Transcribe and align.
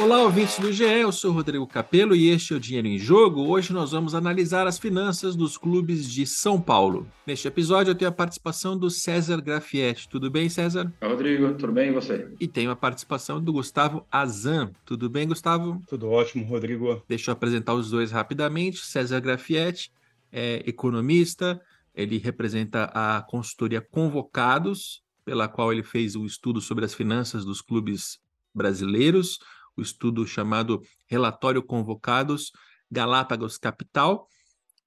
Olá, 0.00 0.22
ouvintes 0.22 0.58
do 0.58 0.72
GE, 0.72 0.82
eu 0.82 1.12
sou 1.12 1.30
Rodrigo 1.30 1.66
Capello 1.68 2.16
e 2.16 2.28
este 2.28 2.52
é 2.52 2.56
o 2.56 2.60
Dinheiro 2.60 2.88
em 2.88 2.98
Jogo. 2.98 3.46
Hoje 3.46 3.72
nós 3.72 3.92
vamos 3.92 4.12
analisar 4.12 4.66
as 4.66 4.76
finanças 4.76 5.36
dos 5.36 5.56
clubes 5.56 6.10
de 6.10 6.26
São 6.26 6.60
Paulo. 6.60 7.06
Neste 7.24 7.46
episódio 7.46 7.92
eu 7.92 7.94
tenho 7.94 8.10
a 8.10 8.14
participação 8.14 8.76
do 8.76 8.90
César 8.90 9.40
Grafietti. 9.40 10.08
Tudo 10.08 10.28
bem, 10.28 10.48
César? 10.48 10.92
Oi, 11.00 11.08
Rodrigo, 11.08 11.54
tudo 11.54 11.72
bem 11.72 11.90
e 11.90 11.92
você? 11.92 12.28
E 12.40 12.48
tenho 12.48 12.72
a 12.72 12.76
participação 12.76 13.40
do 13.40 13.52
Gustavo 13.52 14.04
Azan. 14.10 14.72
Tudo 14.84 15.08
bem, 15.08 15.28
Gustavo? 15.28 15.80
Tudo 15.86 16.10
ótimo, 16.10 16.44
Rodrigo. 16.44 17.00
Deixa 17.08 17.30
eu 17.30 17.32
apresentar 17.32 17.74
os 17.74 17.88
dois 17.88 18.10
rapidamente. 18.10 18.84
César 18.84 19.20
Grafietti 19.20 19.92
é 20.32 20.62
economista, 20.66 21.60
ele 21.94 22.18
representa 22.18 22.90
a 22.92 23.22
consultoria 23.22 23.80
Convocados, 23.80 25.02
pela 25.24 25.46
qual 25.46 25.72
ele 25.72 25.84
fez 25.84 26.16
um 26.16 26.26
estudo 26.26 26.60
sobre 26.60 26.84
as 26.84 26.92
finanças 26.92 27.44
dos 27.44 27.62
clubes 27.62 28.18
brasileiros 28.52 29.38
o 29.76 29.82
estudo 29.82 30.26
chamado 30.26 30.80
Relatório 31.08 31.62
Convocados 31.62 32.52
Galápagos 32.90 33.58
Capital. 33.58 34.28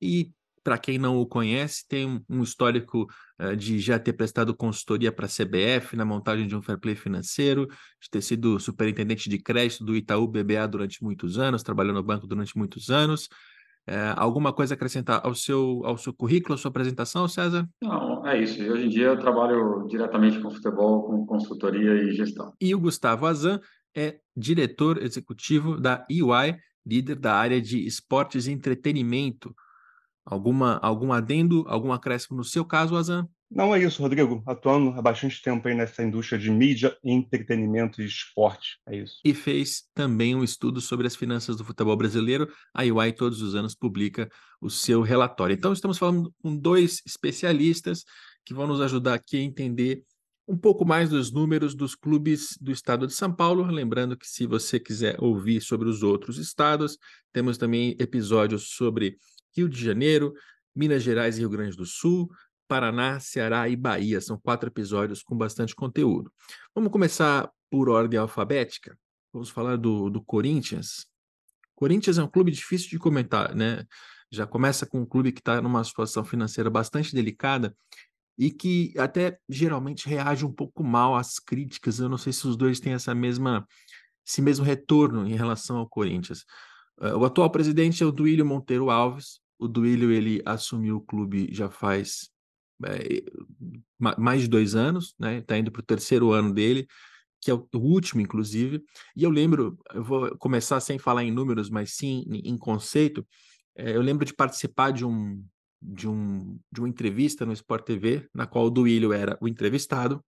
E, 0.01 0.31
para 0.63 0.77
quem 0.77 0.97
não 0.97 1.17
o 1.17 1.25
conhece, 1.25 1.87
tem 1.87 2.23
um, 2.29 2.43
histórico 2.43 3.07
uh, 3.39 3.55
de 3.55 3.79
já 3.79 3.97
ter 3.97 4.13
prestado 4.13 4.55
consultoria 4.55 5.11
para 5.11 5.25
a 5.25 5.29
CBF 5.29 5.95
na 5.95 6.05
montagem 6.05 6.47
de 6.47 6.55
um 6.55 6.61
fair 6.61 6.79
play 6.79 6.95
financeiro, 6.95 7.67
de 7.67 8.09
ter 8.09 8.21
sido 8.21 8.59
superintendente 8.59 9.29
de 9.29 9.37
crédito 9.37 9.83
do 9.85 9.95
Itaú 9.95 10.27
BBA 10.27 10.67
durante 10.67 11.03
muitos 11.03 11.37
anos, 11.37 11.63
trabalhou 11.63 11.93
no 11.93 12.03
banco 12.03 12.27
durante 12.27 12.57
muitos 12.57 12.89
anos. 12.89 13.29
É, 13.89 14.13
alguma 14.17 14.51
coisa 14.51 14.73
a 14.73 14.75
acrescentar 14.75 15.21
ao 15.23 15.33
seu, 15.33 15.81
ao 15.85 15.97
seu 15.97 16.13
currículo, 16.13 16.55
à 16.55 16.57
sua 16.57 16.67
apresentação, 16.67 17.25
César? 17.25 17.65
Não, 17.81 18.27
é 18.27 18.43
isso. 18.43 18.61
Hoje 18.61 18.85
em 18.85 18.89
dia 18.89 19.05
eu 19.05 19.17
trabalho 19.17 19.87
diretamente 19.87 20.41
com 20.41 20.51
futebol, 20.51 21.03
com 21.03 21.25
consultoria 21.25 21.93
e 21.93 22.11
gestão. 22.11 22.53
E 22.59 22.75
o 22.75 22.79
Gustavo 22.81 23.25
Azan 23.25 23.61
é 23.97 24.19
diretor 24.35 25.01
executivo 25.01 25.79
da 25.81 26.05
EY, 26.07 26.55
líder 26.85 27.15
da 27.15 27.33
área 27.33 27.59
de 27.59 27.83
esportes 27.85 28.45
e 28.45 28.51
entretenimento. 28.51 29.55
Alguma, 30.23 30.77
algum 30.83 31.11
adendo, 31.11 31.65
algum 31.67 31.91
acréscimo 31.91 32.37
no 32.37 32.43
seu 32.43 32.63
caso, 32.63 32.95
Azan? 32.95 33.27
Não 33.49 33.73
é 33.73 33.81
isso, 33.81 34.01
Rodrigo. 34.01 34.43
Atuando 34.45 34.89
há 34.91 35.01
bastante 35.01 35.41
tempo 35.41 35.67
aí 35.67 35.73
nessa 35.73 36.03
indústria 36.03 36.37
de 36.37 36.51
mídia, 36.51 36.95
entretenimento 37.03 38.01
e 38.01 38.05
esporte. 38.05 38.77
É 38.85 38.97
isso. 38.97 39.15
E 39.23 39.33
fez 39.33 39.83
também 39.93 40.35
um 40.35 40.43
estudo 40.43 40.81
sobre 40.81 41.07
as 41.07 41.15
finanças 41.15 41.55
do 41.55 41.63
futebol 41.63 41.95
brasileiro. 41.95 42.51
A 42.75 42.85
EY 42.85 43.13
todos 43.13 43.41
os 43.41 43.55
anos 43.55 43.73
publica 43.73 44.29
o 44.61 44.69
seu 44.69 45.01
relatório. 45.01 45.53
Então, 45.53 45.71
estamos 45.71 45.97
falando 45.97 46.31
com 46.41 46.55
dois 46.55 47.01
especialistas 47.05 48.03
que 48.45 48.53
vão 48.53 48.67
nos 48.67 48.81
ajudar 48.81 49.13
aqui 49.13 49.37
a 49.37 49.41
entender 49.41 50.03
um 50.47 50.57
pouco 50.57 50.85
mais 50.85 51.09
dos 51.09 51.31
números 51.31 51.75
dos 51.75 51.93
clubes 51.93 52.57
do 52.61 52.71
estado 52.71 53.05
de 53.05 53.13
São 53.13 53.33
Paulo. 53.33 53.63
Lembrando 53.65 54.15
que, 54.15 54.27
se 54.27 54.47
você 54.47 54.79
quiser 54.79 55.17
ouvir 55.19 55.59
sobre 55.61 55.89
os 55.89 56.03
outros 56.03 56.37
estados, 56.37 56.97
temos 57.33 57.57
também 57.57 57.95
episódios 57.99 58.69
sobre 58.69 59.17
Rio 59.55 59.67
de 59.67 59.83
Janeiro, 59.83 60.33
Minas 60.73 61.03
Gerais 61.03 61.37
e 61.37 61.41
Rio 61.41 61.49
Grande 61.49 61.75
do 61.75 61.85
Sul, 61.85 62.29
Paraná, 62.67 63.19
Ceará 63.19 63.67
e 63.67 63.75
Bahia. 63.75 64.21
São 64.21 64.39
quatro 64.39 64.69
episódios 64.69 65.21
com 65.21 65.35
bastante 65.35 65.75
conteúdo. 65.75 66.31
Vamos 66.73 66.91
começar 66.91 67.51
por 67.69 67.89
ordem 67.89 68.17
alfabética. 68.17 68.97
Vamos 69.33 69.49
falar 69.49 69.75
do, 69.75 70.09
do 70.09 70.23
Corinthians. 70.23 71.05
Corinthians 71.75 72.17
é 72.17 72.23
um 72.23 72.27
clube 72.27 72.51
difícil 72.51 72.89
de 72.89 72.97
comentar, 72.97 73.53
né? 73.53 73.83
Já 74.31 74.45
começa 74.47 74.85
com 74.85 75.01
um 75.01 75.05
clube 75.05 75.31
que 75.31 75.39
está 75.39 75.61
numa 75.61 75.83
situação 75.83 76.23
financeira 76.23 76.69
bastante 76.69 77.13
delicada 77.13 77.75
e 78.37 78.51
que 78.51 78.93
até 78.97 79.39
geralmente 79.49 80.07
reage 80.07 80.45
um 80.45 80.51
pouco 80.51 80.83
mal 80.83 81.15
às 81.15 81.39
críticas. 81.39 81.99
Eu 81.99 82.07
não 82.07 82.17
sei 82.17 82.31
se 82.31 82.47
os 82.47 82.55
dois 82.55 82.79
têm 82.79 82.93
essa 82.93 83.15
mesma 83.15 83.67
esse 84.25 84.41
mesmo 84.41 84.65
retorno 84.65 85.25
em 85.25 85.35
relação 85.35 85.77
ao 85.77 85.87
Corinthians. 85.87 86.43
Uh, 86.99 87.15
o 87.17 87.25
atual 87.25 87.49
presidente 87.49 88.03
é 88.03 88.05
o 88.05 88.11
Duílio 88.11 88.45
Monteiro 88.45 88.89
Alves. 88.89 89.39
O 89.57 89.67
Duílio 89.67 90.11
ele 90.11 90.41
assumiu 90.45 90.97
o 90.97 91.01
clube 91.01 91.47
já 91.51 91.69
faz 91.69 92.29
é, 92.85 93.23
mais 93.97 94.41
de 94.41 94.47
dois 94.47 94.75
anos, 94.75 95.15
né? 95.17 95.37
Está 95.37 95.57
indo 95.57 95.71
para 95.71 95.79
o 95.79 95.85
terceiro 95.85 96.31
ano 96.31 96.53
dele, 96.53 96.85
que 97.41 97.49
é 97.49 97.53
o 97.53 97.67
último, 97.73 98.21
inclusive. 98.21 98.83
E 99.15 99.23
eu 99.23 99.29
lembro, 99.29 99.79
eu 99.93 100.03
vou 100.03 100.37
começar 100.37 100.79
sem 100.79 100.99
falar 100.99 101.23
em 101.23 101.31
números, 101.31 101.69
mas 101.69 101.93
sim 101.93 102.23
em, 102.27 102.51
em 102.51 102.57
conceito. 102.57 103.25
É, 103.75 103.95
eu 103.95 104.01
lembro 104.01 104.25
de 104.25 104.33
participar 104.33 104.91
de 104.91 105.05
um 105.05 105.43
de, 105.81 106.07
um, 106.07 106.59
de 106.71 106.79
uma 106.79 106.89
entrevista 106.89 107.45
no 107.45 107.53
Sport 107.53 107.85
TV, 107.85 108.27
na 108.33 108.45
qual 108.47 108.65
o 108.65 108.69
Duílio 108.69 109.13
era 109.13 109.37
o 109.41 109.47
entrevistado, 109.47 110.23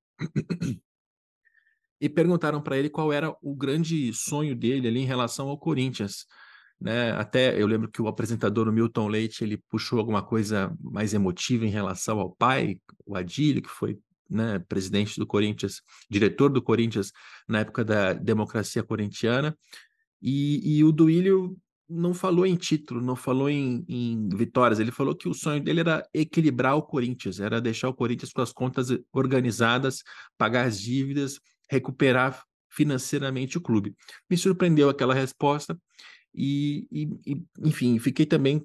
e 2.00 2.08
perguntaram 2.08 2.62
para 2.62 2.78
ele 2.78 2.90
qual 2.90 3.12
era 3.12 3.36
o 3.42 3.56
grande 3.56 4.14
sonho 4.14 4.56
dele 4.56 4.88
ali 4.88 5.00
em 5.00 5.06
relação 5.06 5.50
ao 5.50 5.58
Corinthians. 5.58 6.26
Né? 6.80 7.12
Até 7.12 7.62
eu 7.62 7.68
lembro 7.68 7.92
que 7.92 8.02
o 8.02 8.08
apresentador, 8.08 8.70
o 8.70 8.72
Milton 8.72 9.08
Leite, 9.08 9.44
ele 9.44 9.58
puxou 9.70 10.00
alguma 10.00 10.24
coisa 10.24 10.74
mais 10.80 11.14
emotiva 11.14 11.66
em 11.66 11.70
relação 11.70 12.20
ao 12.20 12.32
pai, 12.32 12.80
o 13.06 13.16
Adílio, 13.16 13.62
que 13.62 13.70
foi 13.70 14.00
né, 14.30 14.59
presidente 14.59 15.20
do 15.20 15.28
Corinthians, 15.28 15.82
diretor 16.09 16.50
do 16.50 16.62
Corinthians 16.62 17.12
na 17.48 17.59
época 17.59 17.84
da 17.84 18.14
democracia 18.14 18.84
corintiana. 18.84 19.58
E, 20.22 20.78
e 20.78 20.84
o 20.84 20.92
Duílio 20.92 21.58
não 21.90 22.14
falou 22.14 22.46
em 22.46 22.56
título, 22.56 23.02
não 23.02 23.16
falou 23.16 23.50
em, 23.50 23.84
em, 23.88 24.30
vitórias. 24.30 24.80
Ele 24.80 24.92
falou 24.92 25.16
que 25.16 25.28
o 25.28 25.34
sonho 25.34 25.62
dele 25.62 25.80
era 25.80 26.08
equilibrar 26.14 26.76
o 26.76 26.84
Corinthians, 26.84 27.40
era 27.40 27.60
deixar 27.60 27.90
o 27.90 27.94
Corinthians 27.94 28.32
com 28.32 28.42
as 28.42 28.54
contas 28.54 28.90
organizadas, 29.12 30.04
pagar 30.38 30.68
as 30.68 30.80
dívidas, 30.80 31.40
recuperar 31.70 32.44
financeiramente 32.70 33.58
o 33.58 33.62
clube. 33.62 33.96
Me 34.30 34.38
surpreendeu 34.38 34.90
aquela 34.90 35.14
resposta 35.14 35.78
e, 36.34 36.88
e, 36.92 37.10
e 37.26 37.44
enfim, 37.66 37.98
fiquei 37.98 38.26
também 38.26 38.64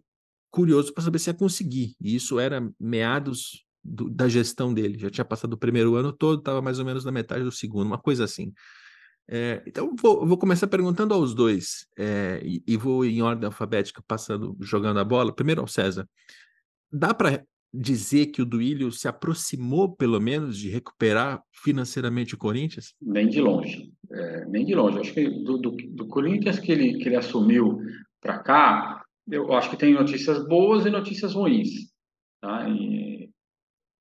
curioso 0.50 0.92
para 0.92 1.02
saber 1.02 1.18
se 1.18 1.30
ia 1.30 1.34
conseguir. 1.34 1.96
E 2.00 2.14
isso 2.14 2.38
era 2.38 2.70
meados 2.78 3.64
do, 3.82 4.10
da 4.10 4.28
gestão 4.28 4.72
dele. 4.72 4.98
Já 4.98 5.10
tinha 5.10 5.24
passado 5.24 5.54
o 5.54 5.58
primeiro 5.58 5.94
ano 5.94 6.12
todo, 6.12 6.40
estava 6.40 6.60
mais 6.60 6.78
ou 6.78 6.84
menos 6.84 7.04
na 7.04 7.12
metade 7.12 7.42
do 7.42 7.52
segundo, 7.52 7.86
uma 7.86 7.98
coisa 7.98 8.24
assim. 8.24 8.52
É, 9.28 9.62
então, 9.66 9.94
vou, 10.00 10.26
vou, 10.26 10.36
começar 10.36 10.66
perguntando 10.66 11.14
aos 11.14 11.34
dois, 11.34 11.86
é, 11.98 12.40
e, 12.44 12.62
e, 12.66 12.76
vou 12.76 13.04
em 13.04 13.22
ordem 13.22 13.46
alfabética, 13.46 14.02
passando, 14.06 14.56
jogando 14.60 14.98
a 14.98 15.04
bola. 15.04 15.34
Primeiro 15.34 15.62
ao 15.62 15.66
César. 15.66 16.06
Dá 16.92 17.14
para 17.14 17.42
dizer 17.72 18.26
que 18.26 18.40
o 18.40 18.46
Duílio 18.46 18.92
se 18.92 19.08
aproximou, 19.08 19.96
pelo 19.96 20.20
menos, 20.20 20.58
de 20.58 20.68
recuperar 20.68 21.42
financeiramente 21.52 22.34
o 22.34 22.38
Corinthians? 22.38 22.94
Nem 23.00 23.28
de 23.28 23.40
longe, 23.40 23.92
é, 24.12 24.44
nem 24.46 24.64
de 24.64 24.74
longe. 24.74 24.98
Acho 24.98 25.12
que 25.14 25.28
do, 25.28 25.58
do, 25.58 25.70
do 25.70 26.06
Corinthians 26.06 26.58
que 26.58 26.70
ele, 26.70 26.98
que 26.98 27.08
ele 27.08 27.16
assumiu 27.16 27.78
para 28.20 28.38
cá, 28.38 29.02
eu 29.28 29.52
acho 29.54 29.70
que 29.70 29.76
tem 29.76 29.94
notícias 29.94 30.46
boas 30.46 30.86
e 30.86 30.90
notícias 30.90 31.34
ruins. 31.34 31.70
Tá? 32.40 32.68
E, 32.68 33.13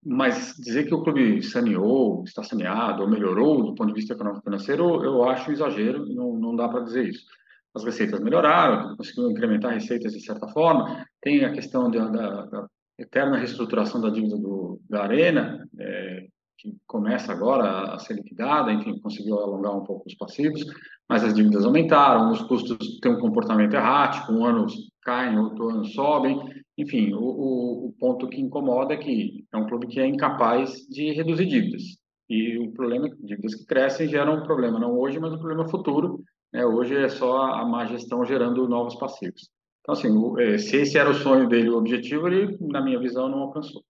mas 0.06 0.56
dizer 0.58 0.86
que 0.86 0.94
o 0.94 1.02
clube 1.02 1.42
saneou, 1.42 2.24
está 2.26 2.44
saneado 2.44 3.04
ou 3.04 3.10
melhorou 3.10 3.64
do 3.64 3.76
ponto 3.76 3.88
de 3.88 4.00
vista 4.00 4.14
econômico 4.14 4.44
financeiro, 4.44 5.04
eu 5.04 5.24
acho 5.24 5.52
exagero, 5.52 6.06
não, 6.14 6.34
não 6.38 6.56
dá 6.56 6.68
para 6.68 6.82
dizer 6.82 7.08
isso. 7.08 7.26
As 7.74 7.84
receitas 7.84 8.20
melhoraram, 8.20 8.96
conseguiu 8.96 9.32
incrementar 9.32 9.74
receitas 9.74 10.14
de 10.14 10.24
certa 10.24 10.48
forma. 10.48 11.06
Tem 11.22 11.44
a 11.44 11.52
questão 11.52 11.90
da, 11.90 12.08
da, 12.08 12.46
da 12.46 12.68
eterna 13.00 13.38
reestruturação 13.38 14.00
da 14.00 14.10
dívida 14.10 14.38
do, 14.38 14.80
da 14.90 15.04
Arena, 15.04 15.68
é, 15.80 16.28
que 16.58 16.76
começa 16.86 17.32
agora 17.32 17.94
a 17.94 18.00
ser 18.00 18.16
liquidada, 18.16 18.72
enfim, 18.72 19.00
conseguiu 19.00 19.40
alongar 19.40 19.76
um 19.76 19.84
pouco 19.84 20.08
os 20.08 20.16
passivos, 20.16 20.64
mas 21.10 21.24
as 21.24 21.34
dívidas 21.34 21.66
aumentaram, 21.66 22.32
os 22.32 22.42
custos 22.44 23.00
têm 23.00 23.12
um 23.12 23.20
comportamento 23.20 23.74
errático, 23.74 24.32
um 24.32 24.46
ano 24.46 24.66
caem, 25.02 25.38
outro 25.38 25.70
ano 25.70 25.86
sobem, 25.86 26.40
enfim, 26.78 27.14
o, 27.14 27.20
o, 27.20 27.88
o, 27.88 27.94
ponto 27.94 28.28
que 28.28 28.42
incomoda 28.42 28.94
é 28.94 28.98
que 28.98 29.46
é 29.52 29.58
um 29.58 29.68
clube 29.68 29.88
que 29.88 30.00
é 30.00 30.08
incapaz 30.08 30.88
de 30.90 31.12
reduzir 31.12 31.46
dívidas. 31.46 31.84
E 32.30 32.58
o 32.58 32.72
problema, 32.72 33.10
dívidas 33.20 33.56
que 33.56 33.66
crescem 33.66 34.08
geram 34.08 34.38
um 34.38 34.44
problema, 34.44 34.80
não 34.80 34.98
hoje, 34.98 35.20
mas 35.20 35.34
um 35.34 35.38
problema 35.38 35.70
futuro. 35.70 36.24
Né? 36.52 36.66
Hoje 36.66 36.96
é 36.96 37.10
só 37.10 37.54
a 37.54 37.66
má 37.66 37.86
gestão 37.86 38.26
gerando 38.26 38.68
novos 38.68 38.96
passivos. 38.96 39.50
Então, 39.82 39.94
assim, 39.94 40.10
é, 40.42 40.58
se 40.58 40.78
esse 40.78 40.98
era 40.98 41.10
o 41.10 41.14
sonho 41.14 41.48
dele, 41.48 41.70
o 41.70 41.78
objetivo, 41.78 42.28
ele, 42.28 42.58
na 42.62 42.82
minha 42.82 43.00
visão, 43.00 43.30
não 43.30 43.40
alcançou. 43.40 43.84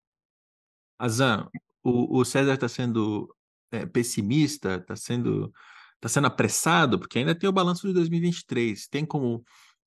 Azan, 0.97 1.47
o, 1.83 2.19
o 2.19 2.25
César 2.25 2.55
está 2.55 2.67
sendo 2.67 3.33
é, 3.71 3.85
pessimista, 3.85 4.75
está 4.75 4.95
sendo, 4.95 5.53
tá 6.01 6.09
sendo 6.09 6.27
apressado, 6.27 6.97
porque 6.97 7.19
ainda 7.19 7.35
tem 7.35 7.47
o 7.47 7.53
balanço 7.53 7.87
de 7.87 7.93
2023. 7.93 8.87
Tem 8.87 9.05
como 9.05 9.43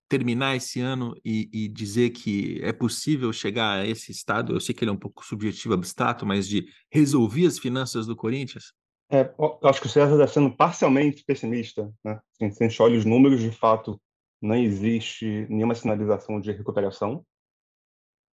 terminar 0.08 0.56
esse 0.56 0.80
ano 0.80 1.14
e, 1.24 1.48
e, 1.52 1.68
dizer 1.68 2.10
que 2.10 2.60
é 2.62 2.72
possível 2.72 3.32
chegar 3.32 3.80
a 3.80 3.86
esse 3.86 4.12
estado, 4.12 4.54
eu 4.54 4.60
sei 4.60 4.74
que 4.74 4.84
ele 4.84 4.90
é 4.90 4.94
um 4.94 4.98
pouco 4.98 5.24
subjetivo, 5.24 5.74
abstrato, 5.74 6.24
mas 6.24 6.48
de 6.48 6.66
resolver 6.90 7.46
as 7.46 7.58
finanças 7.58 8.06
do 8.06 8.14
Corinthians? 8.14 8.72
É, 9.10 9.32
acho 9.64 9.80
que 9.80 9.86
o 9.86 9.90
César 9.90 10.14
está 10.14 10.26
sendo 10.26 10.54
parcialmente 10.54 11.24
pessimista. 11.24 11.92
Né? 12.04 12.20
Assim, 12.34 12.50
se 12.52 12.64
a 12.64 12.68
gente 12.68 12.82
olha 12.82 12.98
os 12.98 13.04
números, 13.04 13.40
de 13.40 13.50
fato, 13.50 14.00
não 14.40 14.54
existe 14.54 15.46
nenhuma 15.48 15.74
sinalização 15.74 16.40
de 16.40 16.52
recuperação. 16.52 17.24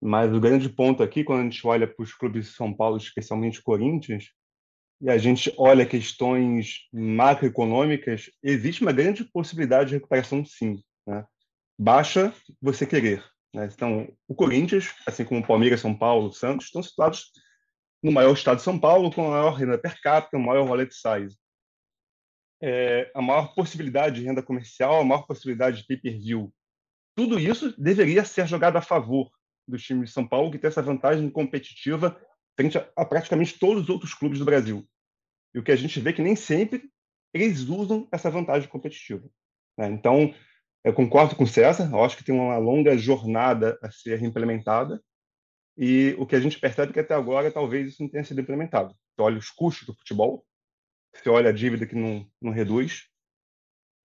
Mas 0.01 0.33
o 0.33 0.39
grande 0.39 0.69
ponto 0.69 1.01
aqui, 1.01 1.23
quando 1.23 1.41
a 1.41 1.43
gente 1.43 1.65
olha 1.65 1.87
para 1.87 2.03
os 2.03 2.13
clubes 2.13 2.47
de 2.47 2.51
São 2.51 2.73
Paulo, 2.73 2.97
especialmente 2.97 3.59
o 3.59 3.63
Corinthians, 3.63 4.25
e 5.01 5.09
a 5.09 5.17
gente 5.17 5.53
olha 5.57 5.85
questões 5.85 6.87
macroeconômicas, 6.91 8.29
existe 8.41 8.81
uma 8.81 8.91
grande 8.91 9.23
possibilidade 9.25 9.89
de 9.89 9.95
recuperação, 9.95 10.43
sim. 10.45 10.81
Né? 11.07 11.25
Baixa 11.77 12.33
você 12.61 12.85
querer. 12.85 13.23
Né? 13.53 13.69
Então, 13.73 14.11
o 14.27 14.35
Corinthians, 14.35 14.93
assim 15.05 15.23
como 15.23 15.41
o 15.41 15.47
Palmeiras, 15.47 15.81
São 15.81 15.95
Paulo, 15.95 16.33
Santos, 16.33 16.67
estão 16.67 16.81
situados 16.81 17.31
no 18.01 18.11
maior 18.11 18.33
estado 18.33 18.57
de 18.57 18.63
São 18.63 18.79
Paulo, 18.79 19.11
com 19.11 19.27
a 19.27 19.31
maior 19.31 19.53
renda 19.53 19.77
per 19.77 20.01
capita, 20.01 20.37
o 20.37 20.41
maior 20.41 20.67
wallet 20.67 20.93
size. 20.93 21.37
É, 22.61 23.11
a 23.13 23.21
maior 23.21 23.53
possibilidade 23.53 24.15
de 24.15 24.25
renda 24.25 24.41
comercial, 24.41 25.01
a 25.01 25.05
maior 25.05 25.25
possibilidade 25.25 25.77
de 25.77 25.87
pay-per-view. 25.87 26.53
Tudo 27.15 27.39
isso 27.39 27.73
deveria 27.81 28.25
ser 28.25 28.47
jogado 28.47 28.77
a 28.77 28.81
favor 28.81 29.31
do 29.67 29.77
time 29.77 30.05
de 30.05 30.11
São 30.11 30.27
Paulo, 30.27 30.51
que 30.51 30.57
tem 30.57 30.67
essa 30.67 30.81
vantagem 30.81 31.29
competitiva 31.29 32.19
frente 32.57 32.77
a, 32.77 32.89
a 32.95 33.05
praticamente 33.05 33.57
todos 33.57 33.83
os 33.83 33.89
outros 33.89 34.13
clubes 34.13 34.39
do 34.39 34.45
Brasil. 34.45 34.87
E 35.53 35.59
o 35.59 35.63
que 35.63 35.71
a 35.71 35.75
gente 35.75 35.99
vê 35.99 36.09
é 36.09 36.13
que 36.13 36.21
nem 36.21 36.35
sempre 36.35 36.89
eles 37.33 37.61
usam 37.61 38.07
essa 38.11 38.29
vantagem 38.29 38.69
competitiva. 38.69 39.27
Né? 39.77 39.87
Então, 39.87 40.33
eu 40.83 40.93
concordo 40.93 41.35
com 41.35 41.43
o 41.43 41.47
César, 41.47 41.89
eu 41.91 42.03
acho 42.03 42.17
que 42.17 42.23
tem 42.23 42.35
uma 42.35 42.57
longa 42.57 42.97
jornada 42.97 43.77
a 43.81 43.89
ser 43.89 44.21
implementada, 44.21 45.01
e 45.77 46.15
o 46.19 46.25
que 46.25 46.35
a 46.35 46.39
gente 46.39 46.59
percebe 46.59 46.91
é 46.91 46.93
que 46.93 46.99
até 46.99 47.15
agora 47.15 47.51
talvez 47.51 47.87
isso 47.87 48.03
não 48.03 48.09
tenha 48.09 48.23
sido 48.23 48.41
implementado. 48.41 48.93
Você 48.93 49.21
olha 49.21 49.37
os 49.37 49.49
custos 49.49 49.87
do 49.87 49.95
futebol, 49.95 50.45
você 51.13 51.29
olha 51.29 51.49
a 51.49 51.53
dívida 51.53 51.85
que 51.85 51.95
não, 51.95 52.27
não 52.41 52.51
reduz, 52.51 53.07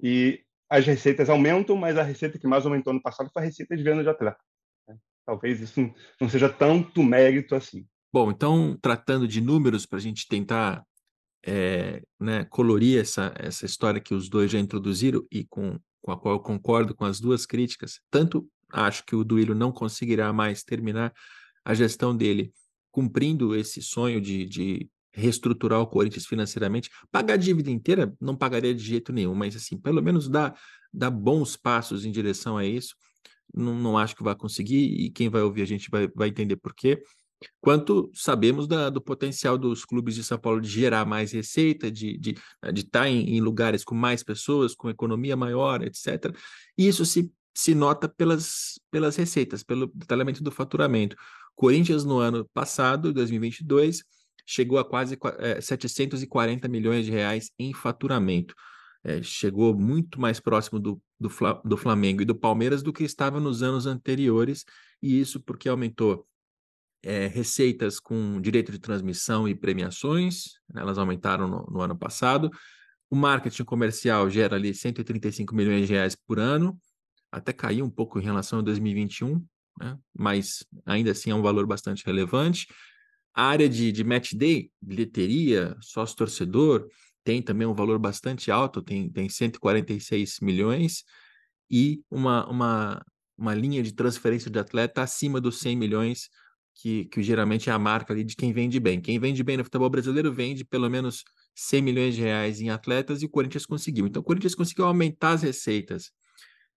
e 0.01 0.43
as 0.71 0.87
receitas 0.87 1.29
aumentam, 1.29 1.77
mas 1.77 1.97
a 1.97 2.03
receita 2.03 2.39
que 2.39 2.47
mais 2.47 2.65
aumentou 2.65 2.93
no 2.93 3.03
passado 3.03 3.31
foi 3.33 3.43
a 3.43 3.45
receita 3.45 3.77
de 3.77 3.83
venda 3.83 4.03
de 4.03 4.09
atleta. 4.09 4.39
Né? 4.87 4.97
Talvez 5.27 5.61
isso 5.61 5.81
não 6.21 6.29
seja 6.29 6.49
tanto 6.49 7.03
mérito 7.03 7.55
assim. 7.55 7.87
Bom, 8.13 8.31
então, 8.31 8.79
tratando 8.81 9.27
de 9.27 9.41
números, 9.41 9.85
para 9.85 9.99
a 9.99 10.01
gente 10.01 10.29
tentar 10.29 10.85
é, 11.45 12.03
né, 12.21 12.45
colorir 12.45 13.01
essa, 13.01 13.35
essa 13.39 13.67
história 13.67 14.01
que 14.01 14.15
os 14.15 14.29
dois 14.29 14.51
já 14.51 14.59
introduziram 14.59 15.27
e 15.31 15.45
com, 15.45 15.79
com 16.09 16.13
a 16.13 16.19
qual 16.19 16.35
eu 16.37 16.41
concordo 16.41 16.95
com 16.95 17.05
as 17.05 17.21
duas 17.21 17.45
críticas, 17.45 18.01
tanto 18.11 18.49
acho 18.73 19.05
que 19.05 19.15
o 19.15 19.23
Duílio 19.23 19.55
não 19.55 19.71
conseguirá 19.71 20.33
mais 20.33 20.63
terminar 20.63 21.13
a 21.63 21.75
gestão 21.75 22.17
dele 22.17 22.51
cumprindo 22.91 23.55
esse 23.55 23.83
sonho 23.83 24.19
de, 24.19 24.47
de 24.47 24.89
reestruturar 25.13 25.81
o 25.81 25.87
Corinthians 25.87 26.25
financeiramente, 26.25 26.91
pagar 27.13 27.35
a 27.35 27.37
dívida 27.37 27.71
inteira 27.71 28.15
não 28.19 28.35
pagaria 28.35 28.75
de 28.75 28.83
jeito 28.83 29.13
nenhum, 29.13 29.35
mas 29.35 29.55
assim, 29.55 29.77
pelo 29.77 30.03
menos 30.03 30.31
dá, 30.31 30.55
dá 30.93 31.11
bons 31.11 31.57
passos 31.57 32.07
em 32.07 32.11
direção 32.11 32.57
a 32.57 32.65
isso. 32.65 32.95
Não, 33.55 33.75
não 33.75 33.99
acho 33.99 34.17
que 34.17 34.23
vai 34.23 34.35
conseguir, 34.35 34.85
e 34.85 35.11
quem 35.11 35.29
vai 35.29 35.43
ouvir 35.43 35.63
a 35.63 35.67
gente 35.67 35.91
vai, 35.91 36.09
vai 36.15 36.29
entender 36.29 36.57
por 36.57 36.75
quê 36.75 37.03
quanto 37.61 38.11
sabemos 38.15 38.67
da, 38.67 38.91
do 38.91 39.01
potencial 39.01 39.57
dos 39.57 39.85
clubes 39.85 40.15
de 40.15 40.25
São 40.25 40.39
Paulo 40.39 40.61
de 40.61 40.69
gerar 40.69 41.05
mais 41.05 41.33
receita, 41.33 41.91
de 41.91 42.17
estar 42.17 42.21
de, 42.21 42.35
né, 42.63 42.73
de 42.73 42.85
tá 42.85 43.09
em, 43.09 43.37
em, 43.37 43.41
lugares 43.41 43.85
com 43.85 43.95
mais 43.95 44.23
pessoas, 44.23 44.75
com 44.75 44.91
economia 44.91 45.37
maior, 45.37 45.83
etc. 45.83 46.35
E 46.77 46.89
isso 46.89 47.05
se, 47.05 47.33
se 47.55 47.75
nota 47.75 48.09
pelas, 48.09 48.81
pelas 48.91 49.17
receitas, 49.17 49.63
pelo 49.63 49.91
detalhamento 49.95 50.43
do 50.43 50.51
faturamento. 50.51 51.17
Corinthians, 51.55 52.05
no 52.05 52.19
ano 52.19 52.49
passado, 52.55 53.13
2022, 53.13 54.03
chegou 54.47 54.79
a 54.79 54.85
quase 54.85 55.19
é, 55.39 55.61
740 55.61 56.69
milhões 56.69 57.05
de 57.05 57.11
reais 57.11 57.51
em 57.59 57.75
faturamento. 57.75 58.55
É, 59.05 59.23
chegou 59.23 59.77
muito 59.79 60.21
mais 60.21 60.41
próximo 60.41 60.81
do, 60.81 61.01
do, 61.21 61.31
do 61.65 61.77
Flamengo 61.77 62.23
e 62.23 62.25
do 62.25 62.35
Palmeiras 62.35 62.83
do 62.83 62.93
que 62.93 63.05
estava 63.05 63.39
nos 63.39 63.63
anos 63.63 63.87
anteriores, 63.87 64.65
e 65.03 65.21
isso 65.21 65.41
porque 65.41 65.69
aumentou 65.69 66.27
é, 67.03 67.27
receitas 67.27 68.01
com 68.01 68.41
direito 68.41 68.73
de 68.73 68.79
transmissão 68.79 69.49
e 69.49 69.55
premiações, 69.55 70.55
né, 70.73 70.81
elas 70.81 70.99
aumentaram 70.99 71.49
no, 71.49 71.67
no, 71.71 71.81
ano 71.81 71.97
passado. 71.97 72.51
O 73.11 73.17
marketing 73.17 73.65
comercial 73.65 74.29
gera 74.29 74.57
ali 74.57 74.75
135 74.75 75.55
milhões 75.55 75.87
de 75.87 75.93
reais 75.93 76.15
por 76.15 76.39
ano, 76.39 76.79
até 77.31 77.53
caiu 77.53 77.85
um 77.85 77.91
pouco 77.91 78.19
em 78.19 78.23
relação 78.23 78.59
a 78.59 78.63
2021, 78.63 79.45
né, 79.81 79.97
mas 80.17 80.65
ainda 80.85 81.13
assim 81.13 81.31
é 81.31 81.35
um 81.35 81.43
valor 81.43 81.67
bastante 81.67 82.05
relevante. 82.05 82.67
A 83.35 83.45
área 83.45 83.69
de, 83.69 83.93
de 83.93 84.03
match 84.03 84.33
day, 84.35 84.71
bilheteria, 84.81 85.77
sócio-torcedor, 85.81 86.89
tem 87.23 87.41
também 87.41 87.67
um 87.67 87.75
valor 87.75 87.99
bastante 87.99 88.51
alto, 88.51 88.83
tem, 88.83 89.09
tem 89.11 89.29
146 89.29 90.41
milhões, 90.41 91.05
e 91.71 92.03
uma, 92.11 92.49
uma, 92.49 93.07
uma 93.37 93.55
linha 93.55 93.83
de 93.83 93.93
transferência 93.93 94.51
de 94.51 94.59
atleta 94.59 95.03
acima 95.03 95.41
dos 95.41 95.61
100 95.61 95.77
milhões 95.77 96.31
que, 96.79 97.07
que 97.07 97.23
geralmente 97.23 97.69
é 97.69 97.73
a 97.73 97.79
marca 97.79 98.13
ali 98.13 98.23
de 98.23 98.37
quem 98.37 98.53
vende 98.53 98.79
bem. 98.79 99.01
Quem 99.01 99.19
vende 99.19 99.43
bem 99.43 99.57
no 99.57 99.65
futebol 99.65 99.91
brasileiro 99.91 100.33
vende 100.33 100.65
pelo 100.65 100.89
menos 100.89 101.25
100 101.55 101.83
milhões 101.83 102.15
de 102.15 102.23
reais 102.23 102.61
em 102.61 102.71
atletas 102.71 103.21
e 103.21 103.27
o 103.27 103.29
Corinthians 103.29 103.67
conseguiu. 103.67 104.07
Então, 104.07 104.23
o 104.23 104.25
Corinthians 104.25 104.55
conseguiu 104.55 104.85
aumentar 104.85 105.33
as 105.33 105.43
receitas. 105.43 106.13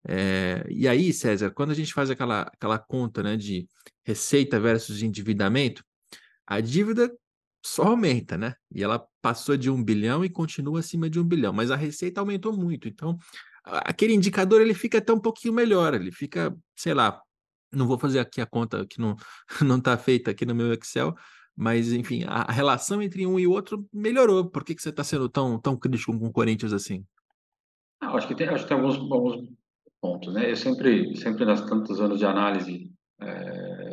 É, 0.08 0.66
e 0.68 0.88
aí, 0.88 1.14
César, 1.14 1.52
quando 1.52 1.70
a 1.70 1.76
gente 1.76 1.94
faz 1.94 2.10
aquela, 2.10 2.42
aquela 2.42 2.80
conta 2.80 3.22
né, 3.22 3.38
de 3.38 3.68
receita 4.04 4.60
versus 4.60 5.04
endividamento, 5.04 5.84
a 6.48 6.60
dívida 6.60 7.12
só 7.64 7.84
aumenta, 7.84 8.36
né? 8.40 8.56
E 8.74 8.84
ela 8.84 9.06
passou 9.22 9.56
de 9.56 9.70
um 9.70 9.84
bilhão 9.84 10.26
e 10.26 10.30
continua 10.30 10.80
acima 10.80 11.08
de 11.08 11.20
um 11.20 11.24
bilhão, 11.24 11.54
mas 11.54 11.70
a 11.70 11.76
receita 11.76 12.20
aumentou 12.20 12.52
muito. 12.52 12.88
Então, 12.88 13.20
aquele 13.64 14.14
indicador 14.14 14.62
ele 14.62 14.74
fica 14.74 14.98
até 14.98 15.14
um 15.14 15.20
pouquinho 15.20 15.54
melhor, 15.54 15.94
ele 15.94 16.12
fica, 16.12 16.58
sei 16.76 16.96
lá, 16.96 17.22
não 17.72 17.88
vou 17.88 17.98
fazer 17.98 18.20
aqui 18.20 18.42
a 18.42 18.46
conta 18.46 18.86
que 18.86 19.00
não 19.00 19.16
não 19.66 19.78
está 19.78 19.98
feita 19.98 20.32
aqui 20.32 20.46
no 20.46 20.56
meu 20.56 20.74
Excel, 20.74 21.16
mas 21.56 21.92
enfim, 21.94 22.24
a, 22.28 22.52
relação 22.52 23.02
entre 23.02 23.26
um 23.26 23.40
e 23.40 23.48
outro 23.48 23.86
melhorou. 23.94 24.50
Por 24.50 24.64
que, 24.64 24.76
que 24.76 24.82
você 24.82 24.90
está 24.90 25.04
sendo 25.04 25.30
tão, 25.30 25.60
tão 25.60 25.78
crítico 25.78 26.18
com 26.18 26.28
o 26.28 26.32
Corinthians 26.32 26.74
assim? 26.74 27.06
Ah, 28.02 28.16
acho 28.16 28.28
que 28.28 28.36
tem, 28.36 28.48
acho 28.48 28.64
que 28.64 28.70
tem 28.70 28.78
alguns, 28.78 28.98
alguns 28.98 29.48
pontos, 30.02 30.34
né? 30.34 30.50
Eu 30.50 30.56
sempre, 30.56 31.16
sempre 31.18 31.46
nas 31.46 31.62
tantos 31.62 32.02
anos 32.02 32.20
de 32.20 32.26
análise 32.26 32.92
é, 33.22 33.92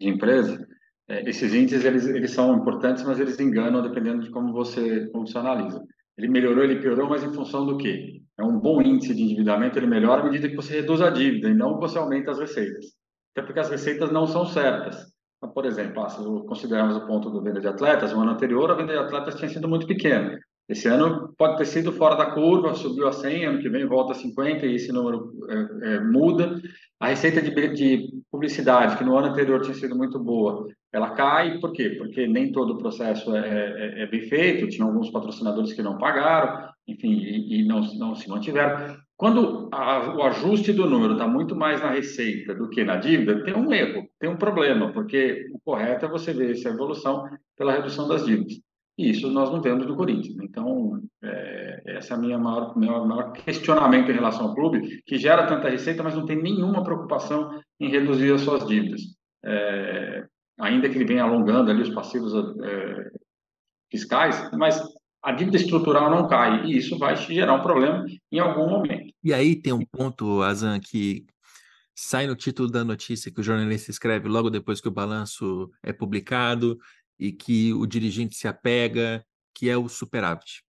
de 0.00 0.08
empresa, 0.08 0.66
é, 1.08 1.28
esses 1.28 1.54
índices 1.54 1.84
eles, 1.84 2.06
eles 2.06 2.30
são 2.30 2.54
importantes, 2.58 3.02
mas 3.04 3.18
eles 3.18 3.40
enganam 3.40 3.80
dependendo 3.80 4.22
de 4.22 4.30
como 4.30 4.52
você, 4.52 5.06
como 5.08 5.26
você 5.26 5.38
analisa. 5.38 5.82
Ele 6.16 6.28
melhorou, 6.28 6.64
ele 6.64 6.80
piorou, 6.80 7.08
mas 7.08 7.22
em 7.22 7.32
função 7.32 7.64
do 7.64 7.78
quê? 7.78 8.20
É 8.36 8.42
um 8.42 8.58
bom 8.58 8.82
índice 8.82 9.14
de 9.14 9.22
endividamento, 9.22 9.78
ele 9.78 9.86
melhora 9.86 10.20
à 10.20 10.24
medida 10.24 10.48
que 10.48 10.56
você 10.56 10.80
reduz 10.80 11.00
a 11.00 11.10
dívida 11.10 11.48
e 11.48 11.54
não 11.54 11.74
que 11.74 11.80
você 11.80 11.96
aumenta 11.96 12.32
as 12.32 12.38
receitas 12.38 12.97
até 13.32 13.44
porque 13.44 13.60
as 13.60 13.70
receitas 13.70 14.10
não 14.10 14.26
são 14.26 14.46
certas. 14.46 15.06
Então, 15.36 15.52
por 15.52 15.64
exemplo, 15.64 16.02
ah, 16.02 16.08
se 16.08 16.22
considerarmos 16.46 16.96
o 16.96 17.06
ponto 17.06 17.30
do 17.30 17.42
venda 17.42 17.60
de 17.60 17.68
atletas, 17.68 18.12
no 18.12 18.20
ano 18.20 18.32
anterior 18.32 18.70
a 18.70 18.74
venda 18.74 18.92
de 18.92 18.98
atletas 18.98 19.36
tinha 19.36 19.48
sido 19.48 19.68
muito 19.68 19.86
pequena. 19.86 20.38
Esse 20.68 20.86
ano 20.86 21.32
pode 21.38 21.56
ter 21.56 21.64
sido 21.64 21.92
fora 21.92 22.14
da 22.14 22.30
curva, 22.32 22.74
subiu 22.74 23.08
a 23.08 23.12
100, 23.12 23.46
ano 23.46 23.58
que 23.58 23.70
vem 23.70 23.86
volta 23.86 24.12
a 24.12 24.14
50 24.14 24.66
e 24.66 24.74
esse 24.74 24.92
número 24.92 25.32
é, 25.48 25.94
é, 25.94 26.00
muda. 26.00 26.60
A 27.00 27.08
receita 27.08 27.40
de, 27.40 27.50
de, 27.68 28.22
publicidade, 28.30 28.98
que 28.98 29.04
no 29.04 29.16
ano 29.16 29.28
anterior 29.28 29.62
tinha 29.62 29.74
sido 29.74 29.96
muito 29.96 30.18
boa, 30.18 30.68
ela 30.92 31.12
cai. 31.12 31.58
Por 31.58 31.72
quê? 31.72 31.90
Porque 31.96 32.26
nem 32.26 32.52
todo 32.52 32.74
o 32.74 32.78
processo 32.78 33.34
é, 33.34 33.48
é, 33.48 34.02
é 34.02 34.06
bem 34.06 34.28
feito, 34.28 34.68
tinha 34.68 34.86
alguns 34.86 35.10
patrocinadores 35.10 35.72
que 35.72 35.82
não 35.82 35.96
pagaram, 35.96 36.68
enfim, 36.86 37.12
e, 37.12 37.62
e 37.62 37.64
não, 37.66 37.80
não 37.94 38.14
se 38.14 38.28
mantiveram. 38.28 38.94
Quando 39.18 39.68
a, 39.72 40.14
o 40.14 40.22
ajuste 40.22 40.72
do 40.72 40.88
número 40.88 41.14
está 41.14 41.26
muito 41.26 41.56
mais 41.56 41.82
na 41.82 41.90
receita 41.90 42.54
do 42.54 42.70
que 42.70 42.84
na 42.84 42.96
dívida, 42.96 43.42
tem 43.42 43.52
um 43.52 43.72
erro, 43.72 44.08
tem 44.16 44.30
um 44.30 44.36
problema, 44.36 44.92
porque 44.92 45.44
o 45.52 45.58
correto 45.58 46.06
é 46.06 46.08
você 46.08 46.32
ver 46.32 46.52
essa 46.52 46.68
evolução 46.68 47.28
pela 47.56 47.72
redução 47.72 48.06
das 48.06 48.24
dívidas. 48.24 48.60
E 48.96 49.10
isso 49.10 49.28
nós 49.28 49.50
não 49.50 49.60
vemos 49.60 49.86
do 49.86 49.96
Corinthians. 49.96 50.36
Então, 50.40 51.00
é, 51.20 51.82
essa 51.86 52.14
é 52.14 52.16
a 52.16 52.20
minha 52.20 52.38
maior, 52.38 52.78
meu 52.78 53.04
maior 53.04 53.32
questionamento 53.32 54.08
em 54.08 54.14
relação 54.14 54.46
ao 54.46 54.54
clube, 54.54 55.02
que 55.04 55.18
gera 55.18 55.48
tanta 55.48 55.68
receita, 55.68 56.00
mas 56.00 56.14
não 56.14 56.24
tem 56.24 56.40
nenhuma 56.40 56.84
preocupação 56.84 57.60
em 57.80 57.90
reduzir 57.90 58.32
as 58.32 58.42
suas 58.42 58.64
dívidas. 58.68 59.00
É, 59.44 60.24
ainda 60.60 60.88
que 60.88 60.96
ele 60.96 61.04
venha 61.04 61.24
alongando 61.24 61.72
ali 61.72 61.82
os 61.82 61.90
passivos 61.90 62.32
é, 62.34 63.10
fiscais, 63.90 64.48
mas 64.52 64.80
a 65.22 65.32
dívida 65.32 65.56
estrutural 65.56 66.08
não 66.08 66.28
cai 66.28 66.64
e 66.66 66.76
isso 66.76 66.98
vai 66.98 67.16
gerar 67.16 67.54
um 67.54 67.62
problema 67.62 68.04
em 68.30 68.38
algum 68.38 68.68
momento. 68.68 69.07
E 69.22 69.32
aí 69.34 69.56
tem 69.56 69.72
um 69.72 69.84
ponto, 69.84 70.42
Azan, 70.42 70.78
que 70.80 71.26
sai 71.94 72.26
no 72.26 72.36
título 72.36 72.70
da 72.70 72.84
notícia 72.84 73.32
que 73.32 73.40
o 73.40 73.42
jornalista 73.42 73.90
escreve 73.90 74.28
logo 74.28 74.50
depois 74.50 74.80
que 74.80 74.88
o 74.88 74.92
balanço 74.92 75.70
é 75.82 75.92
publicado 75.92 76.78
e 77.18 77.32
que 77.32 77.72
o 77.74 77.86
dirigente 77.86 78.36
se 78.36 78.46
apega, 78.46 79.24
que 79.52 79.68
é 79.68 79.76
o 79.76 79.88
superávit. 79.88 80.62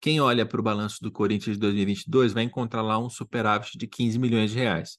Quem 0.00 0.20
olha 0.20 0.44
para 0.44 0.60
o 0.60 0.62
balanço 0.62 0.98
do 1.00 1.10
Corinthians 1.10 1.56
de 1.56 1.60
2022 1.60 2.34
vai 2.34 2.42
encontrar 2.42 2.82
lá 2.82 2.98
um 2.98 3.08
superávit 3.08 3.78
de 3.78 3.86
15 3.86 4.18
milhões 4.18 4.50
de 4.50 4.58
reais. 4.58 4.98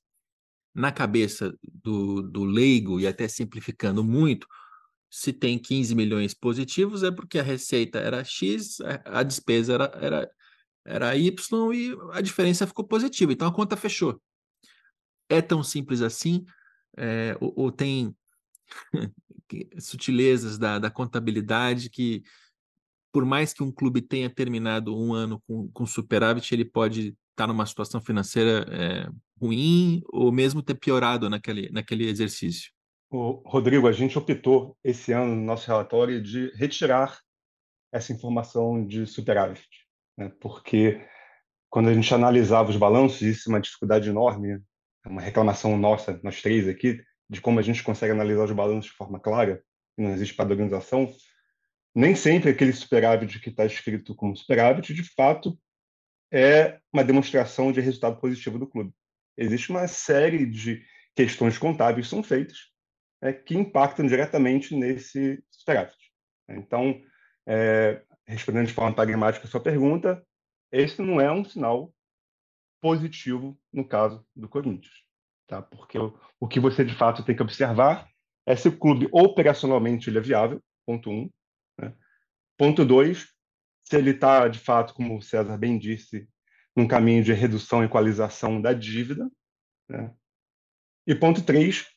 Na 0.73 0.91
cabeça 0.91 1.55
do, 1.63 2.23
do 2.23 2.43
leigo, 2.43 2.99
e 2.99 3.07
até 3.07 3.27
simplificando 3.27 4.03
muito, 4.03 4.47
se 5.09 5.31
tem 5.31 5.57
15 5.57 5.95
milhões 5.95 6.33
positivos, 6.33 7.03
é 7.03 7.11
porque 7.11 7.39
a 7.39 7.43
receita 7.43 7.99
era 7.99 8.23
X, 8.23 8.79
a 9.05 9.23
despesa 9.23 9.73
era, 9.73 9.91
era, 10.01 10.31
era 10.87 11.15
Y 11.15 11.73
e 11.73 11.95
a 12.13 12.21
diferença 12.21 12.65
ficou 12.65 12.85
positiva. 12.85 13.33
Então 13.33 13.47
a 13.47 13.53
conta 13.53 13.75
fechou. 13.75 14.19
É 15.29 15.41
tão 15.41 15.61
simples 15.61 16.01
assim? 16.01 16.45
É, 16.97 17.37
ou, 17.39 17.53
ou, 17.55 17.71
tem 17.71 18.15
sutilezas 19.77 20.57
da, 20.57 20.79
da 20.79 20.89
contabilidade 20.89 21.89
que 21.89 22.23
por 23.11 23.25
mais 23.25 23.53
que 23.53 23.63
um 23.63 23.71
clube 23.71 24.01
tenha 24.01 24.29
terminado 24.29 24.95
um 24.95 25.13
ano 25.13 25.41
com, 25.47 25.69
com 25.71 25.85
superávit, 25.85 26.53
ele 26.53 26.65
pode 26.65 27.09
estar 27.09 27.17
tá 27.35 27.47
numa 27.47 27.65
situação 27.65 28.01
financeira 28.01 28.65
é, 28.69 29.09
ruim 29.39 30.01
ou 30.07 30.31
mesmo 30.31 30.61
ter 30.61 30.75
piorado 30.75 31.29
naquele, 31.29 31.69
naquele 31.71 32.07
exercício? 32.07 32.71
Rodrigo, 33.09 33.87
a 33.87 33.91
gente 33.91 34.17
optou 34.17 34.77
esse 34.83 35.13
ano 35.13 35.35
no 35.35 35.41
nosso 35.41 35.65
relatório 35.65 36.21
de 36.21 36.51
retirar 36.55 37.19
essa 37.91 38.11
informação 38.11 38.85
de 38.85 39.05
superávit, 39.05 39.67
né? 40.17 40.31
porque 40.39 41.05
quando 41.69 41.89
a 41.89 41.93
gente 41.93 42.13
analisava 42.13 42.69
os 42.69 42.77
balanços, 42.77 43.21
isso 43.21 43.49
é 43.49 43.53
uma 43.53 43.61
dificuldade 43.61 44.09
enorme, 44.09 44.61
é 45.05 45.09
uma 45.09 45.21
reclamação 45.21 45.77
nossa, 45.77 46.19
nós 46.23 46.41
três 46.41 46.67
aqui, 46.67 47.01
de 47.29 47.41
como 47.41 47.59
a 47.59 47.61
gente 47.61 47.83
consegue 47.83 48.13
analisar 48.13 48.45
os 48.45 48.51
balanços 48.51 48.91
de 48.91 48.97
forma 48.97 49.19
clara, 49.19 49.61
não 49.97 50.11
existe 50.11 50.35
padronização, 50.35 51.13
nem 51.93 52.15
sempre 52.15 52.51
aquele 52.51 52.71
superávit 52.71 53.39
que 53.39 53.49
está 53.49 53.65
escrito 53.65 54.15
como 54.15 54.35
superávit, 54.35 54.93
de 54.93 55.03
fato, 55.03 55.57
é 56.31 56.79
uma 56.93 57.03
demonstração 57.03 57.71
de 57.71 57.81
resultado 57.81 58.19
positivo 58.19 58.59
do 58.59 58.67
clube. 58.67 58.93
Existe 59.37 59.69
uma 59.69 59.87
série 59.87 60.45
de 60.45 60.83
questões 61.15 61.57
contábeis 61.57 62.07
que 62.07 62.11
são 62.11 62.23
feitas 62.23 62.57
é, 63.21 63.33
que 63.33 63.55
impactam 63.55 64.05
diretamente 64.05 64.75
nesse 64.75 65.43
superávit. 65.49 65.97
Então, 66.49 67.01
é, 67.45 68.01
respondendo 68.27 68.67
de 68.67 68.73
forma 68.73 68.93
pragmática 68.93 69.47
a 69.47 69.49
sua 69.49 69.61
pergunta, 69.61 70.25
esse 70.71 71.01
não 71.01 71.21
é 71.21 71.31
um 71.31 71.45
sinal 71.45 71.93
positivo 72.81 73.57
no 73.71 73.87
caso 73.87 74.25
do 74.35 74.49
Corinthians, 74.49 75.03
tá? 75.47 75.61
Porque 75.61 75.97
o, 75.97 76.17
o 76.39 76.47
que 76.47 76.59
você 76.59 76.83
de 76.83 76.93
fato 76.93 77.23
tem 77.23 77.35
que 77.35 77.41
observar 77.41 78.07
é 78.45 78.55
se 78.55 78.67
o 78.67 78.77
clube 78.77 79.07
operacionalmente 79.11 80.09
ele 80.09 80.19
é 80.19 80.21
viável, 80.21 80.61
ponto 80.85 81.09
um. 81.09 81.29
Né? 81.79 81.93
Ponto 82.57 82.85
dois, 82.85 83.27
se 83.83 83.95
ele 83.95 84.11
está 84.11 84.47
de 84.47 84.59
fato, 84.59 84.93
como 84.93 85.17
o 85.17 85.21
César 85.21 85.57
bem 85.57 85.77
disse, 85.77 86.29
num 86.75 86.87
caminho 86.87 87.23
de 87.23 87.33
redução 87.33 87.81
e 87.81 87.85
equalização 87.85 88.61
da 88.61 88.73
dívida. 88.73 89.29
Né? 89.89 90.13
E 91.05 91.15
ponto 91.15 91.43
três, 91.43 91.87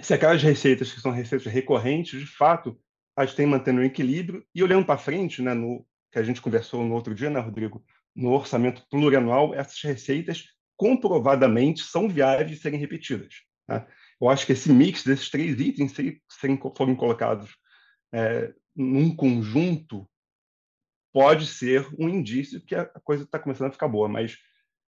se 0.00 0.12
aquelas 0.12 0.42
receitas 0.42 0.92
que 0.92 1.00
são 1.00 1.12
receitas 1.12 1.50
recorrentes, 1.50 2.18
de 2.18 2.26
fato, 2.26 2.78
a 3.16 3.24
gente 3.24 3.36
tem 3.36 3.46
mantendo 3.46 3.80
o 3.80 3.84
equilíbrio 3.84 4.44
e 4.54 4.62
olhando 4.62 4.86
para 4.86 4.98
frente, 4.98 5.42
né, 5.42 5.54
no 5.54 5.86
que 6.10 6.18
a 6.18 6.22
gente 6.22 6.40
conversou 6.40 6.84
no 6.84 6.94
outro 6.94 7.14
dia, 7.14 7.30
né, 7.30 7.40
Rodrigo, 7.40 7.84
no 8.14 8.32
orçamento 8.32 8.86
plurianual, 8.90 9.54
essas 9.54 9.80
receitas 9.82 10.48
comprovadamente 10.76 11.82
são 11.82 12.08
viáveis 12.08 12.50
de 12.50 12.56
serem 12.56 12.78
repetidas. 12.78 13.42
Né? 13.68 13.86
Eu 14.20 14.28
acho 14.28 14.44
que 14.44 14.52
esse 14.52 14.70
mix 14.70 15.04
desses 15.04 15.30
três 15.30 15.58
itens, 15.58 15.92
se 15.92 16.22
serem, 16.28 16.60
forem 16.76 16.94
colocados 16.94 17.56
é, 18.12 18.52
num 18.74 19.14
conjunto, 19.14 20.08
pode 21.12 21.46
ser 21.46 21.86
um 21.98 22.08
indício 22.08 22.60
que 22.60 22.74
a 22.74 22.86
coisa 23.04 23.24
está 23.24 23.38
começando 23.38 23.68
a 23.68 23.72
ficar 23.72 23.88
boa, 23.88 24.08
mas 24.08 24.38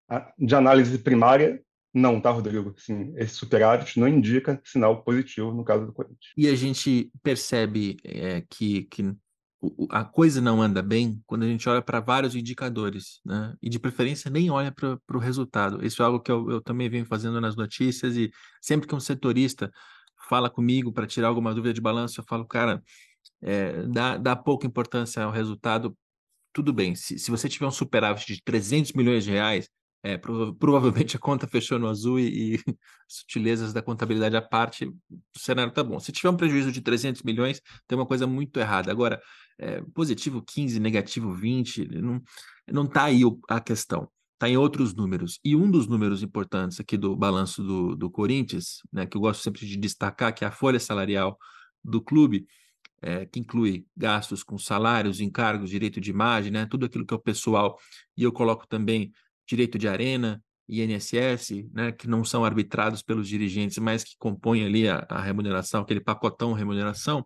a, 0.10 0.34
de 0.38 0.56
análise 0.56 0.98
primária, 1.00 1.64
não, 1.94 2.22
tá, 2.22 2.30
Rodrigo? 2.30 2.74
Assim, 2.78 3.14
esse 3.18 3.36
superávit 3.36 4.00
não 4.00 4.08
indica 4.08 4.62
sinal 4.64 5.04
positivo 5.04 5.52
no 5.52 5.64
caso 5.64 5.86
do 5.88 5.94
Corinthians. 5.94 6.32
E 6.38 6.48
a 6.48 6.56
gente 6.56 7.12
percebe 7.24 7.98
é, 8.04 8.44
que, 8.50 8.84
que 8.84 9.16
a 9.90 10.06
coisa 10.06 10.40
não 10.40 10.62
anda 10.62 10.82
bem 10.82 11.22
quando 11.26 11.44
a 11.44 11.48
gente 11.48 11.68
olha 11.68 11.82
para 11.82 12.00
vários 12.00 12.36
indicadores, 12.36 13.20
né? 13.26 13.56
E 13.62 13.70
de 13.70 13.80
preferência 13.80 14.30
nem 14.30 14.50
olha 14.50 14.72
para 14.72 15.00
o 15.14 15.20
resultado. 15.20 15.86
Isso 15.86 16.02
é 16.02 16.06
algo 16.06 16.20
que 16.20 16.32
eu, 16.32 16.50
eu, 16.50 16.62
também 16.62 16.90
venho 16.90 17.06
fazendo 17.06 17.42
nas 17.42 17.56
notícias 17.56 18.16
e 18.16 18.32
sempre 18.62 18.88
que 18.88 18.96
um 18.96 19.00
setorista 19.00 19.72
fala 20.30 20.50
comigo 20.50 20.94
para 20.94 21.08
tirar 21.08 21.28
alguma 21.28 21.54
dúvida 21.54 21.74
de 21.74 21.82
balanço, 21.82 22.20
eu 22.20 22.26
falo, 22.26 22.46
cara, 22.46 22.82
é, 23.42 23.84
dá, 23.88 24.18
dá 24.18 24.36
pouca 24.36 24.68
importância 24.68 25.24
ao 25.24 25.32
resultado. 25.32 25.98
Tudo 26.54 26.72
bem, 26.72 26.96
se, 26.96 27.18
se 27.20 27.32
você 27.32 27.50
tiver 27.50 27.68
um 27.68 27.72
superávit 27.72 28.34
de 28.36 28.44
300 28.44 28.94
milhões 28.94 29.24
de 29.24 29.32
reais, 29.32 29.70
é, 30.04 30.18
prova 30.18 30.54
provavelmente 30.54 31.16
a 31.18 31.20
conta 31.20 31.48
fechou 31.48 31.80
no 31.80 31.88
azul 31.88 32.20
e, 32.20 32.56
e, 32.56 32.60
sutilezas 33.08 33.74
da 33.74 33.82
contabilidade 33.82 34.36
à 34.36 34.42
parte, 34.42 34.86
o 34.86 35.40
cenário 35.40 35.74
tá 35.74 35.84
bom. 35.84 36.00
Se 36.00 36.12
tiver 36.12 36.30
um 36.30 36.38
prejuízo 36.38 36.72
de 36.72 36.82
300 36.82 37.24
milhões, 37.24 37.62
tem 37.88 37.98
uma 37.98 38.06
coisa 38.06 38.26
muito 38.28 38.60
errada. 38.60 38.92
Agora, 38.92 39.22
é, 39.58 39.82
positivo 39.94 40.42
15, 40.42 40.80
negativo 40.80 41.34
20, 41.34 41.88
não, 42.02 42.22
não 42.72 42.88
tá 42.88 43.06
aí 43.06 43.22
a 43.50 43.60
questão. 43.60 44.10
Está 44.34 44.48
em 44.48 44.56
outros 44.56 44.96
números. 44.96 45.38
E 45.44 45.54
um 45.54 45.70
dos 45.70 45.86
números 45.86 46.24
importantes 46.24 46.80
aqui 46.80 46.96
do 46.98 47.14
balanço 47.14 47.62
do, 47.62 47.94
do 47.94 48.10
Corinthians, 48.10 48.82
né, 48.92 49.06
que 49.06 49.18
eu 49.18 49.22
gosto 49.22 49.44
sempre 49.44 49.66
de 49.66 49.76
destacar, 49.76 50.34
que 50.34 50.46
é 50.46 50.48
a 50.48 50.52
folha 50.52 50.80
salarial 50.80 51.38
do 51.84 52.02
clube, 52.02 52.48
é, 53.02 53.26
que 53.26 53.40
inclui 53.40 53.86
gastos 53.98 54.42
com 54.42 54.58
salários, 54.58 55.20
encargos, 55.20 55.70
direito 55.70 56.00
de 56.00 56.10
imagem, 56.10 56.52
né, 56.52 56.66
tudo 56.66 56.86
aquilo 56.86 57.06
que 57.06 57.14
é 57.14 57.18
o 57.18 57.22
pessoal, 57.22 57.78
e 58.16 58.24
eu 58.24 58.32
coloco 58.32 58.66
também 58.68 59.12
direito 59.50 59.78
de 59.80 59.88
arena, 59.88 60.42
INSS, 60.70 61.68
né, 61.74 61.92
que 61.92 62.08
não 62.08 62.24
são 62.24 62.46
arbitrados 62.46 63.02
pelos 63.02 63.28
dirigentes, 63.28 63.80
mas 63.80 64.04
que 64.04 64.16
compõem 64.20 64.64
ali 64.64 64.88
a, 64.88 65.06
a 65.10 65.20
remuneração, 65.20 65.82
aquele 65.82 66.00
pacotão 66.00 66.54
remuneração, 66.54 67.26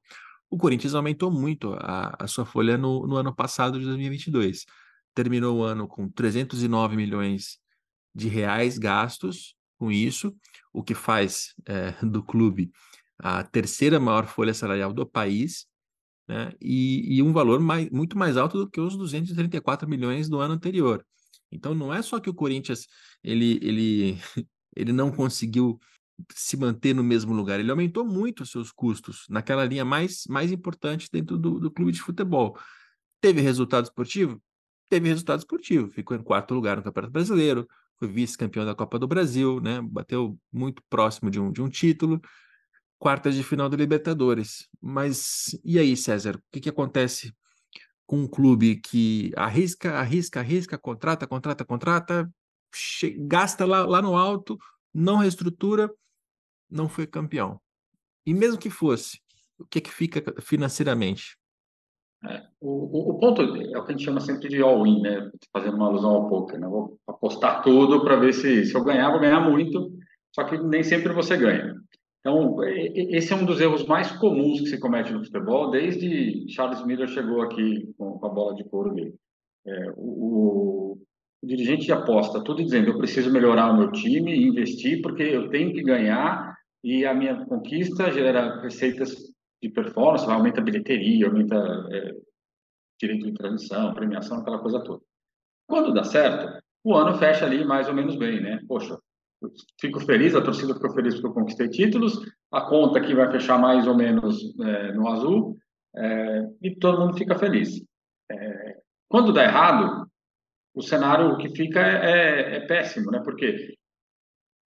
o 0.49 0.57
Corinthians 0.57 0.95
aumentou 0.95 1.29
muito 1.29 1.73
a, 1.73 2.15
a 2.17 2.27
sua 2.27 2.45
folha 2.45 2.77
no, 2.77 3.05
no, 3.05 3.17
ano 3.17 3.35
passado 3.35 3.79
de 3.79 3.85
2022. 3.85 4.65
Terminou 5.13 5.57
o 5.57 5.63
ano 5.63 5.87
com 5.87 6.07
309 6.07 6.95
milhões 6.95 7.57
de 8.15 8.29
reais 8.29 8.77
gastos 8.77 9.55
com 9.77 9.91
isso, 9.91 10.33
o 10.71 10.83
que 10.83 10.93
faz 10.93 11.53
é, 11.65 11.91
do 12.05 12.23
clube 12.23 12.71
a 13.19 13.43
terceira 13.43 13.99
maior 13.99 14.25
folha 14.25 14.53
salarial 14.53 14.91
do 14.93 15.05
país, 15.05 15.65
né, 16.27 16.51
e, 16.61 17.17
e, 17.17 17.21
um 17.21 17.33
valor 17.33 17.59
mais, 17.59 17.89
muito 17.89 18.17
mais 18.17 18.37
alto 18.37 18.57
do 18.57 18.69
que 18.69 18.79
os 18.79 18.97
234 18.97 19.87
milhões 19.87 20.29
do 20.29 20.39
ano 20.39 20.53
anterior. 20.53 21.05
Então 21.51 21.73
não 21.73 21.93
é 21.93 22.01
só 22.01 22.19
que 22.19 22.29
o 22.29 22.33
Corinthians 22.33 22.87
ele, 23.23 23.59
ele, 23.61 24.17
ele 24.75 24.91
não 24.91 25.11
conseguiu 25.11 25.79
se 26.33 26.55
manter 26.57 26.93
no 26.93 27.03
mesmo 27.03 27.33
lugar, 27.33 27.59
ele 27.59 27.71
aumentou 27.71 28.05
muito 28.05 28.43
os 28.43 28.51
seus 28.51 28.71
custos 28.71 29.25
naquela 29.29 29.65
linha 29.65 29.83
mais, 29.83 30.23
mais 30.29 30.51
importante 30.51 31.09
dentro 31.11 31.37
do, 31.37 31.59
do 31.59 31.71
clube 31.71 31.91
de 31.91 32.01
futebol. 32.01 32.57
Teve 33.19 33.41
resultado 33.41 33.85
esportivo? 33.85 34.41
Teve 34.89 35.09
resultado 35.09 35.39
esportivo, 35.39 35.89
ficou 35.89 36.15
em 36.15 36.21
quarto 36.21 36.53
lugar 36.53 36.77
no 36.77 36.83
Campeonato 36.83 37.11
Brasileiro, 37.11 37.67
foi 37.97 38.07
vice-campeão 38.07 38.65
da 38.65 38.75
Copa 38.75 38.99
do 38.99 39.07
Brasil, 39.07 39.59
né? 39.59 39.81
Bateu 39.81 40.37
muito 40.51 40.83
próximo 40.89 41.31
de 41.31 41.39
um, 41.39 41.51
de 41.51 41.61
um 41.61 41.69
título, 41.69 42.21
quartas 42.99 43.35
de 43.35 43.43
final 43.43 43.69
da 43.69 43.77
Libertadores. 43.77 44.67
Mas 44.81 45.57
e 45.63 45.79
aí, 45.79 45.95
César, 45.97 46.35
o 46.35 46.41
que, 46.51 46.59
que 46.59 46.69
acontece 46.69 47.33
com 48.05 48.17
um 48.17 48.27
clube 48.27 48.77
que 48.77 49.31
arrisca, 49.35 49.93
arrisca, 49.93 50.39
arrisca, 50.39 50.77
contrata, 50.77 51.25
contrata, 51.27 51.65
contrata, 51.65 52.29
gasta 53.19 53.65
lá, 53.65 53.85
lá 53.85 54.01
no 54.01 54.15
alto, 54.15 54.57
não 54.93 55.17
reestrutura, 55.17 55.89
não 56.69 56.89
foi 56.89 57.07
campeão. 57.07 57.59
E 58.25 58.33
mesmo 58.33 58.57
que 58.57 58.69
fosse, 58.69 59.19
o 59.57 59.65
que, 59.65 59.81
que 59.81 59.91
fica 59.91 60.23
financeiramente? 60.41 61.37
É, 62.25 62.41
o, 62.61 63.15
o, 63.15 63.19
ponto 63.19 63.41
é 63.41 63.77
o 63.77 63.83
que 63.83 63.91
a 63.91 63.95
gente 63.95 64.05
chama 64.05 64.21
sempre 64.21 64.47
de 64.47 64.61
all-in, 64.61 65.01
né? 65.01 65.29
Fazendo 65.51 65.75
uma 65.75 65.87
alusão 65.87 66.11
ao 66.11 66.29
poker, 66.29 66.57
né? 66.57 66.67
Vou 66.67 66.97
apostar 67.05 67.61
tudo 67.61 68.01
para 68.01 68.15
ver 68.15 68.33
se, 68.33 68.65
se 68.65 68.73
eu 68.73 68.83
ganhar, 68.83 69.11
vou 69.11 69.19
ganhar 69.19 69.41
muito, 69.41 69.91
só 70.33 70.45
que 70.45 70.57
nem 70.57 70.83
sempre 70.83 71.11
você 71.11 71.35
ganha. 71.35 71.75
Então, 72.23 72.63
esse 72.63 73.33
é 73.33 73.35
um 73.35 73.43
dos 73.43 73.59
erros 73.59 73.85
mais 73.85 74.09
comuns 74.13 74.61
que 74.61 74.67
se 74.67 74.79
comete 74.79 75.11
no 75.11 75.25
futebol, 75.25 75.69
desde 75.69 76.49
Charles 76.53 76.85
Miller 76.85 77.09
chegou 77.09 77.41
aqui 77.41 77.93
com 77.97 78.25
a 78.25 78.29
bola 78.29 78.55
de 78.55 78.63
couro 78.63 78.93
dele. 78.93 79.13
É, 79.67 79.91
o, 79.97 80.93
o, 80.93 81.01
dirigente 81.43 81.91
aposta, 81.91 82.41
tudo 82.41 82.63
dizendo, 82.63 82.91
eu 82.91 82.97
preciso 82.97 83.29
melhorar 83.29 83.73
o 83.73 83.77
meu 83.77 83.91
time, 83.91 84.47
investir, 84.47 85.01
porque 85.01 85.21
eu 85.21 85.49
tenho 85.49 85.73
que 85.73 85.83
ganhar, 85.83 86.55
e 86.81 87.05
a 87.05 87.13
minha 87.13 87.45
conquista 87.45 88.09
gera 88.09 88.61
receitas 88.61 89.13
de 89.61 89.69
performance, 89.69 90.25
aumenta 90.25 90.61
a 90.61 90.63
bilheteria, 90.63 91.27
aumenta 91.27 91.57
é, 91.91 92.11
direito 93.01 93.25
de 93.25 93.33
transmissão, 93.33 93.93
premiação, 93.93 94.37
aquela 94.37 94.59
coisa 94.59 94.81
toda. 94.81 95.01
Quando 95.67 95.93
dá 95.93 96.05
certo, 96.05 96.57
o 96.85 96.95
ano 96.95 97.17
fecha 97.17 97.45
ali 97.45 97.65
mais 97.65 97.89
ou 97.89 97.93
menos 97.93 98.15
bem, 98.15 98.41
né? 98.41 98.61
Poxa, 98.65 98.97
fico 99.79 99.99
feliz, 100.01 100.35
a 100.35 100.41
torcida 100.41 100.73
ficou 100.73 100.93
feliz 100.93 101.15
porque 101.15 101.27
eu 101.27 101.33
conquistei 101.33 101.69
títulos, 101.69 102.19
a 102.51 102.61
conta 102.61 102.99
aqui 102.99 103.13
vai 103.13 103.31
fechar 103.31 103.57
mais 103.59 103.87
ou 103.87 103.95
menos 103.95 104.37
é, 104.59 104.91
no 104.93 105.07
azul, 105.07 105.57
é, 105.95 106.49
e 106.61 106.75
todo 106.75 106.99
mundo 106.99 107.17
fica 107.17 107.37
feliz. 107.37 107.83
É, 108.31 108.77
quando 109.07 109.33
dá 109.33 109.43
errado, 109.43 110.07
o 110.73 110.81
cenário 110.81 111.37
que 111.37 111.49
fica 111.55 111.79
é, 111.79 112.09
é, 112.09 112.55
é, 112.55 112.59
péssimo, 112.61 113.11
né? 113.11 113.21
Porque 113.23 113.75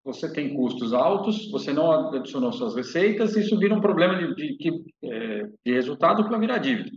você 0.04 0.30
tem 0.30 0.54
custos 0.54 0.92
altos, 0.92 1.50
você 1.50 1.72
não 1.72 2.14
adicionou 2.14 2.52
suas 2.52 2.74
receitas, 2.74 3.36
isso 3.36 3.58
vira 3.58 3.74
um 3.74 3.80
problema 3.80 4.16
de, 4.16 4.34
de, 4.34 4.58
de, 4.58 4.84
é, 5.02 5.48
de 5.64 5.72
resultado 5.72 6.22
que 6.22 6.30
vai 6.30 6.40
virar 6.40 6.58
dívida. 6.58 6.90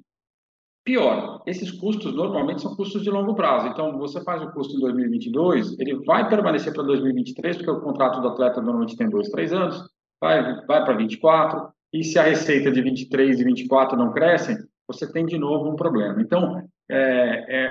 Pior, 0.87 1.43
esses 1.45 1.69
custos 1.69 2.15
normalmente 2.15 2.61
são 2.61 2.73
custos 2.73 3.03
de 3.03 3.09
longo 3.09 3.35
prazo. 3.35 3.67
Então, 3.67 3.97
você 3.97 4.23
faz 4.23 4.41
o 4.41 4.49
custo 4.53 4.73
em 4.73 4.79
2022, 4.79 5.77
ele 5.81 5.95
vai 6.05 6.29
permanecer 6.29 6.71
para 6.71 6.81
2023, 6.81 7.57
porque 7.57 7.69
o 7.69 7.81
contrato 7.81 8.21
do 8.21 8.29
atleta 8.29 8.61
normalmente 8.61 8.95
tem 8.95 9.09
dois, 9.09 9.27
três 9.27 9.51
anos, 9.51 9.83
vai, 10.21 10.65
vai 10.65 10.85
para 10.85 10.95
24, 10.95 11.67
e 11.91 12.05
se 12.05 12.17
a 12.17 12.23
receita 12.23 12.71
de 12.71 12.81
23 12.81 13.37
e 13.37 13.43
24 13.43 13.97
não 13.97 14.13
crescem, 14.13 14.55
você 14.87 15.11
tem 15.11 15.25
de 15.25 15.37
novo 15.37 15.69
um 15.69 15.75
problema. 15.75 16.21
Então, 16.21 16.65
é, 16.89 17.65
é, 17.65 17.67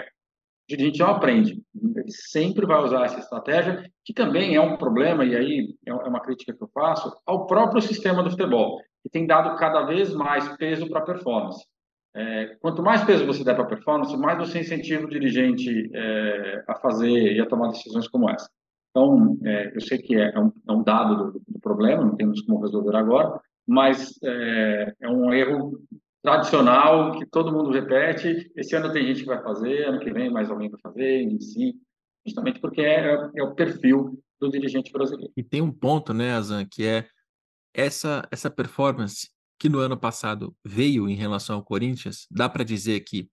a 0.70 0.78
gente 0.78 0.98
já 0.98 1.08
aprende, 1.08 1.62
ele 1.74 2.10
sempre 2.10 2.66
vai 2.66 2.82
usar 2.84 3.06
essa 3.06 3.18
estratégia, 3.18 3.90
que 4.04 4.12
também 4.12 4.56
é 4.56 4.60
um 4.60 4.76
problema, 4.76 5.24
e 5.24 5.34
aí 5.34 5.74
é, 5.86 5.90
é 5.90 5.94
uma 5.94 6.20
crítica 6.20 6.52
que 6.52 6.62
eu 6.62 6.68
faço, 6.68 7.10
ao 7.24 7.46
próprio 7.46 7.80
sistema 7.80 8.22
do 8.22 8.30
futebol, 8.30 8.78
que 9.02 9.08
tem 9.08 9.26
dado 9.26 9.56
cada 9.56 9.86
vez 9.86 10.12
mais 10.12 10.54
peso 10.58 10.86
para 10.90 11.00
a 11.00 11.06
performance. 11.06 11.64
É, 12.16 12.56
quanto 12.60 12.82
mais 12.82 13.04
peso 13.04 13.26
você 13.26 13.44
der 13.44 13.54
para 13.54 13.64
a 13.64 13.68
performance, 13.68 14.16
mais 14.16 14.38
você 14.38 14.60
incentiva 14.60 15.04
o 15.04 15.10
dirigente 15.10 15.90
é, 15.92 16.64
a 16.66 16.74
fazer 16.76 17.34
e 17.34 17.38
a 17.38 17.46
tomar 17.46 17.68
decisões 17.68 18.08
como 18.08 18.30
essa. 18.30 18.48
Então, 18.90 19.38
é, 19.44 19.76
eu 19.76 19.80
sei 19.82 19.98
que 19.98 20.16
é, 20.16 20.32
é 20.34 20.40
um, 20.40 20.50
é 20.66 20.72
um 20.72 20.82
dado 20.82 21.32
do, 21.32 21.42
do, 21.46 21.60
problema, 21.60 22.02
não 22.02 22.16
temos 22.16 22.40
como 22.40 22.62
resolver 22.62 22.96
agora, 22.96 23.38
mas 23.68 24.18
é, 24.24 24.94
é, 25.02 25.08
um 25.10 25.30
erro 25.34 25.78
tradicional 26.22 27.12
que 27.18 27.26
todo 27.26 27.52
mundo 27.52 27.70
repete. 27.70 28.50
Esse 28.56 28.74
ano 28.74 28.90
tem 28.90 29.06
gente 29.06 29.20
que 29.20 29.26
vai 29.26 29.42
fazer, 29.42 29.84
ano 29.84 30.00
que 30.00 30.10
vem 30.10 30.30
mais 30.30 30.50
alguém 30.50 30.70
vai 30.70 30.80
fazer, 30.80 31.20
em 31.20 31.38
si, 31.38 31.74
justamente 32.26 32.58
porque 32.60 32.80
é, 32.80 33.42
o 33.42 33.54
perfil 33.54 34.18
do 34.40 34.48
dirigente 34.48 34.90
brasileiro. 34.90 35.30
E 35.36 35.42
tem 35.42 35.60
um 35.60 35.70
ponto, 35.70 36.14
né, 36.14 36.32
Azan, 36.32 36.64
que 36.64 36.86
é 36.86 37.06
essa, 37.74 38.26
essa 38.30 38.50
performance 38.50 39.28
que 39.58 39.68
no 39.68 39.78
ano 39.78 39.96
passado 39.96 40.54
veio 40.64 41.08
em 41.08 41.14
relação 41.14 41.56
ao 41.56 41.64
Corinthians, 41.64 42.26
dá 42.30 42.48
para 42.48 42.64
dizer 42.64 43.00
que 43.00 43.28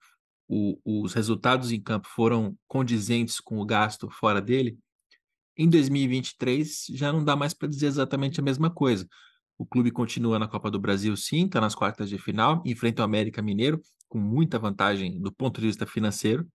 o, 0.48 0.80
os 0.86 1.14
resultados 1.14 1.72
em 1.72 1.82
campo 1.82 2.08
foram 2.08 2.58
condizentes 2.68 3.40
com 3.40 3.60
o 3.60 3.66
gasto 3.66 4.10
fora 4.10 4.42
dele. 4.42 4.78
Em 5.58 5.70
2023 5.70 6.88
já 6.92 7.12
não 7.12 7.24
dá 7.24 7.36
mais 7.36 7.54
para 7.54 7.68
dizer 7.68 7.88
exatamente 7.88 8.40
a 8.40 8.44
mesma 8.44 8.70
coisa. 8.70 9.08
O 9.58 9.66
clube 9.66 9.92
continua 9.92 10.40
na 10.40 10.48
Copa 10.48 10.72
do 10.72 10.80
Brasil, 10.80 11.16
sim, 11.16 11.46
está 11.46 11.62
nas 11.62 11.76
quartas 11.76 12.10
de 12.10 12.18
final, 12.18 12.62
enfrenta 12.66 13.02
o 13.02 13.06
América 13.06 13.42
Mineiro, 13.42 13.82
com 14.10 14.20
muita 14.20 14.58
vantagem 14.60 15.22
do 15.22 15.32
ponto 15.32 15.62
de 15.62 15.68
vista 15.68 15.86
financeiro, 15.86 16.48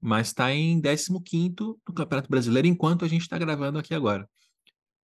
mas 0.00 0.28
está 0.28 0.52
em 0.52 0.80
15 0.80 1.12
no 1.12 1.94
Campeonato 1.94 2.28
Brasileiro, 2.28 2.66
enquanto 2.66 3.04
a 3.04 3.08
gente 3.08 3.22
está 3.22 3.38
gravando 3.38 3.78
aqui 3.78 3.94
agora. 3.94 4.28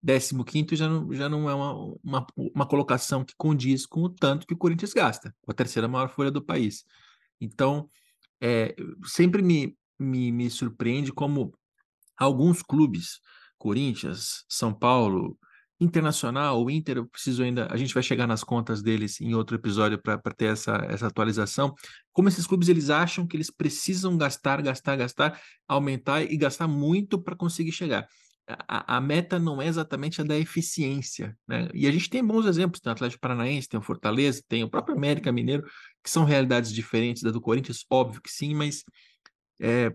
15 0.05 0.77
já 0.77 0.89
não, 0.89 1.13
já 1.13 1.29
não 1.29 1.51
é 1.51 1.55
uma, 1.55 1.97
uma, 2.03 2.27
uma, 2.37 2.67
colocação 2.67 3.25
que 3.25 3.35
condiz 3.37 3.85
com 3.85 4.03
o 4.03 4.09
tanto 4.09 4.47
que 4.47 4.55
o 4.55 4.57
Corinthians 4.57 4.93
gasta, 4.93 5.35
com 5.43 5.51
a 5.51 5.55
terceira 5.55 5.89
maior 5.89 6.09
folha 6.09 6.31
do 6.31 6.45
país. 6.45 6.85
Então, 7.41 7.89
é, 8.41 8.75
sempre 9.05 9.43
me, 9.43 9.77
me, 9.99 10.31
me 10.31 10.51
surpreende 10.51 11.13
como 11.13 11.53
alguns 12.17 12.63
clubes, 12.63 13.21
Corinthians, 13.59 14.45
São 14.49 14.73
Paulo, 14.73 15.37
Internacional, 15.81 16.65
o 16.65 16.69
Inter, 16.69 16.97
eu 16.97 17.07
preciso 17.07 17.43
ainda, 17.43 17.69
a 17.71 17.77
gente 17.77 17.95
vai 17.95 18.03
chegar 18.03 18.27
nas 18.27 18.43
contas 18.43 18.83
deles 18.83 19.21
em 19.21 19.35
outro 19.35 19.55
episódio 19.55 19.97
para 20.01 20.19
ter 20.37 20.47
essa, 20.47 20.75
essa 20.89 21.07
atualização. 21.07 21.73
Como 22.13 22.29
esses 22.29 22.49
clubes 22.49 22.69
eles 22.69 22.91
acham 22.91 23.27
que 23.27 23.37
eles 23.37 23.49
precisam 23.49 24.17
gastar, 24.17 24.61
gastar, 24.61 24.97
gastar, 24.97 25.41
aumentar 25.69 26.23
e 26.23 26.37
gastar 26.37 26.67
muito 26.67 27.21
para 27.21 27.37
conseguir 27.37 27.71
chegar 27.71 28.09
a, 28.49 28.97
a, 28.97 29.01
meta 29.01 29.39
não 29.39 29.61
é 29.61 29.67
exatamente 29.67 30.21
a 30.21 30.25
da 30.25 30.37
eficiência, 30.39 31.37
né? 31.47 31.69
E 31.75 31.87
a 31.87 31.93
gente 31.93 32.09
tem 32.09 32.25
bons 32.25 32.47
exemplos, 32.47 32.81
tem 32.81 32.91
o 32.91 32.95
Atlético 32.95 33.21
Paranaense, 33.21 33.69
tem 33.69 33.79
o 33.79 33.83
Fortaleza, 33.83 34.43
tem 34.49 34.65
o 34.65 34.71
próprio 34.71 34.97
América 34.97 35.31
Mineiro, 35.31 35.65
que 36.03 36.09
são 36.09 36.25
realidades 36.25 36.73
diferentes 36.73 37.23
da 37.23 37.31
do 37.31 37.41
Corinthians, 37.41 37.85
óbvio 37.91 38.23
que 38.23 38.31
sim, 38.31 38.55
mas 38.55 38.85
é, 39.61 39.93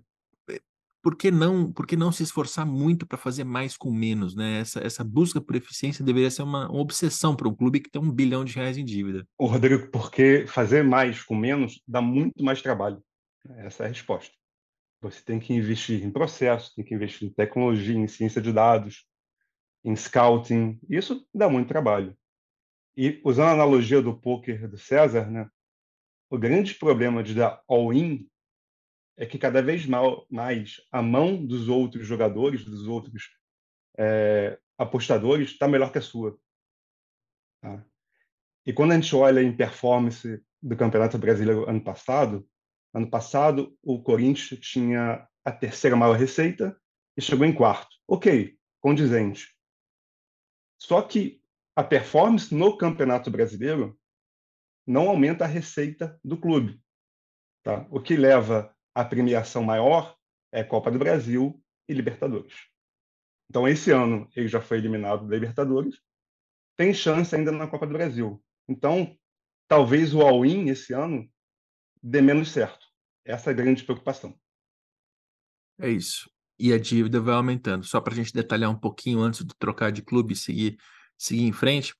é 0.50 0.60
por 1.02 1.16
que 1.16 1.32
não, 1.32 1.72
por 1.72 1.88
que 1.88 1.98
não 1.98 2.12
se 2.12 2.22
esforçar 2.22 2.66
muito 2.66 3.08
para 3.08 3.18
fazer 3.18 3.44
mais 3.44 3.76
com 3.76 3.92
menos, 3.92 4.36
né? 4.36 4.60
Essa, 4.60 4.80
essa 4.82 5.04
busca 5.04 5.42
por 5.42 5.56
eficiência 5.56 6.06
deveria 6.06 6.30
ser 6.30 6.44
uma, 6.44 6.70
uma 6.70 6.80
obsessão 6.80 7.36
para 7.36 7.50
um 7.50 7.56
clube 7.56 7.80
que 7.80 7.90
tem 7.90 8.02
um 8.02 8.12
bilhão 8.12 8.46
de 8.46 8.54
reais 8.54 8.78
em 8.78 8.86
dívida. 8.86 9.28
O 9.38 9.48
Rodrigo, 9.48 9.90
porque 9.90 10.46
fazer 10.48 10.84
mais 10.84 11.24
com 11.24 11.36
menos 11.36 11.82
dá 11.88 12.02
muito 12.02 12.44
mais 12.44 12.62
trabalho. 12.62 13.04
Essa 13.58 13.84
é 13.84 13.86
a 13.88 13.90
resposta. 13.90 14.43
Você 15.04 15.22
tem 15.22 15.38
que 15.38 15.54
investir 15.54 16.02
em 16.02 16.10
processo, 16.10 16.74
tem 16.74 16.86
que 16.86 16.96
investir 16.96 17.28
em 17.28 17.34
tecnologia, 17.34 17.98
em 17.98 18.08
ciência 18.08 18.42
de 18.42 18.54
dados, 18.54 19.06
em 19.84 19.94
scouting. 19.96 20.80
Isso 20.90 21.28
dá 21.34 21.50
muito 21.50 21.68
trabalho. 21.68 22.18
E 22.96 23.20
usando 23.26 23.50
a 23.50 23.52
analogia 23.52 24.02
do 24.02 24.18
poker 24.18 24.66
do 24.70 24.78
César, 24.78 25.30
né, 25.30 25.50
o 26.30 26.38
grande 26.38 26.76
problema 26.76 27.22
de 27.22 27.36
dar 27.36 27.62
all-in 27.68 28.30
é 29.18 29.26
que 29.26 29.38
cada 29.38 29.62
vez 29.62 29.86
mais 29.86 30.78
a 30.90 31.02
mão 31.02 31.46
dos 31.46 31.68
outros 31.68 32.08
jogadores, 32.08 32.64
dos 32.64 32.88
outros 32.88 33.30
é, 33.98 34.58
apostadores, 34.78 35.50
está 35.50 35.68
melhor 35.68 35.92
que 35.92 35.98
a 35.98 36.02
sua. 36.02 36.40
Tá? 37.62 37.86
E 38.66 38.72
quando 38.72 38.94
a 38.94 38.96
gente 38.96 39.14
olha 39.14 39.42
em 39.42 39.56
performance 39.56 40.42
do 40.62 40.78
Campeonato 40.78 41.18
Brasileiro 41.18 41.70
ano 41.70 41.84
passado, 41.84 42.48
Ano 42.94 43.10
passado, 43.10 43.76
o 43.82 44.02
Corinthians 44.02 44.60
tinha 44.60 45.28
a 45.44 45.52
terceira 45.52 45.96
maior 45.96 46.16
receita 46.16 46.80
e 47.18 47.22
chegou 47.22 47.46
em 47.46 47.54
quarto. 47.54 47.96
Ok, 48.08 48.58
condizente. 48.80 49.54
Só 50.80 51.02
que 51.02 51.42
a 51.76 51.84
performance 51.84 52.54
no 52.54 52.78
Campeonato 52.78 53.32
Brasileiro 53.32 54.00
não 54.86 55.10
aumenta 55.10 55.46
a 55.46 55.48
receita 55.48 56.20
do 56.24 56.38
clube. 56.38 56.80
Tá? 57.64 57.88
O 57.90 58.00
que 58.00 58.16
leva 58.16 58.76
à 58.94 59.04
premiação 59.04 59.64
maior 59.64 60.16
é 60.52 60.64
Copa 60.64 60.92
do 60.92 61.00
Brasil 61.00 61.64
e 61.88 61.94
Libertadores. 61.94 62.54
Então, 63.50 63.68
esse 63.68 63.92
ano 63.92 64.30
ele 64.36 64.48
já 64.48 64.62
foi 64.62 64.78
eliminado 64.78 65.28
da 65.28 65.34
Libertadores, 65.34 66.00
tem 66.76 66.94
chance 66.94 67.36
ainda 67.36 67.52
na 67.52 67.68
Copa 67.68 67.88
do 67.88 67.94
Brasil. 67.94 68.44
Então, 68.68 69.18
talvez 69.68 70.14
o 70.14 70.22
all-in 70.22 70.70
esse 70.70 70.94
ano 70.94 71.32
dê 72.04 72.22
menos 72.22 72.52
certo. 72.52 72.86
Essa 73.24 73.50
é 73.50 73.54
a 73.54 73.56
grande 73.56 73.84
preocupação. 73.84 74.38
É 75.80 75.90
isso. 75.90 76.30
E 76.60 76.74
a 76.74 76.78
dívida 76.78 77.20
vai 77.22 77.34
aumentando. 77.34 77.86
Só 77.86 78.02
para 78.02 78.14
a 78.14 78.16
gente 78.16 78.34
detalhar 78.34 78.70
um 78.70 78.80
pouquinho 78.80 79.22
antes 79.22 79.46
de 79.46 79.56
trocar 79.58 79.92
de 79.92 80.02
clube 80.02 80.34
e 80.34 80.38
seguir, 80.38 80.78
seguir 81.18 81.44
em 81.44 81.54
frente, 81.54 81.96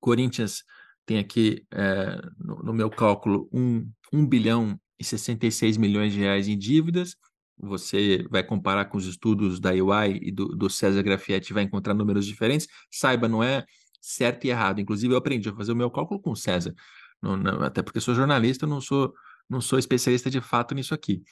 Corinthians 0.00 0.64
tem 1.04 1.18
aqui, 1.18 1.66
é, 1.70 2.20
no, 2.38 2.62
no, 2.62 2.72
meu 2.72 2.88
cálculo, 2.88 3.48
1, 3.52 3.90
1 4.12 4.26
bilhão 4.26 4.80
e 4.98 5.04
66 5.04 5.76
milhões 5.76 6.12
de 6.12 6.20
reais 6.20 6.48
em 6.48 6.56
dívidas. 6.56 7.16
Você 7.58 8.26
vai 8.30 8.42
comparar 8.42 8.86
com 8.86 8.96
os 8.96 9.06
estudos 9.06 9.60
da 9.60 9.70
UI 9.70 10.18
e 10.22 10.32
do, 10.32 10.48
do 10.48 10.70
César 10.70 11.02
Grafietti, 11.02 11.52
vai 11.52 11.62
encontrar 11.62 11.94
números 11.94 12.26
diferentes. 12.26 12.66
Saiba, 12.90 13.28
não 13.28 13.42
é 13.42 13.64
certo 14.00 14.44
e 14.44 14.50
errado. 14.50 14.80
Inclusive, 14.80 15.12
eu 15.12 15.18
aprendi 15.18 15.48
a 15.48 15.54
fazer 15.54 15.72
o 15.72 15.76
meu 15.76 15.90
cálculo 15.90 16.20
com 16.20 16.30
o 16.30 16.36
César. 16.36 16.74
Não, 17.24 17.36
não, 17.36 17.62
até 17.62 17.82
porque 17.82 18.00
sou 18.00 18.14
jornalista, 18.14 18.66
não 18.66 18.80
sou 18.80 19.14
não 19.48 19.60
sou 19.60 19.78
especialista 19.78 20.30
de 20.30 20.40
fato 20.40 20.74
nisso 20.74 20.94
aqui. 20.94 21.22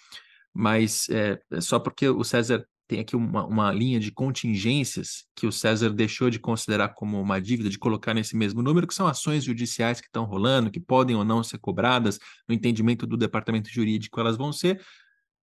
Mas 0.52 1.08
é, 1.08 1.40
é 1.50 1.60
só 1.60 1.78
porque 1.78 2.08
o 2.08 2.22
César 2.24 2.66
tem 2.86 3.00
aqui 3.00 3.16
uma, 3.16 3.46
uma, 3.46 3.72
linha 3.72 3.98
de 3.98 4.10
contingências 4.10 5.24
que 5.34 5.46
o 5.46 5.52
César 5.52 5.90
deixou 5.90 6.28
de 6.28 6.38
considerar 6.38 6.90
como 6.90 7.20
uma 7.20 7.40
dívida, 7.40 7.70
de 7.70 7.78
colocar 7.78 8.12
nesse 8.12 8.36
mesmo 8.36 8.62
número, 8.62 8.86
que 8.86 8.94
são 8.94 9.06
ações 9.06 9.44
judiciais 9.44 10.00
que 10.00 10.08
estão 10.08 10.24
rolando, 10.24 10.70
que 10.70 10.80
podem 10.80 11.16
ou 11.16 11.24
não 11.24 11.42
ser 11.42 11.58
cobradas, 11.58 12.18
no 12.46 12.54
entendimento 12.54 13.06
do 13.06 13.16
departamento 13.16 13.70
jurídico 13.70 14.20
elas 14.20 14.36
vão 14.36 14.52
ser, 14.52 14.82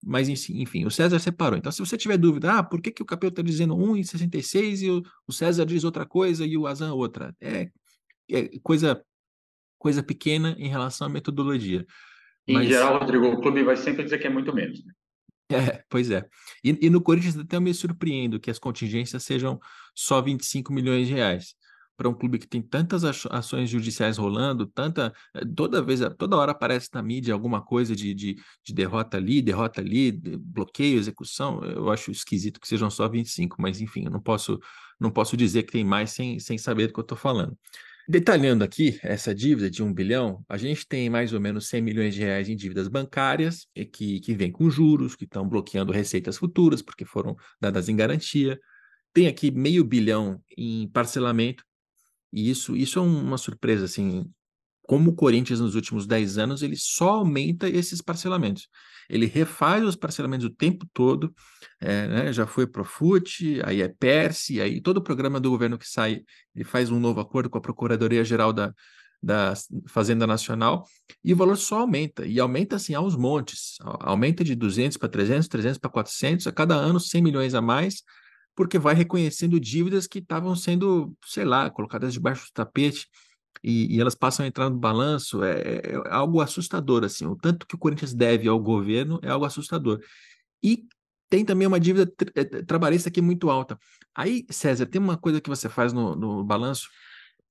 mas 0.03 0.29
enfim, 0.29 0.85
o 0.85 0.91
César 0.91 1.19
separou. 1.19 1.57
Então, 1.57 1.71
se 1.71 1.79
você 1.79 1.97
tiver 1.97 2.17
dúvida, 2.17 2.59
ah, 2.59 2.63
por 2.63 2.81
que, 2.81 2.91
que 2.91 3.01
o 3.01 3.05
Capel 3.05 3.29
está 3.29 3.41
dizendo 3.41 3.75
1,66 3.75 4.81
e 4.81 4.91
o, 4.91 5.03
o 5.27 5.33
César 5.33 5.65
diz 5.65 5.83
outra 5.83 6.05
coisa 6.05 6.45
e 6.45 6.55
o 6.55 6.67
Azan 6.67 6.93
outra? 6.93 7.35
É, 7.41 7.69
é 8.29 8.59
coisa, 8.61 9.03
coisa 9.79 10.03
pequena 10.03 10.55
em 10.59 10.67
relação 10.67 11.07
à 11.07 11.09
metodologia. 11.09 11.85
Em 12.47 12.65
geral, 12.65 12.99
Rodrigo, 12.99 13.27
o 13.27 13.41
clube 13.41 13.63
vai 13.63 13.77
sempre 13.77 14.03
dizer 14.03 14.19
que 14.19 14.27
é 14.27 14.29
muito 14.29 14.53
menos. 14.53 14.83
Né? 14.83 14.93
É, 15.51 15.83
pois 15.89 16.11
é. 16.11 16.23
E, 16.63 16.77
e, 16.81 16.89
no 16.89 17.01
Corinthians 17.01 17.37
até 17.37 17.55
eu 17.55 17.61
me 17.61 17.73
surpreendo 17.73 18.39
que 18.39 18.51
as 18.51 18.59
contingências 18.59 19.23
sejam 19.23 19.59
só 19.95 20.21
25 20.21 20.71
milhões 20.71 21.07
de 21.07 21.13
reais. 21.13 21.55
Para 21.97 22.07
um 22.07 22.13
clube 22.13 22.39
que 22.39 22.47
tem 22.47 22.61
tantas 22.61 23.03
ações 23.03 23.69
judiciais 23.69 24.17
rolando, 24.17 24.65
tanta. 24.67 25.11
Eh, 25.35 25.43
toda 25.53 25.81
vez, 25.81 25.99
toda 26.17 26.37
hora 26.37 26.53
aparece 26.53 26.87
na 26.93 27.03
mídia 27.03 27.33
alguma 27.33 27.61
coisa 27.61 27.93
de, 27.93 28.13
de, 28.13 28.35
de 28.63 28.73
derrota 28.73 29.17
ali, 29.17 29.41
derrota 29.41 29.81
ali, 29.81 30.09
de 30.11 30.37
bloqueio, 30.37 30.97
execução. 30.97 31.61
Eu 31.61 31.91
acho 31.91 32.09
esquisito 32.09 32.59
que 32.59 32.67
sejam 32.69 32.89
só 32.89 33.09
25, 33.09 33.57
mas 33.59 33.81
enfim, 33.81 34.05
eu 34.05 34.11
não 34.11 34.21
posso, 34.21 34.59
não 34.97 35.11
posso 35.11 35.35
dizer 35.35 35.63
que 35.63 35.73
tem 35.73 35.83
mais 35.83 36.11
sem, 36.11 36.39
sem 36.39 36.57
saber 36.57 36.87
do 36.87 36.93
que 36.93 36.99
eu 36.99 37.03
estou 37.03 37.17
falando. 37.17 37.57
Detalhando 38.11 38.63
aqui 38.63 38.99
essa 39.03 39.35
dívida 39.35 39.69
de 39.69 39.83
um 39.83 39.93
bilhão, 39.93 40.43
a 40.49 40.57
gente 40.57 40.83
tem 40.87 41.11
mais 41.11 41.31
ou 41.31 41.39
menos 41.39 41.67
100 41.67 41.79
milhões 41.83 42.15
de 42.15 42.21
reais 42.21 42.49
em 42.49 42.55
dívidas 42.55 42.87
bancárias, 42.87 43.67
que, 43.93 44.19
que 44.19 44.33
vem 44.33 44.51
com 44.51 44.67
juros, 44.67 45.15
que 45.15 45.25
estão 45.25 45.47
bloqueando 45.47 45.91
receitas 45.91 46.35
futuras, 46.35 46.81
porque 46.81 47.05
foram 47.05 47.37
dadas 47.61 47.87
em 47.87 47.95
garantia. 47.95 48.59
Tem 49.13 49.27
aqui 49.27 49.51
meio 49.51 49.83
bilhão 49.83 50.41
em 50.57 50.89
parcelamento, 50.89 51.63
e 52.33 52.49
isso, 52.49 52.75
isso 52.75 52.97
é 52.97 53.01
uma 53.03 53.37
surpresa, 53.37 53.85
assim, 53.85 54.25
como 54.89 55.11
o 55.11 55.15
Corinthians 55.15 55.59
nos 55.59 55.75
últimos 55.75 56.07
10 56.07 56.39
anos, 56.39 56.63
ele 56.63 56.75
só 56.75 57.09
aumenta 57.09 57.69
esses 57.69 58.01
parcelamentos. 58.01 58.67
Ele 59.07 59.27
refaz 59.27 59.83
os 59.83 59.95
parcelamentos 59.95 60.47
o 60.47 60.49
tempo 60.49 60.83
todo, 60.91 61.31
é, 61.79 62.07
né, 62.07 62.33
já 62.33 62.47
foi 62.47 62.65
Profut, 62.65 63.61
aí 63.65 63.83
é 63.83 63.87
Perse, 63.87 64.59
aí 64.59 64.81
todo 64.81 64.97
o 64.97 65.03
programa 65.03 65.39
do 65.39 65.51
governo 65.51 65.77
que 65.77 65.87
sai, 65.87 66.23
ele 66.55 66.65
faz 66.65 66.89
um 66.89 66.99
novo 66.99 67.19
acordo 67.19 67.51
com 67.51 67.59
a 67.59 67.61
Procuradoria-Geral 67.61 68.51
da, 68.51 68.73
da 69.21 69.53
Fazenda 69.87 70.25
Nacional, 70.25 70.83
e 71.23 71.33
o 71.33 71.37
valor 71.37 71.57
só 71.57 71.81
aumenta, 71.81 72.25
e 72.25 72.39
aumenta 72.39 72.77
assim 72.77 72.95
aos 72.95 73.15
montes, 73.15 73.75
aumenta 73.99 74.43
de 74.43 74.55
200 74.55 74.97
para 74.97 75.07
300, 75.07 75.47
300 75.47 75.77
para 75.77 75.91
400, 75.91 76.47
a 76.47 76.51
cada 76.51 76.73
ano 76.73 76.99
100 76.99 77.21
milhões 77.21 77.53
a 77.53 77.61
mais, 77.61 78.01
porque 78.55 78.79
vai 78.79 78.95
reconhecendo 78.95 79.59
dívidas 79.59 80.07
que 80.07 80.17
estavam 80.17 80.55
sendo, 80.55 81.15
sei 81.27 81.45
lá, 81.45 81.69
colocadas 81.69 82.11
debaixo 82.11 82.47
do 82.47 82.53
tapete, 82.53 83.05
e, 83.63 83.95
e 83.95 83.99
elas 83.99 84.15
passam 84.15 84.45
a 84.45 84.47
entrar 84.47 84.69
no 84.69 84.77
balanço, 84.77 85.43
é, 85.43 85.59
é, 85.59 85.91
é 85.91 86.01
algo 86.09 86.41
assustador, 86.41 87.03
assim, 87.03 87.25
o 87.25 87.35
tanto 87.35 87.67
que 87.67 87.75
o 87.75 87.77
Corinthians 87.77 88.13
deve 88.13 88.47
ao 88.47 88.59
governo 88.59 89.19
é 89.21 89.29
algo 89.29 89.45
assustador. 89.45 89.99
E 90.63 90.85
tem 91.29 91.45
também 91.45 91.67
uma 91.67 91.79
dívida 91.79 92.11
eh, 92.35 92.63
trabalhista 92.63 93.09
aqui 93.09 93.21
muito 93.21 93.49
alta. 93.49 93.77
Aí, 94.15 94.45
César, 94.49 94.85
tem 94.85 94.99
uma 94.99 95.17
coisa 95.17 95.39
que 95.39 95.49
você 95.49 95.69
faz 95.69 95.93
no, 95.93 96.15
no 96.15 96.43
balanço, 96.43 96.89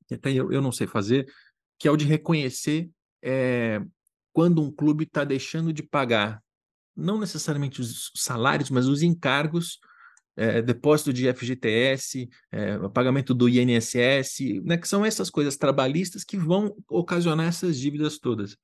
que 0.07 0.15
até 0.15 0.33
eu, 0.33 0.51
eu 0.53 0.61
não 0.61 0.73
sei 0.73 0.87
fazer, 0.87 1.27
que 1.79 1.87
é 1.87 1.91
o 1.91 1.97
de 1.97 2.05
reconhecer 2.05 2.91
é, 3.23 3.81
quando 4.33 4.63
um 4.63 4.71
clube 4.71 5.05
está 5.05 5.25
deixando 5.25 5.73
de 5.73 5.83
pagar, 5.83 6.43
não 6.97 7.21
necessariamente 7.21 7.81
os 7.81 8.11
salários, 8.17 8.71
mas 8.71 8.87
os 8.87 9.03
encargos, 9.03 9.79
é, 10.39 10.63
depósito 10.63 11.13
de 11.13 11.27
FGTS, 11.33 12.29
é, 12.53 12.79
pagamento 12.91 13.35
do 13.35 13.49
INSS, 13.49 14.63
né, 14.65 14.77
que 14.77 14.87
são 14.87 15.05
essas 15.05 15.29
coisas 15.29 15.57
trabalhistas 15.57 16.23
que 16.23 16.37
vão 16.37 16.75
ocasionar 16.89 17.49
essas 17.49 17.77
dívidas 17.77 18.19
todas. 18.19 18.57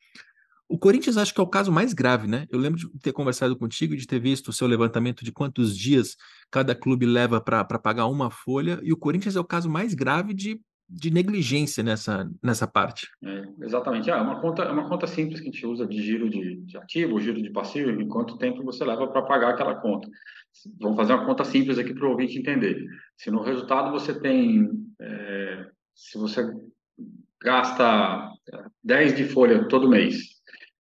O 0.69 0.79
Corinthians 0.79 1.17
acho 1.17 1.35
que 1.35 1.41
é 1.41 1.43
o 1.43 1.49
caso 1.49 1.71
mais 1.71 1.93
grave, 1.93 2.27
né? 2.27 2.47
Eu 2.51 2.59
lembro 2.59 2.79
de 2.79 2.89
ter 3.01 3.13
conversado 3.13 3.55
contigo, 3.57 3.95
de 3.95 4.07
ter 4.07 4.19
visto 4.19 4.49
o 4.49 4.53
seu 4.53 4.67
levantamento 4.67 5.25
de 5.25 5.31
quantos 5.31 5.77
dias 5.77 6.17
cada 6.51 6.75
clube 6.75 7.05
leva 7.05 7.41
para 7.41 7.65
pagar 7.79 8.07
uma 8.07 8.31
folha, 8.31 8.81
e 8.83 8.93
o 8.93 8.97
Corinthians 8.97 9.37
é 9.37 9.41
o 9.41 9.45
caso 9.45 9.69
mais 9.69 9.95
grave 9.95 10.33
de, 10.33 10.59
de 10.89 11.11
negligência 11.11 11.83
nessa, 11.83 12.31
nessa 12.43 12.67
parte. 12.67 13.09
É, 13.23 13.45
exatamente. 13.63 14.11
Ah, 14.11 14.19
é, 14.19 14.21
uma 14.21 14.41
conta, 14.41 14.63
é 14.63 14.71
uma 14.71 14.89
conta 14.89 15.07
simples 15.07 15.41
que 15.41 15.49
a 15.49 15.51
gente 15.51 15.67
usa 15.67 15.87
de 15.87 16.03
giro 16.03 16.29
de, 16.29 16.57
de 16.63 16.77
ativo, 16.77 17.21
giro 17.21 17.43
de 17.43 17.51
passivo, 17.51 17.91
em 17.91 18.09
quanto 18.09 18.39
tempo 18.39 18.63
você 18.63 18.85
leva 18.85 19.07
para 19.09 19.23
pagar 19.23 19.51
aquela 19.51 19.75
conta. 19.75 20.09
Vamos 20.81 20.97
fazer 20.97 21.15
uma 21.15 21.27
conta 21.27 21.45
simples 21.45 21.79
aqui 21.79 21.93
para 21.93 22.07
o 22.07 22.11
ouvinte 22.11 22.39
entender. 22.39 22.87
Se 23.17 23.31
no 23.31 23.43
resultado 23.43 23.91
você 23.91 24.19
tem. 24.19 24.69
É, 25.01 25.67
se 25.95 26.19
você 26.19 26.53
gasta 27.43 28.31
10 28.83 29.17
de 29.17 29.25
folha 29.25 29.69
todo 29.69 29.89
mês 29.89 30.17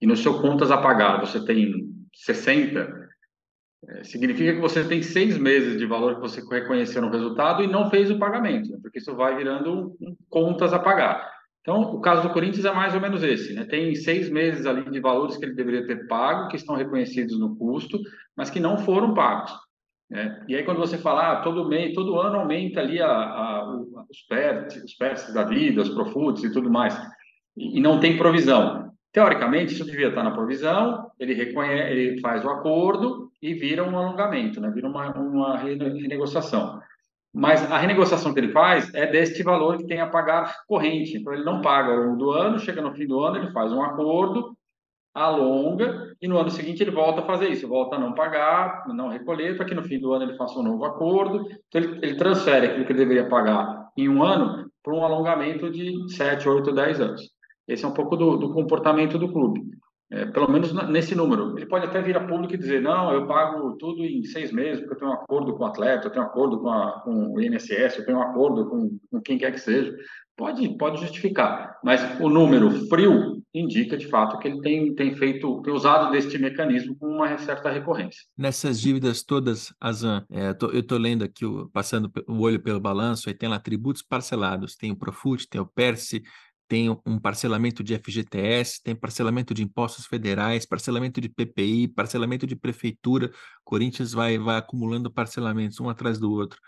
e 0.00 0.06
no 0.06 0.16
seu 0.16 0.40
contas 0.40 0.70
a 0.70 0.78
pagar 0.78 1.20
você 1.20 1.44
tem 1.44 1.72
60, 2.14 2.80
é, 2.80 3.03
significa 4.02 4.54
que 4.54 4.60
você 4.60 4.84
tem 4.84 5.02
seis 5.02 5.36
meses 5.38 5.78
de 5.78 5.86
valor 5.86 6.16
que 6.16 6.20
você 6.20 6.40
reconheceu 6.40 7.02
no 7.02 7.10
resultado 7.10 7.62
e 7.62 7.66
não 7.66 7.90
fez 7.90 8.10
o 8.10 8.18
pagamento, 8.18 8.70
né? 8.70 8.78
porque 8.80 8.98
isso 8.98 9.14
vai 9.14 9.36
virando 9.36 9.96
contas 10.28 10.72
a 10.72 10.78
pagar. 10.78 11.32
Então, 11.60 11.80
o 11.80 12.00
caso 12.00 12.22
do 12.22 12.32
Corinthians 12.32 12.66
é 12.66 12.72
mais 12.72 12.94
ou 12.94 13.00
menos 13.00 13.22
esse, 13.22 13.54
né? 13.54 13.64
Tem 13.64 13.94
seis 13.94 14.28
meses 14.28 14.66
ali 14.66 14.90
de 14.90 15.00
valores 15.00 15.38
que 15.38 15.46
ele 15.46 15.54
deveria 15.54 15.86
ter 15.86 16.06
pago, 16.06 16.48
que 16.48 16.56
estão 16.56 16.76
reconhecidos 16.76 17.38
no 17.38 17.56
custo, 17.56 17.98
mas 18.36 18.50
que 18.50 18.60
não 18.60 18.76
foram 18.76 19.14
pagos. 19.14 19.50
Né? 20.10 20.44
E 20.46 20.54
aí, 20.54 20.62
quando 20.62 20.76
você 20.78 20.98
fala, 20.98 21.32
ah, 21.32 21.36
todo 21.40 21.66
mês, 21.66 21.94
todo 21.94 22.20
ano 22.20 22.40
aumenta 22.40 22.80
ali 22.80 23.00
a, 23.00 23.08
a, 23.08 23.78
os 24.10 24.20
PERTs, 24.28 24.76
os 24.84 24.94
PERTs 24.94 25.32
da 25.32 25.44
vida, 25.44 25.80
os 25.80 25.88
Profutes 25.88 26.44
e 26.44 26.52
tudo 26.52 26.70
mais, 26.70 26.94
e, 27.56 27.78
e 27.78 27.80
não 27.80 27.98
tem 27.98 28.18
provisão. 28.18 28.92
Teoricamente, 29.10 29.72
isso 29.72 29.86
devia 29.86 30.08
estar 30.08 30.22
na 30.22 30.32
provisão, 30.32 31.10
ele, 31.18 31.32
reconhece, 31.32 31.92
ele 31.92 32.20
faz 32.20 32.44
o 32.44 32.50
acordo 32.50 33.23
e 33.44 33.52
vira 33.52 33.84
um 33.84 33.94
alongamento, 33.98 34.58
né? 34.58 34.70
vira 34.70 34.88
uma, 34.88 35.12
uma 35.12 35.58
renegociação. 35.58 36.80
Mas 37.30 37.70
a 37.70 37.76
renegociação 37.76 38.32
que 38.32 38.40
ele 38.40 38.52
faz 38.52 38.92
é 38.94 39.06
deste 39.06 39.42
valor 39.42 39.76
que 39.76 39.86
tem 39.86 40.00
a 40.00 40.06
pagar 40.06 40.62
corrente. 40.66 41.18
Então, 41.18 41.30
ele 41.30 41.44
não 41.44 41.60
paga 41.60 41.92
ao 41.92 41.98
longo 41.98 42.16
do 42.16 42.30
ano, 42.30 42.58
chega 42.58 42.80
no 42.80 42.94
fim 42.94 43.06
do 43.06 43.20
ano, 43.20 43.36
ele 43.36 43.52
faz 43.52 43.70
um 43.70 43.82
acordo, 43.82 44.56
alonga, 45.12 46.16
e 46.22 46.26
no 46.26 46.38
ano 46.38 46.48
seguinte 46.48 46.82
ele 46.82 46.90
volta 46.90 47.20
a 47.20 47.26
fazer 47.26 47.50
isso, 47.50 47.68
volta 47.68 47.96
a 47.96 47.98
não 47.98 48.14
pagar, 48.14 48.84
não 48.88 49.10
recolher, 49.10 49.58
para 49.58 49.66
que 49.66 49.74
no 49.74 49.84
fim 49.84 49.98
do 50.00 50.14
ano 50.14 50.24
ele 50.24 50.38
faça 50.38 50.58
um 50.58 50.62
novo 50.62 50.86
acordo. 50.86 51.46
Então, 51.68 51.82
ele, 51.82 51.98
ele 52.02 52.16
transfere 52.16 52.68
aquilo 52.68 52.86
que 52.86 52.92
ele 52.92 52.98
deveria 53.00 53.28
pagar 53.28 53.90
em 53.94 54.08
um 54.08 54.22
ano 54.22 54.70
para 54.82 54.94
um 54.94 55.04
alongamento 55.04 55.70
de 55.70 55.92
7, 56.14 56.48
8, 56.48 56.72
10 56.72 57.00
anos. 57.02 57.22
Esse 57.68 57.84
é 57.84 57.88
um 57.88 57.94
pouco 57.94 58.16
do, 58.16 58.38
do 58.38 58.54
comportamento 58.54 59.18
do 59.18 59.30
clube. 59.30 59.60
É, 60.14 60.26
pelo 60.26 60.48
menos 60.48 60.72
nesse 60.88 61.12
número. 61.12 61.58
Ele 61.58 61.66
pode 61.66 61.86
até 61.86 62.00
vir 62.00 62.16
a 62.16 62.24
público 62.24 62.54
e 62.54 62.58
dizer, 62.58 62.80
não, 62.80 63.12
eu 63.12 63.26
pago 63.26 63.72
tudo 63.72 64.04
em 64.04 64.22
seis 64.22 64.52
meses, 64.52 64.78
porque 64.78 64.94
eu 64.94 64.98
tenho 64.98 65.10
um 65.10 65.14
acordo 65.14 65.56
com 65.56 65.64
o 65.64 65.66
atleta, 65.66 66.06
eu 66.06 66.10
tenho 66.12 66.24
um 66.24 66.28
acordo 66.28 66.60
com, 66.60 66.70
a, 66.70 67.00
com 67.00 67.34
o 67.34 67.40
INSS, 67.40 67.98
eu 67.98 68.06
tenho 68.06 68.18
um 68.18 68.22
acordo 68.22 68.70
com, 68.70 68.96
com 69.10 69.20
quem 69.20 69.36
quer 69.36 69.50
que 69.50 69.58
seja. 69.58 69.92
Pode, 70.36 70.68
pode 70.78 71.00
justificar, 71.00 71.78
mas 71.82 72.00
o 72.20 72.28
número 72.28 72.70
frio 72.88 73.42
indica 73.52 73.96
de 73.96 74.06
fato 74.08 74.38
que 74.38 74.48
ele 74.48 74.60
tem, 74.60 74.94
tem 74.94 75.14
feito, 75.14 75.62
tem 75.62 75.72
usado 75.72 76.10
deste 76.12 76.38
mecanismo 76.38 76.96
com 76.96 77.06
uma 77.06 77.36
certa 77.38 77.70
recorrência. 77.70 78.20
Nessas 78.36 78.80
dívidas 78.80 79.22
todas, 79.22 79.72
Azan, 79.80 80.24
é, 80.30 80.50
eu 80.72 80.80
estou 80.80 80.98
lendo 80.98 81.24
aqui, 81.24 81.44
passando 81.72 82.10
o 82.28 82.40
olho 82.40 82.60
pelo 82.60 82.80
balanço, 82.80 83.28
aí 83.28 83.34
tem 83.34 83.48
lá 83.48 83.58
tributos 83.58 84.02
parcelados, 84.02 84.76
tem 84.76 84.90
o 84.90 84.96
Profut, 84.96 85.48
tem 85.48 85.60
o 85.60 85.66
Perse, 85.66 86.22
tem 86.74 86.90
um 87.06 87.20
parcelamento 87.20 87.84
de 87.84 87.96
FGTS, 87.96 88.82
tem 88.82 88.96
parcelamento 88.96 89.54
de 89.54 89.62
impostos 89.62 90.06
federais, 90.06 90.66
parcelamento 90.66 91.20
de 91.20 91.28
PPI, 91.28 91.86
parcelamento 91.86 92.48
de 92.48 92.56
prefeitura. 92.56 93.30
Corinthians 93.62 94.12
vai, 94.12 94.36
vai 94.38 94.56
acumulando 94.56 95.08
parcelamentos 95.08 95.78
um 95.78 95.88
atrás 95.88 96.18
do 96.18 96.32
outro. 96.32 96.58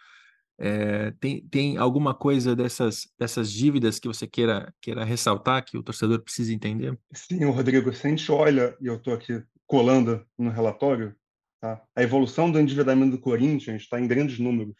É, 0.60 1.10
tem, 1.18 1.44
tem 1.48 1.76
alguma 1.76 2.14
coisa 2.14 2.54
dessas, 2.54 3.08
dessas 3.18 3.50
dívidas 3.50 3.98
que 3.98 4.06
você 4.06 4.28
queira, 4.28 4.72
queira 4.80 5.02
ressaltar 5.04 5.64
que 5.64 5.76
o 5.76 5.82
torcedor 5.82 6.22
precisa 6.22 6.54
entender? 6.54 6.96
Sim, 7.12 7.44
Rodrigo, 7.46 7.92
se 7.92 8.06
a 8.06 8.10
gente 8.10 8.30
olha, 8.30 8.76
e 8.80 8.86
eu 8.86 8.98
estou 8.98 9.12
aqui 9.12 9.42
colando 9.66 10.24
no 10.38 10.50
relatório, 10.50 11.16
tá? 11.60 11.82
a 11.96 12.02
evolução 12.04 12.48
do 12.48 12.60
endividamento 12.60 13.16
do 13.16 13.20
Corinthians 13.20 13.82
está 13.82 13.98
em 13.98 14.06
grandes 14.06 14.38
números. 14.38 14.76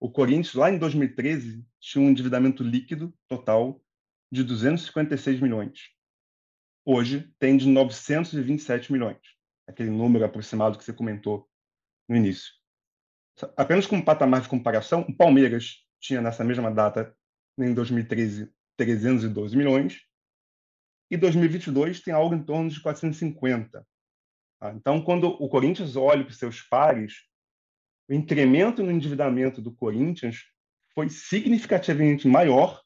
O 0.00 0.10
Corinthians, 0.10 0.54
lá 0.54 0.68
em 0.68 0.78
2013, 0.78 1.64
tinha 1.78 2.04
um 2.04 2.10
endividamento 2.10 2.64
líquido 2.64 3.14
total 3.28 3.80
de 4.30 4.44
256 4.44 5.40
milhões. 5.40 5.90
Hoje 6.84 7.32
tem 7.38 7.56
de 7.56 7.66
927 7.66 8.92
milhões, 8.92 9.18
aquele 9.66 9.90
número 9.90 10.24
aproximado 10.24 10.78
que 10.78 10.84
você 10.84 10.92
comentou 10.92 11.48
no 12.08 12.16
início. 12.16 12.52
Apenas 13.56 13.86
como 13.86 14.04
patamar 14.04 14.40
de 14.40 14.48
comparação, 14.48 15.02
o 15.02 15.14
Palmeiras 15.14 15.84
tinha 16.00 16.20
nessa 16.20 16.44
mesma 16.44 16.70
data, 16.70 17.14
em 17.58 17.74
2013, 17.74 18.52
312 18.76 19.56
milhões, 19.56 20.00
e 21.10 21.16
2022 21.16 22.00
tem 22.00 22.12
algo 22.12 22.34
em 22.34 22.42
torno 22.42 22.68
de 22.68 22.80
450. 22.80 23.86
Tá? 24.60 24.72
Então, 24.72 25.02
quando 25.02 25.28
o 25.28 25.48
Corinthians 25.48 25.96
olha 25.96 26.24
para 26.24 26.30
os 26.30 26.38
seus 26.38 26.62
pares, 26.62 27.24
o 28.08 28.14
incremento 28.14 28.82
no 28.82 28.90
endividamento 28.90 29.60
do 29.60 29.74
Corinthians 29.74 30.44
foi 30.94 31.08
significativamente 31.08 32.26
maior 32.26 32.82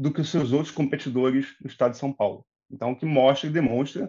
do 0.00 0.10
que 0.10 0.22
os 0.22 0.30
seus 0.30 0.50
outros 0.50 0.74
competidores 0.74 1.54
no 1.60 1.68
estado 1.68 1.92
de 1.92 1.98
São 1.98 2.10
Paulo. 2.10 2.46
Então, 2.70 2.92
o 2.92 2.96
que 2.96 3.04
mostra 3.04 3.50
e 3.50 3.52
demonstra, 3.52 4.06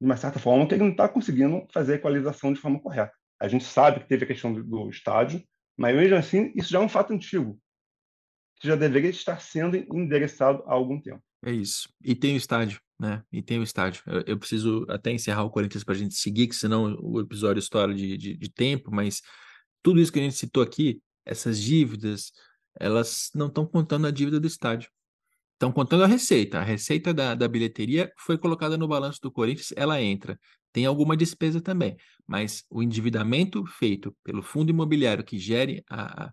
de 0.00 0.06
uma 0.06 0.16
certa 0.16 0.38
forma, 0.38 0.66
que 0.66 0.74
ele 0.74 0.84
não 0.84 0.92
está 0.92 1.06
conseguindo 1.06 1.66
fazer 1.70 1.92
a 1.92 1.96
equalização 1.96 2.54
de 2.54 2.58
forma 2.58 2.80
correta. 2.80 3.12
A 3.38 3.46
gente 3.46 3.64
sabe 3.64 4.00
que 4.00 4.08
teve 4.08 4.24
a 4.24 4.26
questão 4.26 4.50
do, 4.50 4.64
do 4.64 4.88
estádio, 4.88 5.44
mas 5.76 5.94
mesmo 5.94 6.16
assim, 6.16 6.52
isso 6.56 6.70
já 6.70 6.78
é 6.78 6.82
um 6.82 6.88
fato 6.88 7.12
antigo, 7.12 7.60
que 8.58 8.66
já 8.66 8.76
deveria 8.76 9.10
estar 9.10 9.38
sendo 9.38 9.76
endereçado 9.76 10.62
há 10.66 10.72
algum 10.72 10.98
tempo. 10.98 11.22
É 11.44 11.52
isso. 11.52 11.86
E 12.02 12.14
tem 12.14 12.32
o 12.32 12.38
estádio, 12.38 12.80
né? 12.98 13.22
E 13.30 13.42
tem 13.42 13.58
o 13.58 13.62
estádio. 13.62 14.02
Eu, 14.06 14.22
eu 14.26 14.38
preciso 14.38 14.86
até 14.88 15.10
encerrar 15.12 15.44
o 15.44 15.50
Corinthians 15.50 15.84
para 15.84 15.94
a 15.94 15.98
gente 15.98 16.14
seguir, 16.14 16.46
que 16.46 16.56
senão 16.56 16.96
o 16.98 17.20
episódio 17.20 17.60
estoura 17.60 17.94
de, 17.94 18.16
de, 18.16 18.38
de 18.38 18.48
tempo, 18.50 18.90
mas 18.90 19.20
tudo 19.82 20.00
isso 20.00 20.10
que 20.10 20.18
a 20.18 20.22
gente 20.22 20.34
citou 20.34 20.62
aqui, 20.62 20.98
essas 21.26 21.60
dívidas, 21.60 22.32
elas 22.80 23.30
não 23.34 23.48
estão 23.48 23.66
contando 23.66 24.06
a 24.06 24.10
dívida 24.10 24.40
do 24.40 24.46
estádio. 24.46 24.90
Estão 25.56 25.72
contando 25.72 26.04
a 26.04 26.06
receita. 26.06 26.58
A 26.58 26.62
receita 26.62 27.14
da, 27.14 27.34
da 27.34 27.48
bilheteria 27.48 28.12
foi 28.18 28.36
colocada 28.36 28.76
no 28.76 28.86
balanço 28.86 29.20
do 29.22 29.32
Corinthians, 29.32 29.72
ela 29.74 30.00
entra. 30.02 30.38
Tem 30.70 30.84
alguma 30.84 31.16
despesa 31.16 31.62
também, 31.62 31.96
mas 32.26 32.62
o 32.68 32.82
endividamento 32.82 33.64
feito 33.64 34.14
pelo 34.22 34.42
fundo 34.42 34.68
imobiliário 34.68 35.24
que 35.24 35.38
gere 35.38 35.82
a, 35.88 36.30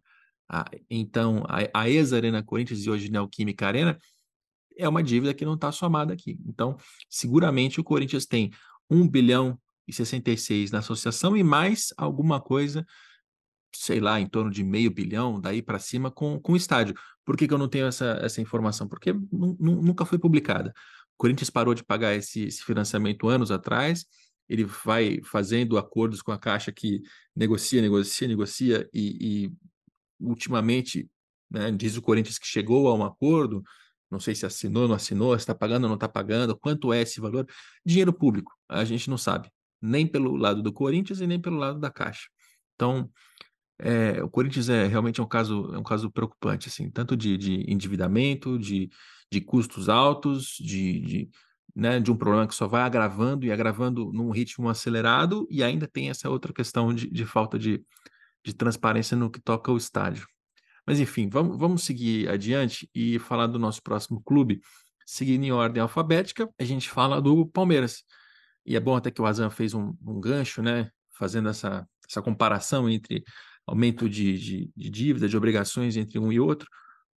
a, 0.50 0.66
então 0.90 1.42
a, 1.48 1.84
a 1.84 1.90
ex-Arena 1.90 2.44
Corinthians 2.44 2.86
e 2.86 2.90
hoje 2.90 3.10
Neoquímica 3.10 3.66
Arena 3.66 3.98
é 4.78 4.90
uma 4.90 5.02
dívida 5.02 5.34
que 5.34 5.46
não 5.46 5.54
está 5.54 5.72
somada 5.72 6.14
aqui. 6.14 6.38
Então, 6.46 6.76
seguramente 7.10 7.80
o 7.80 7.84
Corinthians 7.84 8.26
tem 8.26 8.52
1 8.90 9.08
bilhão 9.08 9.58
e 9.88 9.94
66 9.94 10.72
na 10.72 10.80
associação 10.80 11.38
e 11.38 11.44
mais 11.44 11.94
alguma 11.96 12.42
coisa 12.42 12.86
sei 13.76 14.00
lá, 14.00 14.20
em 14.20 14.28
torno 14.28 14.52
de 14.52 14.64
meio 14.64 14.92
bilhão, 14.92 15.40
daí 15.40 15.62
para 15.62 15.80
cima, 15.80 16.12
com, 16.12 16.40
com 16.40 16.54
o 16.54 16.58
estádio. 16.58 16.96
Por 17.26 17.38
que, 17.38 17.48
que 17.48 17.54
eu 17.54 17.58
não 17.58 17.68
tenho 17.68 17.88
essa, 17.88 18.20
essa 18.22 18.42
informação? 18.42 18.88
Porque 18.88 19.14
nunca 19.32 20.06
foi 20.06 20.20
publicada. 20.20 20.74
O 21.14 21.18
Corinthians 21.18 21.50
parou 21.50 21.74
de 21.74 21.84
pagar 21.84 22.14
esse, 22.16 22.44
esse, 22.44 22.64
financiamento 22.64 23.28
anos 23.28 23.52
atrás, 23.52 24.06
ele 24.50 24.66
vai 24.66 25.22
fazendo 25.24 25.78
acordos 25.78 26.22
com 26.22 26.32
a 26.32 26.38
Caixa 26.38 26.72
que 26.72 27.02
negocia, 27.36 27.82
negocia, 27.82 28.28
negocia, 28.28 28.90
e, 28.94 29.46
e 29.46 29.54
ultimamente, 30.20 31.10
né, 31.50 31.72
diz 31.72 31.96
o 31.96 32.02
Corinthians 32.02 32.38
que 32.38 32.48
chegou 32.48 32.88
a 32.90 32.94
um 32.94 33.04
acordo, 33.04 33.64
não 34.12 34.20
sei 34.20 34.36
se 34.36 34.46
assinou, 34.46 34.88
não 34.88 34.96
assinou, 34.96 35.34
se 35.38 35.44
está 35.44 35.56
pagando 35.56 35.84
ou 35.84 35.90
não 35.90 35.96
está 35.96 36.08
pagando, 36.08 36.58
quanto 36.58 36.94
é 36.94 37.02
esse 37.02 37.20
valor. 37.20 37.48
Dinheiro 37.86 38.14
público, 38.14 38.54
a 38.70 38.84
gente 38.84 39.10
não 39.10 39.18
sabe, 39.18 39.50
nem 39.82 40.06
pelo 40.06 40.36
lado 40.36 40.62
do 40.62 40.72
Corinthians 40.72 41.20
e 41.20 41.28
nem 41.28 41.40
pelo 41.40 41.58
lado 41.58 41.80
da 41.80 41.90
Caixa. 41.90 42.28
Então, 42.76 43.10
é, 43.80 44.24
o 44.24 44.30
Corinthians 44.30 44.70
é 44.70 44.88
realmente 44.88 45.20
é 45.20 45.24
um 45.24 45.28
caso, 45.28 45.74
é 45.74 45.78
um 45.78 45.84
caso 45.84 46.10
preocupante, 46.12 46.68
assim, 46.68 46.90
tanto 46.90 47.18
de, 47.18 47.38
de 47.38 47.72
endividamento, 47.72 48.58
de, 48.58 48.90
de 49.32 49.42
custos 49.42 49.90
altos, 49.90 50.56
de, 50.60 51.00
de, 51.00 51.30
né, 51.76 52.00
de 52.00 52.12
um 52.12 52.16
problema 52.18 52.48
que 52.48 52.56
só 52.56 52.68
vai 52.68 52.84
agravando 52.84 53.46
e 53.46 53.52
agravando 53.52 54.12
num 54.14 54.32
ritmo 54.32 54.70
acelerado, 54.70 55.48
e 55.50 55.64
ainda 55.64 55.88
tem 55.88 56.10
essa 56.10 56.30
outra 56.30 56.54
questão 56.54 56.94
de, 56.94 57.10
de 57.10 57.26
falta 57.26 57.58
de, 57.58 57.84
de 58.44 58.54
transparência 58.54 59.18
no 59.18 59.30
que 59.30 59.42
toca 59.42 59.72
ao 59.72 59.78
estádio. 59.78 60.28
Mas 60.86 61.00
enfim, 61.00 61.30
vamos, 61.30 61.58
vamos 61.58 61.84
seguir 61.84 62.30
adiante 62.30 62.90
e 62.94 63.18
falar 63.20 63.48
do 63.48 63.58
nosso 63.58 63.82
próximo 63.82 64.22
clube. 64.22 64.62
Seguindo 65.06 65.44
em 65.44 65.52
ordem 65.52 65.82
alfabética, 65.82 66.50
a 66.60 66.64
gente 66.64 66.90
fala 66.90 67.22
do 67.22 67.46
Palmeiras. 67.48 68.04
E 68.66 68.76
é 68.76 68.80
bom 68.80 68.96
até 68.96 69.12
que 69.12 69.22
o 69.22 69.26
Azam 69.26 69.50
fez 69.50 69.74
um, 69.74 69.94
um 70.06 70.20
gancho, 70.20 70.62
né? 70.62 70.90
Fazendo 71.18 71.50
essa, 71.50 71.88
essa 72.10 72.22
comparação 72.22 72.90
entre 72.90 73.24
aumento 73.68 74.10
de, 74.10 74.38
de, 74.38 74.72
de, 74.76 74.90
dívida, 74.90 75.28
de 75.28 75.38
obrigações 75.38 75.98
entre 75.98 76.20
um 76.20 76.32
e 76.32 76.40
outro. 76.40 76.68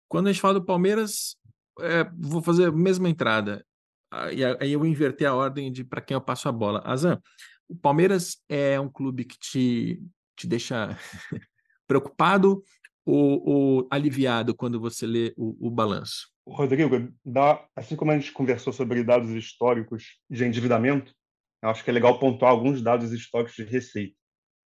Quando 0.08 0.28
a 0.28 0.32
gente 0.32 0.42
fala 0.42 0.56
do 0.56 0.66
Palmeiras, 0.66 1.36
é, 1.80 2.04
vou 2.18 2.42
fazer 2.42 2.68
a 2.68 2.72
mesma 2.72 3.10
entrada. 3.10 3.66
Aí, 4.12 4.44
aí 4.44 4.72
eu 4.72 4.86
inverter 4.86 5.28
a 5.28 5.36
ordem 5.36 5.72
de 5.72 5.84
para 5.84 6.02
quem 6.02 6.16
eu 6.16 6.22
passo 6.22 6.48
a 6.48 6.52
bola. 6.52 6.82
Azam, 6.86 7.20
o 7.68 7.76
Palmeiras 7.76 8.38
é 8.48 8.80
um 8.80 8.90
clube 8.90 9.26
que 9.26 9.38
te, 9.38 10.02
te 10.38 10.48
deixa 10.48 10.98
preocupado 11.88 12.64
ou, 13.06 13.48
ou, 13.48 13.88
aliviado 13.92 14.56
quando 14.56 14.80
você 14.80 15.06
lê 15.06 15.34
o, 15.38 15.68
o 15.68 15.70
balanço? 15.70 16.30
Rodrigo, 16.48 17.12
dá, 17.24 17.64
assim 17.76 17.96
como 17.96 18.12
a 18.12 18.18
gente 18.18 18.32
conversou 18.32 18.72
sobre 18.72 19.04
dados 19.04 19.32
históricos 19.32 20.20
de 20.30 20.46
endividamento, 20.46 21.14
acho 21.62 21.84
que 21.84 21.90
é 21.90 21.94
legal 21.94 22.20
pontuar 22.20 22.52
alguns 22.52 22.82
dados 22.82 23.12
históricos 23.12 23.56
de 23.56 23.64
receita. 23.64 24.16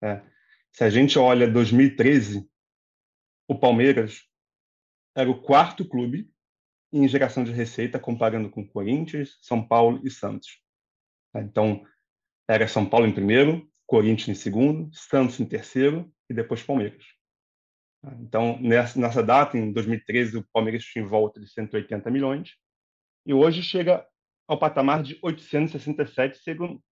Né? 0.03 0.23
Se 0.73 0.85
a 0.85 0.91
gente 0.91 1.19
olha 1.19 1.51
2013, 1.51 2.49
o 3.49 3.59
Palmeiras 3.59 4.25
era 5.17 5.29
o 5.31 5.41
quarto 5.41 5.85
clube 5.87 6.31
em 6.93 7.07
geração 7.07 7.45
de 7.45 7.53
receita, 7.53 7.99
comparando 7.99 8.51
com 8.51 8.67
Corinthians, 8.67 9.39
São 9.41 9.67
Paulo 9.67 10.01
e 10.05 10.11
Santos. 10.11 10.61
Então, 11.35 11.85
era 12.49 12.67
São 12.67 12.89
Paulo 12.89 13.07
em 13.07 13.15
primeiro, 13.15 13.71
Corinthians 13.87 14.39
em 14.39 14.41
segundo, 14.41 14.91
Santos 14.93 15.39
em 15.41 15.45
terceiro 15.45 16.13
e 16.29 16.35
depois 16.35 16.63
Palmeiras. 16.63 17.05
Então, 18.21 18.59
nessa, 18.61 19.23
data, 19.23 19.59
em 19.59 19.73
2013, 19.73 20.39
o 20.39 20.47
Palmeiras 20.53 20.85
tinha 20.85 21.05
em 21.05 21.09
volta 21.09 21.39
de 21.39 21.49
180 21.49 22.11
milhões 22.11 22.55
e 23.27 23.35
hoje 23.35 23.63
chega 23.63 24.07
ao 24.49 24.59
patamar 24.59 25.03
de 25.03 25.19
867, 25.23 26.41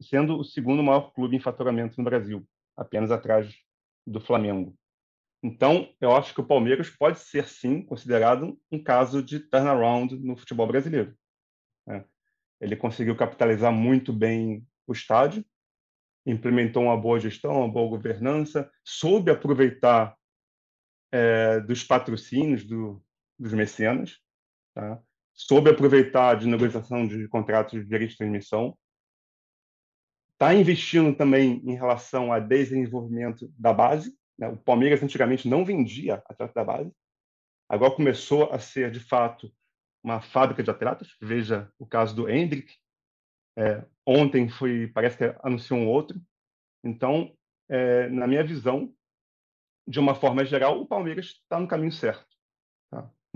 sendo 0.00 0.38
o 0.38 0.44
segundo 0.44 0.82
maior 0.82 1.12
clube 1.12 1.36
em 1.36 1.40
faturamento 1.40 1.94
no 1.98 2.04
Brasil, 2.04 2.46
apenas 2.76 3.10
atrás 3.10 3.52
do 4.08 4.20
Flamengo. 4.20 4.74
Então, 5.42 5.88
eu 6.00 6.16
acho 6.16 6.34
que 6.34 6.40
o 6.40 6.46
Palmeiras 6.46 6.90
pode 6.90 7.20
ser, 7.20 7.48
sim, 7.48 7.82
considerado 7.82 8.58
um 8.72 8.82
caso 8.82 9.22
de 9.22 9.38
turnaround 9.38 10.16
no 10.16 10.36
futebol 10.36 10.66
brasileiro. 10.66 11.16
Né? 11.86 12.04
Ele 12.60 12.76
conseguiu 12.76 13.16
capitalizar 13.16 13.72
muito 13.72 14.12
bem 14.12 14.66
o 14.86 14.92
estádio, 14.92 15.44
implementou 16.26 16.82
uma 16.82 16.96
boa 16.96 17.20
gestão, 17.20 17.58
uma 17.58 17.72
boa 17.72 17.88
governança, 17.88 18.70
soube 18.84 19.30
aproveitar 19.30 20.16
é, 21.12 21.60
dos 21.60 21.84
patrocínios 21.84 22.64
do, 22.64 23.02
dos 23.38 23.52
mecenas, 23.52 24.18
tá? 24.74 25.00
soube 25.32 25.70
aproveitar 25.70 26.34
de 26.34 26.48
negociação 26.48 27.06
de 27.06 27.28
contratos 27.28 27.80
de 27.80 27.88
direito 27.88 28.10
de 28.10 28.16
transmissão, 28.16 28.76
está 30.38 30.54
investindo 30.54 31.16
também 31.16 31.60
em 31.64 31.74
relação 31.74 32.32
a 32.32 32.38
desenvolvimento 32.38 33.52
da 33.58 33.72
base. 33.72 34.16
Né? 34.38 34.48
O 34.48 34.56
Palmeiras 34.56 35.02
antigamente 35.02 35.48
não 35.48 35.64
vendia 35.64 36.22
atleta 36.26 36.54
da 36.54 36.64
base, 36.64 36.92
agora 37.68 37.94
começou 37.94 38.52
a 38.52 38.58
ser 38.60 38.92
de 38.92 39.00
fato 39.00 39.52
uma 40.02 40.20
fábrica 40.20 40.62
de 40.62 40.70
atletas. 40.70 41.16
Veja 41.20 41.70
o 41.76 41.84
caso 41.84 42.14
do 42.14 42.30
Hendrick. 42.30 42.72
É, 43.58 43.84
ontem 44.06 44.48
foi, 44.48 44.86
parece 44.86 45.18
que 45.18 45.34
anunciou 45.42 45.80
um 45.80 45.88
outro. 45.88 46.20
Então, 46.84 47.36
é, 47.68 48.08
na 48.08 48.28
minha 48.28 48.44
visão, 48.44 48.94
de 49.88 49.98
uma 49.98 50.14
forma 50.14 50.44
geral, 50.44 50.80
o 50.80 50.86
Palmeiras 50.86 51.26
está 51.26 51.58
no 51.58 51.66
caminho 51.66 51.90
certo. 51.90 52.27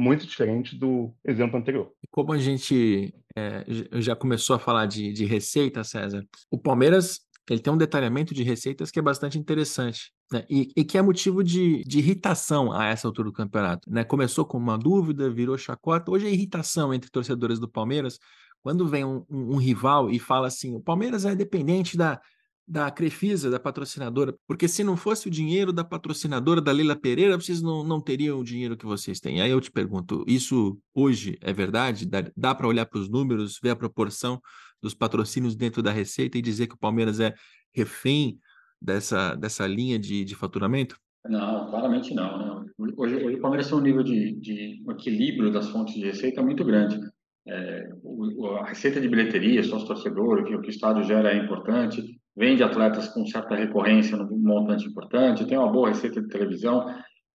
Muito 0.02 0.26
diferente 0.26 0.76
do 0.76 1.14
exemplo 1.24 1.56
anterior. 1.56 1.92
Como 2.10 2.32
a 2.32 2.38
gente 2.38 3.14
é, 3.36 3.64
já 4.00 4.16
começou 4.16 4.56
a 4.56 4.58
falar 4.58 4.86
de, 4.86 5.12
de 5.12 5.24
receita, 5.24 5.84
César, 5.84 6.26
o 6.50 6.58
Palmeiras 6.58 7.20
ele 7.48 7.60
tem 7.60 7.72
um 7.72 7.76
detalhamento 7.76 8.34
de 8.34 8.42
receitas 8.42 8.90
que 8.90 8.98
é 8.98 9.02
bastante 9.02 9.38
interessante. 9.38 10.12
Né? 10.32 10.44
E, 10.50 10.72
e, 10.76 10.84
que 10.84 10.98
é 10.98 11.02
motivo 11.02 11.42
de, 11.42 11.82
de, 11.84 11.98
irritação 11.98 12.72
a 12.72 12.86
essa 12.86 13.06
altura 13.06 13.28
do 13.28 13.32
campeonato. 13.32 13.90
Né? 13.90 14.02
Começou 14.02 14.44
com 14.44 14.58
uma 14.58 14.78
dúvida, 14.78 15.30
virou 15.30 15.56
chacota, 15.56 16.10
hoje 16.10 16.26
é 16.26 16.30
irritação 16.30 16.92
entre 16.92 17.10
torcedores 17.10 17.60
do 17.60 17.68
Palmeiras. 17.68 18.18
Quando 18.60 18.86
vem 18.88 19.04
um, 19.04 19.24
um, 19.28 19.54
um 19.54 19.56
rival 19.56 20.10
e 20.10 20.18
fala 20.18 20.46
assim: 20.48 20.74
o 20.74 20.80
Palmeiras 20.80 21.24
é 21.24 21.34
dependente 21.34 21.96
da, 21.96 22.20
da 22.66 22.90
Crefisa, 22.90 23.50
da 23.50 23.58
patrocinadora, 23.58 24.34
porque 24.46 24.68
se 24.68 24.84
não 24.84 24.96
fosse 24.96 25.28
o 25.28 25.30
dinheiro 25.30 25.72
da 25.72 25.84
patrocinadora 25.84 26.60
da 26.60 26.72
Leila 26.72 26.96
Pereira, 26.96 27.36
vocês 27.36 27.60
não, 27.60 27.84
não 27.84 28.00
teriam 28.00 28.38
o 28.38 28.44
dinheiro 28.44 28.76
que 28.76 28.86
vocês 28.86 29.20
têm. 29.20 29.40
Aí 29.40 29.50
eu 29.50 29.60
te 29.60 29.70
pergunto, 29.70 30.24
isso 30.26 30.78
hoje 30.94 31.36
é 31.40 31.52
verdade? 31.52 32.06
Dá, 32.06 32.24
dá 32.36 32.54
para 32.54 32.68
olhar 32.68 32.86
para 32.86 32.98
os 32.98 33.08
números, 33.08 33.58
ver 33.62 33.70
a 33.70 33.76
proporção 33.76 34.40
dos 34.80 34.94
patrocínios 34.94 35.56
dentro 35.56 35.82
da 35.82 35.90
receita 35.90 36.38
e 36.38 36.42
dizer 36.42 36.66
que 36.66 36.74
o 36.74 36.78
Palmeiras 36.78 37.20
é 37.20 37.34
refém 37.74 38.38
dessa, 38.80 39.34
dessa 39.34 39.66
linha 39.66 39.98
de, 39.98 40.24
de 40.24 40.34
faturamento? 40.34 40.96
Não, 41.28 41.68
claramente 41.70 42.14
não. 42.14 42.38
Né? 42.38 42.70
Hoje, 42.96 43.16
hoje 43.16 43.36
o 43.36 43.40
Palmeiras 43.40 43.68
tem 43.68 43.78
um 43.78 43.82
nível 43.82 44.02
de, 44.02 44.32
de 44.40 44.82
equilíbrio 44.88 45.52
das 45.52 45.68
fontes 45.68 45.94
de 45.94 46.04
receita 46.04 46.42
muito 46.42 46.64
grande. 46.64 46.98
É, 47.46 47.88
o, 48.02 48.46
a 48.56 48.66
receita 48.66 49.00
de 49.00 49.08
bilheteria, 49.08 49.62
sócio 49.62 49.86
torcedor, 49.86 50.40
o 50.40 50.44
que 50.44 50.54
o 50.54 50.70
estádio 50.70 51.04
gera 51.04 51.32
é 51.32 51.36
importante 51.36 52.21
vende 52.36 52.62
atletas 52.62 53.08
com 53.08 53.26
certa 53.26 53.54
recorrência 53.54 54.16
no 54.16 54.36
montante 54.38 54.86
importante, 54.86 55.46
tem 55.46 55.58
uma 55.58 55.70
boa 55.70 55.88
receita 55.88 56.20
de 56.20 56.28
televisão. 56.28 56.86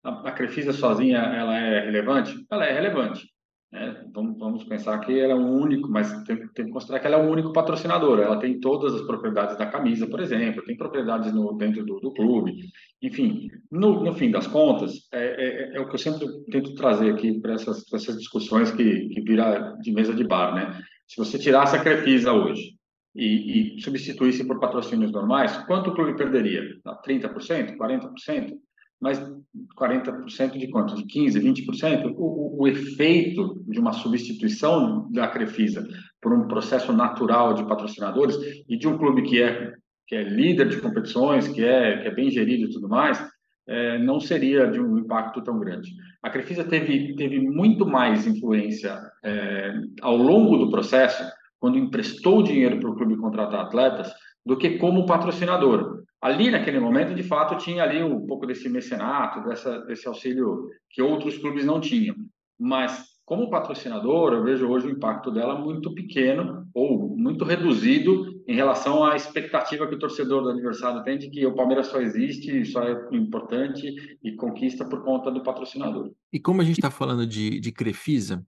A, 0.04 0.30
a 0.30 0.32
Crefisa 0.32 0.74
sozinha, 0.74 1.20
ela 1.20 1.58
é 1.58 1.86
relevante? 1.86 2.46
Ela 2.50 2.66
é 2.66 2.74
relevante. 2.74 3.28
Né? 3.72 4.06
Vamos, 4.14 4.40
vamos, 4.40 4.64
pensar 4.64 4.98
que 5.00 5.20
ela 5.20 5.34
é 5.34 5.36
o 5.36 5.52
único, 5.52 5.90
mas 5.90 6.24
tem, 6.24 6.48
tem, 6.50 6.66
que 6.66 6.72
considerar 6.72 7.00
que 7.00 7.08
ela 7.08 7.18
é 7.18 7.22
o 7.22 7.30
único 7.30 7.52
patrocinador. 7.52 8.20
Ela 8.20 8.40
tem 8.40 8.60
todas 8.60 8.94
as 8.94 9.02
propriedades 9.02 9.58
da 9.58 9.66
camisa, 9.66 10.08
por 10.08 10.22
exemplo, 10.22 10.64
tem 10.64 10.78
propriedades 10.78 11.34
no, 11.34 11.58
dentro 11.58 11.86
do, 11.86 12.00
do 12.00 12.14
clube. 12.14 12.54
Enfim, 13.02 13.50
no, 13.70 14.02
no, 14.02 14.14
fim 14.14 14.32
das 14.32 14.48
contas, 14.48 14.94
é, 15.12 15.74
é, 15.74 15.78
é, 15.78 15.82
o 15.82 15.88
que 15.88 15.96
eu 15.96 16.00
sempre 16.00 16.26
tento 16.50 16.74
trazer 16.76 17.14
aqui 17.14 17.40
para 17.42 17.54
essas, 17.54 17.84
essas 17.94 18.18
discussões 18.18 18.72
que, 18.72 19.10
que 19.10 19.22
vira 19.22 19.76
de 19.82 19.92
mesa 19.92 20.14
de 20.14 20.24
bar. 20.24 20.56
Né? 20.56 20.82
Se 21.08 21.18
você 21.18 21.38
tirasse 21.38 21.76
a 21.76 21.82
Crefisa 21.82 22.32
hoje, 22.32 22.75
e, 23.16 23.78
e 23.78 23.82
substituísse 23.82 24.44
por 24.46 24.60
patrocínios 24.60 25.12
normais, 25.12 25.56
quanto 25.66 25.90
o 25.90 25.96
clube 25.96 26.18
perderia? 26.18 26.62
30%? 27.08 27.78
40%? 27.78 28.54
Mas 29.00 29.20
40% 29.78 30.58
de 30.58 30.68
quanto? 30.68 30.96
De 30.96 31.04
15%, 31.04 31.66
20%? 31.66 32.14
O, 32.18 32.58
o, 32.58 32.64
o 32.64 32.68
efeito 32.68 33.64
de 33.68 33.80
uma 33.80 33.94
substituição 33.94 35.10
da 35.12 35.28
Crefisa 35.28 35.88
por 36.22 36.34
um 36.34 36.48
processo 36.48 36.92
natural 36.92 37.54
de 37.54 37.66
patrocinadores 37.68 38.36
e 38.68 38.78
de 38.78 38.88
um 38.88 38.98
clube 38.98 39.22
que 39.24 39.42
é, 39.42 39.74
que 40.08 40.16
é 40.16 40.24
líder 40.24 40.70
de 40.70 40.82
competições, 40.82 41.48
que 41.48 41.64
é, 41.64 42.02
que 42.02 42.08
é 42.08 42.12
bem 42.12 42.30
gerido 42.30 42.66
e 42.66 42.70
tudo 42.72 42.90
mais, 42.90 43.24
é, 43.68 43.98
não 43.98 44.20
seria 44.20 44.68
de 44.68 44.80
um 44.80 44.98
impacto 44.98 45.42
tão 45.42 45.60
grande. 45.60 45.92
A 46.22 46.30
Crefisa 46.30 46.64
teve, 46.64 47.16
teve 47.16 47.40
muito 47.40 47.86
mais 47.86 48.26
influência 48.26 49.00
é, 49.24 49.74
ao 50.02 50.16
longo 50.16 50.58
do 50.58 50.70
processo 50.70 51.24
quando 51.60 51.78
emprestou 51.78 52.44
dinheiro 52.44 52.80
para 52.80 52.90
o 52.90 52.96
clube 52.96 53.18
contratar 53.18 53.62
atletas, 53.62 54.12
do 54.46 54.58
que 54.58 54.78
como 54.78 55.06
patrocinador. 55.06 56.04
Ali, 56.22 56.50
naquele 56.50 56.80
momento, 56.80 57.14
de 57.14 57.24
fato, 57.24 57.58
tinha 57.58 57.84
ali 57.84 58.02
um 58.04 58.26
pouco 58.26 58.46
desse 58.46 58.70
mecenato, 58.70 59.48
dessa, 59.48 59.80
desse 59.86 60.08
auxílio 60.08 60.70
que 60.90 61.02
outros 61.02 61.38
clubes 61.38 61.66
não 61.66 61.80
tinham. 61.80 62.16
Mas, 62.60 63.04
como 63.26 63.50
patrocinador, 63.50 64.34
eu 64.34 64.44
vejo 64.44 64.68
hoje 64.68 64.88
o 64.88 64.92
impacto 64.92 65.32
dela 65.32 65.60
muito 65.60 65.94
pequeno 65.94 66.68
ou 66.74 67.16
muito 67.18 67.44
reduzido 67.44 68.36
em 68.48 68.56
relação 68.56 69.04
à 69.04 69.16
expectativa 69.16 69.88
que 69.88 69.96
o 69.96 70.00
torcedor 70.00 70.44
do 70.44 70.50
adversário 70.50 71.04
tem 71.04 71.18
de 71.18 71.30
que 71.30 71.46
o 71.46 71.56
Palmeiras 71.56 71.88
só 71.88 72.00
existe, 72.00 72.66
só 72.66 72.84
é 72.84 73.08
importante 73.12 73.96
e 74.24 74.36
conquista 74.36 74.86
por 74.86 75.04
conta 75.04 75.32
do 75.32 75.44
patrocinador. 75.44 76.12
E 76.32 76.40
como 76.40 76.62
a 76.62 76.64
gente 76.64 76.78
está 76.78 76.92
falando 76.92 77.26
de, 77.26 77.60
de 77.60 77.72
Crefisa, 77.72 78.46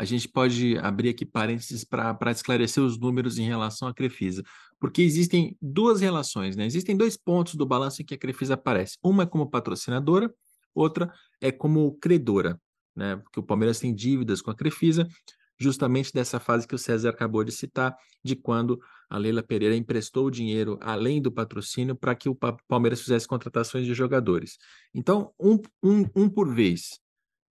a 0.00 0.04
gente 0.06 0.26
pode 0.26 0.78
abrir 0.78 1.10
aqui 1.10 1.26
parênteses 1.26 1.84
para 1.84 2.30
esclarecer 2.30 2.82
os 2.82 2.98
números 2.98 3.38
em 3.38 3.46
relação 3.46 3.86
à 3.86 3.92
Crefisa, 3.92 4.42
porque 4.78 5.02
existem 5.02 5.54
duas 5.60 6.00
relações, 6.00 6.56
né? 6.56 6.64
Existem 6.64 6.96
dois 6.96 7.18
pontos 7.18 7.54
do 7.54 7.66
balanço 7.66 8.00
em 8.00 8.04
que 8.06 8.14
a 8.14 8.18
Crefisa 8.18 8.54
aparece. 8.54 8.96
Uma 9.02 9.24
é 9.24 9.26
como 9.26 9.50
patrocinadora, 9.50 10.32
outra 10.74 11.12
é 11.38 11.52
como 11.52 11.98
credora, 11.98 12.58
né? 12.96 13.16
Porque 13.16 13.40
o 13.40 13.42
Palmeiras 13.42 13.78
tem 13.78 13.94
dívidas 13.94 14.40
com 14.40 14.50
a 14.50 14.54
Crefisa, 14.54 15.06
justamente 15.58 16.14
dessa 16.14 16.40
fase 16.40 16.66
que 16.66 16.74
o 16.74 16.78
César 16.78 17.10
acabou 17.10 17.44
de 17.44 17.52
citar, 17.52 17.94
de 18.24 18.34
quando 18.34 18.80
a 19.10 19.18
Leila 19.18 19.42
Pereira 19.42 19.76
emprestou 19.76 20.28
o 20.28 20.30
dinheiro 20.30 20.78
além 20.80 21.20
do 21.20 21.30
patrocínio 21.30 21.94
para 21.94 22.14
que 22.14 22.30
o 22.30 22.38
Palmeiras 22.66 23.02
fizesse 23.02 23.28
contratações 23.28 23.84
de 23.84 23.92
jogadores. 23.92 24.56
Então, 24.94 25.30
um, 25.38 25.58
um, 25.82 26.06
um 26.16 26.26
por 26.26 26.48
vez. 26.48 26.98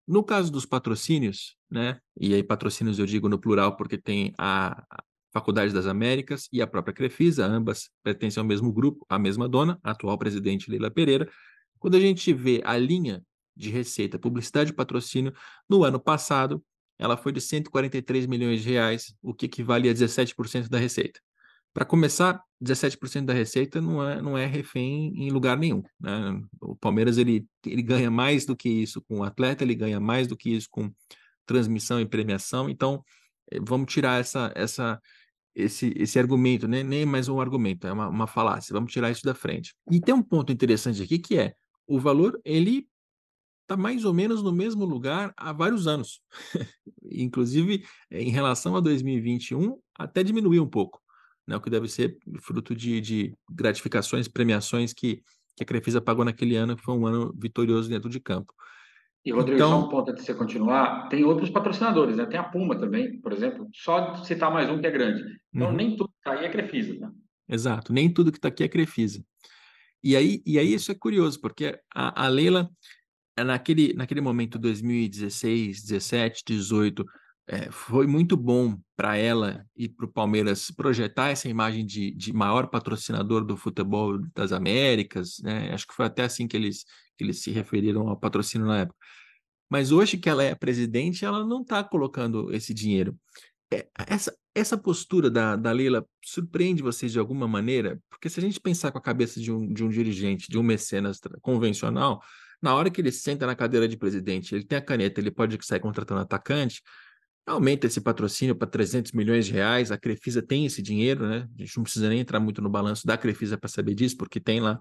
No 0.09 0.23
caso 0.23 0.51
dos 0.51 0.65
patrocínios, 0.65 1.55
né? 1.69 1.99
E 2.19 2.33
aí 2.33 2.41
patrocínios 2.41 2.97
eu 2.97 3.05
digo 3.05 3.29
no 3.29 3.37
plural 3.37 3.77
porque 3.77 3.95
tem 3.95 4.33
a 4.39 4.83
Faculdade 5.31 5.71
das 5.71 5.85
Américas 5.85 6.49
e 6.51 6.63
a 6.63 6.65
própria 6.65 6.95
Crefisa, 6.95 7.45
ambas 7.45 7.91
pertencem 8.01 8.41
ao 8.41 8.47
mesmo 8.47 8.73
grupo, 8.73 9.05
a 9.07 9.19
mesma 9.19 9.47
dona, 9.47 9.79
a 9.83 9.91
atual 9.91 10.17
presidente 10.17 10.67
Leila 10.67 10.89
Pereira. 10.89 11.29
Quando 11.77 11.95
a 11.95 11.99
gente 11.99 12.33
vê 12.33 12.59
a 12.65 12.75
linha 12.75 13.23
de 13.55 13.69
receita, 13.69 14.17
publicidade 14.17 14.71
e 14.71 14.73
patrocínio, 14.73 15.31
no 15.69 15.83
ano 15.83 15.99
passado, 15.99 16.63
ela 16.97 17.15
foi 17.15 17.31
de 17.31 17.39
143 17.39 18.25
milhões 18.25 18.63
de 18.63 18.69
reais, 18.71 19.13
o 19.21 19.31
que 19.31 19.45
equivale 19.45 19.87
a 19.89 19.93
17% 19.93 20.69
da 20.69 20.79
receita. 20.79 21.19
Para 21.73 21.85
começar, 21.85 22.41
17% 22.61 23.25
da 23.25 23.33
receita 23.33 23.79
não 23.79 24.07
é, 24.07 24.21
não 24.21 24.37
é 24.37 24.45
refém 24.45 25.13
em 25.15 25.29
lugar 25.29 25.57
nenhum. 25.57 25.83
Né? 25.99 26.41
O 26.59 26.75
Palmeiras 26.75 27.17
ele, 27.17 27.45
ele 27.65 27.81
ganha 27.81 28.09
mais 28.09 28.45
do 28.45 28.55
que 28.55 28.69
isso 28.69 29.01
com 29.01 29.19
o 29.19 29.23
atleta, 29.23 29.63
ele 29.63 29.75
ganha 29.75 29.99
mais 29.99 30.27
do 30.27 30.35
que 30.35 30.49
isso 30.49 30.67
com 30.69 30.91
transmissão 31.45 31.99
e 31.99 32.05
premiação. 32.05 32.69
Então, 32.69 33.03
eh, 33.51 33.59
vamos 33.61 33.91
tirar 33.91 34.19
essa, 34.19 34.51
essa, 34.55 35.01
esse, 35.55 35.93
esse 35.95 36.19
argumento, 36.19 36.67
né? 36.67 36.83
nem 36.83 37.05
mais 37.05 37.27
um 37.27 37.39
argumento, 37.39 37.87
é 37.87 37.93
uma, 37.93 38.07
uma 38.09 38.27
falácia. 38.27 38.73
Vamos 38.73 38.91
tirar 38.91 39.11
isso 39.11 39.23
da 39.23 39.33
frente. 39.33 39.73
E 39.91 39.99
tem 39.99 40.13
um 40.13 40.23
ponto 40.23 40.51
interessante 40.51 41.01
aqui 41.01 41.19
que 41.19 41.37
é 41.37 41.53
o 41.87 41.99
valor 41.99 42.39
ele 42.45 42.87
está 43.63 43.77
mais 43.77 44.03
ou 44.03 44.13
menos 44.13 44.41
no 44.41 44.51
mesmo 44.51 44.83
lugar 44.83 45.31
há 45.37 45.53
vários 45.53 45.87
anos. 45.87 46.21
Inclusive, 47.03 47.85
em 48.09 48.31
relação 48.31 48.75
a 48.75 48.79
2021, 48.79 49.77
até 49.97 50.23
diminuiu 50.23 50.63
um 50.63 50.69
pouco, 50.69 50.99
né? 51.49 51.55
o 51.55 51.61
que 51.61 51.69
deve 51.69 51.87
ser 51.87 52.17
fruto 52.39 52.75
de, 52.75 53.01
de 53.01 53.33
gratificações, 53.51 54.27
premiações 54.27 54.93
que, 54.93 55.23
que 55.55 55.63
a 55.63 55.65
Crefisa 55.65 55.99
pagou 55.99 56.23
naquele 56.23 56.55
ano, 56.55 56.75
que 56.75 56.83
foi 56.83 56.95
um 56.95 57.07
ano 57.07 57.33
vitorioso 57.35 57.89
dentro 57.89 58.07
de 58.07 58.19
campo. 58.19 58.53
E, 59.25 59.31
Rodrigo, 59.31 59.57
então, 59.57 59.69
só 59.71 59.85
um 59.85 59.89
ponto 59.89 60.11
antes 60.11 60.23
de 60.23 60.27
você 60.27 60.33
continuar, 60.33 61.09
tem 61.09 61.23
outros 61.25 61.49
patrocinadores, 61.49 62.15
né? 62.15 62.25
Tem 62.25 62.39
a 62.39 62.43
Puma 62.43 62.79
também, 62.79 63.19
por 63.19 63.33
exemplo, 63.33 63.67
só 63.73 64.15
citar 64.23 64.53
mais 64.53 64.69
um 64.69 64.79
que 64.79 64.87
é 64.87 64.91
grande. 64.91 65.23
Então, 65.53 65.69
uhum. 65.69 65.75
nem 65.75 65.97
tudo 65.97 66.09
que 66.09 66.17
está 66.19 66.39
aí 66.39 66.45
é 66.45 66.49
Crefisa, 66.49 66.93
né? 66.93 67.11
Exato, 67.49 67.91
nem 67.91 68.13
tudo 68.13 68.31
que 68.31 68.37
está 68.37 68.47
aqui 68.47 68.63
é 68.63 68.67
Crefisa. 68.67 69.21
E 70.01 70.15
aí, 70.15 70.41
e 70.45 70.57
aí 70.57 70.73
isso 70.73 70.91
é 70.91 70.95
curioso, 70.95 71.41
porque 71.41 71.77
a, 71.93 72.25
a 72.25 72.27
Leila, 72.29 72.69
é 73.35 73.43
naquele, 73.43 73.93
naquele 73.93 74.21
momento, 74.21 74.57
2016, 74.59 75.83
17, 75.83 76.43
18, 76.45 77.05
é, 77.51 77.71
foi 77.71 78.05
muito 78.05 78.37
bom 78.37 78.77
para 78.95 79.17
ela 79.17 79.65
e 79.75 79.89
para 79.89 80.05
o 80.05 80.11
Palmeiras 80.11 80.69
projetar 80.69 81.29
essa 81.29 81.49
imagem 81.49 81.83
de, 81.83 82.11
de 82.11 82.31
maior 82.31 82.67
patrocinador 82.67 83.43
do 83.43 83.57
futebol 83.57 84.19
das 84.35 84.51
Américas, 84.51 85.39
né? 85.41 85.73
Acho 85.73 85.87
que 85.87 85.95
foi 85.95 86.05
até 86.05 86.23
assim 86.23 86.47
que 86.47 86.55
eles, 86.55 86.85
que 87.17 87.23
eles 87.23 87.41
se 87.41 87.49
referiram 87.49 88.07
ao 88.07 88.15
patrocínio 88.15 88.67
na 88.67 88.81
época. 88.81 88.95
Mas 89.67 89.91
hoje 89.91 90.17
que 90.17 90.29
ela 90.29 90.43
é 90.43 90.53
presidente, 90.53 91.25
ela 91.25 91.43
não 91.43 91.61
está 91.61 91.83
colocando 91.83 92.53
esse 92.53 92.71
dinheiro. 92.71 93.17
É, 93.73 93.87
essa, 94.07 94.35
essa 94.53 94.77
postura 94.77 95.29
da, 95.29 95.55
da 95.55 95.71
Leila 95.71 96.05
surpreende 96.23 96.83
vocês 96.83 97.11
de 97.11 97.17
alguma 97.17 97.47
maneira? 97.47 97.99
Porque 98.11 98.29
se 98.29 98.39
a 98.39 98.43
gente 98.43 98.59
pensar 98.59 98.91
com 98.91 98.99
a 98.99 99.01
cabeça 99.01 99.39
de 99.39 99.51
um, 99.51 99.73
de 99.73 99.83
um 99.83 99.89
dirigente, 99.89 100.51
de 100.51 100.57
um 100.59 100.63
mecenas 100.63 101.19
convencional, 101.41 102.21
na 102.61 102.75
hora 102.75 102.91
que 102.91 103.01
ele 103.01 103.11
senta 103.11 103.47
na 103.47 103.55
cadeira 103.55 103.87
de 103.87 103.97
presidente, 103.97 104.53
ele 104.53 104.65
tem 104.65 104.77
a 104.77 104.81
caneta, 104.81 105.19
ele 105.19 105.31
pode 105.31 105.57
sair 105.65 105.79
contratando 105.79 106.21
atacante, 106.21 106.83
aumenta 107.45 107.87
esse 107.87 107.99
patrocínio 108.01 108.55
para 108.55 108.67
300 108.67 109.11
milhões 109.11 109.45
de 109.45 109.53
reais, 109.53 109.91
a 109.91 109.97
Crefisa 109.97 110.41
tem 110.41 110.65
esse 110.65 110.81
dinheiro, 110.81 111.27
né? 111.27 111.47
A 111.57 111.61
gente 111.61 111.77
não 111.77 111.83
precisa 111.83 112.09
nem 112.09 112.19
entrar 112.19 112.39
muito 112.39 112.61
no 112.61 112.69
balanço 112.69 113.05
da 113.07 113.17
Crefisa 113.17 113.57
para 113.57 113.69
saber 113.69 113.95
disso, 113.95 114.17
porque 114.17 114.39
tem 114.39 114.59
lá 114.59 114.79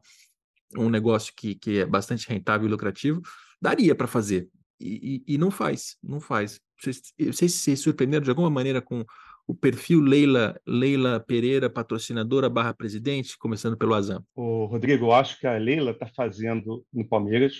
um 0.77 0.91
negócio 0.91 1.33
que, 1.37 1.55
que 1.55 1.79
é 1.81 1.87
bastante 1.87 2.29
rentável 2.29 2.67
e 2.67 2.71
lucrativo, 2.71 3.23
daria 3.61 3.95
para 3.95 4.07
fazer. 4.07 4.49
E, 4.81 5.25
e, 5.27 5.35
e, 5.35 5.39
não 5.39 5.51
faz, 5.51 5.97
não 6.03 6.21
faz. 6.21 6.61
Vocês, 6.79 7.03
vocês 7.19 7.55
se 7.55 7.77
surpreenderam 7.77 8.23
de 8.23 8.31
alguma 8.31 8.51
maneira 8.51 8.81
com 8.81 9.05
o 9.47 9.55
perfil 9.55 10.01
Leila, 10.01 10.61
Leila 10.67 11.19
Pereira, 11.19 11.71
patrocinadora 11.71 12.51
barra 12.51 12.75
presidente, 12.75 13.37
começando 13.39 13.77
pelo 13.77 13.95
Azam? 13.95 14.23
O 14.35 14.67
Rodrigo, 14.67 15.07
eu 15.07 15.13
acho 15.13 15.39
que 15.41 15.47
a 15.47 15.57
Leila 15.57 15.93
está 15.93 16.07
fazendo 16.07 16.85
no 16.93 17.09
Palmeiras 17.09 17.55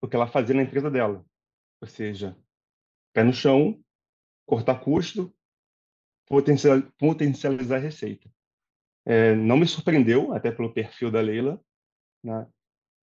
o 0.00 0.08
que 0.08 0.14
ela 0.14 0.28
fazia 0.28 0.54
na 0.54 0.62
empresa 0.62 0.90
dela. 0.90 1.24
Ou 1.82 1.88
seja, 1.88 2.36
pé 3.12 3.24
no 3.24 3.32
chão, 3.32 3.78
cortar 4.48 4.80
custo, 4.80 5.30
potencializar, 6.26 6.90
potencializar 6.98 7.78
receita. 7.78 8.30
É, 9.04 9.34
não 9.34 9.58
me 9.58 9.66
surpreendeu, 9.66 10.32
até 10.32 10.50
pelo 10.50 10.72
perfil 10.72 11.10
da 11.10 11.20
Leila, 11.20 11.60
né? 12.24 12.46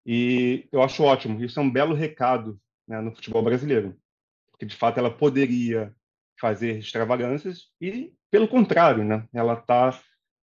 e 0.07 0.67
eu 0.73 0.83
acho 0.83 1.03
ótimo. 1.03 1.45
Isso 1.45 1.61
é 1.61 1.63
um 1.63 1.71
belo 1.71 1.95
recado 1.95 2.59
né, 2.89 2.99
no 3.03 3.15
futebol 3.15 3.43
brasileiro, 3.43 3.95
porque 4.51 4.65
de 4.65 4.75
fato 4.75 4.99
ela 4.99 5.15
poderia 5.15 5.95
fazer 6.41 6.79
extravagâncias 6.79 7.71
e, 7.79 8.15
pelo 8.31 8.49
contrário, 8.49 9.05
né, 9.05 9.29
ela 9.33 9.53
está 9.53 10.01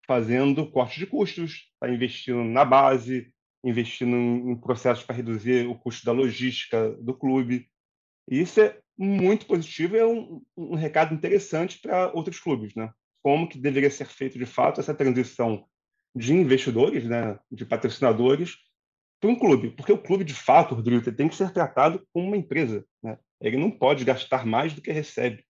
fazendo 0.06 0.70
corte 0.70 1.00
de 1.00 1.08
custos, 1.08 1.68
está 1.74 1.90
investindo 1.90 2.44
na 2.44 2.64
base, 2.64 3.34
investindo 3.64 4.16
em 4.16 4.56
processos 4.56 5.04
para 5.04 5.16
reduzir 5.16 5.68
o 5.68 5.76
custo 5.76 6.06
da 6.06 6.12
logística 6.12 6.92
do 6.98 7.14
clube. 7.16 7.68
E 8.30 8.40
isso 8.40 8.62
é 8.62 8.80
muito 8.98 9.46
positivo, 9.46 9.96
é 9.96 10.06
um, 10.06 10.42
um 10.56 10.76
recado 10.76 11.14
interessante 11.14 11.80
para 11.80 12.12
outros 12.14 12.40
clubes, 12.40 12.74
né? 12.76 12.92
Como 13.24 13.48
que 13.48 13.60
deveria 13.60 13.90
ser 13.90 14.08
feito 14.08 14.38
de 14.38 14.46
fato 14.46 14.80
essa 14.80 14.94
transição 14.94 15.66
de 16.16 16.34
investidores, 16.34 17.04
né, 17.06 17.38
de 17.52 17.66
patrocinadores 17.66 18.56
para 19.20 19.30
um 19.30 19.38
clube, 19.38 19.72
porque 19.72 19.92
o 19.92 20.02
clube 20.02 20.24
de 20.24 20.34
fato, 20.34 20.76
Rodrigo, 20.76 21.12
tem 21.12 21.28
que 21.28 21.36
ser 21.36 21.52
tratado 21.52 22.06
como 22.14 22.28
uma 22.28 22.38
empresa, 22.38 22.86
né? 23.04 23.18
Ele 23.42 23.58
não 23.58 23.70
pode 23.70 24.06
gastar 24.06 24.46
mais 24.46 24.74
do 24.74 24.82
que 24.82 24.92
recebe 24.92 25.44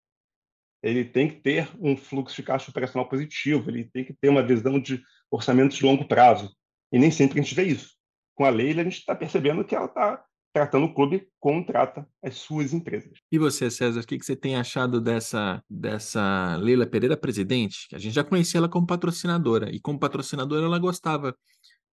ele 0.86 1.03
tem 1.03 1.27
que 1.27 1.41
ter 1.41 1.67
um 1.81 1.97
fluxo 1.97 2.36
de 2.36 2.43
caixa 2.43 2.69
operacional 2.69 3.10
positivo, 3.10 3.71
ele 3.71 3.86
tem 3.86 4.05
que 4.05 4.13
ter 4.13 4.29
uma 4.29 4.45
visão 4.45 4.79
de 4.79 5.01
orçamento 5.31 5.75
de 5.75 5.84
longo 5.84 6.08
prazo. 6.08 6.55
E 6.91 6.99
nem 6.99 7.10
sempre 7.10 7.39
a 7.39 7.41
gente 7.41 7.55
vê 7.55 7.63
isso. 7.63 7.95
Com 8.36 8.45
a 8.45 8.49
lei, 8.49 8.71
a 8.71 8.84
gente 8.84 8.99
está 8.99 9.15
percebendo 9.15 9.65
que 9.65 9.73
ela 9.73 9.88
está 9.88 10.23
tratando 10.55 10.85
o 10.85 10.93
clube 10.93 11.27
como 11.37 11.65
trata 11.65 12.07
as 12.23 12.35
suas 12.35 12.71
empresas. 12.71 13.11
E 13.29 13.37
você, 13.37 13.69
César, 13.69 13.99
o 13.99 14.07
que, 14.07 14.17
você 14.17 14.37
tem 14.37 14.55
achado 14.55 15.01
dessa, 15.01 15.61
dessa 15.69 16.55
Leila 16.61 16.87
Pereira 16.87 17.17
presidente? 17.17 17.89
A 17.93 17.97
gente 17.97 18.15
já 18.15 18.23
conhecia 18.23 18.59
ela 18.59 18.69
como 18.69 18.87
patrocinadora, 18.87 19.69
e 19.69 19.81
como 19.81 19.99
patrocinadora 19.99 20.65
ela 20.65 20.79
gostava 20.79 21.35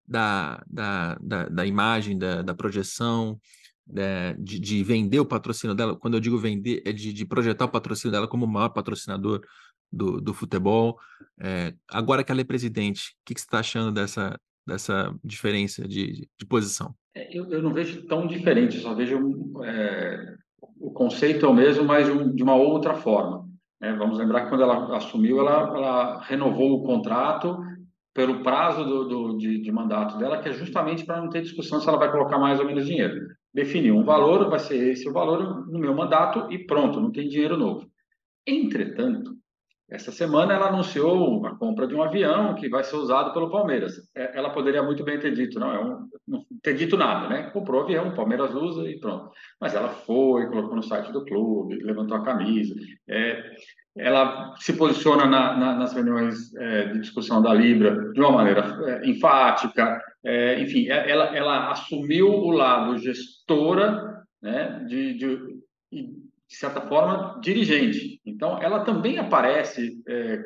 da, 0.07 0.63
da, 0.65 1.19
da, 1.21 1.49
da 1.49 1.67
imagem, 1.67 2.17
da, 2.17 2.41
da 2.41 2.55
projeção, 2.55 3.37
de, 4.39 4.61
de, 4.61 4.85
vender 4.85 5.19
o 5.19 5.27
patrocínio 5.27 5.75
dela, 5.75 5.97
quando 5.97 6.15
eu 6.15 6.21
digo 6.21 6.39
vender, 6.39 6.85
é 6.87 6.93
de, 6.93 7.13
de 7.13 7.27
projetar 7.27 7.65
o 7.65 7.69
patrocínio 7.69 8.13
dela 8.13 8.29
como 8.29 8.45
o 8.45 8.49
maior 8.49 8.69
patrocinador 8.69 9.43
do, 9.91 10.21
do 10.21 10.33
futebol. 10.33 11.01
É, 11.41 11.75
agora 11.89 12.23
que 12.23 12.31
ela 12.31 12.41
é 12.41 12.45
presidente, 12.45 13.09
o 13.09 13.25
que, 13.25 13.35
que 13.35 13.41
você 13.41 13.47
está 13.47 13.59
achando 13.59 13.91
dessa, 13.91 14.39
dessa 14.67 15.15
diferença 15.23 15.87
de, 15.87 16.29
de 16.39 16.47
posição? 16.47 16.95
É, 17.15 17.37
eu, 17.37 17.51
eu, 17.51 17.63
não 17.63 17.73
vejo 17.73 18.07
tão 18.07 18.27
diferente, 18.27 18.79
só 18.79 18.95
vejo 18.95 19.19
é, 19.65 20.35
o 20.81 20.91
conceito 20.91 21.45
é 21.45 21.49
o 21.49 21.55
mesmo, 21.55 21.85
mas 21.85 22.07
de 22.35 22.43
uma 22.43 22.55
outra 22.55 22.95
forma. 22.95 23.47
Né? 23.81 23.93
Vamos 23.95 24.19
lembrar 24.19 24.43
que 24.43 24.49
quando 24.49 24.63
ela 24.63 24.97
assumiu, 24.97 25.41
ela, 25.41 25.77
ela 25.77 26.21
renovou 26.23 26.73
o 26.73 26.83
contrato 26.85 27.59
pelo 28.15 28.43
prazo 28.43 28.85
do, 28.85 29.05
do 29.09 29.39
de, 29.39 29.61
de, 29.61 29.73
mandato 29.73 30.19
dela, 30.19 30.41
que 30.41 30.49
é 30.49 30.53
justamente 30.53 31.05
para 31.05 31.21
não 31.21 31.31
ter 31.31 31.43
discussão 31.43 31.81
se 31.81 31.89
ela 31.89 31.99
vai 31.99 32.11
colocar 32.11 32.39
mais 32.39 32.61
ou 32.61 32.67
menos 32.67 32.87
dinheiro 32.87 33.33
definiu 33.53 33.97
um 33.97 34.05
valor, 34.05 34.49
vai 34.49 34.59
ser 34.59 34.77
esse 34.91 35.09
o 35.09 35.13
valor 35.13 35.67
no 35.67 35.79
meu 35.79 35.95
mandato 35.95 36.51
e 36.51 36.59
pronto, 36.59 37.01
não 37.01 37.13
tem 37.13 37.29
dinheiro 37.29 37.57
novo. 37.57 37.91
Entretanto, 38.47 39.37
essa 39.93 40.11
semana 40.11 40.55
ela 40.55 40.69
anunciou 40.69 41.45
a 41.47 41.55
compra 41.57 41.87
de 41.87 41.95
um 41.95 42.03
avião 42.03 42.55
que 42.55 42.69
vai 42.69 42.83
ser 42.83 42.97
usado 42.97 43.33
pelo 43.33 43.51
Palmeiras. 43.51 43.93
É, 44.17 44.39
ela 44.39 44.51
poderia 44.51 44.83
muito 44.83 45.05
bem 45.05 45.21
ter 45.21 45.35
dito, 45.35 45.61
não, 45.61 45.71
é 45.71 45.85
um, 45.85 46.09
não 46.27 46.45
ter 46.63 46.75
dito 46.75 46.97
nada, 46.97 47.29
né? 47.29 47.51
Comprou 47.51 47.81
o 47.83 47.85
avião, 47.85 48.09
o 48.09 48.15
Palmeiras 48.15 48.55
usa 48.55 48.89
e 48.89 48.99
pronto. 48.99 49.31
Mas 49.61 49.75
ela 49.75 49.91
foi, 49.91 50.47
colocou 50.47 50.77
no 50.77 50.83
site 50.83 51.13
do 51.13 51.25
clube, 51.25 51.83
levantou 51.83 52.17
a 52.17 52.25
camisa. 52.25 52.75
É, 53.07 53.43
ela 53.97 54.55
se 54.57 54.73
posiciona 54.73 55.27
na, 55.27 55.57
na, 55.57 55.75
nas 55.75 55.93
reuniões 55.93 56.55
é, 56.55 56.87
de 56.87 57.01
discussão 57.01 57.43
da 57.43 57.53
Libra 57.53 58.13
de 58.13 58.21
uma 58.21 58.33
maneira 58.33 58.65
é, 58.87 59.09
enfática, 59.09 60.01
é, 60.25 60.61
enfim, 60.61 60.89
é, 60.89 61.11
ela, 61.11 61.37
ela 61.37 61.71
assumiu 61.71 62.29
o 62.29 62.51
lado 62.51 62.97
gestora, 62.97 64.23
né, 64.41 64.85
de, 64.89 65.15
de, 65.15 65.39
de 66.53 66.59
certa 66.59 66.83
forma, 66.83 67.41
dirigente. 67.41 68.21
Então, 68.27 68.63
ela 68.63 68.85
também 68.85 69.19
aparece 69.19 70.03
é, 70.07 70.39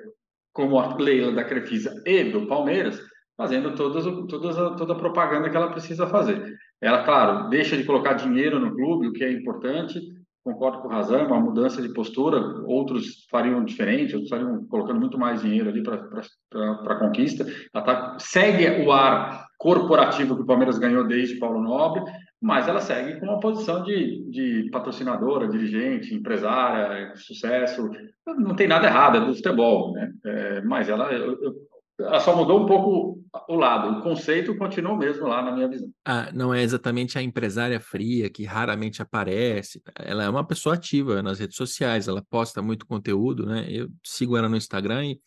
como 0.53 0.79
a 0.79 0.97
Leila 0.97 1.33
da 1.33 1.43
Crefisa 1.43 2.01
e 2.07 2.31
do 2.31 2.47
Palmeiras, 2.47 2.97
fazendo 3.37 3.75
todas, 3.75 4.05
todas 4.29 4.57
toda 4.79 4.93
a 4.93 4.99
propaganda 4.99 5.51
que 5.51 5.57
ela 5.57 5.73
precisa 5.73 6.07
fazer. 6.07 6.57
Ela, 6.81 7.03
claro, 7.03 7.51
deixa 7.51 7.77
de 7.77 7.83
colocar 7.83 8.15
dinheiro 8.15 8.61
no 8.61 8.73
clube, 8.73 9.09
o 9.09 9.13
que 9.13 9.25
é 9.25 9.33
importante, 9.33 10.01
concordo 10.45 10.79
com 10.79 10.87
o 10.87 10.91
Razão, 10.93 11.27
uma 11.27 11.41
mudança 11.41 11.83
de 11.83 11.93
postura, 11.93 12.39
outros 12.67 13.27
fariam 13.29 13.65
diferente, 13.65 14.15
outros 14.15 14.31
estariam 14.31 14.65
colocando 14.69 15.01
muito 15.01 15.19
mais 15.19 15.43
dinheiro 15.43 15.69
ali 15.69 15.83
para 15.83 15.97
a 15.97 16.99
conquista. 17.01 17.45
Ela 17.75 17.85
tá, 17.85 18.17
segue 18.21 18.87
o 18.87 18.93
ar 18.93 19.45
corporativo 19.59 20.37
que 20.37 20.43
o 20.43 20.47
Palmeiras 20.47 20.79
ganhou 20.79 21.07
desde 21.07 21.39
Paulo 21.39 21.61
Nobre, 21.61 22.03
mas 22.41 22.69
ela 22.69 22.81
segue 22.81 23.19
com 23.19 23.27
uma 23.27 23.41
posição 23.41 23.83
de, 23.83 24.29
de 24.31 24.69
patrocinadora, 24.71 25.49
dirigente, 25.49 26.15
empresária, 26.15 27.15
sucesso. 27.17 27.91
Não 28.27 28.55
tem 28.55 28.69
nada 28.69 28.87
errado, 28.87 29.17
é 29.17 29.21
do 29.21 29.35
futebol, 29.35 29.93
né? 29.93 30.13
É, 30.25 30.61
mas 30.61 30.89
ela, 30.89 31.11
eu, 31.13 31.55
ela 31.99 32.21
só 32.21 32.37
mudou 32.37 32.63
um 32.63 32.67
pouco 32.67 33.25
o 33.49 33.55
lado. 33.55 33.99
O 33.99 34.03
conceito 34.03 34.57
continua 34.57 34.93
o 34.93 34.99
mesmo 34.99 35.27
lá 35.27 35.43
na 35.43 35.53
minha 35.53 35.69
visão. 35.69 35.89
Ah, 36.05 36.31
não 36.33 36.53
é 36.53 36.63
exatamente 36.63 37.19
a 37.19 37.23
empresária 37.23 37.81
fria 37.81 38.29
que 38.29 38.45
raramente 38.45 39.01
aparece. 39.01 39.83
Ela 39.99 40.25
é 40.25 40.29
uma 40.29 40.47
pessoa 40.47 40.75
ativa 40.75 41.23
nas 41.23 41.39
redes 41.39 41.57
sociais. 41.57 42.07
Ela 42.07 42.23
posta 42.29 42.61
muito 42.61 42.87
conteúdo, 42.87 43.47
né? 43.47 43.67
Eu 43.69 43.89
sigo 44.05 44.37
ela 44.37 44.49
no 44.49 44.57
Instagram 44.57 45.07
e 45.07 45.21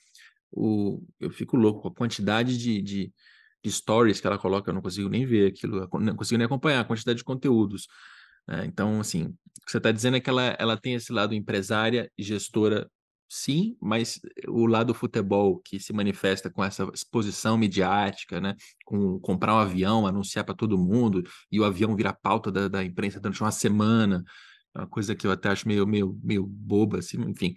o, 0.51 1.01
eu 1.19 1.31
fico 1.31 1.57
louco 1.57 1.81
com 1.81 1.87
a 1.87 1.95
quantidade 1.95 2.57
de, 2.57 2.81
de, 2.81 3.11
de 3.11 3.13
stories 3.67 4.19
que 4.21 4.27
ela 4.27 4.37
coloca. 4.37 4.69
Eu 4.69 4.75
não 4.75 4.81
consigo 4.81 5.09
nem 5.09 5.25
ver 5.25 5.51
aquilo, 5.51 5.87
não 5.99 6.15
consigo 6.15 6.37
nem 6.37 6.45
acompanhar 6.45 6.81
a 6.81 6.85
quantidade 6.85 7.17
de 7.17 7.23
conteúdos. 7.23 7.87
É, 8.49 8.65
então, 8.65 8.99
assim, 8.99 9.25
o 9.25 9.65
que 9.65 9.71
você 9.71 9.77
está 9.77 9.91
dizendo 9.91 10.17
é 10.17 10.19
que 10.19 10.29
ela, 10.29 10.55
ela 10.59 10.77
tem 10.77 10.95
esse 10.95 11.11
lado 11.11 11.35
empresária 11.35 12.11
e 12.17 12.23
gestora 12.23 12.89
sim, 13.29 13.77
mas 13.79 14.19
o 14.47 14.65
lado 14.65 14.93
futebol 14.93 15.59
que 15.59 15.79
se 15.79 15.93
manifesta 15.93 16.49
com 16.49 16.63
essa 16.63 16.89
exposição 16.93 17.57
midiática, 17.57 18.41
né? 18.41 18.55
Com 18.85 19.19
comprar 19.19 19.53
um 19.53 19.59
avião, 19.59 20.07
anunciar 20.07 20.43
para 20.43 20.55
todo 20.55 20.77
mundo, 20.79 21.23
e 21.51 21.59
o 21.59 21.63
avião 21.63 21.95
virar 21.95 22.13
pauta 22.13 22.51
da, 22.51 22.67
da 22.67 22.83
imprensa 22.83 23.19
durante 23.19 23.41
uma 23.41 23.51
semana, 23.51 24.23
uma 24.75 24.87
coisa 24.87 25.15
que 25.15 25.27
eu 25.27 25.31
até 25.31 25.49
acho 25.49 25.67
meio, 25.67 25.85
meio, 25.85 26.19
meio 26.23 26.45
boba, 26.45 26.99
assim, 26.99 27.21
enfim. 27.21 27.53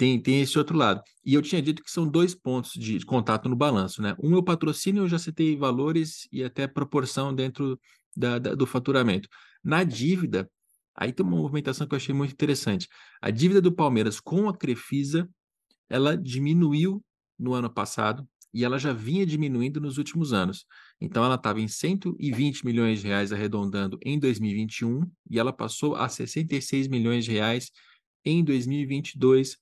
Tem, 0.00 0.18
tem 0.18 0.40
esse 0.40 0.56
outro 0.56 0.78
lado. 0.78 1.02
E 1.22 1.34
eu 1.34 1.42
tinha 1.42 1.60
dito 1.60 1.82
que 1.82 1.90
são 1.90 2.08
dois 2.08 2.34
pontos 2.34 2.72
de 2.72 3.04
contato 3.04 3.50
no 3.50 3.54
balanço, 3.54 4.00
né? 4.00 4.16
Um 4.18 4.34
é 4.34 4.38
o 4.38 4.42
patrocínio, 4.42 5.02
eu 5.02 5.08
já 5.08 5.18
citei 5.18 5.54
valores 5.58 6.26
e 6.32 6.42
até 6.42 6.66
proporção 6.66 7.34
dentro 7.34 7.78
da, 8.16 8.38
da, 8.38 8.54
do 8.54 8.66
faturamento. 8.66 9.28
Na 9.62 9.84
dívida, 9.84 10.50
Aí 10.96 11.12
tem 11.12 11.24
uma 11.24 11.36
movimentação 11.36 11.86
que 11.86 11.94
eu 11.94 11.96
achei 11.96 12.14
muito 12.14 12.32
interessante. 12.32 12.88
A 13.22 13.30
dívida 13.30 13.60
do 13.60 13.72
Palmeiras 13.72 14.20
com 14.20 14.48
a 14.48 14.56
Crefisa, 14.56 15.28
ela 15.88 16.16
diminuiu 16.16 17.02
no 17.38 17.54
ano 17.54 17.70
passado 17.70 18.26
e 18.52 18.64
ela 18.64 18.78
já 18.78 18.92
vinha 18.92 19.24
diminuindo 19.24 19.80
nos 19.80 19.98
últimos 19.98 20.32
anos. 20.32 20.66
Então 21.00 21.24
ela 21.24 21.36
estava 21.36 21.60
em 21.60 21.68
120 21.68 22.66
milhões 22.66 23.00
de 23.00 23.06
reais 23.06 23.32
arredondando 23.32 23.98
em 24.02 24.18
2021 24.18 25.10
e 25.30 25.38
ela 25.38 25.52
passou 25.52 25.94
a 25.94 26.08
66 26.08 26.88
milhões 26.88 27.24
de 27.24 27.32
reais 27.32 27.70
em 28.24 28.42
2022. 28.42 29.56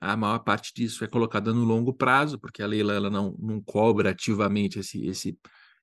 A 0.00 0.16
maior 0.16 0.38
parte 0.40 0.72
disso 0.74 1.04
é 1.04 1.08
colocada 1.08 1.52
no 1.52 1.64
longo 1.64 1.92
prazo, 1.92 2.38
porque 2.38 2.62
a 2.62 2.66
Leila 2.66 2.94
ela 2.94 3.10
não, 3.10 3.36
não 3.38 3.60
cobra 3.60 4.10
ativamente 4.10 4.78
esse, 4.78 5.04
esse, 5.06 5.38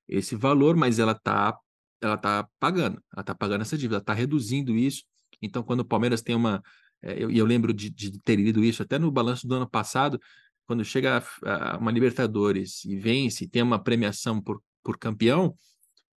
esse 0.08 0.34
valor, 0.34 0.74
mas 0.76 0.98
ela 0.98 1.12
está 1.12 1.58
ela 2.00 2.14
está 2.14 2.48
pagando, 2.58 3.02
ela 3.12 3.22
está 3.22 3.34
pagando 3.34 3.62
essa 3.62 3.76
dívida, 3.76 3.98
está 3.98 4.12
reduzindo 4.12 4.76
isso. 4.76 5.04
Então, 5.40 5.62
quando 5.62 5.80
o 5.80 5.84
Palmeiras 5.84 6.22
tem 6.22 6.34
uma. 6.34 6.62
É, 7.02 7.22
eu, 7.22 7.30
eu 7.30 7.44
lembro 7.44 7.72
de, 7.72 7.90
de, 7.90 8.18
ter 8.20 8.36
lido 8.36 8.64
isso 8.64 8.82
até 8.82 8.98
no 8.98 9.10
balanço 9.10 9.46
do 9.46 9.54
ano 9.54 9.68
passado, 9.68 10.20
quando 10.66 10.84
chega 10.84 11.22
a, 11.44 11.74
a 11.74 11.78
uma 11.78 11.90
Libertadores 11.90 12.84
e 12.84 12.96
vence, 12.96 13.48
tem 13.48 13.62
uma 13.62 13.82
premiação 13.82 14.40
por, 14.40 14.62
por 14.82 14.98
campeão, 14.98 15.54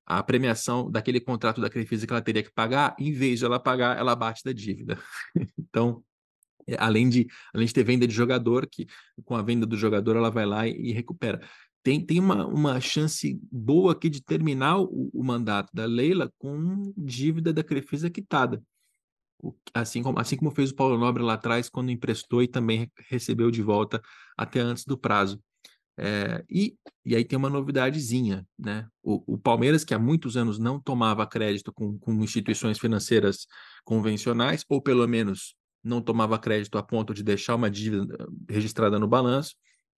a 0.05 0.23
premiação 0.23 0.89
daquele 0.89 1.19
contrato 1.19 1.61
da 1.61 1.69
Crefisa 1.69 2.07
que 2.07 2.13
ela 2.13 2.21
teria 2.21 2.43
que 2.43 2.51
pagar, 2.51 2.95
em 2.99 3.11
vez 3.11 3.39
de 3.39 3.45
ela 3.45 3.59
pagar, 3.59 3.97
ela 3.97 4.15
bate 4.15 4.43
da 4.43 4.51
dívida. 4.51 4.97
então, 5.57 6.03
além 6.77 7.09
de, 7.09 7.27
além 7.53 7.65
de 7.67 7.73
ter 7.73 7.83
venda 7.83 8.07
de 8.07 8.13
jogador, 8.13 8.67
que 8.67 8.87
com 9.23 9.35
a 9.35 9.41
venda 9.41 9.65
do 9.65 9.77
jogador 9.77 10.15
ela 10.15 10.29
vai 10.29 10.45
lá 10.45 10.67
e, 10.67 10.89
e 10.89 10.91
recupera 10.91 11.41
tem, 11.83 12.05
tem 12.05 12.19
uma, 12.19 12.45
uma 12.45 12.79
chance 12.81 13.39
boa 13.51 13.93
aqui 13.93 14.09
de 14.09 14.21
terminar 14.21 14.79
o, 14.79 15.09
o 15.13 15.23
mandato 15.23 15.69
da 15.73 15.85
Leila 15.85 16.31
com 16.37 16.93
dívida 16.97 17.53
da 17.53 17.63
Crefisa 17.63 18.09
quitada. 18.09 18.61
O, 19.41 19.55
assim, 19.73 20.03
como, 20.03 20.19
assim 20.19 20.35
como 20.35 20.51
fez 20.51 20.71
o 20.71 20.75
Paulo 20.75 20.97
Nobre 20.97 21.23
lá 21.23 21.33
atrás, 21.33 21.69
quando 21.69 21.91
emprestou 21.91 22.43
e 22.43 22.47
também 22.47 22.91
recebeu 23.07 23.49
de 23.49 23.61
volta 23.61 24.01
até 24.37 24.59
antes 24.59 24.83
do 24.85 24.97
prazo. 24.97 25.41
É, 25.97 26.43
e, 26.49 26.77
e 27.05 27.15
aí 27.15 27.25
tem 27.25 27.37
uma 27.37 27.49
novidadezinha, 27.49 28.47
né? 28.57 28.87
O, 29.03 29.33
o, 29.33 29.37
Palmeiras, 29.37 29.83
que 29.83 29.93
há 29.93 29.99
muitos 29.99 30.37
anos 30.37 30.57
não 30.57 30.79
tomava 30.79 31.27
crédito 31.27 31.73
com, 31.73 31.97
com 31.99 32.13
instituições 32.23 32.79
financeiras 32.79 33.47
convencionais, 33.83 34.63
ou 34.69 34.81
pelo 34.81 35.05
menos 35.07 35.55
não 35.83 36.01
tomava 36.01 36.37
crédito 36.37 36.77
a 36.77 36.83
ponto 36.83 37.13
de 37.13 37.23
deixar 37.23 37.55
uma 37.55 37.69
dívida 37.69 38.27
registrada 38.49 38.99
no 38.99 39.07
balanço, 39.07 39.55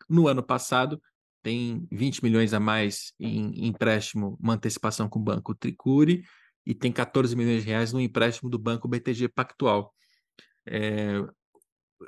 no 0.09 0.27
ano 0.27 0.43
passado 0.43 1.01
tem 1.43 1.87
20 1.91 2.23
milhões 2.23 2.53
a 2.53 2.59
mais 2.59 3.13
em 3.19 3.67
empréstimo, 3.67 4.37
uma 4.39 4.53
antecipação 4.53 5.09
com 5.09 5.19
o 5.19 5.23
Banco 5.23 5.55
Tricuri, 5.55 6.23
e 6.65 6.75
tem 6.75 6.91
14 6.91 7.35
milhões 7.35 7.63
de 7.63 7.69
reais 7.69 7.91
no 7.91 7.99
empréstimo 7.99 8.49
do 8.49 8.59
Banco 8.59 8.87
BTG 8.87 9.27
Pactual. 9.29 9.93
É, 10.65 11.19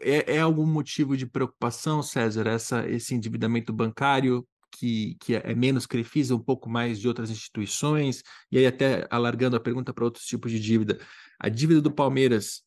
é, 0.02 0.36
é, 0.36 0.40
algum 0.40 0.66
motivo 0.66 1.18
de 1.18 1.26
preocupação, 1.26 2.04
César, 2.04 2.48
essa, 2.48 2.88
esse 2.88 3.16
endividamento 3.16 3.74
bancário 3.74 4.48
que, 4.78 5.16
que 5.20 5.36
é 5.36 5.54
menos 5.54 5.86
Crefisa, 5.86 6.36
um 6.36 6.40
pouco 6.40 6.70
mais 6.70 7.00
de 7.00 7.08
outras 7.08 7.30
instituições, 7.30 8.24
e 8.52 8.58
aí 8.58 8.66
até 8.66 9.08
alargando 9.10 9.56
a 9.56 9.60
pergunta 9.60 9.94
para 9.94 10.04
outros 10.04 10.26
tipos 10.26 10.52
de 10.52 10.60
dívida. 10.60 11.00
A 11.40 11.50
dívida 11.50 11.82
do 11.82 11.92
Palmeiras, 11.92 12.64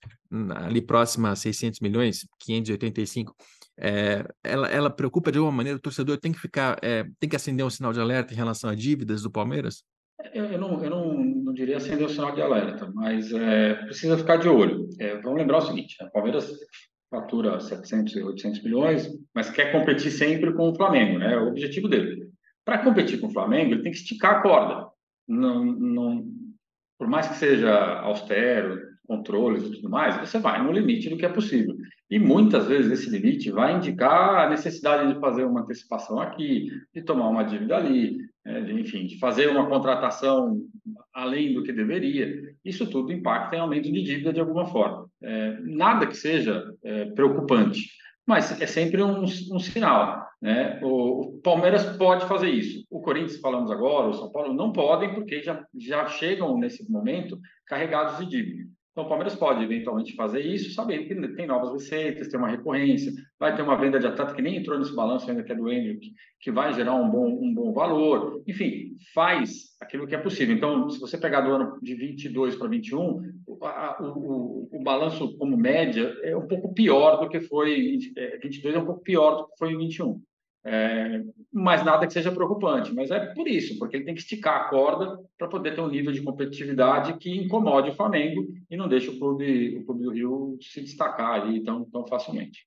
ali 0.54 0.80
próxima 0.80 1.30
a 1.30 1.36
600 1.36 1.80
milhões, 1.80 2.26
585, 2.40 3.34
é, 3.78 4.24
ela, 4.42 4.68
ela 4.68 4.90
preocupa 4.90 5.32
de 5.32 5.38
alguma 5.38 5.56
maneira, 5.56 5.78
o 5.78 5.82
torcedor 5.82 6.18
tem 6.18 6.32
que 6.32 6.40
ficar, 6.40 6.78
é, 6.82 7.04
tem 7.18 7.28
que 7.28 7.36
acender 7.36 7.64
um 7.64 7.70
sinal 7.70 7.92
de 7.92 8.00
alerta 8.00 8.32
em 8.32 8.36
relação 8.36 8.70
a 8.70 8.74
dívidas 8.74 9.22
do 9.22 9.30
Palmeiras? 9.30 9.82
Eu, 10.32 10.44
eu, 10.46 10.58
não, 10.58 10.82
eu 10.82 10.90
não, 10.90 11.14
não 11.14 11.52
diria 11.52 11.76
acender 11.76 12.06
o 12.06 12.08
sinal 12.08 12.34
de 12.34 12.40
alerta, 12.40 12.90
mas 12.94 13.30
é, 13.32 13.74
precisa 13.74 14.16
ficar 14.16 14.36
de 14.36 14.48
olho. 14.48 14.88
É, 14.98 15.20
vamos 15.20 15.38
lembrar 15.38 15.58
o 15.58 15.66
seguinte: 15.66 15.96
né, 16.00 16.06
o 16.08 16.12
Palmeiras 16.12 16.50
fatura 17.10 17.60
700 17.60 18.16
e 18.16 18.22
800 18.22 18.62
milhões, 18.62 19.08
mas 19.34 19.50
quer 19.50 19.72
competir 19.72 20.10
sempre 20.10 20.52
com 20.52 20.70
o 20.70 20.74
Flamengo, 20.74 21.18
né? 21.18 21.34
É 21.34 21.38
o 21.38 21.48
objetivo 21.48 21.88
dele. 21.88 22.28
Para 22.64 22.78
competir 22.78 23.20
com 23.20 23.28
o 23.28 23.32
Flamengo, 23.32 23.72
ele 23.72 23.82
tem 23.82 23.92
que 23.92 23.98
esticar 23.98 24.36
a 24.36 24.42
corda. 24.42 24.88
Não, 25.28 25.64
não, 25.64 26.24
por 26.98 27.08
mais 27.08 27.28
que 27.28 27.36
seja 27.36 28.00
austero, 28.00 28.80
controles 29.06 29.64
e 29.64 29.70
tudo 29.70 29.88
mais, 29.88 30.16
você 30.16 30.38
vai 30.38 30.62
no 30.62 30.72
limite 30.72 31.08
do 31.08 31.16
que 31.16 31.24
é 31.24 31.28
possível. 31.28 31.76
E 32.10 32.18
muitas 32.18 32.66
vezes 32.66 32.90
esse 32.90 33.10
limite 33.10 33.50
vai 33.50 33.76
indicar 33.76 34.46
a 34.46 34.50
necessidade 34.50 35.12
de 35.12 35.20
fazer 35.20 35.44
uma 35.44 35.62
antecipação 35.62 36.20
aqui, 36.20 36.70
de 36.94 37.02
tomar 37.02 37.28
uma 37.28 37.44
dívida 37.44 37.76
ali, 37.76 38.18
né, 38.44 38.72
enfim, 38.72 39.06
de 39.06 39.18
fazer 39.18 39.48
uma 39.48 39.68
contratação 39.68 40.60
além 41.12 41.54
do 41.54 41.62
que 41.62 41.72
deveria. 41.72 42.54
Isso 42.64 42.88
tudo 42.88 43.12
impacta 43.12 43.56
em 43.56 43.60
aumento 43.60 43.90
de 43.90 44.02
dívida 44.02 44.32
de 44.32 44.40
alguma 44.40 44.66
forma. 44.66 45.05
É, 45.22 45.58
nada 45.60 46.06
que 46.06 46.16
seja 46.16 46.64
é, 46.84 47.06
preocupante, 47.06 47.80
mas 48.26 48.60
é 48.60 48.66
sempre 48.66 49.02
um, 49.02 49.22
um 49.22 49.58
sinal. 49.58 50.26
Né? 50.40 50.78
O, 50.82 51.36
o, 51.36 51.40
Palmeiras 51.40 51.96
pode 51.96 52.26
fazer 52.26 52.50
isso. 52.50 52.84
O 52.90 53.00
Corinthians, 53.00 53.40
falamos 53.40 53.70
agora, 53.70 54.08
o 54.08 54.14
São 54.14 54.30
Paulo 54.30 54.52
não 54.52 54.72
podem, 54.72 55.14
porque 55.14 55.42
já, 55.42 55.64
já 55.74 56.06
chegam 56.08 56.58
nesse 56.58 56.90
momento 56.90 57.38
carregados 57.66 58.18
de 58.18 58.26
dívida. 58.26 58.70
Então, 58.96 59.04
o 59.04 59.08
Palmeiras 59.10 59.34
pode 59.34 59.62
eventualmente 59.62 60.14
fazer 60.14 60.40
isso, 60.40 60.72
sabendo 60.72 61.06
que 61.06 61.36
tem 61.36 61.46
novas 61.46 61.70
receitas, 61.70 62.28
tem 62.28 62.38
uma 62.40 62.48
recorrência, 62.48 63.12
vai 63.38 63.54
ter 63.54 63.60
uma 63.60 63.76
venda 63.76 64.00
de 64.00 64.06
atleta 64.06 64.32
que 64.32 64.40
nem 64.40 64.56
entrou 64.56 64.78
nesse 64.78 64.96
balanço 64.96 65.28
ainda, 65.28 65.42
que 65.42 65.52
é 65.52 65.54
do 65.54 65.70
Enio, 65.70 66.00
que, 66.00 66.14
que 66.40 66.50
vai 66.50 66.72
gerar 66.72 66.94
um 66.94 67.10
bom, 67.10 67.28
um 67.28 67.52
bom 67.52 67.74
valor. 67.74 68.42
Enfim, 68.46 68.96
faz 69.12 69.76
aquilo 69.82 70.06
que 70.06 70.14
é 70.14 70.18
possível. 70.18 70.56
Então, 70.56 70.88
se 70.88 70.98
você 70.98 71.18
pegar 71.18 71.42
do 71.42 71.50
ano 71.50 71.78
de 71.82 71.94
22 71.94 72.56
para 72.56 72.68
21, 72.68 73.20
o, 73.46 73.66
a, 73.66 73.98
o, 74.00 74.66
o, 74.72 74.82
balanço 74.82 75.36
como 75.36 75.58
média 75.58 76.16
é 76.22 76.34
um 76.34 76.48
pouco 76.48 76.72
pior 76.72 77.20
do 77.20 77.28
que 77.28 77.42
foi, 77.42 77.98
22 78.40 78.74
é, 78.74 78.78
é 78.78 78.80
um 78.80 78.86
pouco 78.86 79.02
pior 79.02 79.36
do 79.36 79.48
que 79.48 79.58
foi 79.58 79.74
em 79.74 79.76
21. 79.76 80.22
É, 80.68 81.22
mas 81.52 81.84
nada 81.84 82.08
que 82.08 82.12
seja 82.12 82.32
preocupante. 82.32 82.92
Mas 82.92 83.12
é 83.12 83.20
por 83.34 83.46
isso, 83.46 83.78
porque 83.78 83.96
ele 83.96 84.04
tem 84.04 84.14
que 84.14 84.20
esticar 84.20 84.62
a 84.62 84.68
corda 84.68 85.16
para 85.38 85.46
poder 85.46 85.76
ter 85.76 85.80
um 85.80 85.88
nível 85.88 86.12
de 86.12 86.22
competitividade 86.22 87.16
que 87.18 87.30
incomode 87.30 87.90
o 87.90 87.94
Flamengo 87.94 88.44
e 88.68 88.76
não 88.76 88.88
deixe 88.88 89.08
o 89.08 89.16
clube, 89.16 89.78
o 89.78 89.84
clube 89.84 90.02
do 90.02 90.10
Rio 90.10 90.58
se 90.60 90.80
destacar 90.80 91.40
ali 91.40 91.62
tão, 91.62 91.84
tão 91.84 92.04
facilmente. 92.08 92.66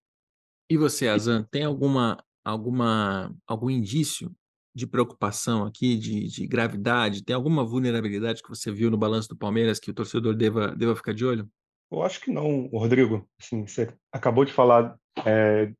E 0.69 0.77
você, 0.77 1.09
Azan, 1.09 1.43
tem 1.51 1.65
alguma, 1.65 2.17
alguma, 2.45 3.35
algum 3.45 3.69
indício 3.69 4.31
de 4.73 4.87
preocupação 4.87 5.65
aqui, 5.65 5.97
de, 5.97 6.27
de 6.27 6.47
gravidade? 6.47 7.23
Tem 7.23 7.35
alguma 7.35 7.65
vulnerabilidade 7.65 8.41
que 8.41 8.49
você 8.49 8.71
viu 8.71 8.89
no 8.89 8.97
balanço 8.97 9.27
do 9.27 9.35
Palmeiras 9.35 9.77
que 9.77 9.91
o 9.91 9.93
torcedor 9.93 10.35
deva, 10.35 10.73
deva 10.73 10.95
ficar 10.95 11.13
de 11.13 11.25
olho? 11.25 11.49
Eu 11.91 12.01
acho 12.01 12.21
que 12.21 12.31
não, 12.31 12.67
Rodrigo. 12.67 13.27
Assim, 13.41 13.67
você 13.67 13.93
acabou 14.09 14.45
de 14.45 14.53
falar 14.53 14.95
é, 15.25 15.73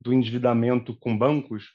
do 0.00 0.12
endividamento 0.12 0.96
com 0.96 1.16
bancos, 1.16 1.74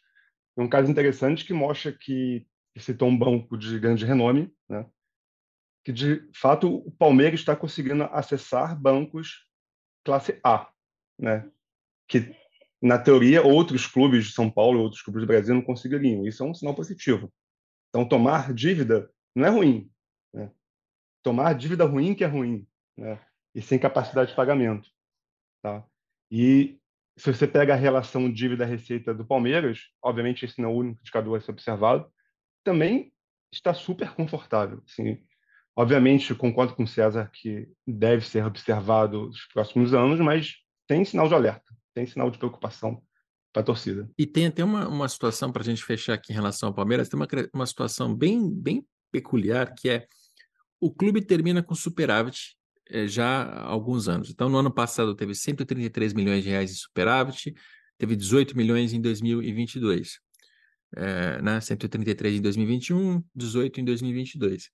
é 0.58 0.62
um 0.62 0.70
caso 0.70 0.90
interessante 0.90 1.46
que 1.46 1.54
mostra 1.54 1.92
que 1.92 2.48
citou 2.78 3.08
um 3.08 3.18
banco 3.18 3.58
de 3.58 3.80
grande 3.80 4.06
renome, 4.06 4.54
né? 4.70 4.86
que 5.84 5.92
de 5.92 6.30
fato 6.34 6.78
o 6.78 6.92
Palmeiras 6.92 7.40
está 7.40 7.56
conseguindo 7.56 8.04
acessar 8.06 8.80
bancos 8.80 9.46
classe 10.04 10.40
A, 10.44 10.72
né? 11.20 11.50
Que 12.08 12.36
na 12.82 12.98
teoria 12.98 13.42
outros 13.42 13.88
clubes 13.88 14.26
de 14.26 14.34
São 14.34 14.50
Paulo, 14.50 14.82
outros 14.82 15.02
clubes 15.02 15.24
do 15.24 15.28
Brasil 15.28 15.56
não 15.56 15.62
conseguiriam. 15.62 16.26
Isso 16.26 16.44
é 16.44 16.46
um 16.46 16.54
sinal 16.54 16.76
positivo. 16.76 17.32
Então 17.90 18.08
tomar 18.08 18.54
dívida 18.54 19.10
não 19.36 19.46
é 19.46 19.50
ruim. 19.50 19.92
Né? 20.34 20.52
Tomar 21.22 21.54
dívida 21.54 21.86
ruim 21.86 22.16
que 22.16 22.24
é 22.24 22.28
ruim, 22.28 22.68
né? 22.98 23.20
E 23.56 23.62
sem 23.62 23.78
capacidade 23.78 24.32
de 24.32 24.36
pagamento, 24.36 24.90
tá? 25.62 25.86
E 26.32 26.80
se 27.18 27.32
você 27.32 27.48
pega 27.48 27.74
a 27.74 27.78
relação 27.78 28.32
dívida-receita 28.32 29.14
do 29.14 29.26
Palmeiras, 29.26 29.82
obviamente 30.02 30.46
esse 30.46 30.62
não 30.62 30.70
é 30.70 30.72
o 30.72 30.76
único 30.76 31.00
indicador 31.02 31.38
a 31.38 31.42
ser 31.42 31.52
observado, 31.52 32.08
também 32.64 33.14
está 33.52 33.74
super 33.74 34.12
confortável. 34.16 34.82
Assim, 34.88 35.20
obviamente, 35.76 36.34
concordo 36.34 36.76
com 36.76 36.84
o 36.84 36.88
César 36.88 37.30
que 37.32 37.68
deve 37.86 38.26
ser 38.28 38.46
observado 38.46 39.28
nos 39.28 39.46
próximos 39.54 39.94
anos, 39.94 40.20
mas 40.20 40.56
tem 40.88 41.06
sinal 41.06 41.28
de 41.28 41.36
alerta, 41.36 41.76
tem 41.94 42.06
sinal 42.06 42.32
de 42.32 42.38
preocupação 42.38 43.02
para 43.52 43.62
a 43.62 43.66
torcida. 43.66 44.10
E 44.18 44.26
tem 44.26 44.48
até 44.48 44.64
uma, 44.64 44.88
uma 44.88 45.08
situação, 45.08 45.52
para 45.52 45.62
a 45.62 45.66
gente 45.66 45.84
fechar 45.84 46.16
aqui 46.16 46.32
em 46.32 46.36
relação 46.36 46.70
ao 46.70 46.76
Palmeiras, 46.76 47.08
tem 47.08 47.20
uma, 47.20 47.28
uma 47.54 47.68
situação 47.68 48.14
bem, 48.16 48.50
bem 48.50 48.84
peculiar, 49.12 49.76
que 49.76 49.90
é 49.90 50.08
o 50.82 50.92
clube 50.92 51.22
termina 51.22 51.62
com 51.62 51.76
superávit 51.76 52.58
já 53.06 53.44
há 53.44 53.64
alguns 53.64 54.08
anos. 54.08 54.30
Então, 54.30 54.50
no 54.50 54.58
ano 54.58 54.72
passado 54.72 55.16
teve 55.16 55.34
133 55.34 56.14
milhões 56.14 56.44
de 56.44 56.50
reais 56.50 56.72
em 56.72 56.76
superávit, 56.76 57.54
teve 57.98 58.16
18 58.16 58.56
milhões 58.56 58.94
em 58.94 59.02
2022 59.02 60.20
é, 60.96 61.42
né? 61.42 61.60
133 61.60 62.36
em 62.36 62.42
2021, 62.42 63.24
18 63.36 63.82
em 63.82 63.86
2022. 63.86 64.70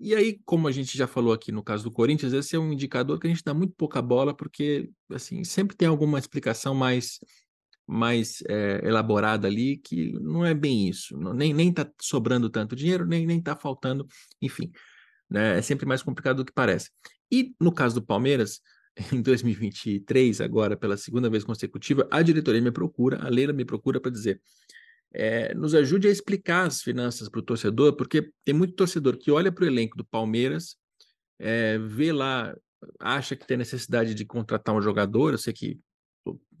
E 0.00 0.14
aí, 0.14 0.40
como 0.44 0.66
a 0.66 0.72
gente 0.72 0.96
já 0.96 1.06
falou 1.06 1.32
aqui 1.32 1.52
no 1.52 1.62
caso 1.62 1.84
do 1.84 1.90
Corinthians, 1.90 2.32
esse 2.32 2.56
é 2.56 2.58
um 2.58 2.72
indicador 2.72 3.18
que 3.18 3.26
a 3.26 3.30
gente 3.30 3.44
dá 3.44 3.54
muito 3.54 3.74
pouca 3.76 4.02
bola, 4.02 4.34
porque 4.34 4.90
assim 5.10 5.44
sempre 5.44 5.76
tem 5.76 5.88
alguma 5.88 6.18
explicação 6.18 6.74
mais 6.74 7.18
mais 7.86 8.42
é, 8.48 8.80
elaborada 8.84 9.48
ali 9.48 9.76
que 9.76 10.12
não 10.20 10.44
é 10.46 10.54
bem 10.54 10.88
isso, 10.88 11.16
não, 11.16 11.34
nem 11.34 11.52
nem 11.52 11.68
está 11.70 11.88
sobrando 12.00 12.48
tanto 12.48 12.76
dinheiro, 12.76 13.06
nem 13.06 13.26
nem 13.26 13.38
está 13.38 13.56
faltando, 13.56 14.06
enfim, 14.40 14.70
né? 15.32 15.58
É 15.58 15.62
sempre 15.62 15.86
mais 15.86 16.02
complicado 16.02 16.38
do 16.38 16.44
que 16.44 16.52
parece. 16.52 16.90
E 17.30 17.54
no 17.60 17.72
caso 17.72 17.94
do 17.94 18.06
Palmeiras, 18.06 18.60
em 19.12 19.22
2023, 19.22 20.40
agora 20.40 20.76
pela 20.76 20.96
segunda 20.96 21.30
vez 21.30 21.44
consecutiva, 21.44 22.06
a 22.10 22.22
diretoria 22.22 22.60
me 22.60 22.70
procura, 22.70 23.24
a 23.24 23.28
Leila 23.28 23.52
me 23.52 23.64
procura 23.64 24.00
para 24.00 24.10
dizer 24.10 24.40
é, 25.14 25.54
nos 25.54 25.74
ajude 25.74 26.08
a 26.08 26.10
explicar 26.10 26.66
as 26.66 26.82
finanças 26.82 27.28
para 27.28 27.40
o 27.40 27.42
torcedor, 27.42 27.94
porque 27.94 28.30
tem 28.44 28.54
muito 28.54 28.74
torcedor 28.74 29.16
que 29.18 29.30
olha 29.30 29.52
para 29.52 29.64
o 29.64 29.66
elenco 29.66 29.96
do 29.96 30.04
Palmeiras, 30.04 30.76
é, 31.38 31.78
vê 31.78 32.12
lá, 32.12 32.54
acha 32.98 33.36
que 33.36 33.46
tem 33.46 33.56
necessidade 33.56 34.14
de 34.14 34.24
contratar 34.24 34.74
um 34.74 34.80
jogador. 34.80 35.32
Eu 35.32 35.38
sei 35.38 35.52
que 35.52 35.78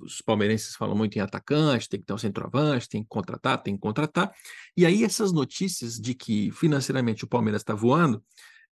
os 0.00 0.20
palmeirenses 0.20 0.74
falam 0.74 0.96
muito 0.96 1.16
em 1.16 1.20
atacante, 1.20 1.88
tem 1.88 2.00
que 2.00 2.06
ter 2.06 2.12
um 2.12 2.18
centroavante, 2.18 2.88
tem 2.88 3.02
que 3.02 3.08
contratar, 3.08 3.62
tem 3.62 3.74
que 3.74 3.80
contratar. 3.80 4.32
E 4.76 4.84
aí 4.84 5.04
essas 5.04 5.32
notícias 5.32 5.94
de 5.94 6.14
que 6.14 6.50
financeiramente 6.50 7.24
o 7.24 7.28
Palmeiras 7.28 7.62
está 7.62 7.74
voando, 7.74 8.22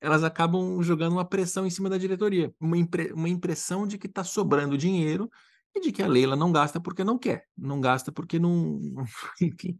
elas 0.00 0.22
acabam 0.22 0.82
jogando 0.82 1.12
uma 1.12 1.24
pressão 1.24 1.66
em 1.66 1.70
cima 1.70 1.90
da 1.90 1.98
diretoria, 1.98 2.52
uma, 2.60 2.76
impre 2.76 3.12
uma 3.12 3.28
impressão 3.28 3.86
de 3.86 3.98
que 3.98 4.06
está 4.06 4.22
sobrando 4.22 4.78
dinheiro 4.78 5.30
e 5.74 5.80
de 5.80 5.92
que 5.92 6.02
a 6.02 6.06
Leila 6.06 6.36
não 6.36 6.52
gasta 6.52 6.80
porque 6.80 7.04
não 7.04 7.18
quer, 7.18 7.44
não 7.56 7.80
gasta 7.80 8.12
porque 8.12 8.38
não. 8.38 8.80
Enfim. 9.40 9.78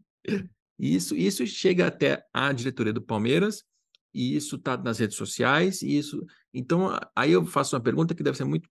Isso, 0.77 1.15
isso 1.15 1.45
chega 1.45 1.87
até 1.87 2.23
a 2.33 2.51
diretoria 2.53 2.93
do 2.93 3.01
Palmeiras, 3.01 3.63
e 4.13 4.35
isso 4.35 4.55
está 4.55 4.77
nas 4.77 4.97
redes 4.99 5.17
sociais, 5.17 5.81
e 5.81 5.97
isso. 5.97 6.25
Então, 6.53 6.97
aí 7.15 7.33
eu 7.33 7.45
faço 7.45 7.75
uma 7.75 7.81
pergunta 7.81 8.15
que 8.15 8.23
deve 8.23 8.37
ser 8.37 8.45
muito 8.45 8.69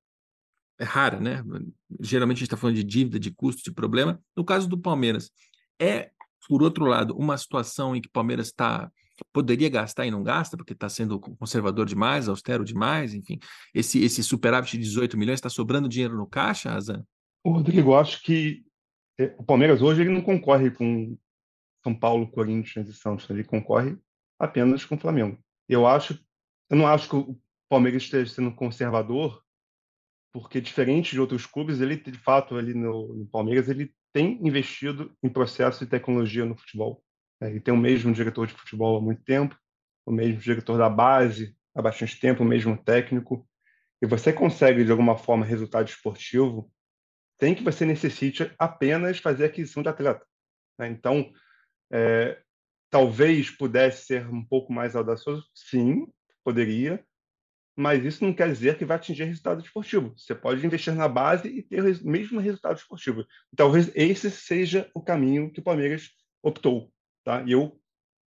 é 0.78 0.84
rara, 0.84 1.18
né? 1.18 1.42
Geralmente 2.00 2.36
a 2.36 2.40
gente 2.40 2.46
está 2.46 2.56
falando 2.56 2.76
de 2.76 2.84
dívida, 2.84 3.18
de 3.18 3.32
custo, 3.32 3.62
de 3.64 3.72
problema. 3.72 4.22
No 4.36 4.44
caso 4.44 4.68
do 4.68 4.78
Palmeiras, 4.78 5.30
é, 5.78 6.12
por 6.48 6.62
outro 6.62 6.84
lado, 6.86 7.16
uma 7.16 7.36
situação 7.36 7.96
em 7.96 8.00
que 8.00 8.08
o 8.08 8.12
Palmeiras 8.12 8.46
está 8.46 8.90
poderia 9.38 9.68
gastar 9.68 10.04
e 10.04 10.10
não 10.10 10.24
gasta, 10.24 10.56
porque 10.56 10.72
está 10.72 10.88
sendo 10.88 11.20
conservador 11.20 11.86
demais, 11.86 12.28
austero 12.28 12.64
demais, 12.64 13.14
enfim. 13.14 13.38
Esse, 13.72 14.02
esse 14.02 14.20
superávit 14.24 14.72
de 14.72 14.82
18 14.82 15.16
milhões 15.16 15.36
está 15.36 15.48
sobrando 15.48 15.88
dinheiro 15.88 16.16
no 16.16 16.26
caixa, 16.26 16.72
Azan? 16.72 17.04
Rodrigo, 17.46 17.92
eu 17.92 17.96
acho 17.96 18.20
que 18.24 18.64
é, 19.16 19.32
o 19.38 19.44
Palmeiras 19.44 19.80
hoje 19.80 20.00
ele 20.00 20.10
não 20.10 20.22
concorre 20.22 20.72
com 20.72 21.16
São 21.84 21.94
Paulo, 21.94 22.28
Corinthians 22.28 22.88
e 22.88 22.92
Santos, 22.92 23.30
ele 23.30 23.44
concorre 23.44 23.96
apenas 24.40 24.84
com 24.84 24.96
o 24.96 24.98
Flamengo. 24.98 25.38
Eu 25.68 25.86
acho, 25.86 26.18
eu 26.68 26.76
não 26.76 26.88
acho 26.88 27.08
que 27.08 27.14
o 27.14 27.38
Palmeiras 27.70 28.02
esteja 28.02 28.34
sendo 28.34 28.52
conservador, 28.52 29.40
porque 30.32 30.60
diferente 30.60 31.12
de 31.12 31.20
outros 31.20 31.46
clubes, 31.46 31.80
ele 31.80 31.96
de 31.96 32.18
fato 32.18 32.56
ali 32.56 32.74
no, 32.74 33.14
no 33.14 33.26
Palmeiras 33.28 33.68
ele 33.68 33.94
tem 34.12 34.44
investido 34.44 35.16
em 35.22 35.28
processo 35.28 35.84
de 35.84 35.90
tecnologia 35.90 36.44
no 36.44 36.56
futebol. 36.56 37.04
Né? 37.40 37.50
Ele 37.50 37.60
tem 37.60 37.72
o 37.72 37.76
mesmo 37.76 38.12
diretor 38.12 38.46
de 38.46 38.54
futebol 38.54 38.98
há 38.98 39.00
muito 39.00 39.22
tempo, 39.22 39.58
o 40.06 40.12
mesmo 40.12 40.40
diretor 40.40 40.78
da 40.78 40.88
base 40.88 41.56
há 41.74 41.82
bastante 41.82 42.18
tempo, 42.18 42.42
o 42.42 42.46
mesmo 42.46 42.76
técnico. 42.76 43.46
E 44.00 44.06
você 44.06 44.32
consegue, 44.32 44.84
de 44.84 44.90
alguma 44.90 45.16
forma, 45.16 45.44
resultado 45.44 45.88
esportivo 45.88 46.70
sem 47.40 47.54
que 47.54 47.62
você 47.62 47.84
necessite 47.84 48.52
apenas 48.58 49.18
fazer 49.18 49.44
aquisição 49.44 49.82
de 49.82 49.88
atleta. 49.88 50.26
Né? 50.78 50.88
Então, 50.88 51.32
é, 51.92 52.40
talvez 52.90 53.50
pudesse 53.50 54.06
ser 54.06 54.26
um 54.28 54.44
pouco 54.44 54.72
mais 54.72 54.96
audacioso, 54.96 55.46
sim, 55.54 56.06
poderia, 56.44 57.04
mas 57.76 58.04
isso 58.04 58.24
não 58.24 58.34
quer 58.34 58.50
dizer 58.50 58.76
que 58.76 58.84
vai 58.84 58.96
atingir 58.96 59.22
resultado 59.24 59.62
esportivo. 59.62 60.12
Você 60.16 60.34
pode 60.34 60.66
investir 60.66 60.92
na 60.94 61.06
base 61.06 61.46
e 61.46 61.62
ter 61.62 61.80
o 61.80 62.08
mesmo 62.08 62.40
resultado 62.40 62.76
esportivo. 62.76 63.24
Talvez 63.54 63.92
esse 63.94 64.30
seja 64.32 64.90
o 64.92 65.00
caminho 65.00 65.52
que 65.52 65.60
o 65.60 65.62
Palmeiras 65.62 66.10
optou. 66.42 66.92
Tá? 67.28 67.42
E 67.44 67.52
eu 67.52 67.78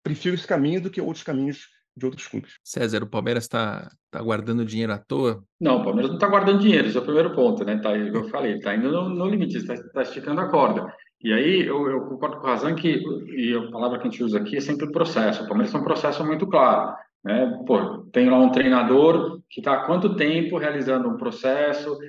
prefiro 0.04 0.36
esse 0.36 0.46
caminho 0.46 0.80
do 0.80 0.92
que 0.92 1.02
outros 1.02 1.24
caminhos 1.24 1.70
de 1.98 2.06
outros 2.06 2.28
clubes. 2.28 2.60
César, 2.64 3.02
o 3.02 3.10
Palmeiras 3.10 3.46
está 3.46 3.90
tá 4.12 4.22
guardando 4.22 4.64
dinheiro 4.64 4.94
à 4.94 5.00
toa? 5.00 5.44
Não, 5.60 5.82
o 5.82 5.84
Palmeiras 5.84 6.12
não 6.12 6.18
está 6.18 6.28
guardando 6.28 6.60
dinheiro, 6.60 6.88
esse 6.88 6.96
é 6.96 7.00
o 7.00 7.04
primeiro 7.04 7.34
ponto, 7.34 7.66
né? 7.66 7.80
Tá, 7.80 7.98
eu 7.98 8.30
falei, 8.30 8.58
está 8.58 8.76
indo 8.76 8.92
no, 8.92 9.10
no 9.10 9.26
limite, 9.26 9.58
está 9.58 9.74
tá 9.92 10.04
esticando 10.04 10.40
a 10.40 10.50
corda. 10.50 10.86
E 11.20 11.34
aí 11.34 11.66
eu, 11.66 11.90
eu, 11.90 12.02
concordo 12.02 12.38
com 12.38 12.44
o 12.44 12.46
Razan 12.46 12.76
que, 12.76 13.02
e 13.36 13.56
a 13.56 13.72
palavra 13.72 13.98
que 13.98 14.08
a 14.08 14.12
gente 14.12 14.24
usa 14.24 14.38
aqui 14.38 14.58
é 14.58 14.62
sempre 14.62 14.86
o 14.86 14.92
processo. 14.92 15.46
O 15.46 15.48
Palmeiras 15.48 15.72
tem 15.72 15.82
um 15.82 15.86
processo 15.86 16.24
muito 16.24 16.46
claro. 16.46 16.96
Né? 17.24 17.60
Pô, 17.66 18.04
tem 18.14 18.30
lá 18.30 18.38
um 18.38 18.52
treinador 18.52 19.42
que 19.50 19.62
está 19.62 19.74
há 19.74 19.86
quanto 19.88 20.16
tempo 20.16 20.60
realizando 20.60 21.10
um 21.10 21.18
processo, 21.18 21.98
é, 22.04 22.08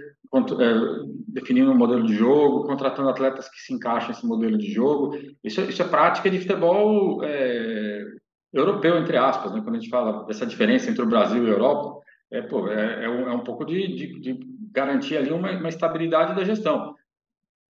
definindo 1.29 1.71
um 1.71 1.77
modelo 1.77 2.07
de 2.07 2.15
jogo, 2.15 2.65
contratando 2.65 3.09
atletas 3.09 3.49
que 3.51 3.61
se 3.61 3.73
encaixam 3.75 4.09
nesse 4.09 4.27
modelo 4.27 4.57
de 4.57 4.73
jogo. 4.73 5.17
Isso, 5.45 5.61
isso 5.63 5.83
é 5.83 5.89
prática 5.89 6.31
de 6.31 6.41
futebol 6.41 7.23
é, 7.23 8.05
europeu, 8.53 8.97
entre 8.99 9.17
aspas, 9.17 9.53
né? 9.53 9.61
quando 9.63 9.77
a 9.77 9.79
gente 9.79 9.91
fala 9.91 10.25
dessa 10.25 10.47
diferença 10.47 10.91
entre 10.91 11.03
o 11.03 11.09
Brasil 11.09 11.45
e 11.45 11.51
a 11.51 11.53
Europa, 11.53 12.01
é, 12.31 12.41
pô, 12.41 12.69
é, 12.69 13.05
é, 13.05 13.09
um, 13.11 13.29
é 13.29 13.35
um, 13.35 13.41
pouco 13.41 13.65
de, 13.65 13.95
de, 13.95 14.21
de, 14.21 14.41
garantir 14.73 15.19
ali 15.19 15.31
uma, 15.31 15.51
uma 15.51 15.69
estabilidade 15.69 16.35
da 16.35 16.45
gestão. 16.45 16.95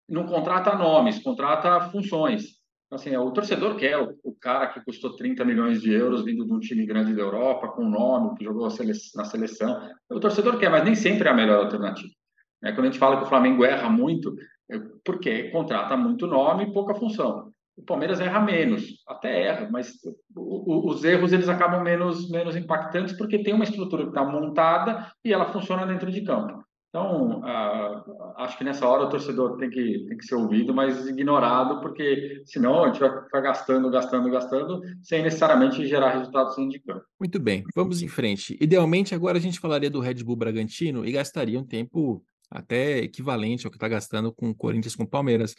Não 0.07 0.25
contrata 0.25 0.75
nomes, 0.75 1.19
contrata 1.19 1.89
funções. 1.89 2.61
Então, 2.85 2.95
assim, 2.95 3.15
o 3.17 3.31
torcedor 3.31 3.75
quer 3.75 3.97
o, 3.97 4.15
o, 4.23 4.33
cara 4.33 4.67
que 4.67 4.83
custou 4.85 5.15
30 5.15 5.43
milhões 5.43 5.81
de 5.81 5.91
euros 5.91 6.23
vindo 6.23 6.45
de 6.45 6.53
um 6.53 6.59
time 6.59 6.85
grande 6.85 7.13
da 7.13 7.21
Europa, 7.21 7.69
com 7.69 7.89
nome, 7.89 8.37
que 8.37 8.45
jogou 8.45 8.69
na 9.15 9.25
seleção. 9.25 9.89
O 10.09 10.19
torcedor 10.19 10.57
quer, 10.57 10.69
mas 10.69 10.85
nem 10.85 10.95
sempre 10.95 11.27
é 11.27 11.31
a 11.31 11.35
melhor 11.35 11.65
alternativa. 11.65 12.13
É, 12.63 12.71
quando 12.71 12.87
a 12.87 12.91
gente 12.91 12.99
fala 12.99 13.17
que 13.17 13.23
o 13.23 13.29
Flamengo 13.29 13.65
erra 13.65 13.89
muito, 13.89 14.33
é 14.71 14.79
porque 15.03 15.49
contrata 15.49 15.97
muito 15.97 16.25
nome 16.25 16.63
e 16.63 16.73
pouca 16.73 16.95
função. 16.95 17.51
O 17.75 17.83
Palmeiras 17.83 18.19
erra 18.19 18.39
menos, 18.39 18.83
até 19.07 19.47
erra, 19.47 19.67
mas 19.69 19.93
o, 20.35 20.87
o, 20.87 20.89
os 20.89 21.03
erros 21.03 21.33
eles 21.33 21.49
acabam 21.49 21.83
menos, 21.83 22.29
menos 22.29 22.55
impactantes 22.55 23.17
porque 23.17 23.43
tem 23.43 23.53
uma 23.53 23.63
estrutura 23.63 24.03
que 24.03 24.09
está 24.09 24.23
montada 24.23 25.11
e 25.25 25.33
ela 25.33 25.51
funciona 25.51 25.85
dentro 25.85 26.11
de 26.11 26.21
campo. 26.21 26.63
Então, 26.89 27.39
uh, 27.39 28.33
acho 28.37 28.55
que 28.55 28.63
nessa 28.63 28.87
hora 28.87 29.05
o 29.05 29.09
torcedor 29.09 29.57
tem 29.57 29.67
que, 29.67 30.05
tem 30.07 30.15
que 30.15 30.25
ser 30.25 30.35
ouvido, 30.35 30.75
mas 30.75 31.07
ignorado, 31.07 31.81
porque 31.81 32.43
senão 32.45 32.83
a 32.83 32.87
gente 32.87 32.99
vai 32.99 33.23
ficar 33.23 33.41
gastando, 33.41 33.89
gastando, 33.89 34.29
gastando, 34.29 34.79
sem 35.01 35.23
necessariamente 35.23 35.87
gerar 35.87 36.11
resultados 36.11 36.55
dentro 36.55 36.69
de 36.69 36.79
campo. 36.79 37.03
Muito 37.19 37.39
bem, 37.39 37.63
vamos 37.75 38.03
em 38.03 38.07
frente. 38.07 38.55
Idealmente, 38.61 39.15
agora 39.15 39.39
a 39.39 39.41
gente 39.41 39.59
falaria 39.59 39.89
do 39.89 39.99
Red 39.99 40.23
Bull 40.23 40.35
Bragantino 40.35 41.03
e 41.03 41.11
gastaria 41.11 41.59
um 41.59 41.65
tempo 41.65 42.23
até 42.53 42.99
equivalente 42.99 43.65
ao 43.65 43.71
que 43.71 43.77
está 43.77 43.87
gastando 43.87 44.31
com 44.31 44.51
o 44.51 44.55
Corinthians 44.55 44.95
com 44.95 45.03
o 45.03 45.09
Palmeiras. 45.09 45.55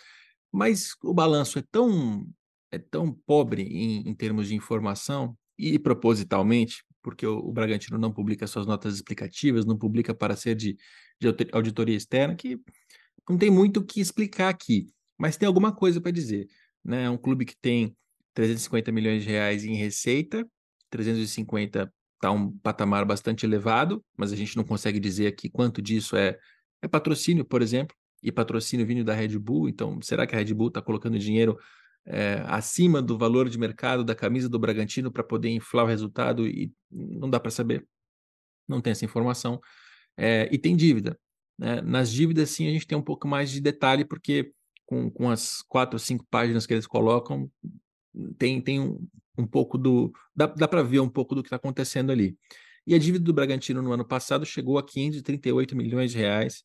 Mas 0.52 0.92
o 1.02 1.12
balanço 1.12 1.58
é 1.58 1.64
tão, 1.70 2.26
é 2.70 2.78
tão 2.78 3.12
pobre 3.26 3.62
em, 3.62 4.08
em 4.08 4.14
termos 4.14 4.48
de 4.48 4.54
informação 4.54 5.36
e 5.58 5.78
propositalmente, 5.78 6.84
porque 7.02 7.26
o, 7.26 7.38
o, 7.38 7.52
Bragantino 7.52 7.98
não 7.98 8.12
publica 8.12 8.46
suas 8.46 8.66
notas 8.66 8.94
explicativas, 8.94 9.66
não 9.66 9.76
publica 9.76 10.14
para 10.14 10.36
ser 10.36 10.54
de, 10.54 10.76
de 11.20 11.28
auditoria 11.52 11.96
externa, 11.96 12.36
que 12.36 12.58
não 13.28 13.36
tem 13.36 13.50
muito 13.50 13.80
o 13.80 13.84
que 13.84 14.00
explicar 14.00 14.48
aqui, 14.48 14.88
mas 15.18 15.36
tem 15.36 15.46
alguma 15.46 15.74
coisa 15.74 16.00
para 16.00 16.12
dizer. 16.12 16.46
Né? 16.84 17.04
É 17.04 17.10
um 17.10 17.18
clube 17.18 17.44
que 17.44 17.56
tem 17.56 17.96
350 18.34 18.92
milhões 18.92 19.24
de 19.24 19.30
reais 19.30 19.64
em 19.64 19.74
receita, 19.74 20.46
350 20.90 21.92
está 22.14 22.30
um 22.30 22.50
patamar 22.58 23.04
bastante 23.04 23.44
elevado, 23.44 24.04
mas 24.16 24.32
a 24.32 24.36
gente 24.36 24.56
não 24.56 24.64
consegue 24.64 24.98
dizer 24.98 25.26
aqui 25.26 25.50
quanto 25.50 25.82
disso 25.82 26.16
é, 26.16 26.38
é 26.84 26.88
patrocínio, 26.88 27.44
por 27.44 27.62
exemplo, 27.62 27.96
e 28.22 28.30
patrocínio 28.30 28.86
vindo 28.86 29.04
da 29.04 29.14
Red 29.14 29.38
Bull. 29.38 29.68
Então, 29.68 30.00
será 30.02 30.26
que 30.26 30.34
a 30.34 30.38
Red 30.38 30.52
Bull 30.52 30.68
está 30.68 30.82
colocando 30.82 31.18
dinheiro 31.18 31.58
é, 32.06 32.42
acima 32.46 33.00
do 33.00 33.16
valor 33.16 33.48
de 33.48 33.58
mercado 33.58 34.04
da 34.04 34.14
camisa 34.14 34.48
do 34.48 34.58
Bragantino 34.58 35.10
para 35.10 35.24
poder 35.24 35.48
inflar 35.48 35.86
o 35.86 35.88
resultado? 35.88 36.46
E 36.46 36.70
não 36.90 37.28
dá 37.30 37.40
para 37.40 37.50
saber. 37.50 37.86
Não 38.68 38.80
tem 38.80 38.90
essa 38.90 39.04
informação. 39.04 39.58
É, 40.16 40.48
e 40.52 40.58
tem 40.58 40.76
dívida. 40.76 41.18
Né? 41.58 41.80
Nas 41.80 42.12
dívidas, 42.12 42.50
sim, 42.50 42.68
a 42.68 42.70
gente 42.70 42.86
tem 42.86 42.98
um 42.98 43.02
pouco 43.02 43.26
mais 43.26 43.50
de 43.50 43.60
detalhe, 43.60 44.04
porque 44.04 44.52
com, 44.84 45.10
com 45.10 45.30
as 45.30 45.62
quatro 45.62 45.94
ou 45.94 45.98
cinco 45.98 46.26
páginas 46.30 46.66
que 46.66 46.74
eles 46.74 46.86
colocam, 46.86 47.50
tem, 48.38 48.60
tem 48.60 48.78
um, 48.78 49.08
um 49.38 49.46
pouco 49.46 49.78
do. 49.78 50.12
Dá, 50.36 50.46
dá 50.46 50.68
para 50.68 50.82
ver 50.82 51.00
um 51.00 51.08
pouco 51.08 51.34
do 51.34 51.42
que 51.42 51.46
está 51.46 51.56
acontecendo 51.56 52.12
ali. 52.12 52.36
E 52.86 52.94
a 52.94 52.98
dívida 52.98 53.24
do 53.24 53.32
Bragantino 53.32 53.80
no 53.80 53.92
ano 53.92 54.04
passado 54.04 54.44
chegou 54.44 54.78
a 54.78 54.82
538 54.82 55.76
milhões 55.76 56.12
de 56.12 56.18
reais. 56.18 56.62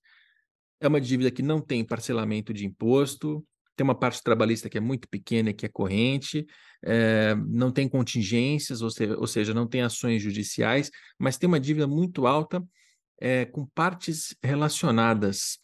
É 0.80 0.88
uma 0.88 0.99
dívida 0.99 1.32
que 1.32 1.41
não 1.41 1.61
tem 1.61 1.84
parcelamento 1.84 2.53
de 2.53 2.65
imposto, 2.65 3.45
tem 3.76 3.84
uma 3.86 3.95
parte 3.95 4.22
trabalhista 4.22 4.70
que 4.70 4.78
é 4.78 4.82
muito 4.82 5.07
pequena, 5.07 5.53
que 5.53 5.65
é 5.65 5.70
corrente, 5.70 6.45
é, 6.84 7.34
não 7.47 7.72
tem 7.72 7.88
contingências, 7.88 8.82
ou 8.82 8.89
seja, 8.89 9.17
ou 9.17 9.28
seja, 9.28 9.53
não 9.53 9.65
tem 9.65 9.82
ações 9.82 10.22
judiciais, 10.22 10.91
mas 11.17 11.38
tem 11.38 11.47
uma 11.47 11.59
dívida 11.59 11.88
muito 11.88 12.28
alta 12.28 12.61
é, 13.22 13.45
com 13.45 13.65
partes 13.65 14.36
relacionadas, 14.43 15.59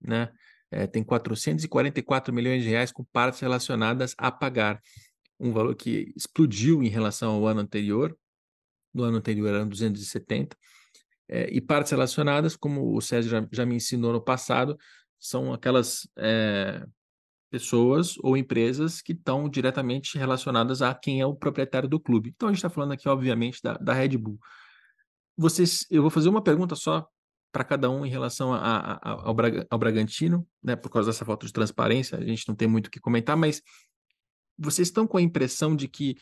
né? 0.00 0.30
É, 0.70 0.86
tem 0.86 1.02
444 1.02 2.34
milhões 2.34 2.62
de 2.62 2.68
reais 2.68 2.92
com 2.92 3.04
partes 3.04 3.40
relacionadas 3.40 4.14
a 4.18 4.30
pagar 4.30 4.80
um 5.38 5.52
valor 5.52 5.74
que 5.74 6.12
explodiu 6.16 6.82
em 6.82 6.88
relação 6.88 7.34
ao 7.34 7.46
ano 7.46 7.60
anterior. 7.60 8.16
No 8.96 9.04
ano 9.04 9.18
anterior 9.18 9.54
eram 9.54 9.68
270. 9.68 10.56
É, 11.28 11.48
e 11.50 11.60
partes 11.60 11.90
relacionadas, 11.90 12.56
como 12.56 12.96
o 12.96 13.00
César 13.00 13.28
já, 13.28 13.48
já, 13.52 13.66
me 13.66 13.74
ensinou 13.74 14.12
no 14.12 14.20
passado, 14.20 14.78
são 15.18 15.52
aquelas 15.52 16.08
é, 16.16 16.86
pessoas 17.50 18.16
ou 18.22 18.36
empresas 18.36 19.02
que 19.02 19.12
estão 19.12 19.48
diretamente 19.48 20.16
relacionadas 20.16 20.82
a 20.82 20.94
quem 20.94 21.20
é 21.20 21.26
o 21.26 21.34
proprietário 21.34 21.88
do 21.88 22.00
clube. 22.00 22.32
Então 22.34 22.48
a 22.48 22.52
gente 22.52 22.58
está 22.58 22.70
falando 22.70 22.92
aqui, 22.92 23.08
obviamente, 23.08 23.60
da, 23.62 23.74
da 23.74 23.92
Red 23.92 24.16
Bull. 24.16 24.38
Vocês, 25.36 25.86
eu 25.90 26.00
vou 26.00 26.10
fazer 26.10 26.28
uma 26.28 26.42
pergunta 26.42 26.74
só 26.74 27.06
para 27.52 27.64
cada 27.64 27.90
um 27.90 28.04
em 28.04 28.10
relação 28.10 28.52
a, 28.52 28.58
a, 28.58 28.98
ao, 29.02 29.34
Braga, 29.34 29.66
ao 29.70 29.78
Bragantino, 29.78 30.46
né, 30.62 30.76
por 30.76 30.90
causa 30.90 31.10
dessa 31.10 31.24
falta 31.24 31.46
de 31.46 31.52
transparência, 31.52 32.18
a 32.18 32.24
gente 32.24 32.46
não 32.46 32.54
tem 32.54 32.68
muito 32.68 32.88
o 32.88 32.90
que 32.90 33.00
comentar, 33.00 33.36
mas 33.36 33.62
vocês 34.58 34.88
estão 34.88 35.06
com 35.06 35.16
a 35.16 35.22
impressão 35.22 35.74
de 35.74 35.88
que 35.88 36.16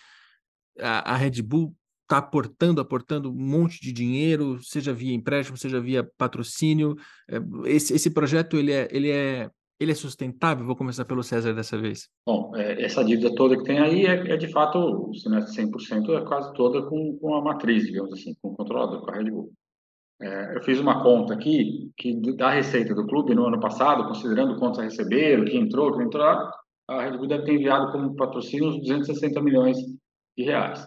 a, 0.79 1.13
a 1.13 1.17
Red 1.17 1.43
Bull 1.43 1.77
está 2.05 2.19
aportando, 2.19 2.81
aportando 2.81 3.31
um 3.31 3.35
monte 3.35 3.81
de 3.81 3.93
dinheiro, 3.93 4.59
seja 4.63 4.93
via 4.93 5.15
empréstimo, 5.15 5.57
seja 5.57 5.81
via 5.81 6.09
patrocínio. 6.17 6.95
É, 7.29 7.39
esse, 7.67 7.95
esse 7.95 8.11
projeto 8.11 8.57
ele 8.57 8.73
é, 8.73 8.89
ele 8.91 9.11
é 9.11 9.51
ele 9.81 9.91
é 9.91 9.95
sustentável? 9.95 10.65
Vou 10.65 10.77
começar 10.77 11.05
pelo 11.05 11.23
César 11.23 11.53
dessa 11.53 11.77
vez. 11.77 12.09
Bom, 12.27 12.53
é, 12.55 12.83
essa 12.85 13.05
dívida 13.05 13.35
toda 13.35 13.57
que 13.57 13.65
tem 13.65 13.81
aí 13.81 14.07
é, 14.07 14.33
é 14.33 14.37
de 14.37 14.49
fato, 14.49 15.13
se 15.15 15.29
não 15.29 15.39
é 15.39 15.41
100%, 15.41 16.17
é 16.17 16.25
quase 16.25 16.53
toda 16.55 16.83
com, 16.83 17.19
com 17.19 17.35
a 17.35 17.43
matriz, 17.43 17.85
digamos 17.85 18.13
assim, 18.13 18.35
com 18.41 18.51
o 18.51 18.57
controlador, 18.57 19.01
com 19.01 19.11
a 19.11 19.15
Red 19.15 19.31
Bull. 19.31 19.53
É, 20.23 20.57
eu 20.57 20.63
fiz 20.63 20.79
uma 20.79 21.03
conta 21.03 21.35
aqui 21.35 21.91
que 21.97 22.15
da 22.37 22.51
receita 22.51 22.95
do 22.95 23.07
clube 23.07 23.35
no 23.35 23.47
ano 23.47 23.59
passado, 23.59 24.07
considerando 24.07 24.59
quantos 24.59 24.81
receberam, 24.81 25.45
quem 25.45 25.63
entrou, 25.63 25.93
quem 25.93 26.07
entrou, 26.07 26.25
a 26.89 27.03
Red 27.03 27.19
Bull 27.19 27.27
deve 27.27 27.45
ter 27.45 27.55
enviado 27.55 27.91
como 27.91 28.15
patrocínio 28.15 28.69
uns 28.69 28.81
260 28.81 29.43
milhões 29.43 29.77
de 30.37 30.45
reais. 30.45 30.87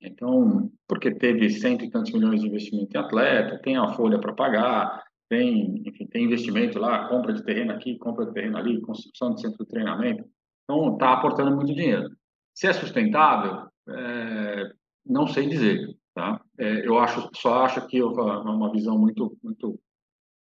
Então, 0.00 0.70
porque 0.86 1.14
teve 1.14 1.50
cento 1.50 1.84
e 1.84 1.90
tantos 1.90 2.12
milhões 2.12 2.40
de 2.40 2.48
investimento 2.48 2.96
em 2.96 3.00
atleta, 3.00 3.60
tem 3.62 3.76
a 3.76 3.88
folha 3.88 4.18
para 4.20 4.34
pagar, 4.34 5.02
tem, 5.28 5.82
enfim, 5.86 6.06
tem 6.06 6.24
investimento 6.24 6.78
lá, 6.78 7.08
compra 7.08 7.32
de 7.32 7.42
terreno 7.42 7.72
aqui, 7.72 7.98
compra 7.98 8.26
de 8.26 8.32
terreno 8.32 8.56
ali, 8.56 8.80
construção 8.80 9.34
de 9.34 9.40
centro 9.40 9.64
de 9.64 9.70
treinamento. 9.70 10.24
Então, 10.64 10.92
está 10.94 11.12
aportando 11.12 11.54
muito 11.54 11.74
dinheiro. 11.74 12.08
Se 12.54 12.66
é 12.66 12.72
sustentável, 12.72 13.68
é, 13.88 14.72
não 15.04 15.26
sei 15.26 15.48
dizer, 15.48 15.96
tá? 16.14 16.40
É, 16.58 16.86
eu 16.86 16.98
acho, 16.98 17.28
só 17.34 17.64
acho 17.64 17.86
que 17.86 17.98
eu, 17.98 18.12
uma 18.12 18.70
visão 18.70 18.98
muito, 18.98 19.36
muito 19.42 19.78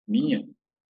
minha, 0.06 0.44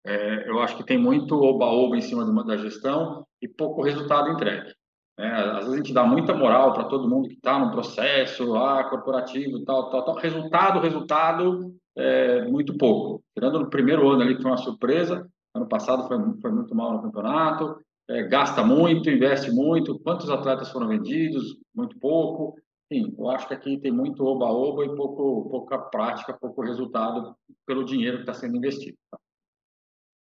é, 0.04 0.48
eu 0.48 0.60
acho 0.60 0.76
que 0.76 0.84
tem 0.84 0.98
muito 0.98 1.34
oba-oba 1.34 1.96
em 1.96 2.00
cima 2.00 2.24
uma, 2.24 2.44
da 2.44 2.56
gestão 2.56 3.26
e 3.40 3.48
pouco 3.48 3.82
resultado 3.82 4.30
entregue. 4.30 4.72
É, 5.20 5.28
às 5.28 5.56
vezes 5.58 5.72
a 5.74 5.76
gente 5.76 5.92
dá 5.92 6.02
muita 6.02 6.32
moral 6.32 6.72
para 6.72 6.84
todo 6.84 7.08
mundo 7.08 7.28
que 7.28 7.34
está 7.34 7.58
no 7.58 7.70
processo 7.70 8.56
ah, 8.56 8.84
corporativo, 8.84 9.62
tal, 9.66 9.90
tal, 9.90 10.02
tal. 10.02 10.14
Resultado, 10.14 10.80
resultado, 10.80 11.74
é, 11.94 12.46
muito 12.46 12.78
pouco. 12.78 13.22
Tirando 13.34 13.60
no 13.60 13.68
primeiro 13.68 14.08
ano 14.08 14.22
ali, 14.22 14.34
que 14.34 14.40
foi 14.40 14.50
uma 14.50 14.56
surpresa, 14.56 15.28
ano 15.54 15.68
passado 15.68 16.08
foi, 16.08 16.16
foi 16.40 16.50
muito 16.50 16.74
mal 16.74 16.94
no 16.94 17.02
campeonato, 17.02 17.76
é, 18.08 18.22
gasta 18.22 18.64
muito, 18.64 19.10
investe 19.10 19.50
muito. 19.50 19.98
Quantos 19.98 20.30
atletas 20.30 20.70
foram 20.70 20.88
vendidos? 20.88 21.54
Muito 21.74 21.98
pouco. 21.98 22.54
Sim, 22.90 23.14
eu 23.18 23.28
acho 23.28 23.46
que 23.46 23.52
aqui 23.52 23.78
tem 23.78 23.92
muito 23.92 24.24
oba-oba 24.24 24.86
e 24.86 24.96
pouco, 24.96 25.50
pouca 25.50 25.78
prática, 25.78 26.32
pouco 26.32 26.62
resultado 26.62 27.36
pelo 27.66 27.84
dinheiro 27.84 28.16
que 28.16 28.22
está 28.22 28.32
sendo 28.32 28.56
investido. 28.56 28.96
Tá? 29.10 29.18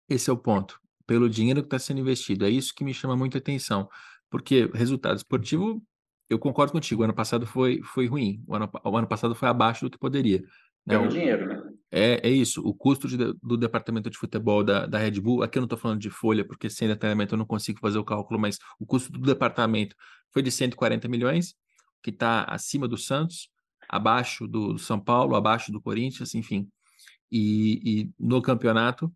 Esse 0.09 0.29
é 0.29 0.33
o 0.33 0.37
ponto. 0.37 0.81
Pelo 1.07 1.29
dinheiro 1.29 1.61
que 1.61 1.67
está 1.67 1.79
sendo 1.79 2.01
investido. 2.01 2.45
É 2.45 2.49
isso 2.49 2.75
que 2.75 2.83
me 2.83 2.93
chama 2.93 3.15
muita 3.15 3.37
atenção. 3.37 3.87
Porque 4.31 4.71
resultado 4.73 5.17
esportivo, 5.17 5.83
eu 6.29 6.39
concordo 6.39 6.71
contigo. 6.71 7.01
O 7.01 7.03
ano 7.03 7.13
passado 7.13 7.45
foi, 7.45 7.81
foi 7.83 8.07
ruim. 8.07 8.41
O 8.47 8.55
ano, 8.55 8.69
o 8.83 8.97
ano 8.97 9.07
passado 9.07 9.35
foi 9.35 9.49
abaixo 9.49 9.85
do 9.85 9.91
que 9.91 9.99
poderia. 9.99 10.39
Né? 10.85 10.97
Pelo 10.97 11.09
dinheiro, 11.09 11.45
né? 11.45 11.61
É, 11.91 12.29
é 12.29 12.31
isso. 12.31 12.61
O 12.65 12.73
custo 12.73 13.07
de, 13.07 13.17
do 13.43 13.57
departamento 13.57 14.09
de 14.09 14.17
futebol 14.17 14.63
da, 14.63 14.85
da 14.85 14.97
Red 14.97 15.19
Bull, 15.19 15.43
aqui 15.43 15.57
eu 15.57 15.61
não 15.61 15.65
estou 15.65 15.77
falando 15.77 15.99
de 15.99 16.09
folha, 16.09 16.45
porque 16.45 16.69
sem 16.69 16.87
detalhamento 16.87 17.35
eu 17.35 17.37
não 17.37 17.45
consigo 17.45 17.79
fazer 17.79 17.99
o 17.99 18.05
cálculo, 18.05 18.39
mas 18.39 18.57
o 18.79 18.85
custo 18.85 19.11
do 19.11 19.19
departamento 19.19 19.95
foi 20.31 20.41
de 20.41 20.49
140 20.49 21.09
milhões, 21.09 21.53
que 22.01 22.09
está 22.09 22.45
acima 22.45 22.87
do 22.87 22.97
Santos, 22.97 23.49
abaixo 23.89 24.47
do, 24.47 24.73
do 24.73 24.79
São 24.79 24.99
Paulo, 24.99 25.35
abaixo 25.35 25.69
do 25.69 25.81
Corinthians, 25.81 26.33
enfim. 26.33 26.69
E, 27.29 27.81
e 27.83 28.11
no 28.17 28.41
campeonato 28.41 29.11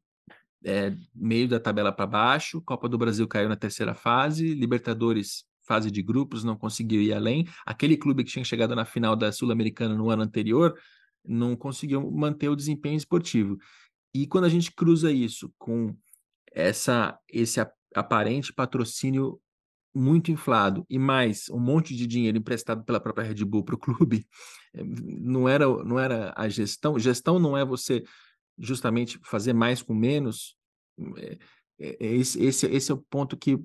é, 0.66 0.97
meio 1.13 1.47
da 1.47 1.59
tabela 1.59 1.91
para 1.91 2.07
baixo. 2.07 2.61
Copa 2.61 2.89
do 2.89 2.97
Brasil 2.97 3.28
caiu 3.28 3.47
na 3.47 3.55
terceira 3.55 3.93
fase, 3.93 4.55
Libertadores, 4.55 5.45
fase 5.61 5.91
de 5.91 6.01
grupos, 6.01 6.43
não 6.43 6.57
conseguiu 6.57 7.01
ir 7.01 7.13
além. 7.13 7.47
Aquele 7.66 7.95
clube 7.95 8.24
que 8.24 8.32
tinha 8.32 8.43
chegado 8.43 8.76
na 8.76 8.84
final 8.84 9.16
da 9.16 9.32
Sul-Americana 9.32 9.95
no 9.95 10.09
ano 10.09 10.24
anterior 10.24 10.76
não 11.24 11.55
conseguiu 11.55 12.11
manter 12.11 12.49
o 12.49 12.55
desempenho 12.55 12.97
esportivo. 12.97 13.57
E 14.13 14.26
quando 14.26 14.45
a 14.45 14.49
gente 14.49 14.72
cruza 14.72 15.11
isso 15.11 15.53
com 15.57 15.95
essa 16.51 17.18
esse 17.32 17.59
aparente 17.93 18.53
patrocínio 18.53 19.39
muito 19.93 20.32
inflado 20.32 20.86
e 20.89 20.99
mais 20.99 21.49
um 21.49 21.59
monte 21.59 21.95
de 21.95 22.05
dinheiro 22.05 22.38
emprestado 22.38 22.84
pela 22.84 22.99
própria 22.99 23.26
Red 23.26 23.45
Bull 23.45 23.63
para 23.63 23.76
o 23.76 23.80
clube, 23.80 24.28
não 24.74 25.47
era, 25.47 25.66
não 25.84 25.99
era 25.99 26.34
a 26.36 26.49
gestão. 26.49 26.97
Gestão 26.99 27.39
não 27.39 27.57
é 27.57 27.63
você 27.63 28.03
justamente 28.58 29.20
fazer 29.24 29.53
mais 29.53 29.82
com 29.82 29.93
menos, 29.93 30.58
é, 31.18 31.38
é, 31.80 31.95
esse, 31.99 32.43
esse, 32.43 32.66
esse 32.68 32.91
é 32.91 32.95
o 32.95 33.03
ponto 33.10 33.38
que 33.38 33.62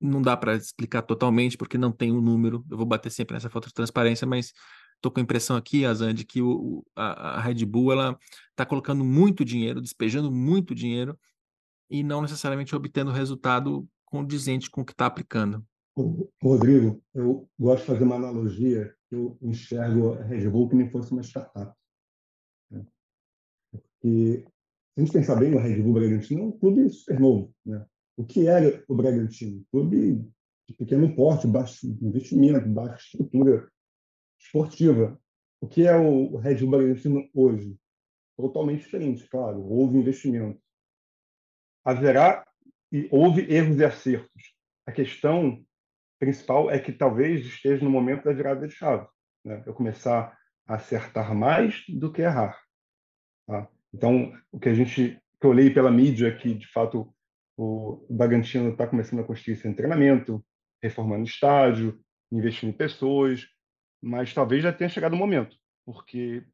não 0.00 0.22
dá 0.22 0.36
para 0.36 0.54
explicar 0.54 1.02
totalmente, 1.02 1.56
porque 1.56 1.76
não 1.76 1.90
tem 1.90 2.12
um 2.12 2.20
número. 2.20 2.64
Eu 2.70 2.76
vou 2.76 2.86
bater 2.86 3.10
sempre 3.10 3.34
nessa 3.34 3.50
falta 3.50 3.68
de 3.68 3.74
transparência, 3.74 4.26
mas 4.26 4.52
estou 4.96 5.10
com 5.10 5.20
a 5.20 5.22
impressão 5.22 5.56
aqui, 5.56 5.84
Azan, 5.84 6.14
de 6.14 6.24
que 6.24 6.40
o, 6.40 6.84
a, 6.94 7.36
a 7.36 7.40
Red 7.40 7.64
Bull 7.64 7.92
está 8.50 8.64
colocando 8.64 9.04
muito 9.04 9.44
dinheiro, 9.44 9.80
despejando 9.80 10.30
muito 10.30 10.74
dinheiro 10.74 11.18
e 11.90 12.02
não 12.02 12.22
necessariamente 12.22 12.76
obtendo 12.76 13.10
resultado 13.10 13.88
condizente 14.04 14.70
com 14.70 14.82
o 14.82 14.84
que 14.84 14.92
está 14.92 15.06
aplicando. 15.06 15.64
Rodrigo, 16.40 17.02
eu 17.14 17.48
gosto 17.58 17.80
de 17.80 17.86
fazer 17.86 18.04
uma 18.04 18.16
analogia. 18.16 18.94
Eu 19.10 19.36
enxergo 19.42 20.14
a 20.14 20.22
Red 20.22 20.48
Bull 20.48 20.68
que 20.68 20.76
nem 20.76 20.90
fosse 20.90 21.12
uma 21.12 21.22
startup. 21.22 21.72
E 24.02 24.44
se 24.94 25.00
a 25.00 25.00
gente 25.00 25.12
pensar 25.12 25.36
bem, 25.36 25.54
o 25.54 25.58
Red 25.58 25.82
Bull 25.82 25.94
Bragantino 25.94 26.42
é 26.42 26.44
um 26.46 26.58
clube 26.58 26.88
super 26.90 27.20
novo. 27.20 27.54
Né? 27.64 27.84
O 28.16 28.24
que 28.24 28.46
era 28.46 28.82
o 28.88 28.94
Bragantino? 28.94 29.64
Clube 29.70 30.24
de 30.68 30.74
pequeno 30.74 31.14
porte, 31.14 31.46
baixo 31.46 31.86
investimento, 31.86 32.68
baixa 32.68 32.96
estrutura 32.96 33.70
esportiva. 34.40 35.20
O 35.60 35.66
que 35.66 35.86
é 35.86 35.96
o 35.96 36.36
Red 36.36 36.56
Bull 36.56 36.70
Bragantino 36.70 37.28
hoje? 37.34 37.76
Totalmente 38.36 38.80
diferente, 38.80 39.28
claro. 39.28 39.60
Houve 39.60 39.98
investimento. 39.98 40.60
Haverá 41.84 42.46
e 42.92 43.08
houve 43.10 43.42
erros 43.52 43.78
e 43.78 43.84
acertos. 43.84 44.54
A 44.86 44.92
questão 44.92 45.64
principal 46.18 46.70
é 46.70 46.78
que 46.78 46.92
talvez 46.92 47.44
esteja 47.46 47.84
no 47.84 47.90
momento 47.90 48.24
da 48.24 48.32
virada 48.32 48.66
de 48.66 48.74
chave. 48.74 49.06
Né? 49.44 49.62
Eu 49.66 49.74
começar 49.74 50.36
a 50.66 50.74
acertar 50.74 51.34
mais 51.34 51.84
do 51.88 52.12
que 52.12 52.22
errar. 52.22 52.58
Então, 53.92 54.32
o 54.52 54.58
que 54.58 54.68
a 54.68 54.74
gente 54.74 55.20
que 55.40 55.46
eu 55.46 55.52
leio 55.52 55.72
pela 55.72 55.90
mídia 55.90 56.28
é 56.28 56.36
que, 56.36 56.52
de 56.52 56.66
fato, 56.66 57.14
o 57.56 58.06
Bragantino 58.10 58.70
está 58.70 58.86
começando 58.86 59.20
a 59.20 59.24
construir 59.24 59.54
esse 59.54 59.72
treinamento, 59.74 60.44
reformando 60.82 61.24
estádio, 61.24 62.00
investindo 62.30 62.70
em 62.70 62.76
pessoas, 62.76 63.46
mas 64.02 64.32
talvez 64.32 64.62
já 64.62 64.72
tenha 64.72 64.90
chegado 64.90 65.14
o 65.14 65.16
momento. 65.16 65.56
porque 65.84 66.44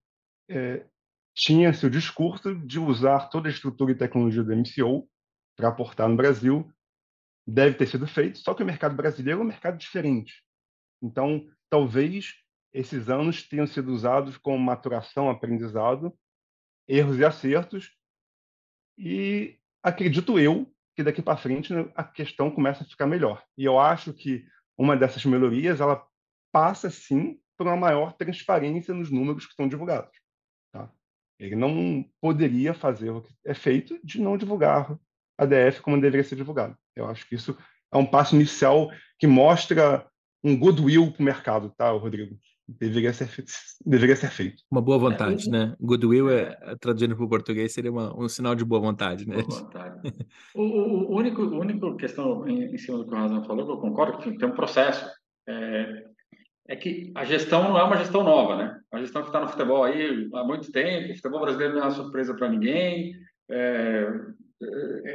é, 0.48 0.86
tinha-se 1.34 1.84
o 1.84 1.90
discurso 1.90 2.54
de 2.54 2.78
usar 2.78 3.28
toda 3.28 3.48
a 3.48 3.50
estrutura 3.50 3.90
e 3.90 3.96
tecnologia 3.96 4.44
do 4.44 4.54
MCO 4.54 5.08
para 5.56 5.68
aportar 5.68 6.08
no 6.08 6.16
Brasil. 6.16 6.70
Deve 7.46 7.76
ter 7.76 7.86
sido 7.86 8.06
feito, 8.06 8.38
só 8.38 8.54
que 8.54 8.62
o 8.62 8.66
mercado 8.66 8.94
brasileiro 8.94 9.40
é 9.40 9.42
um 9.42 9.46
mercado 9.46 9.76
diferente. 9.76 10.44
Então, 11.02 11.44
talvez 11.68 12.34
esses 12.72 13.08
anos 13.08 13.46
tenham 13.48 13.66
sido 13.66 13.92
usados 13.92 14.36
como 14.38 14.58
maturação, 14.58 15.28
aprendizado, 15.28 16.16
erros 16.88 17.18
e 17.18 17.24
acertos, 17.24 17.92
e 18.98 19.58
acredito 19.82 20.38
eu 20.38 20.70
que 20.94 21.02
daqui 21.02 21.20
para 21.20 21.36
frente 21.36 21.72
né, 21.72 21.90
a 21.94 22.04
questão 22.04 22.50
começa 22.50 22.84
a 22.84 22.86
ficar 22.86 23.06
melhor. 23.06 23.42
E 23.56 23.64
eu 23.64 23.78
acho 23.78 24.12
que 24.12 24.46
uma 24.78 24.96
dessas 24.96 25.24
melhorias 25.24 25.80
ela 25.80 26.06
passa 26.52 26.88
sim 26.88 27.40
por 27.56 27.66
uma 27.66 27.76
maior 27.76 28.12
transparência 28.12 28.94
nos 28.94 29.10
números 29.10 29.46
que 29.46 29.54
são 29.54 29.68
divulgados. 29.68 30.16
Tá? 30.72 30.90
Ele 31.38 31.56
não 31.56 32.04
poderia 32.20 32.74
fazer 32.74 33.10
o 33.10 33.22
que 33.22 33.34
é 33.44 33.54
feito 33.54 33.98
de 34.04 34.20
não 34.20 34.36
divulgar 34.36 34.96
a 35.36 35.44
DF 35.44 35.80
como 35.82 36.00
deveria 36.00 36.24
ser 36.24 36.36
divulgado. 36.36 36.76
Eu 36.94 37.06
acho 37.06 37.28
que 37.28 37.34
isso 37.34 37.56
é 37.92 37.96
um 37.96 38.06
passo 38.06 38.36
inicial 38.36 38.90
que 39.18 39.26
mostra 39.26 40.08
um 40.42 40.56
goodwill 40.56 41.10
para 41.10 41.20
o 41.20 41.24
mercado, 41.24 41.70
tá, 41.76 41.90
Rodrigo? 41.90 42.38
Deveria 42.66 43.12
ser, 43.12 43.26
feito, 43.26 43.52
deveria 43.84 44.16
ser 44.16 44.30
feito. 44.30 44.62
Uma 44.70 44.80
boa 44.80 44.96
vontade, 44.96 45.48
é, 45.48 45.50
né? 45.50 45.76
Goodwill, 45.78 46.30
é, 46.30 46.56
é 46.62 46.76
traduzindo 46.76 47.14
para 47.14 47.24
o 47.24 47.28
português, 47.28 47.74
seria 47.74 47.92
uma, 47.92 48.18
um 48.18 48.26
sinal 48.26 48.54
de 48.54 48.64
boa 48.64 48.80
vontade, 48.80 49.28
né? 49.28 49.42
Boa 49.42 49.60
vontade. 49.60 50.00
o, 50.54 50.62
o, 50.62 51.12
o 51.12 51.16
único, 51.16 51.42
a 51.42 51.58
única 51.58 51.94
questão 51.96 52.48
em, 52.48 52.74
em, 52.74 52.78
cima 52.78 52.96
do 52.96 53.06
que 53.06 53.14
o 53.14 53.18
Razão 53.18 53.44
falou, 53.44 53.66
que 53.66 53.72
eu 53.72 53.76
concordo, 53.76 54.18
que 54.18 54.38
tem 54.38 54.48
um 54.48 54.54
processo. 54.54 55.06
É, 55.46 56.04
é 56.66 56.76
que 56.76 57.12
a 57.14 57.24
gestão 57.24 57.64
não 57.64 57.78
é 57.78 57.84
uma 57.84 57.98
gestão 57.98 58.24
nova, 58.24 58.56
né? 58.56 58.80
A 58.90 58.98
gestão 58.98 59.20
que 59.20 59.28
está 59.28 59.40
no 59.40 59.48
futebol 59.48 59.84
aí 59.84 60.28
há 60.32 60.44
muito 60.44 60.72
tempo, 60.72 61.12
o 61.12 61.16
futebol 61.16 61.40
brasileiro 61.42 61.74
não 61.74 61.82
é 61.82 61.84
uma 61.84 61.90
surpresa 61.90 62.34
para 62.34 62.48
ninguém. 62.48 63.14
É, 63.50 63.56
é, 63.56 64.10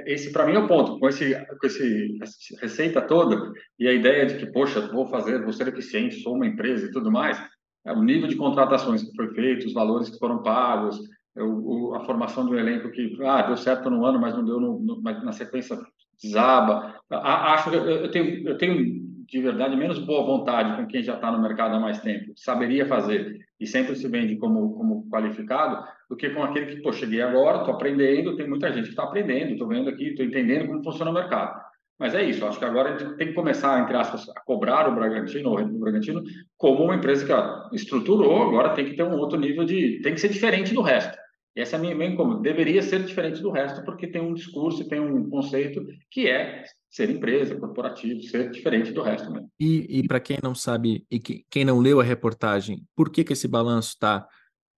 esse 0.05 0.31
para 0.31 0.45
mim 0.45 0.53
é 0.53 0.59
o 0.59 0.67
ponto, 0.67 0.99
com 0.99 1.07
esse 1.07 1.33
com 1.59 1.67
esse 1.67 2.17
receita 2.61 3.01
toda 3.01 3.51
e 3.79 3.87
a 3.87 3.93
ideia 3.93 4.25
de 4.25 4.37
que 4.37 4.51
poxa, 4.51 4.81
vou 4.91 5.07
fazer, 5.07 5.41
vou 5.41 5.53
ser 5.53 5.67
eficiente, 5.67 6.21
sou 6.21 6.35
uma 6.35 6.45
empresa 6.45 6.85
e 6.85 6.91
tudo 6.91 7.11
mais, 7.11 7.41
é 7.85 7.93
o 7.93 8.03
nível 8.03 8.27
de 8.27 8.35
contratações 8.35 9.03
que 9.03 9.15
foi 9.15 9.33
feito, 9.33 9.65
os 9.65 9.73
valores 9.73 10.09
que 10.09 10.19
foram 10.19 10.43
pagos, 10.43 10.99
é 11.35 11.43
o, 11.43 11.95
a 11.95 12.05
formação 12.05 12.45
do 12.45 12.57
elenco 12.57 12.91
que 12.91 13.17
ah, 13.23 13.43
deu 13.43 13.57
certo 13.57 13.89
no 13.89 14.05
ano, 14.05 14.19
mas 14.19 14.35
não 14.35 14.43
deu 14.43 14.59
no, 14.59 14.79
no, 14.79 15.01
na 15.01 15.31
sequência 15.31 15.77
desaba. 16.21 16.99
Acho 17.09 17.69
eu 17.69 18.11
tenho 18.11 18.47
eu 18.47 18.57
tenho 18.57 19.08
de 19.29 19.41
verdade 19.41 19.75
menos 19.75 19.99
boa 19.99 20.25
vontade 20.25 20.75
com 20.75 20.87
quem 20.87 21.03
já 21.03 21.15
está 21.15 21.31
no 21.31 21.41
mercado 21.41 21.75
há 21.75 21.79
mais 21.79 21.99
tempo, 21.99 22.33
saberia 22.35 22.85
fazer 22.85 23.39
e 23.59 23.67
sempre 23.67 23.95
se 23.95 24.07
vende 24.07 24.37
como, 24.37 24.73
como 24.73 25.07
qualificado, 25.09 25.85
do 26.09 26.15
que 26.15 26.29
com 26.29 26.43
aquele 26.43 26.67
que, 26.67 26.81
pô, 26.81 26.91
cheguei 26.93 27.21
agora, 27.21 27.59
estou 27.59 27.73
aprendendo, 27.73 28.35
tem 28.35 28.47
muita 28.47 28.71
gente 28.71 28.85
que 28.85 28.89
está 28.89 29.03
aprendendo, 29.03 29.51
estou 29.51 29.67
vendo 29.67 29.89
aqui, 29.89 30.09
estou 30.09 30.25
entendendo 30.25 30.67
como 30.67 30.83
funciona 30.83 31.11
o 31.11 31.13
mercado. 31.13 31.59
Mas 31.99 32.15
é 32.15 32.23
isso, 32.23 32.45
acho 32.45 32.57
que 32.57 32.63
agora 32.63 32.95
a 32.95 32.97
gente 32.97 33.17
tem 33.17 33.27
que 33.27 33.33
começar, 33.33 33.81
entre 33.81 33.97
aspas, 33.97 34.29
a 34.29 34.39
cobrar 34.45 34.87
o 34.87 34.95
Bragantino, 34.95 35.53
o 35.53 35.79
Bragantino, 35.79 36.23
como 36.57 36.85
uma 36.85 36.95
empresa 36.95 37.25
que 37.25 37.33
ó, 37.33 37.69
estruturou, 37.73 38.43
agora 38.43 38.73
tem 38.73 38.85
que 38.85 38.95
ter 38.95 39.03
um 39.03 39.17
outro 39.17 39.37
nível 39.37 39.65
de. 39.65 39.99
tem 40.01 40.13
que 40.13 40.21
ser 40.21 40.29
diferente 40.29 40.73
do 40.73 40.81
resto. 40.81 41.17
Essa 41.55 41.75
é 41.75 41.79
a 41.79 41.81
minha, 41.81 41.95
minha 41.95 42.15
como 42.15 42.39
deveria 42.39 42.81
ser 42.81 43.03
diferente 43.03 43.41
do 43.41 43.51
resto, 43.51 43.83
porque 43.83 44.07
tem 44.07 44.21
um 44.21 44.33
discurso, 44.33 44.87
tem 44.87 44.99
um 44.99 45.29
conceito 45.29 45.85
que 46.09 46.27
é 46.27 46.63
ser 46.89 47.09
empresa, 47.09 47.55
corporativo, 47.55 48.21
ser 48.23 48.49
diferente 48.49 48.91
do 48.91 49.01
resto. 49.01 49.29
Né? 49.31 49.45
E, 49.59 49.99
e 49.99 50.07
para 50.07 50.19
quem 50.19 50.37
não 50.41 50.55
sabe 50.55 51.05
e 51.09 51.19
que, 51.19 51.45
quem 51.49 51.65
não 51.65 51.79
leu 51.79 51.99
a 51.99 52.03
reportagem, 52.03 52.83
por 52.95 53.11
que, 53.11 53.23
que 53.23 53.33
esse 53.33 53.47
balanço 53.47 53.89
está 53.89 54.27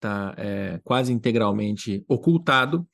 tá, 0.00 0.34
é, 0.38 0.80
quase 0.82 1.12
integralmente 1.12 2.04
ocultado? 2.08 2.86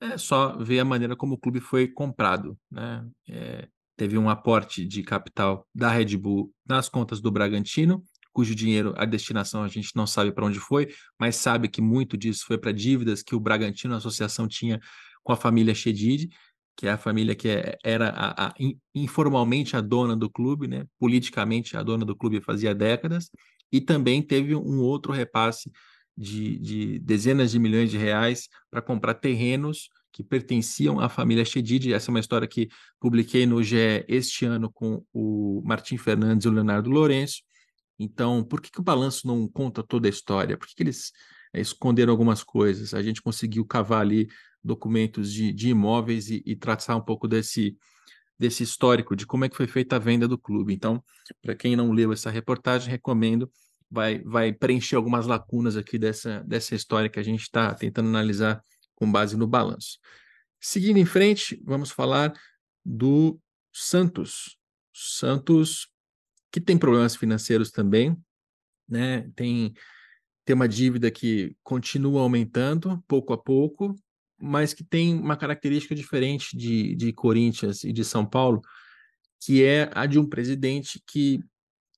É 0.00 0.18
só 0.18 0.56
ver 0.58 0.80
a 0.80 0.84
maneira 0.84 1.16
como 1.16 1.34
o 1.34 1.38
clube 1.38 1.60
foi 1.60 1.88
comprado. 1.88 2.56
Né? 2.70 3.06
É, 3.28 3.68
teve 3.96 4.18
um 4.18 4.28
aporte 4.28 4.84
de 4.84 5.02
capital 5.02 5.66
da 5.74 5.88
Red 5.88 6.16
Bull 6.16 6.52
nas 6.66 6.88
contas 6.88 7.20
do 7.20 7.30
Bragantino, 7.30 8.04
cujo 8.36 8.54
dinheiro, 8.54 8.92
a 8.98 9.06
destinação 9.06 9.62
a 9.62 9.68
gente 9.68 9.96
não 9.96 10.06
sabe 10.06 10.30
para 10.30 10.44
onde 10.44 10.60
foi, 10.60 10.88
mas 11.18 11.36
sabe 11.36 11.68
que 11.68 11.80
muito 11.80 12.18
disso 12.18 12.44
foi 12.46 12.58
para 12.58 12.70
dívidas 12.70 13.22
que 13.22 13.34
o 13.34 13.40
Bragantino, 13.40 13.94
a 13.94 13.96
associação, 13.96 14.46
tinha 14.46 14.78
com 15.24 15.32
a 15.32 15.36
família 15.36 15.74
Chedid, 15.74 16.28
que 16.76 16.86
é 16.86 16.90
a 16.90 16.98
família 16.98 17.34
que 17.34 17.48
é, 17.48 17.78
era 17.82 18.10
a, 18.10 18.48
a, 18.48 18.54
informalmente 18.94 19.74
a 19.74 19.80
dona 19.80 20.14
do 20.14 20.28
clube, 20.28 20.68
né? 20.68 20.84
politicamente 20.98 21.78
a 21.78 21.82
dona 21.82 22.04
do 22.04 22.14
clube 22.14 22.42
fazia 22.42 22.74
décadas, 22.74 23.30
e 23.72 23.80
também 23.80 24.20
teve 24.20 24.54
um 24.54 24.80
outro 24.80 25.14
repasse 25.14 25.72
de, 26.14 26.58
de 26.58 26.98
dezenas 26.98 27.50
de 27.50 27.58
milhões 27.58 27.90
de 27.90 27.96
reais 27.96 28.50
para 28.70 28.82
comprar 28.82 29.14
terrenos 29.14 29.88
que 30.12 30.22
pertenciam 30.22 31.00
à 31.00 31.08
família 31.08 31.42
Chedid. 31.42 31.90
Essa 31.90 32.10
é 32.10 32.12
uma 32.12 32.20
história 32.20 32.46
que 32.46 32.68
publiquei 33.00 33.46
no 33.46 33.62
GE 33.62 34.04
este 34.06 34.44
ano 34.44 34.70
com 34.70 35.02
o 35.10 35.62
Martim 35.64 35.96
Fernandes 35.96 36.44
e 36.44 36.48
o 36.50 36.52
Leonardo 36.52 36.90
Lourenço. 36.90 37.40
Então, 37.98 38.44
por 38.44 38.60
que, 38.60 38.70
que 38.70 38.80
o 38.80 38.84
balanço 38.84 39.26
não 39.26 39.48
conta 39.48 39.82
toda 39.82 40.08
a 40.08 40.10
história? 40.10 40.56
Por 40.56 40.66
que, 40.66 40.74
que 40.74 40.82
eles 40.82 41.12
é, 41.52 41.60
esconderam 41.60 42.12
algumas 42.12 42.42
coisas? 42.42 42.94
A 42.94 43.02
gente 43.02 43.22
conseguiu 43.22 43.64
cavar 43.64 44.02
ali 44.02 44.28
documentos 44.62 45.32
de, 45.32 45.52
de 45.52 45.68
imóveis 45.70 46.28
e, 46.28 46.42
e, 46.44 46.56
traçar 46.56 46.96
um 46.96 47.00
pouco 47.00 47.28
desse, 47.28 47.76
desse 48.38 48.62
histórico 48.62 49.14
de 49.14 49.24
como 49.26 49.44
é 49.44 49.48
que 49.48 49.56
foi 49.56 49.66
feita 49.66 49.96
a 49.96 49.98
venda 49.98 50.28
do 50.28 50.36
clube. 50.36 50.74
Então, 50.74 51.02
para 51.40 51.54
quem 51.54 51.76
não 51.76 51.92
leu 51.92 52.12
essa 52.12 52.30
reportagem, 52.30 52.90
recomendo, 52.90 53.50
vai, 53.90 54.22
vai 54.22 54.52
preencher 54.52 54.96
algumas 54.96 55.26
lacunas 55.26 55.76
aqui 55.76 55.98
dessa, 55.98 56.42
dessa 56.46 56.74
história 56.74 57.08
que 57.08 57.20
a 57.20 57.22
gente 57.22 57.42
está 57.42 57.74
tentando 57.74 58.08
analisar 58.08 58.62
com 58.94 59.10
base 59.10 59.36
no 59.36 59.46
balanço. 59.46 59.98
Seguindo 60.60 60.98
em 60.98 61.06
frente, 61.06 61.62
vamos 61.64 61.90
falar 61.90 62.32
do 62.84 63.38
Santos. 63.72 64.58
Santos 64.92 65.88
que 66.56 66.60
tem 66.62 66.78
problemas 66.78 67.14
financeiros 67.14 67.70
também, 67.70 68.16
né? 68.88 69.30
Tem, 69.36 69.74
tem 70.42 70.56
uma 70.56 70.66
dívida 70.66 71.10
que 71.10 71.54
continua 71.62 72.22
aumentando 72.22 73.04
pouco 73.06 73.34
a 73.34 73.36
pouco, 73.36 73.94
mas 74.40 74.72
que 74.72 74.82
tem 74.82 75.20
uma 75.20 75.36
característica 75.36 75.94
diferente 75.94 76.56
de, 76.56 76.94
de 76.94 77.12
Corinthians 77.12 77.84
e 77.84 77.92
de 77.92 78.02
São 78.02 78.24
Paulo, 78.24 78.62
que 79.38 79.62
é 79.62 79.90
a 79.94 80.06
de 80.06 80.18
um 80.18 80.26
presidente 80.26 80.98
que, 81.06 81.40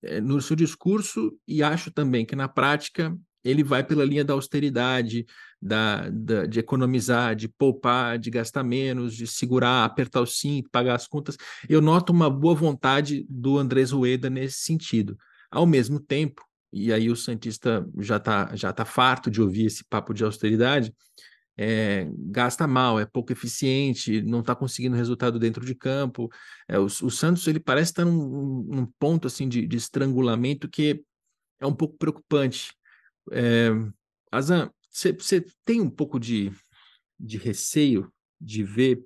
é, 0.02 0.20
no 0.20 0.42
seu 0.42 0.56
discurso, 0.56 1.38
e 1.46 1.62
acho 1.62 1.92
também 1.92 2.26
que 2.26 2.34
na 2.34 2.48
prática, 2.48 3.16
ele 3.44 3.62
vai 3.62 3.84
pela 3.84 4.04
linha 4.04 4.24
da 4.24 4.34
austeridade, 4.34 5.26
da, 5.60 6.08
da, 6.10 6.46
de 6.46 6.58
economizar, 6.58 7.34
de 7.34 7.48
poupar, 7.48 8.18
de 8.18 8.30
gastar 8.30 8.62
menos, 8.62 9.14
de 9.14 9.26
segurar, 9.26 9.84
apertar 9.84 10.20
o 10.20 10.26
cinto, 10.26 10.70
pagar 10.70 10.94
as 10.94 11.06
contas. 11.06 11.36
Eu 11.68 11.80
noto 11.80 12.12
uma 12.12 12.30
boa 12.30 12.54
vontade 12.54 13.26
do 13.28 13.58
Andrés 13.58 13.90
Rueda 13.90 14.28
nesse 14.28 14.60
sentido. 14.60 15.16
Ao 15.50 15.66
mesmo 15.66 15.98
tempo, 15.98 16.42
e 16.72 16.92
aí 16.92 17.10
o 17.10 17.16
Santista 17.16 17.88
já 17.98 18.16
está 18.16 18.54
já 18.54 18.72
tá 18.72 18.84
farto 18.84 19.30
de 19.30 19.40
ouvir 19.40 19.66
esse 19.66 19.84
papo 19.84 20.12
de 20.12 20.22
austeridade, 20.24 20.92
é, 21.60 22.08
gasta 22.16 22.68
mal, 22.68 23.00
é 23.00 23.04
pouco 23.04 23.32
eficiente, 23.32 24.22
não 24.22 24.40
está 24.40 24.54
conseguindo 24.54 24.94
resultado 24.94 25.40
dentro 25.40 25.66
de 25.66 25.74
campo. 25.74 26.30
É, 26.68 26.78
o, 26.78 26.84
o, 26.84 27.10
Santos 27.10 27.48
ele 27.48 27.58
parece 27.58 27.90
estar 27.90 28.04
num, 28.04 28.62
num 28.62 28.86
ponto 28.96 29.26
assim 29.26 29.48
de, 29.48 29.66
de, 29.66 29.76
estrangulamento 29.76 30.68
que 30.68 31.02
é 31.58 31.66
um 31.66 31.74
pouco 31.74 31.96
preocupante. 31.98 32.72
É, 33.32 33.70
Azan, 34.30 34.70
você 34.90 35.44
tem 35.64 35.80
um 35.80 35.90
pouco 35.90 36.18
de, 36.18 36.52
de 37.18 37.38
receio 37.38 38.12
de 38.40 38.62
ver 38.62 39.02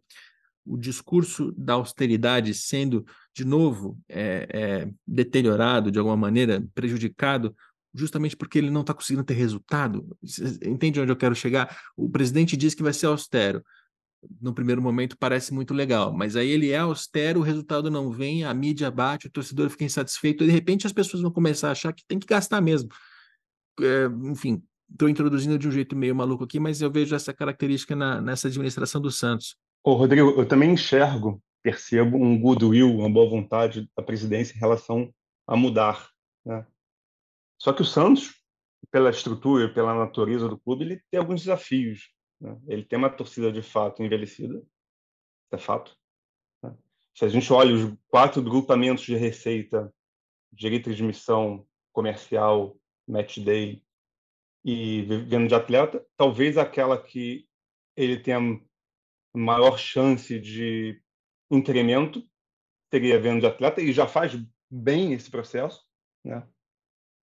o 0.64 0.76
discurso 0.76 1.52
da 1.52 1.74
austeridade 1.74 2.54
sendo, 2.54 3.04
de 3.34 3.44
novo, 3.44 3.98
é, 4.08 4.46
é, 4.50 4.90
deteriorado 5.06 5.90
de 5.90 5.98
alguma 5.98 6.16
maneira, 6.16 6.64
prejudicado, 6.74 7.54
justamente 7.94 8.36
porque 8.36 8.58
ele 8.58 8.70
não 8.70 8.82
está 8.82 8.94
conseguindo 8.94 9.24
ter 9.24 9.34
resultado? 9.34 10.16
Entende 10.64 11.00
onde 11.00 11.10
eu 11.10 11.16
quero 11.16 11.34
chegar? 11.34 11.76
O 11.96 12.08
presidente 12.08 12.56
diz 12.56 12.74
que 12.74 12.82
vai 12.82 12.92
ser 12.92 13.06
austero. 13.06 13.62
No 14.40 14.54
primeiro 14.54 14.80
momento 14.80 15.18
parece 15.18 15.52
muito 15.52 15.74
legal, 15.74 16.12
mas 16.12 16.36
aí 16.36 16.48
ele 16.48 16.70
é 16.70 16.78
austero, 16.78 17.40
o 17.40 17.42
resultado 17.42 17.90
não 17.90 18.08
vem, 18.10 18.44
a 18.44 18.54
mídia 18.54 18.88
bate, 18.88 19.26
o 19.26 19.30
torcedor 19.30 19.68
fica 19.68 19.82
insatisfeito, 19.82 20.44
e 20.44 20.46
de 20.46 20.52
repente 20.52 20.86
as 20.86 20.92
pessoas 20.92 21.22
vão 21.22 21.32
começar 21.32 21.68
a 21.68 21.72
achar 21.72 21.92
que 21.92 22.04
tem 22.06 22.20
que 22.20 22.26
gastar 22.26 22.60
mesmo. 22.60 22.88
É, 23.80 24.06
enfim, 24.30 24.62
estou 24.90 25.08
introduzindo 25.08 25.58
de 25.58 25.66
um 25.66 25.70
jeito 25.70 25.96
meio 25.96 26.14
maluco 26.14 26.44
aqui, 26.44 26.60
mas 26.60 26.80
eu 26.82 26.90
vejo 26.90 27.14
essa 27.14 27.32
característica 27.32 27.96
na, 27.96 28.20
nessa 28.20 28.48
administração 28.48 29.00
do 29.00 29.10
Santos. 29.10 29.56
Ô, 29.84 29.94
Rodrigo, 29.94 30.30
eu 30.30 30.46
também 30.46 30.72
enxergo, 30.72 31.42
percebo 31.62 32.16
um 32.16 32.38
goodwill, 32.38 32.94
uma 32.94 33.10
boa 33.10 33.28
vontade 33.28 33.88
da 33.96 34.02
presidência 34.02 34.54
em 34.54 34.60
relação 34.60 35.12
a 35.46 35.56
mudar. 35.56 36.08
Né? 36.44 36.66
Só 37.58 37.72
que 37.72 37.82
o 37.82 37.84
Santos, 37.84 38.34
pela 38.90 39.10
estrutura, 39.10 39.72
pela 39.72 39.94
natureza 39.94 40.48
do 40.48 40.58
clube, 40.58 40.84
ele 40.84 41.02
tem 41.10 41.18
alguns 41.18 41.40
desafios. 41.40 42.10
Né? 42.40 42.56
Ele 42.68 42.84
tem 42.84 42.98
uma 42.98 43.10
torcida 43.10 43.50
de 43.50 43.62
fato 43.62 44.02
envelhecida, 44.02 44.62
é 45.50 45.58
fato. 45.58 45.96
Né? 46.62 46.74
Se 47.14 47.24
a 47.24 47.28
gente 47.28 47.52
olha 47.52 47.74
os 47.74 47.94
quatro 48.08 48.42
grupamentos 48.42 49.04
de 49.04 49.16
receita, 49.16 49.92
direito 50.52 50.94
de 50.94 51.02
missão, 51.02 51.66
comercial, 51.92 52.76
match 53.06 53.38
day 53.38 53.82
e 54.64 55.02
vendo 55.02 55.48
de 55.48 55.54
atleta, 55.54 56.04
talvez 56.16 56.56
aquela 56.56 57.02
que 57.02 57.48
ele 57.96 58.20
tenha 58.20 58.40
maior 59.34 59.78
chance 59.78 60.38
de 60.38 61.00
incremento 61.50 62.22
teria 62.90 63.20
vendo 63.20 63.40
de 63.40 63.46
atleta 63.46 63.80
e 63.80 63.92
já 63.92 64.06
faz 64.06 64.32
bem 64.70 65.12
esse 65.12 65.30
processo, 65.30 65.82
né? 66.24 66.46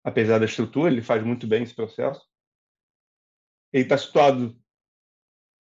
apesar 0.04 0.40
da 0.40 0.46
estrutura, 0.46 0.90
ele 0.90 1.02
faz 1.02 1.24
muito 1.24 1.46
bem 1.46 1.64
esse 1.64 1.76
processo. 1.76 2.26
Ele 3.74 3.84
está 3.84 3.98
situado 3.98 4.58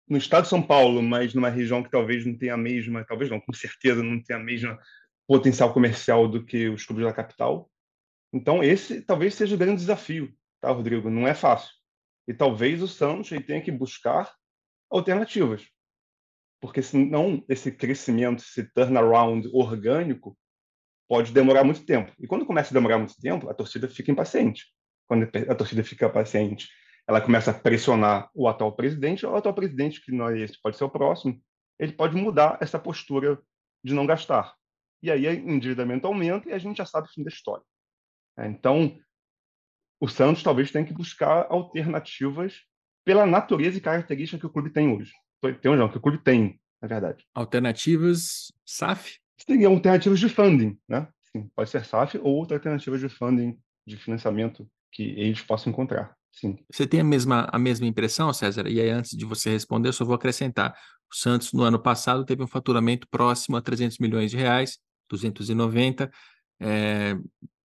no 0.07 0.17
estado 0.17 0.43
de 0.43 0.49
São 0.49 0.65
Paulo, 0.65 1.03
mas 1.03 1.33
numa 1.33 1.49
região 1.49 1.83
que 1.83 1.91
talvez 1.91 2.25
não 2.25 2.37
tenha 2.37 2.53
a 2.53 2.57
mesma, 2.57 3.05
talvez 3.05 3.29
não, 3.29 3.41
com 3.41 3.51
certeza 3.51 4.01
não 4.01 4.23
tenha 4.23 4.39
a 4.39 4.43
mesma 4.43 4.79
potencial 5.27 5.73
comercial 5.73 6.27
do 6.29 6.45
que 6.45 6.69
os 6.69 6.85
clubes 6.85 7.05
da 7.05 7.11
capital. 7.11 7.69
Então 8.33 8.63
esse 8.63 9.01
talvez 9.01 9.35
seja 9.35 9.55
o 9.55 9.57
grande 9.57 9.81
desafio, 9.81 10.33
tá, 10.61 10.71
Rodrigo? 10.71 11.09
Não 11.09 11.27
é 11.27 11.33
fácil. 11.33 11.71
E 12.27 12.33
talvez 12.33 12.81
o 12.81 12.87
Santos 12.87 13.29
tenha 13.45 13.61
que 13.61 13.71
buscar 13.71 14.33
alternativas. 14.89 15.67
Porque 16.59 16.81
senão 16.81 17.43
esse 17.47 17.71
crescimento, 17.71 18.43
esse 18.43 18.63
turnaround 18.73 19.47
orgânico 19.53 20.37
pode 21.07 21.31
demorar 21.31 21.63
muito 21.63 21.85
tempo. 21.85 22.11
E 22.19 22.27
quando 22.27 22.45
começa 22.45 22.71
a 22.71 22.73
demorar 22.73 22.97
muito 22.97 23.15
tempo, 23.15 23.49
a 23.49 23.53
torcida 23.53 23.87
fica 23.87 24.11
impaciente. 24.11 24.65
Quando 25.07 25.29
a 25.49 25.55
torcida 25.55 25.83
fica 25.83 26.09
paciente, 26.09 26.67
ela 27.07 27.21
começa 27.21 27.51
a 27.51 27.53
pressionar 27.53 28.29
o 28.33 28.47
atual 28.47 28.75
presidente, 28.75 29.25
o 29.25 29.33
atual 29.33 29.55
presidente, 29.55 30.03
que 30.03 30.11
não 30.11 30.29
é 30.29 30.39
esse, 30.39 30.59
pode 30.61 30.75
ser 30.75 30.83
o 30.83 30.89
próximo, 30.89 31.41
ele 31.79 31.93
pode 31.93 32.15
mudar 32.15 32.57
essa 32.59 32.77
postura 32.77 33.39
de 33.83 33.93
não 33.93 34.05
gastar. 34.05 34.53
E 35.01 35.09
aí 35.09 35.25
o 35.27 35.49
endividamento 35.49 36.07
aumenta 36.07 36.49
e 36.49 36.53
a 36.53 36.57
gente 36.57 36.77
já 36.77 36.85
sabe 36.85 37.07
o 37.07 37.11
fim 37.11 37.23
da 37.23 37.29
história. 37.29 37.63
É, 38.37 38.47
então, 38.47 38.97
o 39.99 40.07
Santos 40.07 40.43
talvez 40.43 40.71
tenha 40.71 40.85
que 40.85 40.93
buscar 40.93 41.47
alternativas 41.49 42.61
pela 43.03 43.25
natureza 43.25 43.77
e 43.77 43.81
característica 43.81 44.39
que 44.39 44.45
o 44.45 44.49
clube 44.49 44.69
tem 44.69 44.89
hoje. 44.89 45.11
Tem 45.61 45.75
não, 45.75 45.89
que 45.89 45.97
o 45.97 46.01
clube 46.01 46.17
tem, 46.19 46.59
na 46.81 46.87
verdade. 46.87 47.25
Alternativas 47.33 48.51
SAF? 48.65 49.17
Seriam 49.37 49.73
alternativas 49.73 50.19
de 50.19 50.29
funding, 50.29 50.77
né? 50.87 51.07
Sim, 51.31 51.49
pode 51.55 51.69
ser 51.69 51.85
SAF 51.85 52.17
ou 52.17 52.35
outra 52.35 52.57
alternativa 52.57 52.97
de 52.97 53.07
funding, 53.07 53.57
de 53.85 53.97
financiamento 53.97 54.67
que 54.91 55.03
eles 55.03 55.41
possam 55.41 55.71
encontrar. 55.71 56.15
Sim. 56.31 56.57
Você 56.71 56.85
tem 56.85 56.99
a 56.99 57.03
mesma, 57.03 57.47
a 57.51 57.57
mesma 57.57 57.87
impressão, 57.87 58.31
César? 58.31 58.67
E 58.67 58.79
aí, 58.79 58.89
antes 58.89 59.17
de 59.17 59.25
você 59.25 59.49
responder, 59.49 59.89
eu 59.89 59.93
só 59.93 60.05
vou 60.05 60.15
acrescentar. 60.15 60.75
O 61.11 61.15
Santos, 61.15 61.53
no 61.53 61.63
ano 61.63 61.79
passado, 61.79 62.25
teve 62.25 62.43
um 62.43 62.47
faturamento 62.47 63.07
próximo 63.09 63.57
a 63.57 63.61
300 63.61 63.97
milhões 63.97 64.31
de 64.31 64.37
reais, 64.37 64.77
290. 65.09 66.11
É, 66.59 67.15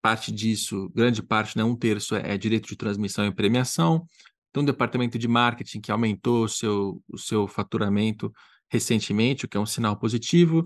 parte 0.01 0.31
disso, 0.31 0.89
grande 0.95 1.21
parte, 1.21 1.57
né, 1.57 1.63
um 1.63 1.75
terço, 1.75 2.15
é, 2.15 2.33
é 2.33 2.37
direito 2.37 2.67
de 2.67 2.75
transmissão 2.75 3.25
e 3.25 3.31
premiação. 3.31 4.05
Tem 4.51 4.63
um 4.63 4.65
departamento 4.65 5.17
de 5.17 5.27
marketing 5.27 5.79
que 5.79 5.91
aumentou 5.91 6.45
o 6.45 6.49
seu, 6.49 7.01
o 7.07 7.17
seu 7.17 7.47
faturamento 7.47 8.31
recentemente, 8.69 9.45
o 9.45 9.47
que 9.47 9.57
é 9.57 9.59
um 9.59 9.65
sinal 9.65 9.97
positivo. 9.97 10.65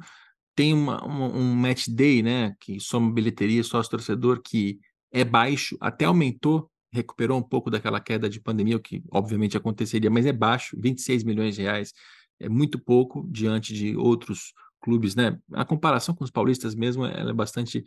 Tem 0.55 0.73
uma, 0.73 1.03
uma, 1.03 1.27
um 1.27 1.55
match 1.55 1.87
day, 1.87 2.23
né, 2.23 2.55
que 2.59 2.79
soma 2.79 3.11
bilheteria, 3.11 3.63
sócio-torcedor, 3.63 4.41
que 4.41 4.79
é 5.11 5.23
baixo, 5.23 5.77
até 5.79 6.05
aumentou 6.05 6.69
recuperou 6.95 7.37
um 7.37 7.43
pouco 7.43 7.69
daquela 7.69 7.99
queda 7.99 8.29
de 8.29 8.39
pandemia, 8.39 8.77
o 8.77 8.79
que 8.79 9.03
obviamente 9.11 9.57
aconteceria, 9.57 10.09
mas 10.09 10.25
é 10.25 10.31
baixo, 10.31 10.77
26 10.79 11.23
milhões 11.23 11.55
de 11.55 11.61
reais, 11.61 11.93
é 12.39 12.47
muito 12.47 12.79
pouco 12.79 13.27
diante 13.29 13.73
de 13.73 13.95
outros 13.97 14.53
clubes, 14.79 15.15
né? 15.15 15.37
A 15.53 15.65
comparação 15.65 16.15
com 16.15 16.23
os 16.23 16.31
paulistas 16.31 16.73
mesmo, 16.73 17.05
é 17.05 17.33
bastante, 17.33 17.83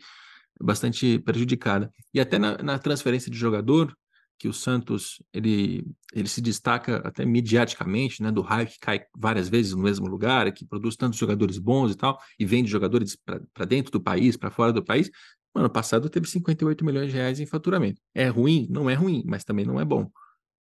bastante 0.61 1.19
prejudicada. 1.19 1.93
E 2.13 2.21
até 2.21 2.39
na, 2.39 2.59
na 2.59 2.79
transferência 2.79 3.31
de 3.31 3.37
jogador, 3.37 3.95
que 4.39 4.49
o 4.49 4.53
Santos 4.53 5.21
ele, 5.33 5.85
ele 6.15 6.29
se 6.29 6.41
destaca 6.41 6.99
até 6.99 7.25
mediaticamente, 7.25 8.23
né, 8.23 8.31
do 8.31 8.41
raio 8.41 8.69
que 8.69 8.79
cai 8.79 9.05
várias 9.17 9.49
vezes 9.49 9.73
no 9.73 9.83
mesmo 9.83 10.07
lugar, 10.07 10.51
que 10.53 10.65
produz 10.65 10.95
tantos 10.97 11.19
jogadores 11.19 11.59
bons 11.59 11.93
e 11.93 11.97
tal, 11.97 12.19
e 12.39 12.47
vende 12.47 12.71
jogadores 12.71 13.17
para 13.17 13.65
dentro 13.65 13.91
do 13.91 14.01
país, 14.01 14.37
para 14.37 14.51
fora 14.51 14.73
do 14.73 14.85
país, 14.85 15.11
ano 15.55 15.69
passado 15.69 16.09
teve 16.09 16.29
58 16.29 16.85
milhões 16.85 17.11
de 17.11 17.17
reais 17.17 17.41
em 17.41 17.47
faturamento. 17.47 18.01
É 18.15 18.29
ruim? 18.29 18.69
Não 18.71 18.89
é 18.89 18.95
ruim, 18.95 19.25
mas 19.27 19.45
também 19.45 19.67
não 19.67 19.81
é 19.81 19.85
bom, 19.85 20.09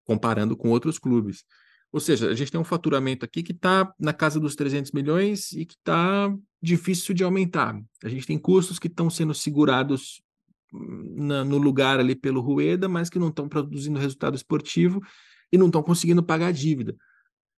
comparando 0.03 0.55
com 0.55 0.69
outros 0.69 0.99
clubes. 0.99 1.43
Ou 1.95 2.01
seja, 2.01 2.29
a 2.29 2.35
gente 2.35 2.51
tem 2.51 2.59
um 2.59 2.65
faturamento 2.65 3.23
aqui 3.23 3.41
que 3.41 3.53
está 3.53 3.93
na 3.97 4.11
casa 4.11 4.39
dos 4.39 4.55
300 4.55 4.91
milhões 4.91 5.53
e 5.53 5.65
que 5.65 5.75
está 5.75 6.29
difícil 6.61 7.15
de 7.15 7.23
aumentar. 7.23 7.79
A 8.03 8.09
gente 8.09 8.27
tem 8.27 8.37
custos 8.37 8.77
que 8.77 8.87
estão 8.87 9.09
sendo 9.09 9.33
segurados 9.33 10.21
hum, 10.73 11.15
na, 11.25 11.45
no 11.45 11.57
lugar 11.57 11.99
ali 11.99 12.13
pelo 12.13 12.41
Rueda, 12.41 12.89
mas 12.89 13.09
que 13.09 13.17
não 13.17 13.29
estão 13.29 13.47
produzindo 13.47 13.97
resultado 13.97 14.35
esportivo 14.35 15.01
e 15.51 15.57
não 15.57 15.67
estão 15.67 15.81
conseguindo 15.81 16.21
pagar 16.21 16.47
a 16.47 16.51
dívida 16.51 16.95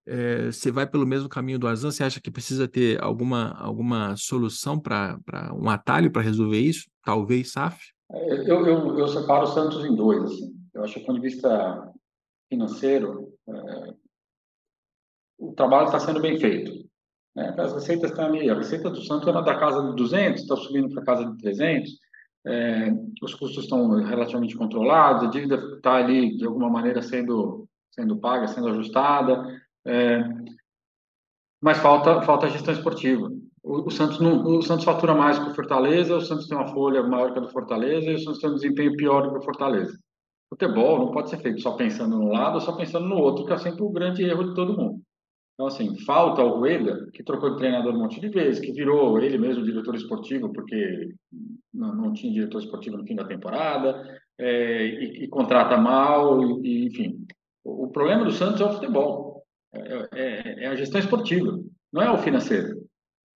é, 0.07 0.47
você 0.47 0.71
vai 0.71 0.87
pelo 0.87 1.05
mesmo 1.05 1.29
caminho 1.29 1.59
do 1.59 1.67
Azan? 1.67 1.91
Você 1.91 2.05
acha 2.05 2.21
que 2.21 2.31
precisa 2.31 2.69
ter 2.69 3.03
alguma, 3.03 3.51
alguma 3.59 4.17
solução 4.17 4.79
para 4.79 5.19
um 5.53 5.69
atalho 5.69 6.11
para 6.11 6.23
resolver 6.23 6.61
isso? 6.61 6.89
Talvez 7.05 7.53
SAF? 7.53 7.79
É, 8.13 8.51
eu, 8.51 8.65
eu, 8.67 8.99
eu 8.99 9.09
separo 9.09 9.45
o 9.45 9.49
Santos 9.49 9.85
em 9.85 9.95
dois. 9.95 10.23
Assim. 10.23 10.55
Eu 10.73 10.85
acho 10.85 10.95
que, 10.95 11.01
do 11.01 11.07
ponto 11.07 11.21
de 11.21 11.29
vista 11.29 11.93
financeiro, 12.49 13.33
é, 13.49 13.95
o 15.39 15.53
trabalho 15.53 15.87
está 15.87 15.99
sendo 15.99 16.21
bem 16.21 16.39
feito. 16.39 16.87
Né? 17.35 17.55
As 17.59 17.75
receitas 17.75 18.11
estão 18.11 18.27
ali. 18.27 18.49
A 18.49 18.55
receita 18.55 18.91
do 18.91 19.03
Santos 19.03 19.29
era 19.29 19.43
da 19.43 19.59
casa 19.59 19.89
de 19.89 19.97
200, 19.97 20.43
está 20.43 20.57
subindo 20.57 20.89
para 20.91 21.03
a 21.03 21.07
casa 21.07 21.31
de 21.31 21.39
300. 21.39 21.91
É, 22.47 22.93
os 23.23 23.35
custos 23.35 23.65
estão 23.65 23.89
relativamente 24.05 24.57
controlados, 24.57 25.25
a 25.25 25.31
dívida 25.31 25.57
está 25.77 25.97
ali, 25.97 26.37
de 26.37 26.47
alguma 26.47 26.71
maneira, 26.71 27.03
sendo, 27.03 27.69
sendo 27.91 28.19
paga, 28.19 28.47
sendo 28.47 28.69
ajustada. 28.69 29.45
É, 29.85 30.23
mas 31.61 31.79
falta 31.79 32.23
falta 32.23 32.49
gestão 32.49 32.73
esportiva. 32.73 33.29
O, 33.63 33.89
o, 33.89 33.91
Santos 33.91 34.21
não, 34.21 34.45
o 34.45 34.63
Santos 34.63 34.85
fatura 34.85 35.15
mais 35.15 35.39
que 35.39 35.51
o 35.51 35.55
Fortaleza, 35.55 36.17
o 36.17 36.21
Santos 36.21 36.47
tem 36.47 36.57
uma 36.57 36.69
folha 36.69 37.03
maior 37.03 37.33
que 37.33 37.39
a 37.39 37.43
do 37.43 37.51
Fortaleza 37.51 38.11
e 38.11 38.15
o 38.15 38.19
Santos 38.21 38.41
tem 38.41 38.51
um 38.51 38.55
desempenho 38.55 38.97
pior 38.97 39.29
que 39.31 39.39
o 39.39 39.43
Fortaleza. 39.43 39.99
Futebol 40.49 41.01
não 41.01 41.11
pode 41.11 41.29
ser 41.31 41.39
feito 41.39 41.61
só 41.61 41.73
pensando 41.73 42.17
no 42.17 42.29
lado 42.29 42.55
ou 42.55 42.61
só 42.61 42.77
pensando 42.77 43.09
no 43.09 43.17
outro, 43.17 43.45
que 43.45 43.53
é 43.53 43.59
sempre 43.59 43.83
o 43.83 43.91
grande 43.91 44.23
erro 44.23 44.45
de 44.45 44.55
todo 44.55 44.77
mundo. 44.77 44.96
Então, 45.57 45.69
assim, 45.69 45.99
falta 46.05 46.45
o 46.45 46.59
Rueda, 46.59 47.09
que 47.15 47.25
trocou 47.25 47.51
de 47.51 47.57
treinador 47.57 47.95
um 47.95 48.01
monte 48.01 48.21
de 48.21 48.29
vezes, 48.29 48.61
que 48.61 48.73
virou 48.73 49.19
ele 49.19 49.39
mesmo 49.39 49.65
diretor 49.65 49.95
esportivo, 49.95 50.53
porque 50.53 51.15
não, 51.73 51.95
não 51.95 52.13
tinha 52.13 52.31
diretor 52.31 52.61
esportivo 52.61 52.99
no 52.99 53.07
fim 53.07 53.17
da 53.17 53.25
temporada, 53.25 54.21
é, 54.39 54.85
e, 54.87 55.25
e, 55.25 55.29
contrata 55.29 55.79
mal, 55.79 56.39
e, 56.63 56.87
enfim. 56.87 57.27
O, 57.65 57.87
o 57.87 57.91
problema 57.91 58.23
do 58.23 58.33
Santos 58.33 58.61
é 58.61 58.65
o 58.67 58.73
futebol. 58.75 59.47
É, 59.75 60.09
é, 60.13 60.65
é, 60.65 60.67
a 60.67 60.77
gestão 60.77 61.01
esportiva, 61.01 61.59
não 61.91 62.03
é 62.03 62.11
o 62.11 62.19
financeiro. 62.19 62.83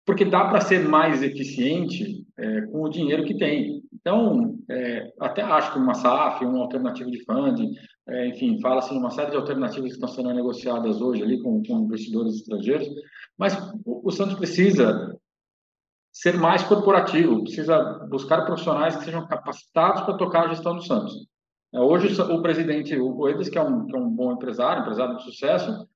Porque 0.05 0.25
dá 0.25 0.45
para 0.45 0.59
ser 0.59 0.79
mais 0.79 1.23
eficiente 1.23 2.25
é, 2.37 2.61
com 2.63 2.83
o 2.83 2.89
dinheiro 2.89 3.23
que 3.23 3.37
tem. 3.37 3.81
Então, 3.93 4.57
é, 4.69 5.09
até 5.21 5.41
acho 5.41 5.71
que 5.71 5.79
uma 5.79 5.93
SAF, 5.93 6.43
uma 6.43 6.63
alternativa 6.63 7.09
de 7.09 7.23
funding, 7.23 7.71
é, 8.11 8.27
enfim, 8.27 8.59
fala-se 8.59 8.93
uma 8.93 9.11
série 9.11 9.31
de 9.31 9.37
alternativas 9.37 9.89
que 9.89 9.95
estão 9.95 10.09
sendo 10.09 10.33
negociadas 10.33 11.01
hoje 11.01 11.23
ali 11.23 11.41
com, 11.41 11.63
com 11.63 11.79
investidores 11.79 12.35
estrangeiros, 12.35 12.87
mas 13.37 13.55
o, 13.85 14.07
o 14.07 14.11
Santos 14.11 14.35
precisa 14.35 15.17
ser 16.11 16.37
mais 16.37 16.63
corporativo, 16.63 17.43
precisa 17.43 18.05
buscar 18.09 18.45
profissionais 18.45 18.95
que 18.95 19.05
sejam 19.05 19.27
capacitados 19.27 20.01
para 20.01 20.17
tocar 20.17 20.45
a 20.45 20.49
gestão 20.49 20.75
do 20.75 20.83
Santos. 20.83 21.13
É, 21.73 21.79
hoje, 21.79 22.19
o 22.21 22.41
presidente, 22.41 22.97
o 22.97 23.13
Coedes, 23.13 23.49
que 23.49 23.57
é 23.57 23.61
um, 23.61 23.85
que 23.85 23.95
é 23.95 23.99
um 23.99 24.09
bom 24.09 24.31
empresário, 24.33 24.81
empresário 24.81 25.17
de 25.17 25.23
sucesso, 25.23 25.87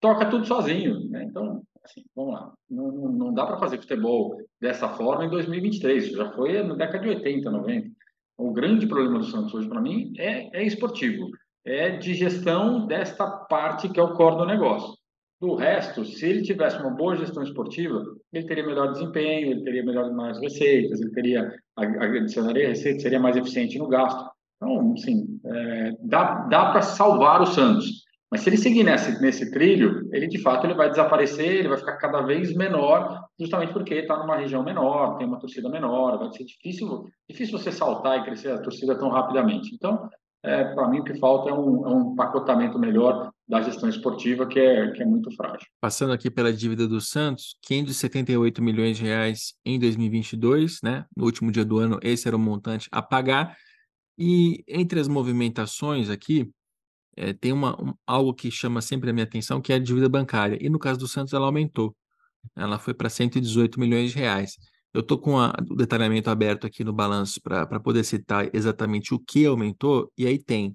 toca 0.00 0.30
tudo 0.30 0.46
sozinho. 0.46 1.08
Né? 1.10 1.24
Então, 1.24 1.62
assim, 1.84 2.04
vamos 2.14 2.34
lá. 2.34 2.52
Não, 2.70 2.90
não 2.90 3.34
dá 3.34 3.44
para 3.44 3.58
fazer 3.58 3.78
futebol 3.78 4.40
dessa 4.60 4.88
forma 4.90 5.24
em 5.24 5.30
2023. 5.30 6.04
Isso 6.04 6.16
já 6.16 6.30
foi 6.32 6.62
na 6.62 6.74
década 6.74 7.00
de 7.00 7.08
80, 7.08 7.50
90. 7.50 7.90
O 8.38 8.52
grande 8.52 8.86
problema 8.86 9.18
do 9.18 9.24
Santos 9.24 9.52
hoje, 9.52 9.68
para 9.68 9.80
mim, 9.80 10.12
é, 10.16 10.60
é 10.60 10.64
esportivo. 10.64 11.28
É 11.66 11.90
de 11.90 12.14
gestão 12.14 12.86
desta 12.86 13.26
parte 13.26 13.88
que 13.88 13.98
é 13.98 14.02
o 14.02 14.14
core 14.14 14.36
do 14.36 14.46
negócio. 14.46 14.94
Do 15.40 15.54
resto, 15.54 16.04
se 16.04 16.24
ele 16.24 16.42
tivesse 16.42 16.78
uma 16.78 16.90
boa 16.90 17.16
gestão 17.16 17.42
esportiva, 17.42 18.02
ele 18.32 18.46
teria 18.46 18.64
melhor 18.64 18.92
desempenho, 18.92 19.50
ele 19.50 19.64
teria 19.64 19.84
melhor 19.84 20.10
mais 20.12 20.40
receitas, 20.40 21.00
ele 21.00 21.10
teria 21.10 21.52
adicionaria 21.76 22.68
receitas, 22.68 23.02
seria 23.02 23.20
mais 23.20 23.36
eficiente 23.36 23.78
no 23.78 23.88
gasto. 23.88 24.30
Então, 24.56 24.94
assim, 24.94 25.38
é, 25.44 25.92
dá, 26.00 26.46
dá 26.48 26.70
para 26.70 26.80
salvar 26.80 27.42
o 27.42 27.46
Santos. 27.46 28.06
Mas 28.30 28.40
se 28.40 28.48
ele 28.48 28.56
seguir 28.56 28.82
nesse, 28.82 29.20
nesse 29.20 29.50
trilho, 29.52 30.08
ele 30.12 30.26
de 30.26 30.40
fato 30.40 30.66
ele 30.66 30.74
vai 30.74 30.90
desaparecer, 30.90 31.58
ele 31.58 31.68
vai 31.68 31.78
ficar 31.78 31.96
cada 31.96 32.22
vez 32.22 32.54
menor, 32.54 33.24
justamente 33.38 33.72
porque 33.72 33.94
está 33.94 34.16
numa 34.16 34.36
região 34.36 34.64
menor, 34.64 35.16
tem 35.16 35.26
uma 35.26 35.38
torcida 35.38 35.68
menor, 35.68 36.18
vai 36.18 36.32
ser 36.32 36.44
difícil, 36.44 37.04
difícil 37.28 37.56
você 37.56 37.70
saltar 37.70 38.18
e 38.18 38.24
crescer 38.24 38.52
a 38.52 38.62
torcida 38.62 38.98
tão 38.98 39.10
rapidamente. 39.10 39.72
Então, 39.74 40.08
é, 40.46 40.64
para 40.74 40.88
mim, 40.88 41.00
o 41.00 41.04
que 41.04 41.18
falta 41.18 41.50
é 41.50 41.52
um, 41.52 41.86
é 41.86 41.90
um 41.90 42.14
pacotamento 42.14 42.78
melhor 42.78 43.32
da 43.48 43.60
gestão 43.62 43.88
esportiva, 43.88 44.46
que 44.46 44.58
é, 44.60 44.92
que 44.92 45.02
é 45.02 45.04
muito 45.04 45.30
frágil. 45.34 45.66
Passando 45.80 46.12
aqui 46.12 46.30
pela 46.30 46.52
dívida 46.52 46.86
do 46.86 47.00
Santos, 47.00 47.56
578 47.62 48.62
milhões 48.62 48.96
de 48.96 49.04
reais 49.04 49.54
em 49.64 49.78
2022, 49.78 50.78
né? 50.82 51.04
No 51.16 51.24
último 51.24 51.50
dia 51.50 51.64
do 51.64 51.78
ano, 51.78 51.98
esse 52.00 52.28
era 52.28 52.36
o 52.36 52.40
montante 52.40 52.88
a 52.92 53.02
pagar. 53.02 53.56
E 54.16 54.64
entre 54.68 55.00
as 55.00 55.08
movimentações 55.08 56.08
aqui, 56.08 56.48
é, 57.16 57.32
tem 57.32 57.52
uma, 57.52 57.74
um, 57.82 57.92
algo 58.06 58.32
que 58.32 58.48
chama 58.48 58.80
sempre 58.80 59.10
a 59.10 59.12
minha 59.12 59.24
atenção, 59.24 59.60
que 59.60 59.72
é 59.72 59.76
a 59.76 59.80
dívida 59.80 60.08
bancária. 60.08 60.58
E 60.60 60.68
no 60.68 60.78
caso 60.78 61.00
do 61.00 61.08
Santos, 61.08 61.34
ela 61.34 61.46
aumentou. 61.46 61.94
Ela 62.54 62.78
foi 62.78 62.94
para 62.94 63.08
118 63.08 63.80
milhões 63.80 64.12
de 64.12 64.18
reais. 64.18 64.56
Eu 64.96 65.00
estou 65.00 65.18
com 65.18 65.38
a, 65.38 65.52
o 65.68 65.76
detalhamento 65.76 66.30
aberto 66.30 66.66
aqui 66.66 66.82
no 66.82 66.90
balanço 66.90 67.38
para 67.42 67.78
poder 67.78 68.02
citar 68.02 68.48
exatamente 68.54 69.12
o 69.12 69.18
que 69.18 69.44
aumentou, 69.44 70.10
e 70.16 70.26
aí 70.26 70.38
tem 70.38 70.74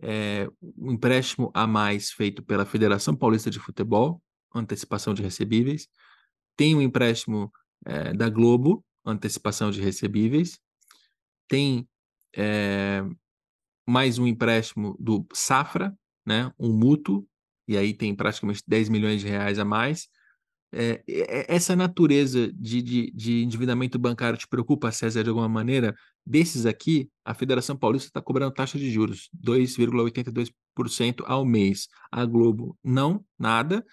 é, 0.00 0.48
um 0.76 0.90
empréstimo 0.90 1.48
a 1.54 1.64
mais 1.64 2.10
feito 2.10 2.42
pela 2.42 2.66
Federação 2.66 3.14
Paulista 3.14 3.48
de 3.48 3.60
Futebol, 3.60 4.20
antecipação 4.52 5.14
de 5.14 5.22
recebíveis, 5.22 5.86
tem 6.56 6.74
um 6.74 6.82
empréstimo 6.82 7.52
é, 7.86 8.12
da 8.12 8.28
Globo, 8.28 8.84
antecipação 9.06 9.70
de 9.70 9.80
recebíveis, 9.80 10.58
tem 11.46 11.88
é, 12.36 13.04
mais 13.86 14.18
um 14.18 14.26
empréstimo 14.26 14.96
do 14.98 15.24
Safra, 15.32 15.96
né, 16.26 16.52
um 16.58 16.72
mútuo, 16.72 17.24
e 17.68 17.76
aí 17.76 17.94
tem 17.94 18.12
praticamente 18.12 18.64
10 18.66 18.88
milhões 18.88 19.20
de 19.20 19.28
reais 19.28 19.60
a 19.60 19.64
mais. 19.64 20.08
É, 20.74 21.02
essa 21.48 21.76
natureza 21.76 22.50
de, 22.54 22.80
de, 22.80 23.10
de, 23.10 23.42
endividamento 23.42 23.98
bancário 23.98 24.38
te 24.38 24.48
preocupa, 24.48 24.90
César, 24.90 25.22
de 25.22 25.28
alguma 25.28 25.48
maneira? 25.48 25.94
Desses 26.24 26.64
aqui, 26.64 27.10
a 27.24 27.34
Federação 27.34 27.76
Paulista 27.76 28.08
está 28.08 28.22
cobrando 28.22 28.54
taxa 28.54 28.78
de 28.78 28.90
juros, 28.90 29.28
2,82% 29.38 31.22
ao 31.26 31.44
mês. 31.44 31.88
A 32.10 32.24
Globo, 32.24 32.76
não, 32.82 33.22
nada. 33.38 33.84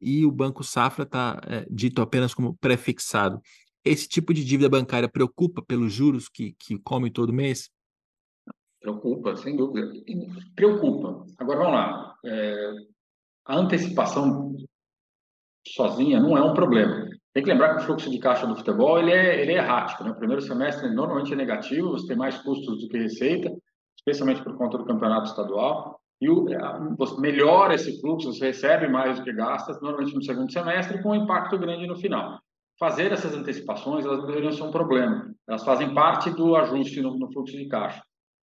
E 0.00 0.24
o 0.24 0.30
Banco 0.30 0.62
Safra 0.62 1.02
está 1.02 1.40
é, 1.44 1.66
dito 1.68 2.00
apenas 2.00 2.32
como 2.32 2.56
prefixado. 2.58 3.40
Esse 3.84 4.08
tipo 4.08 4.32
de 4.32 4.44
dívida 4.44 4.68
bancária 4.68 5.08
preocupa 5.08 5.60
pelos 5.60 5.92
juros 5.92 6.28
que, 6.28 6.54
que 6.56 6.78
come 6.78 7.10
todo 7.10 7.32
mês? 7.32 7.68
Preocupa, 8.80 9.34
sem 9.36 9.56
dúvida. 9.56 9.90
Preocupa. 10.54 11.26
Agora 11.36 11.58
vamos 11.58 11.72
lá. 11.72 12.14
É, 12.24 12.70
a 13.44 13.56
antecipação 13.56 14.54
sozinha 15.66 16.20
não 16.20 16.36
é 16.36 16.42
um 16.42 16.54
problema. 16.54 17.08
Tem 17.34 17.42
que 17.42 17.50
lembrar 17.50 17.76
que 17.76 17.82
o 17.82 17.86
fluxo 17.86 18.10
de 18.10 18.18
caixa 18.18 18.46
do 18.46 18.56
futebol 18.56 18.98
ele 18.98 19.12
é, 19.12 19.42
ele 19.42 19.52
é 19.52 19.58
errático. 19.58 20.02
Né? 20.02 20.10
O 20.10 20.16
primeiro 20.16 20.42
semestre 20.42 20.90
normalmente 20.90 21.32
é 21.32 21.36
negativo, 21.36 21.90
você 21.90 22.08
tem 22.08 22.16
mais 22.16 22.38
custos 22.38 22.80
do 22.80 22.88
que 22.88 22.98
receita, 22.98 23.50
especialmente 23.96 24.42
por 24.42 24.56
conta 24.56 24.78
do 24.78 24.84
campeonato 24.84 25.28
estadual. 25.28 26.00
E 26.20 26.28
o, 26.28 26.46
você 26.96 27.20
melhora 27.20 27.74
esse 27.74 28.00
fluxo, 28.00 28.32
você 28.32 28.46
recebe 28.46 28.88
mais 28.88 29.18
do 29.18 29.24
que 29.24 29.32
gasta, 29.32 29.78
normalmente 29.80 30.14
no 30.14 30.22
segundo 30.22 30.50
semestre, 30.50 31.00
com 31.00 31.10
um 31.10 31.14
impacto 31.14 31.56
grande 31.58 31.86
no 31.86 31.94
final. 31.96 32.40
Fazer 32.78 33.12
essas 33.12 33.34
antecipações, 33.34 34.04
elas 34.04 34.18
não 34.18 34.26
deveriam 34.26 34.52
ser 34.52 34.64
um 34.64 34.70
problema. 34.70 35.32
Elas 35.48 35.64
fazem 35.64 35.94
parte 35.94 36.30
do 36.30 36.56
ajuste 36.56 37.00
no, 37.00 37.16
no 37.16 37.32
fluxo 37.32 37.56
de 37.56 37.68
caixa. 37.68 38.02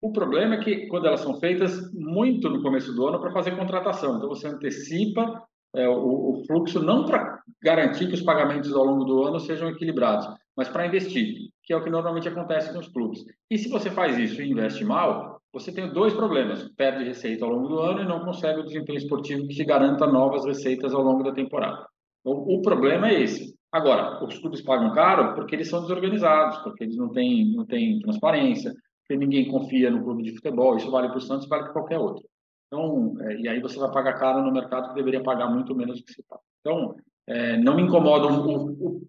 O 0.00 0.12
problema 0.12 0.56
é 0.56 0.58
que 0.58 0.86
quando 0.86 1.06
elas 1.06 1.20
são 1.20 1.40
feitas 1.40 1.92
muito 1.92 2.48
no 2.48 2.62
começo 2.62 2.92
do 2.92 3.06
ano 3.06 3.18
para 3.18 3.32
fazer 3.32 3.56
contratação, 3.56 4.16
então 4.16 4.28
você 4.28 4.46
antecipa 4.46 5.42
é, 5.76 5.88
o, 5.88 6.30
o, 6.30 6.44
fluxo 6.46 6.82
não 6.82 7.04
para 7.04 7.40
garantir 7.62 8.08
que 8.08 8.14
os 8.14 8.22
pagamentos 8.22 8.72
ao 8.72 8.84
longo 8.84 9.04
do 9.04 9.22
ano 9.24 9.38
sejam 9.38 9.68
equilibrados, 9.68 10.26
mas 10.56 10.68
para 10.68 10.86
investir, 10.86 11.50
que 11.62 11.72
é 11.72 11.76
o 11.76 11.84
que 11.84 11.90
normalmente 11.90 12.28
acontece 12.28 12.72
com 12.72 12.78
os 12.78 12.88
clubes. 12.88 13.24
E 13.50 13.58
se 13.58 13.68
você 13.68 13.90
faz 13.90 14.18
isso 14.18 14.40
e 14.40 14.50
investe 14.50 14.84
mal, 14.84 15.40
você 15.52 15.72
tem 15.72 15.92
dois 15.92 16.14
problemas: 16.14 16.68
perde 16.76 17.04
receita 17.04 17.44
ao 17.44 17.50
longo 17.50 17.68
do 17.68 17.78
ano 17.78 18.02
e 18.02 18.08
não 18.08 18.24
consegue 18.24 18.60
o 18.60 18.64
desempenho 18.64 18.98
esportivo 18.98 19.46
que 19.46 19.54
te 19.54 19.64
garanta 19.64 20.06
novas 20.06 20.44
receitas 20.46 20.94
ao 20.94 21.02
longo 21.02 21.22
da 21.22 21.32
temporada. 21.32 21.86
O, 22.24 22.56
o 22.56 22.62
problema 22.62 23.08
é 23.08 23.22
esse. 23.22 23.54
Agora, 23.70 24.24
os 24.24 24.38
clubes 24.38 24.62
pagam 24.62 24.92
caro 24.94 25.34
porque 25.34 25.54
eles 25.54 25.68
são 25.68 25.82
desorganizados, 25.82 26.58
porque 26.58 26.84
eles 26.84 26.96
não 26.96 27.10
têm, 27.10 27.52
não 27.52 27.66
têm 27.66 28.00
transparência, 28.00 28.72
porque 29.00 29.16
ninguém 29.22 29.48
confia 29.48 29.90
no 29.90 30.02
clube 30.02 30.22
de 30.22 30.34
futebol. 30.34 30.76
Isso 30.76 30.90
vale 30.90 31.08
para 31.08 31.18
o 31.18 31.20
Santos, 31.20 31.46
vale 31.48 31.64
para 31.64 31.72
qualquer 31.72 31.98
outro. 31.98 32.24
Então, 32.66 33.16
é, 33.20 33.36
e 33.40 33.48
aí 33.48 33.60
você 33.60 33.78
vai 33.78 33.90
pagar 33.90 34.18
caro 34.18 34.42
no 34.42 34.52
mercado 34.52 34.88
que 34.88 34.94
deveria 34.94 35.22
pagar 35.22 35.48
muito 35.48 35.74
menos 35.74 35.98
do 35.98 36.04
que 36.04 36.12
se 36.12 36.22
paga. 36.22 36.42
Então, 36.60 36.96
é, 37.26 37.56
não 37.58 37.76
me 37.76 37.82
incomoda 37.82 38.26
o, 38.26 38.70
o, 38.70 39.08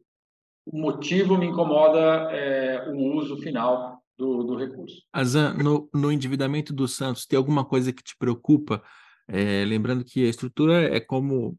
o, 0.66 0.78
motivo, 0.78 1.38
me 1.38 1.48
incomoda 1.48 2.00
é, 2.32 2.90
o 2.90 3.16
uso 3.16 3.38
final 3.38 4.02
do, 4.18 4.44
do 4.44 4.56
recurso. 4.56 5.04
Azan, 5.12 5.54
no, 5.54 5.90
no, 5.94 6.12
endividamento 6.12 6.74
do 6.74 6.88
Santos, 6.88 7.26
tem 7.26 7.38
alguma 7.38 7.66
coisa 7.66 7.92
que 7.92 8.04
te 8.04 8.16
preocupa? 8.18 8.82
É, 9.28 9.66
lembrando 9.66 10.06
que 10.06 10.26
a 10.26 10.30
estrutura 10.30 10.84
é 10.96 11.00
como 11.00 11.58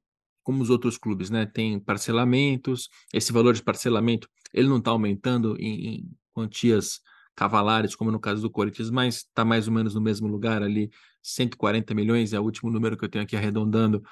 como 0.49 0.63
os 0.63 0.71
outros 0.71 0.97
clubes, 0.97 1.29
né? 1.29 1.45
Tem 1.45 1.79
parcelamentos, 1.79 2.89
esse 3.13 3.31
valor 3.31 3.53
de 3.53 3.63
parcelamento 3.63 4.27
ele 4.51 4.67
não 4.67 4.79
está 4.79 4.91
aumentando 4.91 5.55
em, 5.61 5.89
em 5.89 6.11
quantias 6.33 7.01
cavalares, 7.37 7.95
como 7.95 8.11
no 8.11 8.19
caso 8.19 8.41
do 8.41 8.51
Corinthians, 8.51 8.91
mas 8.91 9.17
está 9.17 9.45
mais 9.45 9.69
ou 9.69 9.75
menos 9.75 9.95
no 9.95 10.01
mesmo 10.01 10.27
lugar 10.27 10.63
ali, 10.63 10.91
140 11.23 11.95
milhões 11.95 12.33
é 12.33 12.41
o 12.41 12.43
último 12.45 12.71
número 12.71 12.97
que 12.97 13.05
eu 13.05 13.09
tenho 13.09 13.25
aqui 13.25 13.37
arredondando, 13.37 14.03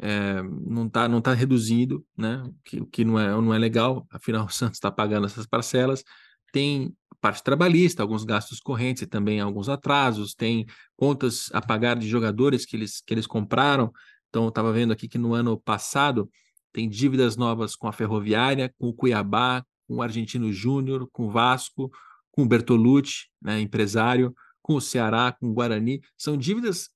é, 0.00 0.42
não 0.42 0.86
está 0.86 1.08
não 1.08 1.20
tá 1.20 1.32
reduzindo, 1.32 2.04
né? 2.16 2.42
O 2.44 2.54
que, 2.64 2.86
que 2.86 3.04
não, 3.04 3.18
é, 3.18 3.28
não 3.30 3.54
é 3.54 3.58
legal, 3.58 4.06
afinal 4.10 4.46
o 4.46 4.50
Santos 4.50 4.76
está 4.76 4.90
pagando 4.90 5.26
essas 5.26 5.46
parcelas. 5.46 6.04
Tem 6.52 6.94
parte 7.20 7.42
trabalhista, 7.42 8.02
alguns 8.02 8.24
gastos 8.24 8.60
correntes 8.60 9.02
e 9.02 9.06
também 9.06 9.40
alguns 9.40 9.68
atrasos, 9.68 10.34
tem 10.34 10.66
contas 10.96 11.48
a 11.52 11.60
pagar 11.60 11.96
de 11.96 12.08
jogadores 12.08 12.64
que 12.64 12.76
eles, 12.76 13.00
que 13.04 13.12
eles 13.14 13.26
compraram. 13.26 13.92
Então, 14.28 14.48
estava 14.48 14.72
vendo 14.72 14.92
aqui 14.92 15.08
que 15.08 15.18
no 15.18 15.34
ano 15.34 15.58
passado 15.58 16.30
tem 16.72 16.88
dívidas 16.88 17.36
novas 17.36 17.74
com 17.74 17.88
a 17.88 17.92
Ferroviária, 17.92 18.72
com 18.78 18.88
o 18.88 18.94
Cuiabá, 18.94 19.64
com 19.88 19.96
o 19.96 20.02
Argentino 20.02 20.52
Júnior, 20.52 21.08
com 21.10 21.26
o 21.26 21.30
Vasco, 21.30 21.90
com 22.30 22.42
o 22.42 22.46
Bertolucci, 22.46 23.28
né, 23.40 23.60
empresário, 23.60 24.34
com 24.66 24.74
o 24.74 24.80
Ceará, 24.80 25.30
com 25.30 25.46
o 25.46 25.52
Guarani. 25.54 26.00
São 26.18 26.36
dívidas 26.36 26.90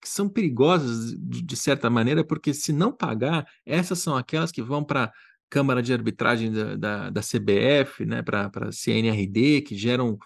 que 0.00 0.08
são 0.08 0.28
perigosas 0.28 1.14
de, 1.16 1.56
certa 1.56 1.88
maneira, 1.88 2.24
porque 2.24 2.52
se 2.52 2.72
não 2.72 2.90
pagar, 2.92 3.46
essas 3.64 4.00
são 4.00 4.16
aquelas 4.16 4.50
que 4.50 4.60
vão 4.60 4.82
para 4.82 5.04
a 5.04 5.12
Câmara 5.48 5.80
de 5.80 5.92
Arbitragem 5.92 6.50
da, 6.50 6.74
da, 6.74 7.10
da 7.10 7.20
CBF, 7.20 8.04
né, 8.04 8.20
para 8.20 8.50
a 8.52 8.72
CNRD, 8.72 9.62
que 9.62 9.76
geram 9.76 10.18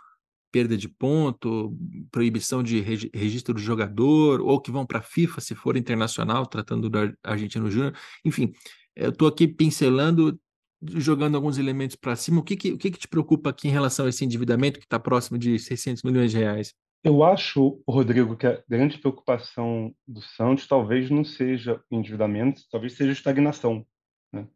perda 0.51 0.79
de 0.79 0.89
ponto, 0.89 1.77
proibição 2.11 2.63
de 2.63 2.81
registro 2.81 3.53
do 3.53 3.61
jogador, 3.61 4.41
ou 4.41 4.59
que 4.59 4.71
vão 4.71 4.87
para 4.87 5.01
a 5.01 5.03
FIFA 5.03 5.43
se 5.43 5.55
for 5.55 5.77
internacional, 5.77 6.47
tratando 6.47 6.89
do 6.89 7.15
Argentino 7.23 7.71
Júnior. 7.71 7.95
Enfim, 8.25 8.51
eu 8.97 9.11
estou 9.11 9.29
aqui 9.29 9.47
pincelando 9.47 10.41
jogando 10.83 11.35
alguns 11.35 11.59
elementos 11.59 11.97
para 11.97 12.17
cima, 12.17 12.41
o 12.41 12.45
que, 12.45 12.57
que, 12.57 12.73
o 12.73 12.79
que, 12.79 12.91
que 12.91 12.99
te 12.99 13.09
preocupa 13.09 13.51
aqui 13.51 13.69
em 13.69 13.73
relação 13.73 14.07
a 14.07 14.09
esse 14.09 14.25
endividamento 14.25 14.79
que 14.79 14.87
está 14.87 14.99
próximo 14.99 15.39
de 15.39 15.59
600 15.59 16.03
milhões 16.03 16.31
de 16.31 16.39
reais? 16.39 16.75
Eu 17.03 17.23
acho, 17.23 17.83
Rodrigo, 17.89 18.37
que 18.37 18.47
a 18.47 18.63
grande 18.69 18.99
preocupação 18.99 19.95
do 20.07 20.21
Santos 20.21 20.67
talvez 20.67 21.11
não 21.11 21.25
seja 21.25 21.83
endividamento, 21.91 22.63
talvez 22.71 22.95
seja 22.95 23.13
estagnação. 23.13 23.87
Né? 24.33 24.49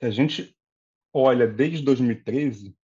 Se 0.00 0.06
a 0.06 0.10
gente 0.10 0.56
olha 1.12 1.46
desde 1.46 1.82
2013, 1.84 2.76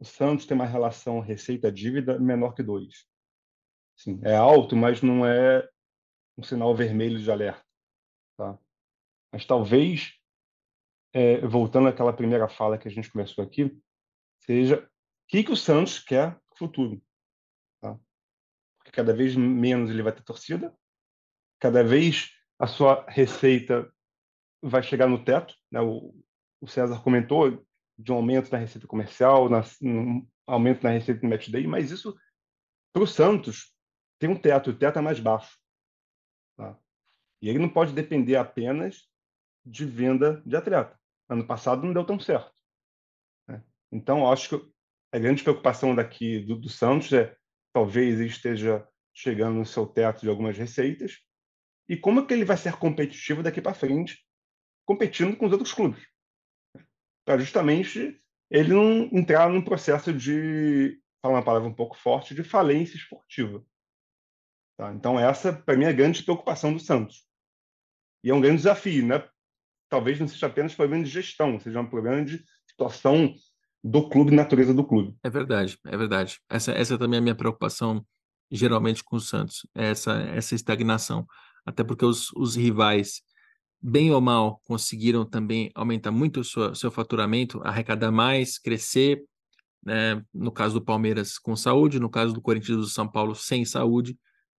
o 0.00 0.04
Santos 0.04 0.46
tem 0.46 0.54
uma 0.54 0.66
relação 0.66 1.20
receita-dívida 1.20 2.18
menor 2.18 2.54
que 2.54 2.62
2. 2.62 3.06
Sim, 3.96 4.20
é 4.24 4.34
alto, 4.34 4.74
mas 4.74 5.00
não 5.00 5.24
é 5.24 5.66
um 6.36 6.42
sinal 6.42 6.74
vermelho 6.74 7.18
de 7.18 7.30
alerta. 7.30 7.64
Tá? 8.36 8.58
Mas 9.32 9.46
talvez 9.46 10.18
é, 11.14 11.46
voltando 11.46 11.86
àquela 11.86 12.12
primeira 12.12 12.48
fala 12.48 12.76
que 12.76 12.88
a 12.88 12.90
gente 12.90 13.10
começou 13.10 13.44
aqui, 13.44 13.80
seja 14.40 14.80
o 14.82 14.88
que, 15.28 15.44
que 15.44 15.52
o 15.52 15.56
Santos 15.56 16.00
quer 16.00 16.32
no 16.50 16.56
futuro. 16.58 17.00
Tá? 17.80 17.98
Porque 18.76 18.90
cada 18.90 19.14
vez 19.14 19.36
menos 19.36 19.90
ele 19.90 20.02
vai 20.02 20.12
ter 20.12 20.24
torcida, 20.24 20.76
cada 21.60 21.84
vez 21.84 22.32
a 22.58 22.66
sua 22.66 23.06
receita 23.08 23.90
vai 24.60 24.82
chegar 24.82 25.06
no 25.06 25.24
teto. 25.24 25.54
Né? 25.70 25.80
O, 25.80 26.12
o 26.60 26.66
César 26.66 27.00
comentou 27.00 27.64
de 27.96 28.10
um 28.10 28.16
aumento 28.16 28.50
na 28.50 28.58
receita 28.58 28.88
comercial, 28.88 29.48
na, 29.48 29.62
um 29.80 30.26
aumento 30.46 30.82
na 30.82 30.90
receita 30.90 31.20
do 31.20 31.28
match 31.28 31.48
day, 31.48 31.64
mas 31.64 31.92
isso 31.92 32.14
para 32.92 33.04
o 33.04 33.06
Santos 33.06 33.72
tem 34.18 34.28
um 34.28 34.36
teto, 34.36 34.70
o 34.70 34.76
teto 34.76 34.98
é 34.98 35.02
mais 35.02 35.20
baixo. 35.20 35.56
Tá? 36.56 36.76
E 37.40 37.48
ele 37.48 37.60
não 37.60 37.68
pode 37.68 37.92
depender 37.92 38.36
apenas 38.36 39.08
de 39.64 39.84
venda 39.84 40.42
de 40.44 40.56
atleta. 40.56 40.98
Ano 41.28 41.46
passado 41.46 41.84
não 41.84 41.92
deu 41.92 42.04
tão 42.04 42.18
certo. 42.18 42.52
Né? 43.48 43.62
Então, 43.92 44.30
acho 44.30 44.48
que 44.50 44.72
a 45.12 45.18
grande 45.18 45.42
preocupação 45.42 45.94
daqui 45.94 46.40
do, 46.40 46.56
do 46.56 46.68
Santos 46.68 47.12
é 47.12 47.36
talvez 47.72 48.20
ele 48.20 48.28
esteja 48.28 48.86
chegando 49.12 49.56
no 49.56 49.66
seu 49.66 49.86
teto 49.86 50.22
de 50.22 50.28
algumas 50.28 50.56
receitas 50.56 51.18
e 51.88 51.96
como 51.96 52.20
é 52.20 52.26
que 52.26 52.32
ele 52.32 52.44
vai 52.44 52.56
ser 52.56 52.76
competitivo 52.76 53.42
daqui 53.42 53.60
para 53.60 53.74
frente, 53.74 54.24
competindo 54.86 55.36
com 55.36 55.46
os 55.46 55.52
outros 55.52 55.72
clubes, 55.72 56.04
para 57.24 57.38
justamente 57.38 58.20
ele 58.50 58.72
não 58.72 59.04
entrar 59.12 59.48
num 59.48 59.62
processo 59.62 60.12
de, 60.12 61.00
falar 61.22 61.36
uma 61.36 61.44
palavra 61.44 61.68
um 61.68 61.74
pouco 61.74 61.96
forte, 61.96 62.34
de 62.34 62.44
falência 62.44 62.96
esportiva. 62.96 63.64
Tá? 64.76 64.92
Então 64.92 65.18
essa, 65.18 65.52
para 65.52 65.76
mim, 65.76 65.84
é 65.84 65.88
a 65.88 65.92
grande 65.92 66.22
preocupação 66.22 66.72
do 66.72 66.80
Santos. 66.80 67.26
E 68.22 68.30
é 68.30 68.34
um 68.34 68.40
grande 68.40 68.58
desafio, 68.58 69.06
né? 69.06 69.28
Talvez 69.94 70.18
não 70.18 70.26
seja 70.26 70.48
apenas 70.48 70.74
problema 70.74 71.04
de 71.04 71.10
gestão, 71.10 71.60
seja 71.60 71.80
um 71.80 71.86
problema 71.86 72.24
de 72.24 72.44
situação 72.66 73.32
do 73.82 74.08
clube, 74.08 74.34
natureza 74.34 74.74
do 74.74 74.82
clube. 74.82 75.14
É 75.22 75.30
verdade, 75.30 75.78
é 75.86 75.96
verdade. 75.96 76.40
Essa, 76.50 76.72
essa 76.72 76.98
também 76.98 77.18
é 77.18 77.20
a 77.20 77.22
minha 77.22 77.34
preocupação 77.34 78.04
geralmente 78.50 79.04
com 79.04 79.14
o 79.14 79.20
Santos, 79.20 79.64
essa, 79.72 80.14
essa 80.14 80.56
estagnação. 80.56 81.24
Até 81.64 81.84
porque 81.84 82.04
os, 82.04 82.32
os 82.32 82.56
rivais, 82.56 83.22
bem 83.80 84.10
ou 84.10 84.20
mal, 84.20 84.60
conseguiram 84.64 85.24
também 85.24 85.70
aumentar 85.76 86.10
muito 86.10 86.40
o 86.40 86.44
seu, 86.44 86.74
seu 86.74 86.90
faturamento, 86.90 87.60
arrecadar 87.62 88.10
mais, 88.10 88.58
crescer. 88.58 89.22
Né? 89.80 90.20
No 90.34 90.50
caso 90.50 90.74
do 90.74 90.84
Palmeiras 90.84 91.38
com 91.38 91.54
saúde, 91.54 92.00
no 92.00 92.10
caso 92.10 92.34
do 92.34 92.42
Corinthians 92.42 92.78
do 92.78 92.88
São 92.88 93.06
Paulo 93.06 93.36
sem 93.36 93.64
saúde, 93.64 94.18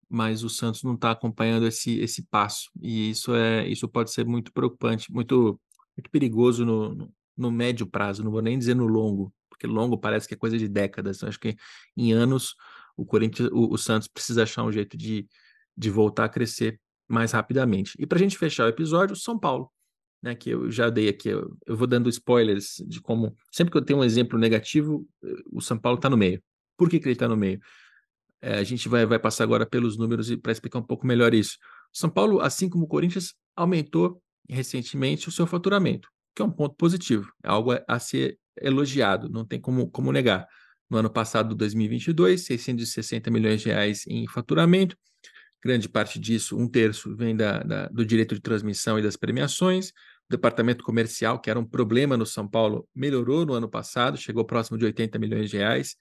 mas 0.10 0.44
o 0.44 0.50
Santos 0.50 0.84
não 0.84 0.94
está 0.94 1.12
acompanhando 1.12 1.66
esse, 1.66 2.00
esse 2.00 2.24
passo. 2.24 2.70
E 2.82 3.10
isso 3.10 3.34
é 3.36 3.68
isso 3.68 3.88
pode 3.88 4.12
ser 4.12 4.26
muito 4.26 4.52
preocupante, 4.52 5.12
muito, 5.12 5.60
muito 5.98 6.10
perigoso 6.10 6.66
no, 6.66 7.12
no, 7.36 7.52
médio 7.52 7.88
prazo, 7.88 8.24
não 8.24 8.32
vou 8.32 8.42
nem 8.42 8.58
dizer 8.58 8.76
no 8.76 8.86
longo, 8.86 9.34
porque 9.50 9.68
longo 9.68 9.98
parece 9.98 10.28
que 10.28 10.34
é 10.34 10.38
coisa 10.38 10.58
de 10.58 10.68
décadas. 10.68 11.24
Acho 11.24 11.40
que 11.40 11.56
em 11.98 12.14
anos 12.14 12.56
o 12.96 13.06
Corinthians, 13.06 13.50
o, 13.52 13.74
o 13.74 13.78
Santos 13.78 14.08
precisa 14.08 14.44
achar 14.44 14.64
um 14.64 14.72
jeito 14.72 14.98
de, 14.98 15.28
de 15.76 15.90
voltar 15.90 16.26
a 16.26 16.30
crescer 16.30 16.80
mais 17.08 17.32
rapidamente. 17.32 17.94
E 18.00 18.06
para 18.06 18.18
a 18.18 18.22
gente 18.22 18.38
fechar 18.38 18.66
o 18.66 18.70
episódio, 18.70 19.16
São 19.16 19.38
Paulo, 19.38 19.72
né, 20.22 20.34
que 20.34 20.50
eu 20.50 20.72
já 20.72 20.90
dei 20.90 21.08
aqui, 21.10 21.30
eu, 21.30 21.56
eu, 21.66 21.76
vou 21.76 21.86
dando 21.86 22.10
spoilers 22.10 22.84
de 22.88 23.00
como, 23.02 23.36
sempre 23.52 23.72
que 23.72 23.78
eu 23.78 23.86
tenho 23.86 24.00
um 24.00 24.04
exemplo 24.04 24.40
negativo, 24.40 25.08
o 25.52 25.62
São 25.62 25.78
Paulo 25.78 25.98
está 25.98 26.10
no 26.10 26.18
meio. 26.18 26.42
Por 26.78 26.90
que, 26.90 27.00
que 27.00 27.06
ele 27.06 27.14
está 27.14 27.28
no 27.28 27.38
meio? 27.38 27.60
É, 28.46 28.60
a 28.60 28.64
gente 28.64 28.88
vai, 28.88 29.08
vai 29.08 29.18
passar 29.18 29.44
agora 29.44 29.66
pelos 29.66 29.98
números 29.98 30.34
para 30.36 30.52
explicar 30.52 30.78
um 30.78 30.84
pouco 30.84 31.08
melhor 31.08 31.34
isso. 31.34 31.58
São 31.92 32.08
Paulo, 32.08 32.40
assim 32.42 32.70
como 32.70 32.86
o 32.86 32.88
Corinthians, 32.88 33.34
aumentou 33.56 34.22
recentemente 34.48 35.28
o 35.28 35.32
seu 35.32 35.48
faturamento, 35.48 36.08
que 36.36 36.44
é 36.44 36.46
um 36.46 36.52
ponto 36.52 36.76
positivo, 36.76 37.28
é 37.44 37.50
algo 37.50 37.72
a, 37.88 38.00
ser 38.00 38.38
elogiado, 38.62 39.28
não 39.30 39.44
tem 39.44 39.60
como, 39.60 39.90
como 39.90 40.12
negar. 40.12 40.48
No 40.88 41.00
ano 41.00 41.10
passado, 41.10 41.56
2022, 41.56 42.46
660 42.46 43.32
milhões 43.32 43.62
de 43.62 43.70
reais 43.70 44.06
em 44.06 44.28
faturamento, 44.28 44.96
grande 45.64 45.90
parte 45.90 46.20
disso, 46.20 46.56
um 46.56 46.68
terço, 46.68 47.16
vem 47.16 47.36
da, 47.36 47.64
da, 47.64 47.88
do 47.88 48.06
direito 48.06 48.36
de 48.36 48.42
transmissão 48.42 49.00
e 49.00 49.02
das 49.02 49.18
premiações. 49.18 49.90
O 49.90 50.30
departamento 50.30 50.84
comercial, 50.84 51.40
que 51.40 51.50
era 51.50 51.60
um 51.60 51.66
problema 51.66 52.16
no 52.16 52.28
São 52.28 52.48
Paulo, 52.48 52.88
melhorou 52.94 53.44
no 53.44 53.54
ano 53.54 53.68
passado, 53.68 54.18
chegou 54.18 54.46
próximo 54.46 54.78
de 54.78 54.86
80 54.86 55.18
milhões 55.18 55.50
de 55.50 55.58
reais, 55.58 55.96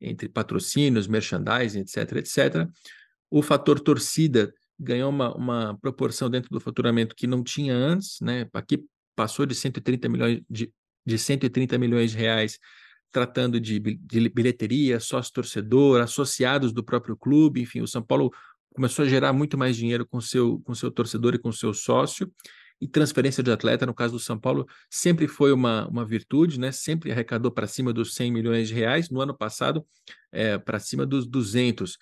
entre 0.00 0.28
patrocínios, 0.28 1.06
merchandising, 1.06 1.80
etc, 1.80 2.16
etc. 2.16 2.68
O 3.30 3.42
fator 3.42 3.78
torcida 3.78 4.52
ganhou 4.78 5.10
uma, 5.10 5.34
uma 5.34 5.78
proporção 5.80 6.30
dentro 6.30 6.50
do 6.50 6.60
faturamento 6.60 7.14
que 7.14 7.26
não 7.26 7.44
tinha 7.44 7.74
antes, 7.74 8.20
né? 8.20 8.48
Aqui 8.54 8.82
passou 9.14 9.44
de 9.44 9.54
130 9.54 10.08
milhões 10.08 10.40
de, 10.48 10.72
de 11.04 11.18
130 11.18 11.76
milhões 11.78 12.12
de 12.12 12.16
reais 12.16 12.58
tratando 13.12 13.60
de, 13.60 13.78
de 13.80 14.28
bilheteria, 14.28 15.00
sócio-torcedor, 15.00 16.00
associados 16.00 16.72
do 16.72 16.82
próprio 16.82 17.16
clube, 17.16 17.60
enfim, 17.60 17.80
o 17.80 17.86
São 17.86 18.02
Paulo 18.02 18.32
começou 18.72 19.04
a 19.04 19.08
gerar 19.08 19.32
muito 19.32 19.58
mais 19.58 19.76
dinheiro 19.76 20.06
com 20.06 20.20
seu 20.20 20.60
com 20.60 20.74
seu 20.74 20.90
torcedor 20.90 21.34
e 21.34 21.38
com 21.38 21.50
seu 21.50 21.74
sócio. 21.74 22.32
E 22.80 22.88
transferência 22.88 23.42
de 23.42 23.50
atleta, 23.50 23.84
no 23.84 23.92
caso 23.92 24.14
do 24.14 24.18
São 24.18 24.38
Paulo, 24.38 24.66
sempre 24.88 25.28
foi 25.28 25.52
uma, 25.52 25.86
uma 25.88 26.04
virtude, 26.04 26.58
né? 26.58 26.72
Sempre 26.72 27.12
arrecadou 27.12 27.50
para 27.50 27.66
cima 27.66 27.92
dos 27.92 28.14
100 28.14 28.32
milhões 28.32 28.68
de 28.68 28.74
reais. 28.74 29.10
No 29.10 29.20
ano 29.20 29.36
passado, 29.36 29.84
é, 30.32 30.56
para 30.56 30.78
cima 30.78 31.04
dos 31.04 31.26
200. 31.26 31.98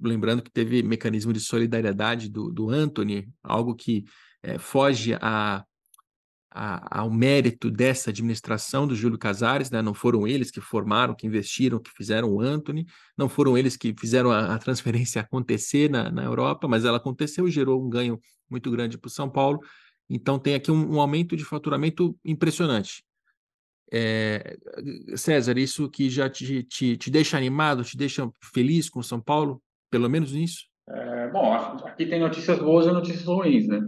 Lembrando 0.00 0.42
que 0.42 0.50
teve 0.50 0.82
mecanismo 0.82 1.32
de 1.32 1.40
solidariedade 1.40 2.28
do, 2.28 2.52
do 2.52 2.70
Anthony, 2.70 3.28
algo 3.42 3.74
que 3.74 4.04
é, 4.42 4.56
foge 4.56 5.14
a, 5.20 5.64
a, 6.50 7.00
ao 7.00 7.10
mérito 7.10 7.70
dessa 7.70 8.10
administração 8.10 8.86
do 8.86 8.94
Júlio 8.94 9.18
Casares, 9.18 9.70
né? 9.70 9.82
não 9.82 9.94
foram 9.94 10.26
eles 10.26 10.50
que 10.50 10.60
formaram, 10.60 11.14
que 11.14 11.26
investiram, 11.26 11.78
que 11.78 11.90
fizeram 11.90 12.30
o 12.30 12.40
Anthony, 12.40 12.86
não 13.16 13.28
foram 13.28 13.56
eles 13.56 13.76
que 13.76 13.94
fizeram 13.98 14.30
a, 14.30 14.54
a 14.54 14.58
transferência 14.58 15.20
acontecer 15.22 15.90
na, 15.90 16.10
na 16.10 16.24
Europa, 16.24 16.66
mas 16.66 16.84
ela 16.84 16.96
aconteceu 16.96 17.46
e 17.46 17.50
gerou 17.50 17.84
um 17.84 17.88
ganho 17.88 18.20
muito 18.50 18.70
grande 18.70 18.96
para 18.96 19.08
o 19.08 19.10
São 19.10 19.28
Paulo. 19.28 19.60
Então 20.08 20.38
tem 20.38 20.54
aqui 20.54 20.70
um, 20.70 20.94
um 20.94 21.00
aumento 21.00 21.36
de 21.36 21.44
faturamento 21.44 22.16
impressionante. 22.24 23.04
É, 23.90 24.56
César, 25.16 25.56
isso 25.58 25.88
que 25.88 26.10
já 26.10 26.28
te, 26.28 26.62
te, 26.64 26.96
te, 26.96 27.10
deixa 27.10 27.36
animado, 27.36 27.84
te 27.84 27.96
deixa 27.96 28.30
feliz 28.52 28.90
com 28.90 29.02
São 29.02 29.20
Paulo, 29.20 29.62
pelo 29.90 30.08
menos 30.08 30.32
nisso? 30.32 30.66
É, 30.88 31.28
bom, 31.28 31.52
aqui 31.52 32.06
tem 32.06 32.20
notícias 32.20 32.58
boas 32.58 32.86
e 32.86 32.92
notícias 32.92 33.24
ruins, 33.24 33.66
né? 33.66 33.80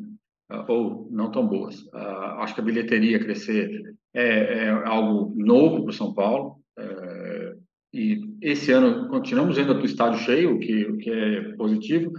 Ah, 0.51 0.64
ou 0.68 1.09
não 1.11 1.31
tão 1.31 1.47
boas. 1.47 1.81
Uh, 1.85 2.41
acho 2.41 2.55
que 2.55 2.61
a 2.61 2.64
bilheteria 2.64 3.21
crescer 3.21 3.95
é, 4.12 4.64
é 4.64 4.71
algo 4.71 5.33
novo 5.37 5.85
para 5.85 5.93
São 5.93 6.12
Paulo. 6.12 6.57
É, 6.79 7.55
e 7.93 8.21
esse 8.43 8.73
ano 8.73 9.09
continuamos 9.09 9.57
indo 9.59 9.75
para 9.75 9.83
o 9.83 9.87
estádio 9.87 10.18
cheio, 10.21 10.57
o 10.57 10.59
que, 10.59 10.93
que 10.99 11.11
é 11.11 11.53
positivo, 11.57 12.12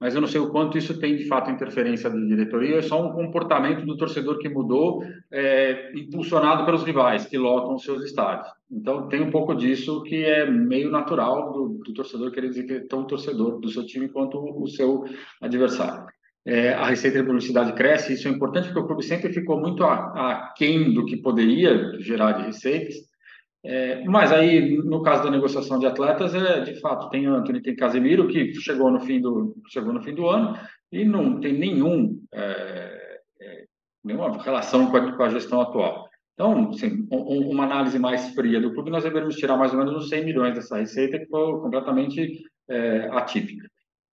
mas 0.00 0.14
eu 0.14 0.20
não 0.20 0.28
sei 0.28 0.40
o 0.40 0.50
quanto 0.50 0.76
isso 0.76 0.98
tem 0.98 1.16
de 1.16 1.26
fato 1.26 1.50
interferência 1.50 2.10
da 2.10 2.16
diretoria, 2.16 2.76
é 2.76 2.82
só 2.82 3.04
um 3.04 3.12
comportamento 3.12 3.86
do 3.86 3.96
torcedor 3.96 4.38
que 4.38 4.48
mudou, 4.48 5.02
é, 5.30 5.92
impulsionado 5.94 6.64
pelos 6.64 6.82
rivais 6.82 7.26
que 7.26 7.38
lotam 7.38 7.74
os 7.74 7.84
seus 7.84 8.04
estádios. 8.04 8.48
Então 8.70 9.08
tem 9.08 9.22
um 9.22 9.30
pouco 9.30 9.54
disso 9.54 10.02
que 10.02 10.24
é 10.24 10.48
meio 10.50 10.90
natural 10.90 11.52
do, 11.52 11.80
do 11.84 11.94
torcedor 11.94 12.32
querer 12.32 12.48
dizer 12.48 12.64
que 12.64 12.72
é 12.72 12.80
tão 12.80 13.06
torcedor 13.06 13.60
do 13.60 13.70
seu 13.70 13.86
time 13.86 14.08
quanto 14.08 14.38
o 14.38 14.66
seu 14.66 15.04
adversário. 15.40 16.06
É, 16.46 16.74
a 16.74 16.86
receita 16.86 17.18
de 17.18 17.24
publicidade 17.24 17.72
cresce, 17.72 18.12
isso 18.12 18.28
é 18.28 18.30
importante 18.30 18.66
porque 18.66 18.80
o 18.80 18.86
clube 18.86 19.02
sempre 19.02 19.32
ficou 19.32 19.58
muito 19.58 19.82
aquém 19.82 20.92
do 20.92 21.06
que 21.06 21.16
poderia 21.16 21.98
gerar 22.00 22.32
de 22.32 22.42
receitas, 22.42 22.96
é, 23.64 24.04
mas 24.04 24.30
aí, 24.30 24.76
no 24.76 25.02
caso 25.02 25.24
da 25.24 25.30
negociação 25.30 25.78
de 25.78 25.86
atletas, 25.86 26.34
é, 26.34 26.60
de 26.60 26.78
fato, 26.80 27.08
tem 27.08 27.24
Antônio, 27.24 27.62
tem 27.62 27.74
Casemiro, 27.74 28.28
que 28.28 28.52
chegou 28.60 28.90
no 28.90 29.00
fim 29.00 29.22
do, 29.22 29.56
chegou 29.68 29.90
no 29.90 30.02
fim 30.02 30.14
do 30.14 30.28
ano 30.28 30.54
e 30.92 31.02
não 31.02 31.40
tem 31.40 31.54
nenhum, 31.54 32.20
é, 32.34 33.20
é 33.40 33.64
nenhuma 34.04 34.42
relação 34.42 34.90
com 34.90 34.96
a, 34.98 35.16
com 35.16 35.22
a, 35.22 35.30
gestão 35.30 35.62
atual. 35.62 36.06
Então, 36.34 36.70
assim, 36.70 37.08
um, 37.10 37.50
uma 37.50 37.64
análise 37.64 37.98
mais 37.98 38.34
fria 38.34 38.60
do 38.60 38.74
clube, 38.74 38.90
nós 38.90 39.02
deveríamos 39.02 39.36
tirar 39.36 39.56
mais 39.56 39.72
ou 39.72 39.78
menos 39.78 39.94
uns 39.94 40.10
100 40.10 40.24
milhões 40.26 40.54
dessa 40.54 40.76
receita, 40.76 41.18
que 41.18 41.26
foi 41.26 41.60
completamente 41.60 42.42
é, 42.68 43.08
atípica. 43.12 43.66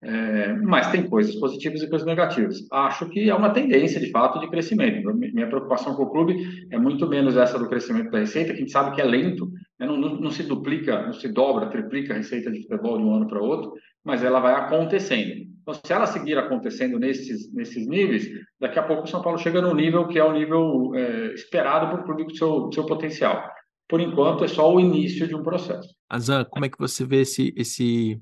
É, 0.03 0.53
mas 0.53 0.89
tem 0.89 1.07
coisas 1.07 1.35
positivas 1.35 1.83
e 1.83 1.89
coisas 1.89 2.07
negativas. 2.07 2.65
Acho 2.71 3.07
que 3.07 3.29
é 3.29 3.35
uma 3.35 3.51
tendência, 3.51 3.99
de 3.99 4.09
fato, 4.09 4.39
de 4.39 4.49
crescimento. 4.49 5.13
Minha 5.13 5.47
preocupação 5.47 5.95
com 5.95 6.03
o 6.03 6.09
clube 6.09 6.67
é 6.71 6.77
muito 6.77 7.07
menos 7.07 7.37
essa 7.37 7.59
do 7.59 7.69
crescimento 7.69 8.09
da 8.09 8.19
receita, 8.19 8.51
que 8.51 8.57
a 8.57 8.59
gente 8.61 8.71
sabe 8.71 8.95
que 8.95 9.01
é 9.01 9.05
lento, 9.05 9.51
né? 9.79 9.85
não, 9.85 9.97
não, 9.97 10.15
não, 10.15 10.31
se 10.31 10.41
duplica, 10.41 11.03
não 11.03 11.13
se 11.13 11.27
dobra, 11.27 11.69
triplica 11.69 12.13
a 12.13 12.17
receita 12.17 12.51
de 12.51 12.63
futebol 12.63 12.97
de 12.97 13.03
um 13.03 13.13
ano 13.13 13.27
para 13.27 13.41
outro, 13.41 13.73
mas 14.03 14.23
ela 14.23 14.39
vai 14.39 14.53
acontecendo. 14.53 15.51
Então, 15.61 15.75
se 15.75 15.93
ela 15.93 16.07
seguir 16.07 16.35
acontecendo 16.35 16.97
nesses, 16.97 17.53
nesses 17.53 17.87
níveis, 17.87 18.27
daqui 18.59 18.79
a 18.79 18.83
pouco 18.83 19.03
o 19.03 19.07
São 19.07 19.21
Paulo 19.21 19.37
chega 19.37 19.61
no 19.61 19.75
nível 19.75 20.07
que 20.07 20.17
é 20.17 20.23
o 20.23 20.33
nível 20.33 20.95
é, 20.95 21.33
esperado 21.35 21.91
por 21.91 21.99
o 21.99 22.03
clube 22.05 22.23
do 22.23 22.35
seu, 22.35 22.71
seu 22.73 22.87
potencial. 22.87 23.47
Por 23.87 23.99
enquanto, 23.99 24.43
é 24.43 24.47
só 24.47 24.73
o 24.73 24.79
início 24.79 25.27
de 25.27 25.35
um 25.35 25.43
processo. 25.43 25.93
Azan, 26.09 26.45
como 26.45 26.65
é 26.65 26.69
que 26.69 26.79
você 26.79 27.05
vê 27.05 27.21
esse, 27.21 27.53
esse 27.55 28.19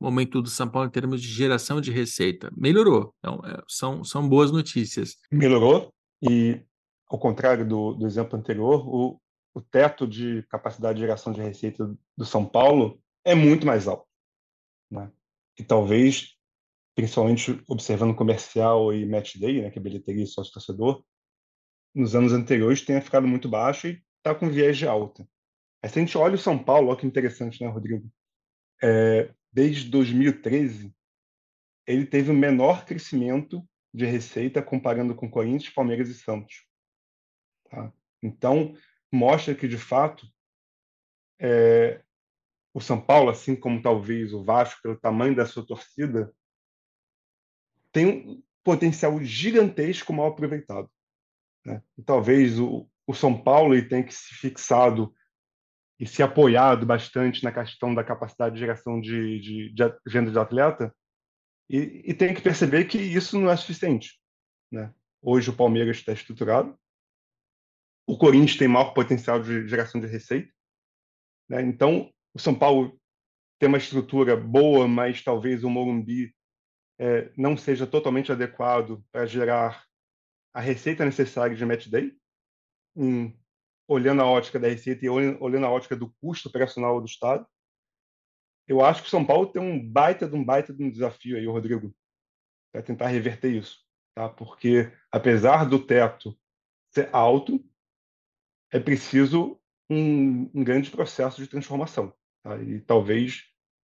momento 0.00 0.40
do 0.40 0.48
São 0.48 0.68
Paulo 0.68 0.88
em 0.88 0.92
termos 0.92 1.20
de 1.20 1.28
geração 1.28 1.80
de 1.80 1.90
receita. 1.90 2.50
Melhorou. 2.56 3.14
Então, 3.18 3.40
é, 3.44 3.62
são, 3.68 4.02
são 4.02 4.28
boas 4.28 4.50
notícias. 4.50 5.16
Melhorou 5.30 5.92
e, 6.22 6.60
ao 7.08 7.18
contrário 7.18 7.66
do, 7.66 7.94
do 7.94 8.06
exemplo 8.06 8.38
anterior, 8.38 8.86
o, 8.86 9.20
o 9.54 9.60
teto 9.60 10.06
de 10.06 10.42
capacidade 10.48 10.96
de 10.96 11.02
geração 11.02 11.32
de 11.32 11.40
receita 11.40 11.94
do 12.16 12.24
São 12.24 12.44
Paulo 12.46 13.00
é 13.24 13.34
muito 13.34 13.66
mais 13.66 13.86
alto. 13.86 14.06
Né? 14.90 15.10
E 15.58 15.64
talvez, 15.64 16.34
principalmente 16.94 17.62
observando 17.68 18.14
comercial 18.14 18.92
e 18.92 19.06
match 19.06 19.36
day, 19.36 19.62
né, 19.62 19.70
que 19.70 19.78
é 19.78 19.82
bilheteria 19.82 20.24
e 20.24 20.26
sócio-torcedor, 20.26 21.04
nos 21.94 22.14
anos 22.14 22.32
anteriores 22.32 22.82
tenha 22.82 23.02
ficado 23.02 23.26
muito 23.26 23.48
baixo 23.48 23.88
e 23.88 24.02
está 24.18 24.34
com 24.34 24.48
viés 24.48 24.76
de 24.78 24.86
alta. 24.86 25.26
Mas 25.82 25.92
se 25.92 25.98
a 25.98 26.02
gente 26.02 26.16
olha 26.16 26.34
o 26.34 26.38
São 26.38 26.62
Paulo, 26.62 26.88
olha 26.88 26.98
que 26.98 27.06
interessante, 27.06 27.62
né, 27.62 27.70
Rodrigo? 27.70 28.08
É, 28.82 29.32
desde 29.52 29.90
2013, 29.90 30.94
ele 31.86 32.06
teve 32.06 32.30
o 32.30 32.34
menor 32.34 32.84
crescimento 32.84 33.66
de 33.92 34.04
receita 34.04 34.62
comparando 34.62 35.14
com 35.14 35.30
Corinthians, 35.30 35.74
Palmeiras 35.74 36.08
e 36.08 36.14
Santos. 36.14 36.64
Tá? 37.68 37.92
Então, 38.22 38.74
mostra 39.12 39.54
que, 39.54 39.66
de 39.66 39.78
fato, 39.78 40.26
é, 41.40 42.02
o 42.72 42.80
São 42.80 43.00
Paulo, 43.00 43.30
assim 43.30 43.56
como 43.56 43.82
talvez 43.82 44.32
o 44.32 44.44
Vasco, 44.44 44.80
pelo 44.82 44.96
tamanho 44.96 45.34
da 45.34 45.46
sua 45.46 45.66
torcida, 45.66 46.32
tem 47.92 48.06
um 48.06 48.42
potencial 48.62 49.20
gigantesco 49.22 50.12
mal 50.12 50.28
aproveitado. 50.28 50.88
Né? 51.64 51.82
E 51.98 52.02
talvez 52.02 52.58
o, 52.60 52.88
o 53.06 53.14
São 53.14 53.42
Paulo 53.42 53.74
tenha 53.88 54.04
que 54.04 54.14
se 54.14 54.34
fixado 54.34 55.12
e 56.00 56.06
se 56.06 56.22
apoiado 56.22 56.86
bastante 56.86 57.44
na 57.44 57.52
questão 57.52 57.94
da 57.94 58.02
capacidade 58.02 58.54
de 58.54 58.60
geração 58.60 58.98
de, 58.98 59.38
de, 59.38 59.74
de 59.74 60.30
de 60.32 60.38
atleta, 60.38 60.94
e, 61.68 62.10
e, 62.10 62.14
tem 62.14 62.34
que 62.34 62.40
perceber 62.40 62.86
que 62.86 62.98
isso 62.98 63.38
não 63.38 63.50
é 63.50 63.56
suficiente. 63.56 64.18
Né? 64.72 64.92
Hoje 65.22 65.50
o 65.50 65.56
Palmeiras 65.56 65.98
está 65.98 66.12
estruturado, 66.12 66.76
o 68.08 68.16
Corinthians 68.16 68.56
tem 68.56 68.66
maior 68.66 68.92
potencial 68.94 69.40
de 69.40 69.68
geração 69.68 70.00
de 70.00 70.06
receita, 70.06 70.50
né? 71.48 71.60
então 71.62 72.10
o 72.34 72.38
São 72.38 72.58
Paulo 72.58 72.98
ter 73.58 73.66
uma 73.66 73.78
estrutura 73.78 74.34
boa, 74.34 74.88
mas 74.88 75.22
talvez 75.22 75.62
o 75.62 75.68
Morumbi 75.68 76.34
é, 76.98 77.30
não 77.36 77.58
seja 77.58 77.86
totalmente 77.86 78.32
adequado 78.32 79.04
para 79.12 79.26
gerar 79.26 79.84
a 80.52 80.60
receita 80.60 81.04
necessária 81.04 81.54
de 81.54 81.64
match 81.64 81.88
day, 81.88 82.16
em, 82.96 83.38
olhando 83.90 84.22
a 84.22 84.24
ótica 84.24 84.56
da 84.60 84.68
receita 84.68 85.04
e 85.04 85.08
olhando 85.08 85.66
a 85.66 85.70
ótica 85.70 85.96
do 85.96 86.14
custo 86.20 86.48
operacional 86.48 87.00
do 87.00 87.06
Estado. 87.06 87.44
Eu 88.68 88.84
acho 88.84 89.02
que 89.02 89.08
o 89.08 89.10
São 89.10 89.24
Paulo 89.24 89.48
tem 89.48 89.60
um 89.60 89.84
baita 89.84 90.28
de 90.28 90.36
um 90.36 90.44
baita 90.44 90.72
de 90.72 90.84
um 90.84 90.88
desafio 90.88 91.36
aí, 91.36 91.44
Rodrigo, 91.44 91.92
para 92.72 92.82
tentar 92.82 93.08
reverter 93.08 93.50
isso, 93.50 93.78
tá? 94.14 94.28
Porque 94.28 94.92
apesar 95.10 95.68
do 95.68 95.84
teto 95.84 96.38
ser 96.94 97.08
alto, 97.12 97.60
é 98.70 98.78
preciso 98.78 99.60
um, 99.90 100.48
um 100.54 100.62
grande 100.62 100.88
processo 100.88 101.42
de 101.42 101.48
transformação, 101.48 102.14
tá? 102.44 102.56
E 102.62 102.80
talvez 102.82 103.42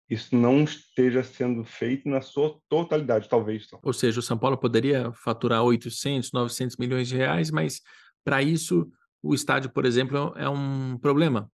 isso 0.09 0.35
não 0.35 0.65
esteja 0.65 1.23
sendo 1.23 1.63
feito 1.63 2.09
na 2.09 2.19
sua 2.19 2.59
totalidade, 2.67 3.29
talvez. 3.29 3.69
Só. 3.69 3.79
Ou 3.81 3.93
seja, 3.93 4.19
o 4.19 4.23
São 4.23 4.37
Paulo 4.37 4.57
poderia 4.57 5.13
faturar 5.13 5.63
800, 5.63 6.33
900 6.33 6.75
milhões 6.75 7.07
de 7.07 7.15
reais, 7.15 7.49
mas 7.49 7.79
para 8.21 8.43
isso 8.43 8.91
o 9.23 9.33
estádio, 9.33 9.71
por 9.71 9.85
exemplo, 9.85 10.33
é 10.35 10.47
um 10.49 10.97
problema. 10.97 11.49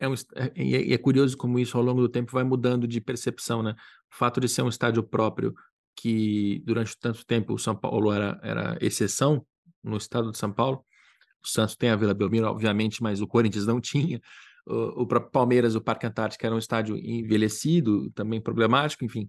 É, 0.00 0.08
um, 0.08 0.14
é, 0.34 0.52
é, 0.54 0.92
é 0.92 0.98
curioso 0.98 1.36
como 1.36 1.58
isso 1.58 1.76
ao 1.78 1.82
longo 1.82 2.00
do 2.00 2.08
tempo 2.08 2.32
vai 2.32 2.44
mudando 2.44 2.86
de 2.86 3.00
percepção, 3.00 3.62
né? 3.62 3.74
O 4.12 4.16
fato 4.16 4.40
de 4.40 4.48
ser 4.48 4.62
um 4.62 4.68
estádio 4.68 5.02
próprio, 5.02 5.54
que 5.96 6.62
durante 6.66 6.98
tanto 6.98 7.24
tempo 7.24 7.54
o 7.54 7.58
São 7.58 7.74
Paulo 7.74 8.12
era, 8.12 8.38
era 8.42 8.78
exceção 8.80 9.46
no 9.82 9.96
estado 9.96 10.30
de 10.30 10.38
São 10.38 10.52
Paulo, 10.52 10.84
o 11.42 11.48
Santos 11.48 11.76
tem 11.76 11.90
a 11.90 11.96
Vila 11.96 12.12
Belmiro, 12.12 12.46
obviamente, 12.46 13.02
mas 13.02 13.20
o 13.20 13.26
Corinthians 13.26 13.66
não 13.66 13.80
tinha 13.80 14.20
o, 14.68 15.06
próprio 15.06 15.32
Palmeiras, 15.32 15.74
o 15.74 15.80
Parque 15.80 16.06
Antártico 16.06 16.44
era 16.44 16.54
um 16.54 16.58
estádio 16.58 16.96
envelhecido, 16.96 18.10
também 18.10 18.40
problemático, 18.40 19.04
enfim. 19.04 19.26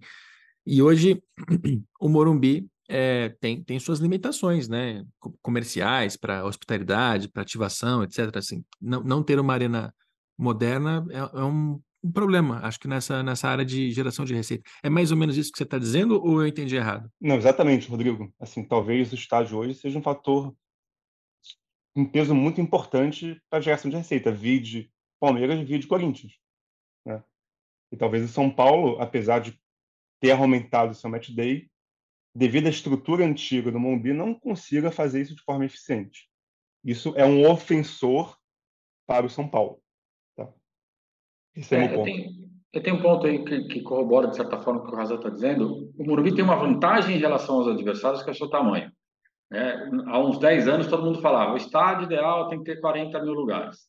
E 0.66 0.82
hoje 0.82 1.22
o 1.98 2.08
Morumbi 2.08 2.68
é, 2.90 3.28
tem, 3.40 3.62
tem 3.62 3.78
suas 3.78 4.00
limitações, 4.00 4.68
né? 4.68 5.04
Comerciais, 5.40 6.16
para 6.16 6.44
hospitalidade, 6.44 7.28
para 7.28 7.42
ativação, 7.42 8.02
etc. 8.02 8.36
Assim, 8.36 8.64
não, 8.80 9.02
não 9.02 9.22
ter 9.22 9.38
uma 9.38 9.54
arena 9.54 9.94
moderna 10.36 11.06
é, 11.10 11.18
é 11.18 11.44
um, 11.44 11.80
um, 12.02 12.12
problema, 12.12 12.60
acho 12.64 12.80
que 12.80 12.88
nessa, 12.88 13.22
nessa 13.22 13.48
área 13.48 13.64
de 13.64 13.92
geração 13.92 14.24
de 14.24 14.34
receita. 14.34 14.68
É 14.82 14.90
mais 14.90 15.12
ou 15.12 15.16
menos 15.16 15.36
isso 15.36 15.52
que 15.52 15.58
você 15.58 15.64
está 15.64 15.78
dizendo 15.78 16.20
ou 16.20 16.42
eu 16.42 16.48
entendi 16.48 16.74
errado? 16.74 17.10
Não, 17.20 17.36
exatamente, 17.36 17.88
Rodrigo. 17.88 18.32
Assim, 18.40 18.64
talvez 18.64 19.12
o 19.12 19.14
estádio 19.14 19.56
hoje 19.56 19.74
seja 19.74 19.98
um 19.98 20.02
fator 20.02 20.52
um 21.94 22.04
peso 22.04 22.34
muito 22.34 22.60
importante 22.60 23.40
para 23.48 23.58
a 23.58 23.62
geração 23.62 23.90
de 23.90 23.96
receita. 23.96 24.32
Vide 24.32 24.90
Palmeiras 25.20 25.58
divide 25.58 25.86
Corinthians. 25.86 26.32
Né? 27.04 27.22
E 27.92 27.96
talvez 27.96 28.24
o 28.24 28.28
São 28.28 28.50
Paulo, 28.50 29.00
apesar 29.00 29.40
de 29.40 29.58
ter 30.20 30.32
aumentado 30.32 30.92
o 30.92 30.94
seu 30.94 31.10
match 31.10 31.30
day, 31.30 31.69
devido 32.40 32.68
à 32.68 32.70
estrutura 32.70 33.22
antiga 33.22 33.70
do 33.70 33.78
Mombi, 33.78 34.14
não 34.14 34.32
consiga 34.32 34.90
fazer 34.90 35.20
isso 35.20 35.36
de 35.36 35.42
forma 35.42 35.66
eficiente. 35.66 36.26
Isso 36.82 37.12
é 37.14 37.22
um 37.22 37.46
ofensor 37.46 38.34
para 39.06 39.26
o 39.26 39.28
São 39.28 39.46
Paulo. 39.46 39.78
Tá? 40.34 40.48
Esse 41.54 41.74
é, 41.74 41.84
é 41.84 41.88
meu 41.88 41.98
ponto. 41.98 42.08
Eu 42.08 42.14
tenho, 42.14 42.50
eu 42.72 42.82
tenho, 42.82 42.96
um 42.96 43.02
ponto 43.02 43.26
aí 43.26 43.44
que, 43.44 43.64
que 43.64 43.82
corrobora, 43.82 44.28
de 44.28 44.36
certa 44.36 44.56
forma, 44.56 44.80
o 44.80 44.86
que 44.86 44.90
o 44.90 44.96
Raza 44.96 45.16
está 45.16 45.28
dizendo. 45.28 45.92
O 45.98 46.02
Morumbi 46.02 46.34
tem 46.34 46.42
uma 46.42 46.56
vantagem 46.56 47.14
em 47.14 47.20
relação 47.20 47.56
aos 47.56 47.68
adversários, 47.68 48.22
que 48.22 48.30
é 48.30 48.32
o 48.32 48.36
seu 48.36 48.48
tamanho. 48.48 48.90
É, 49.52 49.72
há 50.06 50.18
uns 50.18 50.38
10 50.38 50.66
anos, 50.66 50.86
todo 50.86 51.04
mundo 51.04 51.20
falava 51.20 51.52
o 51.52 51.58
estádio 51.58 52.04
ideal 52.04 52.48
tem 52.48 52.60
que 52.60 52.72
ter 52.72 52.80
40 52.80 53.22
mil 53.22 53.34
lugares. 53.34 53.80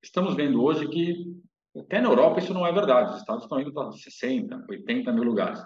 Estamos 0.00 0.36
vendo 0.36 0.62
hoje 0.62 0.86
que, 0.86 1.26
até 1.76 2.00
na 2.00 2.08
Europa, 2.08 2.38
isso 2.38 2.54
não 2.54 2.64
é 2.64 2.72
verdade. 2.72 3.14
Os 3.14 3.18
estados 3.18 3.42
estão 3.42 3.58
indo 3.58 3.72
para 3.72 3.90
60, 3.90 4.64
80 4.68 5.12
mil 5.12 5.24
lugares. 5.24 5.60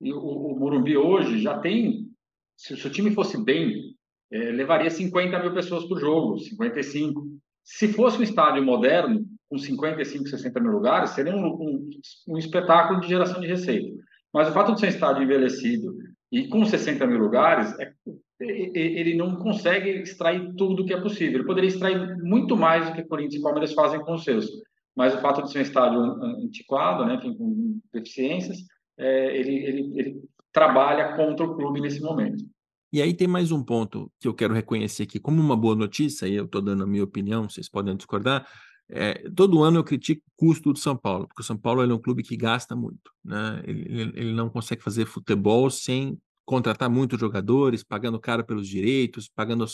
O, 0.00 0.52
o 0.52 0.58
Morumbi 0.58 0.96
hoje 0.96 1.38
já 1.38 1.58
tem, 1.58 2.08
se 2.56 2.74
o 2.74 2.76
seu 2.76 2.90
time 2.90 3.10
fosse 3.12 3.42
bem, 3.42 3.94
é, 4.32 4.38
levaria 4.52 4.90
50 4.90 5.38
mil 5.40 5.52
pessoas 5.52 5.84
por 5.86 5.98
jogo, 5.98 6.38
55. 6.38 7.22
Se 7.64 7.92
fosse 7.92 8.18
um 8.18 8.22
estádio 8.22 8.64
moderno, 8.64 9.24
com 9.48 9.58
55, 9.58 10.28
60 10.28 10.60
mil 10.60 10.72
lugares, 10.72 11.10
seria 11.10 11.34
um, 11.34 11.44
um, 11.44 11.90
um 12.28 12.38
espetáculo 12.38 13.00
de 13.00 13.08
geração 13.08 13.40
de 13.40 13.48
receita. 13.48 13.92
Mas 14.32 14.48
o 14.48 14.52
fato 14.52 14.74
de 14.74 14.80
ser 14.80 14.86
um 14.86 14.90
estádio 14.90 15.22
envelhecido 15.24 15.92
e 16.30 16.46
com 16.48 16.64
60 16.64 17.04
mil 17.06 17.18
lugares, 17.18 17.76
é, 17.78 17.92
ele 18.40 19.16
não 19.16 19.36
consegue 19.36 19.90
extrair 19.90 20.54
tudo 20.54 20.84
que 20.84 20.94
é 20.94 21.00
possível. 21.00 21.40
Ele 21.40 21.46
poderia 21.46 21.68
extrair 21.68 22.16
muito 22.18 22.56
mais 22.56 22.88
do 22.88 22.94
que 22.94 23.04
Corinthians 23.04 23.40
e 23.40 23.42
Palmeiras 23.42 23.74
fazem 23.74 24.00
com 24.00 24.14
os 24.14 24.24
seus. 24.24 24.46
Mas 24.96 25.14
o 25.14 25.20
fato 25.20 25.42
de 25.42 25.50
ser 25.50 25.58
um 25.58 25.62
estádio 25.62 26.00
antiquado, 26.00 27.04
né, 27.04 27.20
com 27.20 27.80
deficiências, 27.92 28.58
é, 29.00 29.36
ele, 29.36 29.54
ele, 29.64 29.98
ele 29.98 30.22
trabalha 30.52 31.16
contra 31.16 31.46
o 31.46 31.56
clube 31.56 31.80
nesse 31.80 32.00
momento. 32.00 32.44
E 32.92 33.00
aí 33.00 33.14
tem 33.14 33.28
mais 33.28 33.52
um 33.52 33.62
ponto 33.62 34.12
que 34.20 34.26
eu 34.26 34.34
quero 34.34 34.52
reconhecer 34.52 35.04
aqui 35.04 35.18
como 35.20 35.40
uma 35.40 35.56
boa 35.56 35.74
notícia, 35.74 36.26
e 36.26 36.34
eu 36.34 36.44
estou 36.44 36.60
dando 36.60 36.82
a 36.82 36.86
minha 36.86 37.04
opinião, 37.04 37.48
vocês 37.48 37.68
podem 37.68 37.96
discordar. 37.96 38.46
É, 38.88 39.30
todo 39.30 39.62
ano 39.62 39.78
eu 39.78 39.84
critico 39.84 40.22
o 40.26 40.46
custo 40.46 40.72
do 40.72 40.78
São 40.78 40.96
Paulo, 40.96 41.28
porque 41.28 41.42
o 41.42 41.44
São 41.44 41.56
Paulo 41.56 41.82
é 41.82 41.94
um 41.94 41.98
clube 41.98 42.24
que 42.24 42.36
gasta 42.36 42.74
muito. 42.74 43.12
Né? 43.24 43.62
Ele, 43.64 44.12
ele 44.16 44.32
não 44.32 44.50
consegue 44.50 44.82
fazer 44.82 45.06
futebol 45.06 45.70
sem 45.70 46.18
contratar 46.44 46.90
muitos 46.90 47.18
jogadores, 47.18 47.84
pagando 47.84 48.18
caro 48.18 48.44
pelos 48.44 48.66
direitos, 48.66 49.28
pagando, 49.28 49.64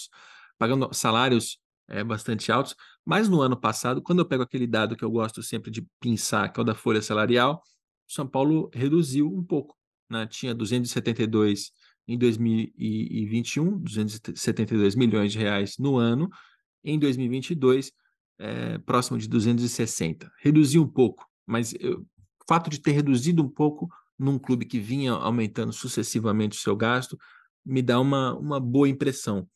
pagando 0.59 0.91
salários 0.93 1.59
é, 1.89 2.05
bastante 2.05 2.53
altos. 2.53 2.77
Mas 3.03 3.31
no 3.31 3.41
ano 3.41 3.57
passado, 3.57 4.03
quando 4.03 4.19
eu 4.19 4.27
pego 4.27 4.43
aquele 4.43 4.67
dado 4.67 4.95
que 4.95 5.05
eu 5.05 5.11
gosto 5.11 5.43
sempre 5.43 5.71
de 5.71 5.87
pensar, 5.99 6.53
que 6.53 6.61
é 6.61 6.63
o 6.63 6.65
da 6.65 6.75
folha 6.75 7.01
salarial, 7.01 7.63
São 8.07 8.27
Paulo 8.27 8.71
reduziu 8.73 9.29
um 9.33 9.43
pouco. 9.43 9.77
Né? 10.11 10.27
Tinha 10.27 10.55
272 10.55 11.71
em 12.09 12.17
2021, 12.17 13.79
272 13.79 14.95
milhões 14.95 15.33
de 15.33 15.39
reais 15.39 15.77
no 15.79 15.97
ano. 15.97 16.29
Em 16.85 16.99
2022, 16.99 17.93
é, 18.39 18.79
próximo 18.79 19.19
de 19.19 19.29
260. 19.29 20.31
Reduziu 20.41 20.83
um 20.83 20.89
pouco, 20.89 21.27
mas 21.45 21.73
o 21.73 22.07
fato 22.49 22.71
de 22.71 22.81
ter 22.81 22.93
reduzido 22.93 23.43
um 23.43 23.49
pouco 23.49 23.89
num 24.19 24.39
clube 24.39 24.65
que 24.65 24.79
vinha 24.79 25.13
aumentando 25.13 25.73
sucessivamente 25.73 26.59
o 26.59 26.61
seu 26.61 26.77
gasto, 26.77 27.19
me 27.65 27.83
dá 27.83 28.01
uma, 28.01 28.35
uma 28.35 28.61
boa 28.61 28.89
impressão. 28.89 29.49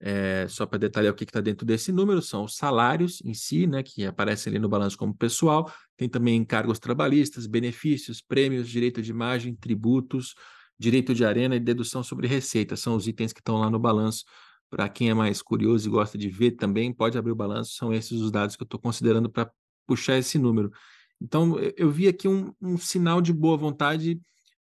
É, 0.00 0.46
só 0.48 0.66
para 0.66 0.78
detalhar 0.78 1.12
o 1.12 1.16
que 1.16 1.24
está 1.24 1.40
dentro 1.40 1.64
desse 1.64 1.90
número, 1.90 2.20
são 2.20 2.44
os 2.44 2.56
salários 2.56 3.22
em 3.24 3.32
si, 3.32 3.66
né, 3.66 3.82
que 3.82 4.04
aparecem 4.04 4.50
ali 4.50 4.58
no 4.58 4.68
balanço 4.68 4.98
como 4.98 5.14
pessoal, 5.14 5.72
tem 5.96 6.08
também 6.08 6.36
encargos 6.36 6.78
trabalhistas, 6.78 7.46
benefícios, 7.46 8.20
prêmios, 8.20 8.68
direito 8.68 9.00
de 9.00 9.10
imagem, 9.10 9.54
tributos, 9.54 10.34
direito 10.78 11.14
de 11.14 11.24
arena 11.24 11.56
e 11.56 11.60
dedução 11.60 12.02
sobre 12.02 12.26
receita, 12.26 12.76
são 12.76 12.96
os 12.96 13.06
itens 13.06 13.32
que 13.32 13.40
estão 13.40 13.56
lá 13.58 13.70
no 13.70 13.78
balanço. 13.78 14.24
Para 14.68 14.88
quem 14.88 15.08
é 15.08 15.14
mais 15.14 15.40
curioso 15.40 15.88
e 15.88 15.90
gosta 15.90 16.18
de 16.18 16.28
ver 16.28 16.52
também, 16.52 16.92
pode 16.92 17.16
abrir 17.16 17.30
o 17.30 17.36
balanço, 17.36 17.74
são 17.74 17.92
esses 17.92 18.20
os 18.20 18.30
dados 18.30 18.56
que 18.56 18.62
eu 18.62 18.66
estou 18.66 18.80
considerando 18.80 19.30
para 19.30 19.50
puxar 19.86 20.18
esse 20.18 20.38
número. 20.38 20.72
Então, 21.20 21.56
eu 21.76 21.90
vi 21.90 22.08
aqui 22.08 22.26
um, 22.26 22.52
um 22.60 22.76
sinal 22.76 23.20
de 23.20 23.32
boa 23.32 23.56
vontade 23.56 24.20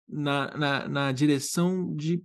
na, 0.07 0.55
na, 0.57 0.87
na, 0.87 1.11
direção 1.11 1.95
de 1.95 2.21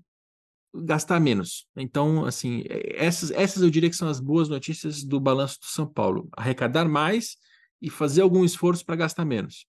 gastar 0.84 1.20
menos. 1.20 1.66
Então, 1.76 2.24
assim, 2.24 2.64
essas, 2.94 3.30
essas 3.30 3.62
eu 3.62 3.70
diria 3.70 3.90
que 3.90 3.96
são 3.96 4.08
as 4.08 4.20
boas 4.20 4.48
notícias 4.48 5.02
do 5.04 5.20
balanço 5.20 5.60
do 5.60 5.66
São 5.66 5.86
Paulo. 5.86 6.28
Arrecadar 6.36 6.88
mais 6.88 7.36
e 7.80 7.90
fazer 7.90 8.22
algum 8.22 8.44
esforço 8.44 8.84
para 8.84 8.96
gastar 8.96 9.24
menos. 9.24 9.66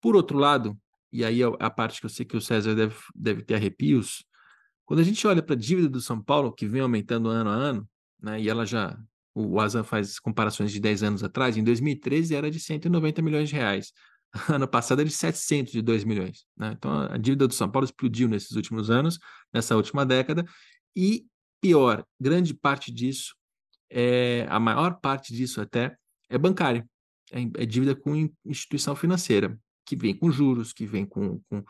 Por 0.00 0.16
outro 0.16 0.38
lado, 0.38 0.78
e 1.12 1.24
aí 1.24 1.42
é 1.42 1.46
a 1.60 1.70
parte 1.70 2.00
que 2.00 2.06
eu 2.06 2.10
sei 2.10 2.24
que 2.24 2.36
o 2.36 2.40
César 2.40 2.74
deve, 2.74 2.96
deve 3.14 3.42
ter 3.42 3.54
arrepios, 3.54 4.24
quando 4.84 5.00
a 5.00 5.04
gente 5.04 5.26
olha 5.26 5.42
para 5.42 5.54
a 5.54 5.58
dívida 5.58 5.88
do 5.88 6.00
São 6.00 6.20
Paulo, 6.20 6.52
que 6.52 6.66
vem 6.66 6.80
aumentando 6.80 7.28
ano 7.28 7.50
a 7.50 7.54
ano, 7.54 7.88
né, 8.20 8.40
e 8.40 8.48
ela 8.48 8.66
já 8.66 8.98
o 9.34 9.58
Asa 9.58 9.82
faz 9.82 10.18
comparações 10.20 10.70
de 10.70 10.78
10 10.78 11.02
anos 11.02 11.24
atrás, 11.24 11.56
em 11.56 11.64
2013 11.64 12.34
era 12.34 12.50
de 12.50 12.60
190 12.60 13.20
milhões 13.20 13.48
de 13.48 13.54
reais. 13.54 13.92
Ano 14.48 14.66
passado 14.66 15.00
era 15.00 15.08
de 15.08 15.14
702 15.14 16.04
milhões. 16.04 16.44
Né? 16.56 16.74
Então 16.76 17.02
a 17.10 17.16
dívida 17.16 17.46
do 17.46 17.54
São 17.54 17.70
Paulo 17.70 17.84
explodiu 17.84 18.28
nesses 18.28 18.52
últimos 18.52 18.90
anos, 18.90 19.18
nessa 19.52 19.76
última 19.76 20.04
década. 20.04 20.44
E 20.94 21.26
pior, 21.60 22.04
grande 22.20 22.52
parte 22.52 22.92
disso, 22.92 23.34
é, 23.90 24.46
a 24.50 24.58
maior 24.58 25.00
parte 25.00 25.32
disso 25.32 25.60
até, 25.60 25.96
é 26.28 26.36
bancária. 26.36 26.86
É, 27.32 27.62
é 27.62 27.66
dívida 27.66 27.94
com 27.94 28.28
instituição 28.44 28.94
financeira, 28.94 29.56
que 29.86 29.96
vem 29.96 30.14
com 30.14 30.30
juros, 30.30 30.72
que 30.72 30.84
vem 30.84 31.06
com, 31.06 31.40
com, 31.48 31.64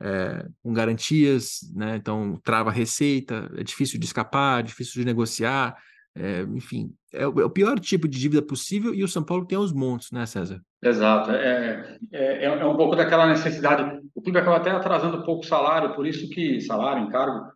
é, 0.00 0.48
com 0.62 0.72
garantias, 0.72 1.60
né? 1.74 1.96
então 1.96 2.40
trava 2.42 2.70
a 2.70 2.72
receita, 2.72 3.50
é 3.56 3.62
difícil 3.62 4.00
de 4.00 4.06
escapar, 4.06 4.62
difícil 4.62 5.00
de 5.00 5.04
negociar 5.04 5.76
é, 6.18 6.40
enfim, 6.54 6.94
é 7.12 7.26
o, 7.26 7.40
é 7.40 7.44
o, 7.44 7.50
pior 7.50 7.78
tipo 7.78 8.08
de 8.08 8.18
dívida 8.18 8.40
possível 8.40 8.94
e 8.94 9.04
o 9.04 9.08
São 9.08 9.22
Paulo 9.22 9.44
tem 9.44 9.58
os 9.58 9.70
montes, 9.70 10.10
né, 10.10 10.24
César? 10.24 10.62
Exato. 10.82 11.30
É, 11.30 11.98
é, 12.10 12.44
é, 12.46 12.64
um 12.64 12.76
pouco 12.76 12.96
daquela 12.96 13.26
necessidade. 13.26 14.00
O 14.14 14.22
clube 14.22 14.38
acaba 14.38 14.56
até 14.56 14.70
atrasando 14.70 15.18
um 15.18 15.22
pouco 15.22 15.44
o 15.44 15.46
salário, 15.46 15.94
por 15.94 16.06
isso 16.06 16.26
que 16.30 16.58
salário, 16.62 17.04
encargo, 17.04 17.52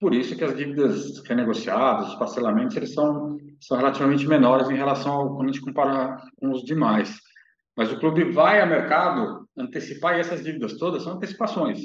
por 0.00 0.14
isso 0.14 0.34
que 0.34 0.42
as 0.44 0.56
dívidas 0.56 1.22
renegociadas, 1.26 2.08
os 2.08 2.14
parcelamentos, 2.14 2.74
eles 2.76 2.94
são, 2.94 3.36
são 3.60 3.76
relativamente 3.76 4.26
menores 4.26 4.70
em 4.70 4.76
relação 4.76 5.12
ao 5.12 5.36
quando 5.36 5.50
a 5.50 5.52
gente 5.52 5.64
compara 5.64 6.16
com 6.36 6.50
os 6.50 6.62
demais. 6.62 7.14
Mas 7.76 7.92
o 7.92 7.98
clube 7.98 8.32
vai 8.32 8.60
ao 8.60 8.66
mercado 8.66 9.46
antecipar, 9.56 10.16
e 10.16 10.20
essas 10.20 10.42
dívidas 10.42 10.78
todas 10.78 11.02
são 11.02 11.12
antecipações. 11.12 11.80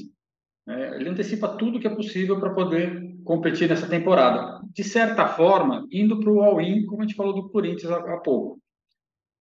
É, 0.69 0.95
ele 0.95 1.09
antecipa 1.09 1.49
tudo 1.49 1.79
que 1.81 1.87
é 1.87 1.93
possível 1.93 2.39
para 2.39 2.53
poder 2.53 3.02
competir 3.23 3.69
nessa 3.69 3.87
temporada. 3.87 4.61
De 4.73 4.83
certa 4.83 5.27
forma, 5.27 5.87
indo 5.91 6.19
para 6.19 6.31
o 6.31 6.41
all-in, 6.41 6.85
como 6.85 7.01
a 7.01 7.05
gente 7.05 7.15
falou 7.15 7.33
do 7.33 7.49
Corinthians 7.49 7.91
há, 7.91 7.97
há 7.97 8.17
pouco. 8.17 8.59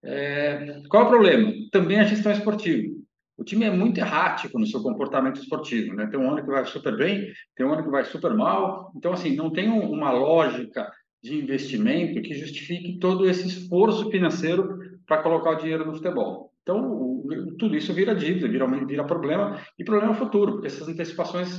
É, 0.04 0.82
qual 0.88 1.04
é 1.04 1.06
o 1.06 1.08
problema? 1.08 1.52
Também 1.70 2.00
a 2.00 2.04
gestão 2.04 2.32
esportiva. 2.32 2.92
O 3.36 3.44
time 3.44 3.64
é 3.64 3.70
muito 3.70 3.98
errático 3.98 4.58
no 4.58 4.66
seu 4.66 4.82
comportamento 4.82 5.40
esportivo, 5.40 5.94
né? 5.94 6.06
Tem 6.06 6.18
um 6.18 6.30
ano 6.30 6.42
que 6.42 6.50
vai 6.50 6.64
super 6.64 6.96
bem, 6.96 7.32
tem 7.56 7.66
um 7.66 7.72
ano 7.72 7.82
que 7.82 7.90
vai 7.90 8.04
super 8.04 8.34
mal. 8.34 8.92
Então, 8.96 9.12
assim, 9.12 9.34
não 9.34 9.50
tem 9.50 9.68
uma 9.68 10.10
lógica 10.12 10.90
de 11.22 11.36
investimento 11.36 12.20
que 12.20 12.34
justifique 12.34 12.98
todo 12.98 13.28
esse 13.28 13.46
esforço 13.46 14.10
financeiro 14.10 14.78
para 15.06 15.22
colocar 15.22 15.50
o 15.50 15.56
dinheiro 15.56 15.86
no 15.86 15.94
futebol. 15.94 16.52
Então, 16.62 16.80
o, 16.80 17.56
tudo 17.58 17.76
isso 17.76 17.92
vira 17.92 18.14
dívida, 18.14 18.48
vira, 18.48 18.66
vira 18.86 19.04
problema, 19.04 19.60
e 19.78 19.84
problema 19.84 20.14
futuro, 20.14 20.52
porque 20.52 20.66
essas 20.66 20.88
antecipações, 20.88 21.50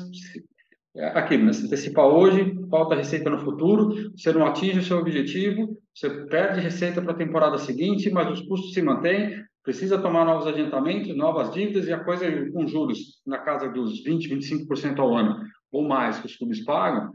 é 0.96 1.08
aquilo, 1.08 1.46
né? 1.46 1.54
se 1.54 1.66
antecipar 1.66 2.06
hoje, 2.06 2.56
falta 2.70 2.96
receita 2.96 3.30
no 3.30 3.40
futuro, 3.40 4.12
você 4.16 4.32
não 4.32 4.46
atinge 4.46 4.80
o 4.80 4.84
seu 4.84 4.98
objetivo, 4.98 5.78
você 5.94 6.10
perde 6.28 6.60
receita 6.60 7.02
para 7.02 7.14
a 7.14 7.18
temporada 7.18 7.58
seguinte, 7.58 8.10
mas 8.12 8.30
os 8.30 8.46
custos 8.48 8.74
se 8.74 8.82
mantêm, 8.82 9.44
precisa 9.64 9.98
tomar 9.98 10.26
novos 10.26 10.46
adiantamentos, 10.46 11.16
novas 11.16 11.52
dívidas, 11.52 11.88
e 11.88 11.94
a 11.94 12.04
coisa 12.04 12.26
com 12.52 12.68
juros 12.68 13.22
na 13.26 13.40
casa 13.40 13.70
dos 13.70 14.04
20%, 14.04 14.30
25% 14.68 15.00
ao 15.00 15.16
ano, 15.16 15.40
ou 15.72 15.88
mais 15.88 16.20
que 16.20 16.28
os 16.28 16.36
clubes 16.36 16.64
pagam, 16.64 17.10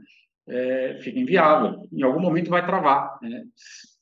é, 0.49 0.99
fica 1.01 1.19
inviável. 1.19 1.77
Em 1.93 2.03
algum 2.03 2.21
momento 2.21 2.51
vai 2.51 2.65
travar, 2.65 3.19
né? 3.23 3.45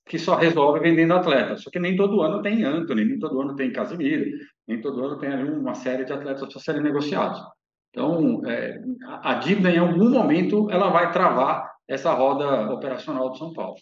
que 0.07 0.19
só 0.19 0.37
resolve 0.37 0.81
vendendo 0.81 1.15
atleta. 1.15 1.57
Só 1.57 1.69
que 1.69 1.81
nem 1.81 1.97
todo 1.97 2.23
ano 2.23 2.41
tem 2.41 2.65
Anthony, 2.65 3.05
nem 3.05 3.19
todo 3.19 3.41
ano 3.41 3.57
tem 3.57 3.73
Casimiro, 3.73 4.25
nem 4.67 4.81
todo 4.81 5.05
ano 5.05 5.19
tem 5.19 5.31
uma 5.51 5.75
série 5.75 6.05
de 6.05 6.13
atletas 6.13 6.49
para 6.49 6.63
serem 6.63 6.83
negociados. 6.83 7.41
Então, 7.97 8.45
é, 8.45 8.79
a 9.23 9.35
dívida, 9.37 9.71
em 9.71 9.79
algum 9.79 10.11
momento, 10.11 10.71
ela 10.71 10.91
vai 10.91 11.11
travar 11.11 11.67
essa 11.89 12.13
roda 12.13 12.71
operacional 12.71 13.31
do 13.31 13.39
São 13.39 13.55
Paulo. 13.55 13.77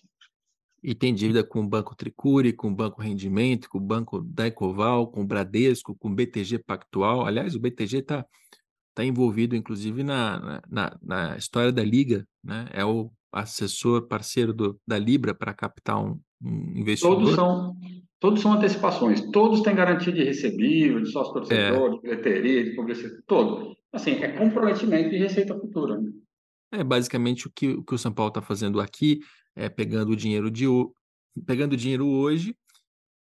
E 0.80 0.94
tem 0.94 1.12
dívida 1.12 1.42
com 1.42 1.62
o 1.62 1.66
Banco 1.66 1.96
Tricuri, 1.96 2.52
com 2.52 2.68
o 2.68 2.74
Banco 2.74 3.02
Rendimento, 3.02 3.68
com 3.68 3.78
o 3.78 3.80
Banco 3.80 4.20
Daicoval, 4.20 5.08
com 5.08 5.22
o 5.22 5.26
Bradesco, 5.26 5.96
com 5.96 6.10
o 6.10 6.14
BTG 6.14 6.60
Pactual. 6.60 7.26
Aliás, 7.26 7.56
o 7.56 7.60
BTG 7.60 7.98
está 7.98 8.24
tá 8.94 9.04
envolvido, 9.04 9.56
inclusive, 9.56 10.04
na, 10.04 10.62
na, 10.70 10.96
na 11.02 11.36
história 11.36 11.72
da 11.72 11.82
Liga, 11.82 12.24
né? 12.44 12.68
É 12.72 12.84
o 12.84 13.10
assessor, 13.32 14.06
parceiro 14.06 14.54
do, 14.54 14.78
da 14.86 14.96
Libra 14.96 15.34
para 15.34 15.52
captar 15.52 16.00
um, 16.00 16.20
um, 16.40 16.72
investidor? 16.76 17.16
Todos 17.16 17.34
são, 17.34 17.76
todos 18.20 18.40
são 18.40 18.52
antecipações, 18.52 19.20
todos 19.32 19.60
têm 19.62 19.74
garantia 19.74 20.12
de 20.12 20.22
recebível, 20.22 21.00
de 21.00 21.10
sócio 21.10 21.32
torcedor, 21.32 21.88
é. 21.88 21.94
de 21.94 22.00
bilheteria, 22.00 22.64
de 22.64 22.76
publicidade, 22.76 23.20
todo. 23.26 23.74
Assim, 23.94 24.10
é 24.10 24.32
comprometimento 24.32 25.08
de 25.08 25.18
receita 25.18 25.54
futura. 25.54 26.00
Né? 26.00 26.10
É 26.72 26.82
basicamente 26.82 27.46
o 27.46 27.50
que, 27.54 27.68
o 27.68 27.84
que 27.84 27.94
o 27.94 27.98
São 27.98 28.12
Paulo 28.12 28.28
está 28.28 28.42
fazendo 28.42 28.80
aqui, 28.80 29.20
é 29.54 29.68
pegando 29.68 30.10
o 30.10 30.16
dinheiro 30.16 30.50
de 30.50 30.66
pegando 31.46 31.76
dinheiro 31.76 32.06
hoje, 32.06 32.56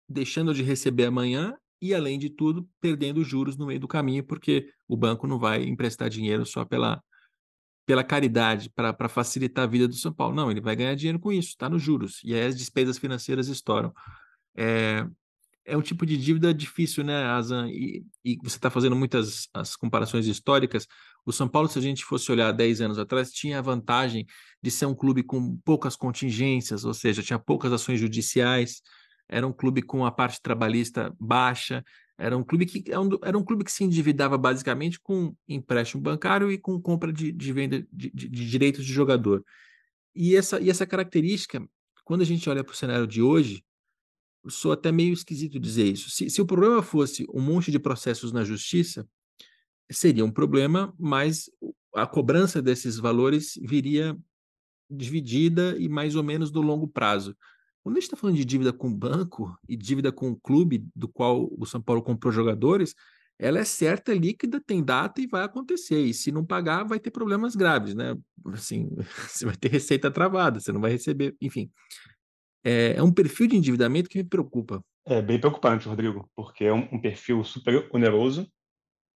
deixando 0.07 0.53
de 0.53 0.63
receber 0.63 1.07
amanhã 1.07 1.57
e, 1.81 1.95
além 1.95 2.19
de 2.19 2.29
tudo, 2.29 2.69
perdendo 2.81 3.25
juros 3.25 3.57
no 3.57 3.67
meio 3.67 3.81
do 3.81 3.89
caminho, 3.89 4.23
porque 4.25 4.71
o 4.87 4.97
banco 4.97 5.27
não 5.27 5.39
vai 5.39 5.65
emprestar 5.65 6.11
dinheiro 6.11 6.45
só 6.45 6.67
pela, 6.67 7.03
pela 7.87 8.05
caridade 8.05 8.71
para 8.71 9.09
facilitar 9.09 9.65
a 9.65 9.67
vida 9.67 9.89
do 9.89 9.95
São 9.95 10.13
Paulo. 10.13 10.35
Não, 10.35 10.51
ele 10.51 10.61
vai 10.61 10.77
ganhar 10.77 10.95
dinheiro 10.95 11.19
com 11.19 11.33
isso, 11.33 11.51
está 11.51 11.69
nos 11.69 11.83
juros. 11.83 12.21
E 12.25 12.35
aí 12.35 12.45
as 12.45 12.57
despesas 12.57 12.99
financeiras 12.99 13.49
estouram. 13.49 13.93
É, 14.55 15.07
é 15.69 15.77
um 15.77 15.83
tipo 15.83 16.07
de 16.07 16.17
dívida 16.17 16.53
difícil, 16.53 17.05
né, 17.05 17.25
Azan? 17.25 17.69
E, 17.69 18.05
e 18.25 18.37
você 18.43 18.57
está 18.57 18.71
fazendo 18.71 18.97
muitas 18.97 19.49
as 19.53 19.77
comparações 19.77 20.27
históricas. 20.27 20.87
O 21.27 21.33
São 21.33 21.47
Paulo, 21.47 21.69
se 21.69 21.79
a 21.79 21.83
gente 21.83 22.05
fosse 22.05 22.33
olhar 22.33 22.51
10 22.53 22.81
anos 22.81 22.99
atrás, 22.99 23.31
tinha 23.31 23.59
a 23.59 23.63
vantagem 23.63 24.27
de 24.63 24.71
ser 24.71 24.87
um 24.87 24.95
clube 24.95 25.23
com 25.23 25.57
poucas 25.59 25.95
contingências, 25.95 26.85
ou 26.85 26.95
seja, 26.95 27.23
tinha 27.23 27.39
poucas 27.39 27.73
ações 27.73 28.01
judiciais, 28.01 28.81
era 29.29 29.47
um 29.47 29.53
clube 29.53 29.83
com 29.83 30.07
a 30.07 30.11
parte 30.11 30.41
trabalhista 30.43 31.15
baixa, 31.21 31.85
era 32.17 32.37
um 32.37 32.43
clube 32.43 32.67
que 32.67 32.91
é 32.91 32.97
era 33.23 33.39
um 33.39 33.45
clube 33.45 33.63
que 33.63 33.71
se 33.71 33.85
endividava 33.85 34.37
basicamente 34.39 34.99
com 34.99 35.35
empréstimo 35.47 36.03
bancário 36.03 36.51
e 36.51 36.59
com 36.59 36.81
compra 36.81 37.13
de, 37.13 37.31
de 37.31 37.53
venda 37.53 37.87
de, 37.93 38.11
de, 38.11 38.29
de, 38.29 38.49
direitos 38.49 38.85
de 38.85 38.93
jogador. 38.93 39.45
E 40.15 40.35
essa, 40.35 40.59
e 40.61 40.71
essa 40.71 40.87
característica, 40.87 41.63
quando 42.05 42.23
a 42.23 42.25
gente 42.25 42.49
olha 42.49 42.65
para 42.65 42.73
o 42.73 42.77
cenário 42.77 43.07
de 43.07 43.23
hoje, 43.23 43.63
sou 44.47 44.73
até 44.73 44.93
meio 44.93 45.13
esquisito 45.13 45.59
dizer 45.59 45.85
isso. 45.85 46.11
Se, 46.11 46.31
se 46.31 46.41
o 46.41 46.47
problema 46.47 46.83
fosse 46.83 47.27
um 47.33 47.41
monte 47.41 47.71
de 47.71 47.79
processos 47.79 48.33
na 48.33 48.45
justiça, 48.45 49.07
seria 49.91 50.25
um 50.25 50.31
problema, 50.31 50.95
mas 50.99 51.51
a 51.95 52.07
cobrança 52.07 52.63
desses 52.63 52.99
valores 52.99 53.59
viria 53.61 54.17
dividida 54.91 55.77
e 55.79 55.89
mais 55.89 56.15
ou 56.15 56.23
menos 56.23 56.51
no 56.51 56.61
longo 56.61 56.89
prazo. 56.89 57.37
Quando 57.83 57.97
a 57.97 58.01
gente 58.01 58.05
está 58.05 58.17
falando 58.17 58.37
de 58.37 58.45
dívida 58.45 58.73
com 58.73 58.93
banco 58.93 59.57
e 59.69 59.77
dívida 59.77 60.13
com 60.13 60.31
o 60.31 60.37
clube 60.37 60.87
do 60.95 61.09
qual 61.09 61.49
o 61.57 61.67
São 61.67 61.81
Paulo 61.81 62.03
comprou 62.03 62.33
jogadores, 62.33 62.95
ela 63.39 63.61
é 63.61 63.65
certa, 63.65 64.13
líquida, 64.13 64.61
tem 64.61 64.83
data 64.83 65.21
e 65.21 65.27
vai 65.27 65.45
acontecer. 65.45 66.01
E 66.01 66.13
se 66.13 66.33
não 66.33 66.45
pagar, 66.45 66.85
vai 66.85 66.99
ter 66.99 67.11
problemas 67.11 67.55
graves, 67.55 67.95
né? 67.95 68.17
Assim, 68.47 68.91
você 69.29 69.47
vai 69.47 69.57
ter 69.57 69.69
receita 69.71 70.11
travada, 70.11 70.59
você 70.59 70.73
não 70.73 70.81
vai 70.81 70.91
receber, 70.91 71.37
enfim. 71.41 71.71
É, 72.65 72.95
é 72.97 73.03
um 73.03 73.13
perfil 73.13 73.47
de 73.49 73.57
endividamento 73.57 74.09
que 74.09 74.19
me 74.19 74.25
preocupa. 74.25 74.83
É 75.07 75.23
bem 75.23 75.41
preocupante, 75.41 75.89
Rodrigo, 75.89 76.29
porque 76.37 76.65
é 76.65 76.73
um, 76.73 76.87
um 76.93 77.01
perfil 77.01 77.43
super 77.43 77.89
oneroso, 77.93 78.51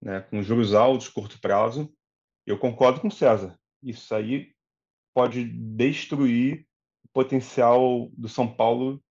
né, 0.02 0.20
com 0.22 0.42
juros 0.42 0.74
altos, 0.74 1.08
curto 1.08 1.40
prazo. 1.40 1.92
Eu 2.46 2.58
concordo 2.58 3.00
com 3.00 3.08
o 3.08 3.12
César. 3.12 3.58
Isso 3.82 4.14
aí 4.14 4.52
pode 5.14 5.44
destruir 5.44 6.66
potencial 7.12 8.08
do 8.16 8.28
São 8.28 8.52
Paulo 8.52 9.02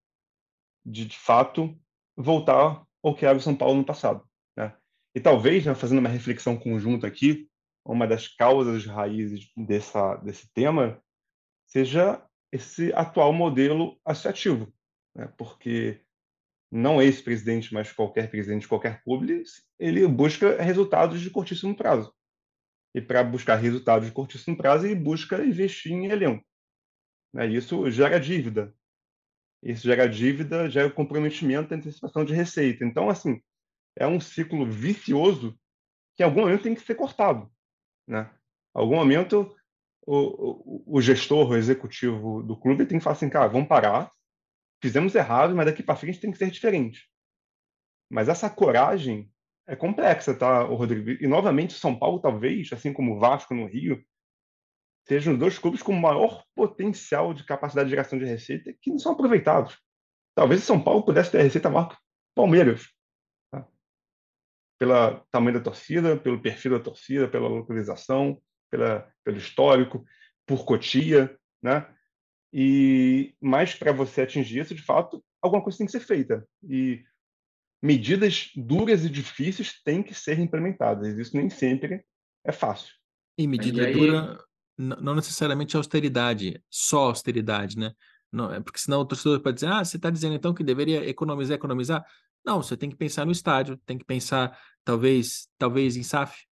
de, 0.85 1.05
de 1.05 1.17
fato, 1.17 1.77
voltar 2.17 2.83
ao 3.03 3.15
que 3.15 3.25
era 3.25 3.37
o 3.37 3.41
São 3.41 3.55
Paulo 3.55 3.77
no 3.77 3.85
passado. 3.85 4.27
Né? 4.57 4.75
E 5.15 5.19
talvez, 5.19 5.65
né, 5.65 5.75
fazendo 5.75 5.99
uma 5.99 6.09
reflexão 6.09 6.57
conjunta 6.57 7.07
aqui, 7.07 7.47
uma 7.85 8.07
das 8.07 8.27
causas 8.27 8.85
raízes 8.85 9.51
dessa, 9.55 10.15
desse 10.17 10.51
tema 10.53 11.01
seja 11.67 12.23
esse 12.51 12.91
atual 12.93 13.31
modelo 13.31 13.99
associativo, 14.05 14.73
né? 15.15 15.31
porque 15.37 16.01
não 16.71 17.01
esse 17.01 17.21
presidente, 17.21 17.73
mas 17.73 17.91
qualquer 17.91 18.29
presidente 18.29 18.61
de 18.61 18.67
qualquer 18.67 19.03
clube, 19.03 19.43
ele 19.77 20.07
busca 20.07 20.61
resultados 20.61 21.19
de 21.19 21.29
curtíssimo 21.29 21.75
prazo. 21.75 22.13
E 22.95 23.01
para 23.01 23.23
buscar 23.23 23.55
resultados 23.55 24.07
de 24.07 24.13
curtíssimo 24.13 24.57
prazo, 24.57 24.85
ele 24.85 24.95
busca 24.95 25.43
investir 25.43 25.91
em 25.91 26.05
elenco. 26.05 26.45
Né? 27.33 27.47
Isso 27.47 27.89
gera 27.91 28.19
dívida. 28.19 28.73
Isso 29.63 29.83
gera 29.83 30.07
dívida, 30.07 30.69
gera 30.69 30.89
comprometimento, 30.89 31.73
antecipação 31.73 32.25
de 32.25 32.33
receita. 32.33 32.83
Então, 32.83 33.09
assim, 33.09 33.41
é 33.95 34.07
um 34.07 34.19
ciclo 34.19 34.65
vicioso 34.65 35.57
que 36.15 36.23
em 36.23 36.25
algum 36.25 36.41
momento 36.41 36.63
tem 36.63 36.75
que 36.75 36.81
ser 36.81 36.95
cortado. 36.95 37.51
Né? 38.07 38.29
Em 38.75 38.79
algum 38.79 38.95
momento, 38.95 39.55
o, 40.05 40.15
o, 40.15 40.97
o 40.97 41.01
gestor, 41.01 41.49
o 41.49 41.55
executivo 41.55 42.41
do 42.43 42.57
clube 42.57 42.85
tem 42.85 42.97
que 42.97 43.03
falar 43.03 43.15
assim, 43.15 43.29
cara, 43.29 43.47
vamos 43.47 43.67
parar, 43.67 44.11
fizemos 44.81 45.13
errado, 45.15 45.55
mas 45.55 45.65
daqui 45.65 45.83
para 45.83 45.95
frente 45.95 46.19
tem 46.19 46.31
que 46.31 46.37
ser 46.37 46.49
diferente. 46.49 47.09
Mas 48.09 48.27
essa 48.27 48.49
coragem 48.49 49.31
é 49.67 49.75
complexa, 49.75 50.33
tá, 50.33 50.63
Rodrigo? 50.63 51.11
E 51.11 51.27
novamente, 51.27 51.73
São 51.73 51.97
Paulo, 51.97 52.19
talvez, 52.19 52.71
assim 52.73 52.91
como 52.91 53.15
o 53.15 53.19
Vasco 53.19 53.53
no 53.53 53.67
Rio, 53.67 54.03
sejam 55.07 55.33
os 55.33 55.39
dois 55.39 55.57
clubes 55.57 55.81
com 55.81 55.93
maior 55.93 56.43
potencial 56.55 57.33
de 57.33 57.45
capacidade 57.45 57.87
de 57.87 57.91
geração 57.91 58.19
de 58.19 58.25
receita 58.25 58.73
que 58.81 58.89
não 58.89 58.99
são 58.99 59.13
aproveitados. 59.13 59.79
Talvez 60.35 60.61
o 60.61 60.65
São 60.65 60.81
Paulo 60.81 61.03
pudesse 61.03 61.31
ter 61.31 61.41
receita 61.41 61.69
maior 61.69 61.89
que 61.89 61.97
Palmeiras. 62.35 62.87
Tá? 63.51 63.67
Pelo 64.79 65.19
tamanho 65.31 65.57
da 65.57 65.63
torcida, 65.63 66.17
pelo 66.17 66.41
perfil 66.41 66.77
da 66.77 66.83
torcida, 66.83 67.27
pela 67.27 67.47
localização, 67.47 68.41
pela, 68.71 69.07
pelo 69.23 69.37
histórico, 69.37 70.03
por 70.47 70.65
Cotia, 70.65 71.37
né? 71.61 71.87
E 72.53 73.35
mas 73.39 73.75
para 73.75 73.91
você 73.91 74.21
atingir 74.21 74.59
isso, 74.59 74.73
de 74.73 74.81
fato, 74.81 75.23
alguma 75.41 75.61
coisa 75.61 75.77
tem 75.77 75.85
que 75.85 75.91
ser 75.91 75.99
feita. 75.99 76.47
E 76.67 77.03
medidas 77.81 78.49
duras 78.55 79.05
e 79.05 79.09
difíceis 79.09 79.81
têm 79.83 80.01
que 80.01 80.13
ser 80.13 80.39
implementadas. 80.39 81.17
Isso 81.17 81.35
nem 81.35 81.49
sempre 81.49 82.03
é 82.45 82.51
fácil. 82.51 82.93
E 83.37 83.47
medida 83.47 83.85
aí... 83.85 83.93
dura 83.93 84.39
não 84.77 85.13
necessariamente 85.13 85.77
austeridade, 85.77 86.63
só 86.67 87.09
austeridade, 87.09 87.77
né? 87.77 87.93
Não, 88.31 88.51
é 88.51 88.59
porque 88.59 88.79
senão 88.79 89.01
o 89.01 89.05
torcedor 89.05 89.39
pode 89.41 89.55
dizer, 89.55 89.67
ah, 89.67 89.83
você 89.83 89.97
está 89.97 90.09
dizendo 90.09 90.35
então 90.35 90.53
que 90.53 90.63
deveria 90.63 91.07
economizar, 91.07 91.55
economizar. 91.55 92.03
Não, 92.43 92.63
você 92.63 92.75
tem 92.75 92.89
que 92.89 92.95
pensar 92.95 93.25
no 93.25 93.31
estádio, 93.31 93.77
tem 93.85 93.97
que 93.97 94.05
pensar 94.05 94.57
talvez, 94.83 95.47
talvez 95.57 95.95
em 95.95 96.03
SAF, 96.03 96.45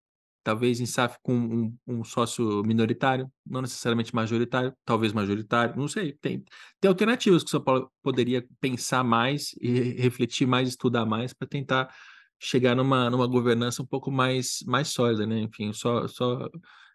talvez 0.47 0.79
em 0.79 0.85
SAF 0.85 1.17
com 1.21 1.33
um, 1.33 1.77
um, 1.85 2.03
sócio 2.05 2.63
minoritário, 2.63 3.29
não 3.45 3.61
necessariamente 3.61 4.15
majoritário, 4.15 4.73
talvez 4.85 5.11
majoritário, 5.11 5.75
não 5.75 5.89
sei. 5.89 6.13
Tem, 6.13 6.41
tem 6.79 6.87
alternativas 6.87 7.43
que 7.43 7.49
o 7.49 7.51
São 7.51 7.61
Paulo 7.61 7.91
poderia 8.01 8.47
pensar 8.61 9.03
mais 9.03 9.53
e 9.59 9.69
refletir 10.01 10.47
mais, 10.47 10.69
estudar 10.69 11.05
mais 11.05 11.33
para 11.33 11.49
tentar 11.49 11.93
chegar 12.39 12.77
numa, 12.77 13.09
numa 13.09 13.27
governança 13.27 13.83
um 13.83 13.85
pouco 13.85 14.09
mais, 14.09 14.59
mais 14.65 14.87
sólida, 14.87 15.27
né? 15.27 15.37
Enfim, 15.39 15.73
só, 15.73 16.07
só 16.07 16.47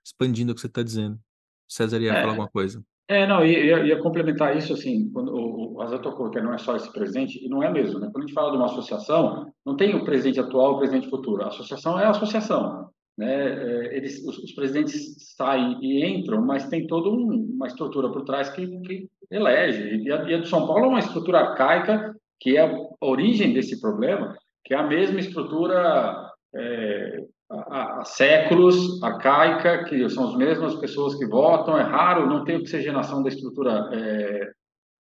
expandindo 0.03 0.53
o 0.53 0.55
que 0.55 0.63
você 0.63 0.67
está 0.67 0.83
dizendo. 0.83 1.21
César 1.69 2.01
ia 2.01 2.11
é, 2.11 2.21
falar 2.21 2.33
alguma 2.33 2.49
coisa. 2.49 2.83
É, 3.07 3.27
não, 3.27 3.45
ia, 3.45 3.85
ia, 3.85 4.01
complementar 4.01 4.57
isso, 4.57 4.73
assim, 4.73 5.11
quando 5.13 5.31
o, 5.31 5.75
o 5.75 5.83
Azar 5.83 6.01
tocou 6.01 6.31
que 6.31 6.41
não 6.41 6.55
é 6.55 6.59
só 6.59 6.75
esse 6.75 6.91
presidente, 6.91 7.45
e 7.45 7.51
não 7.51 7.63
é 7.63 7.71
mesmo, 7.71 7.99
né? 7.99 8.09
Quando 8.11 8.25
a 8.25 8.27
gente 8.27 8.35
fala 8.35 8.51
de 8.53 8.57
uma 8.57 8.65
associação, 8.65 9.53
não 9.67 9.77
tem 9.77 9.95
o 9.95 10.07
presidente 10.07 10.41
atual 10.41 10.73
e 10.73 10.75
o 10.77 10.79
presidente 10.79 11.11
futuro. 11.11 11.43
A 11.43 11.49
associação 11.49 12.01
é 12.01 12.07
a 12.07 12.11
associação. 12.11 12.91
Né? 13.17 13.35
É, 13.35 13.97
eles, 13.97 14.25
os, 14.27 14.39
os, 14.39 14.53
presidentes 14.53 15.35
saem 15.37 15.79
e 15.83 16.05
entram, 16.05 16.45
mas 16.45 16.69
tem 16.69 16.87
toda 16.87 17.09
um, 17.09 17.53
uma 17.55 17.67
estrutura 17.67 18.11
por 18.11 18.25
trás 18.25 18.51
que, 18.51 18.67
que 18.81 19.09
elege. 19.31 19.97
E 20.03 20.11
a, 20.11 20.23
e 20.23 20.35
a 20.35 20.41
de 20.41 20.49
São 20.49 20.67
Paulo 20.67 20.87
é 20.87 20.89
uma 20.89 20.99
estrutura 20.99 21.41
arcaica, 21.41 22.15
que 22.41 22.57
é 22.57 22.61
a 22.61 22.89
origem 23.01 23.53
desse 23.53 23.81
problema, 23.81 24.37
que 24.65 24.75
é 24.75 24.77
a 24.77 24.87
mesma 24.87 25.21
estrutura 25.21 26.31
é, 26.55 27.25
há, 27.51 28.01
há, 28.01 28.05
séculos, 28.05 29.03
arcaica, 29.03 29.85
que 29.85 30.09
são 30.09 30.31
as 30.31 30.37
mesmas 30.37 30.75
pessoas 30.77 31.15
que 31.15 31.27
votam, 31.27 31.79
é 31.79 31.83
raro, 31.83 32.27
não 32.27 32.45
tem 32.45 32.57
oxigenação 32.57 33.23
da 33.23 33.29
estrutura 33.29 33.91
é, 33.93 34.51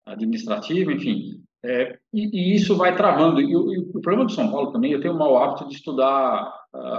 administrativa, 0.06 0.92
enfim. 0.92 1.42
É, 1.64 1.98
e, 2.14 2.54
e, 2.54 2.56
isso 2.56 2.76
vai 2.76 2.96
travando. 2.96 3.42
E 3.42 3.52
e 3.52 3.56
o, 3.56 4.02
problema 4.02 4.26
do 4.26 4.32
São 4.32 4.50
Paulo 4.52 4.72
também, 4.72 4.92
eu 4.92 5.02
tenho 5.02 5.14
o 5.14 5.18
mau 5.18 5.38
hábito 5.38 5.68
de 5.68 5.76
estudar 5.76 6.54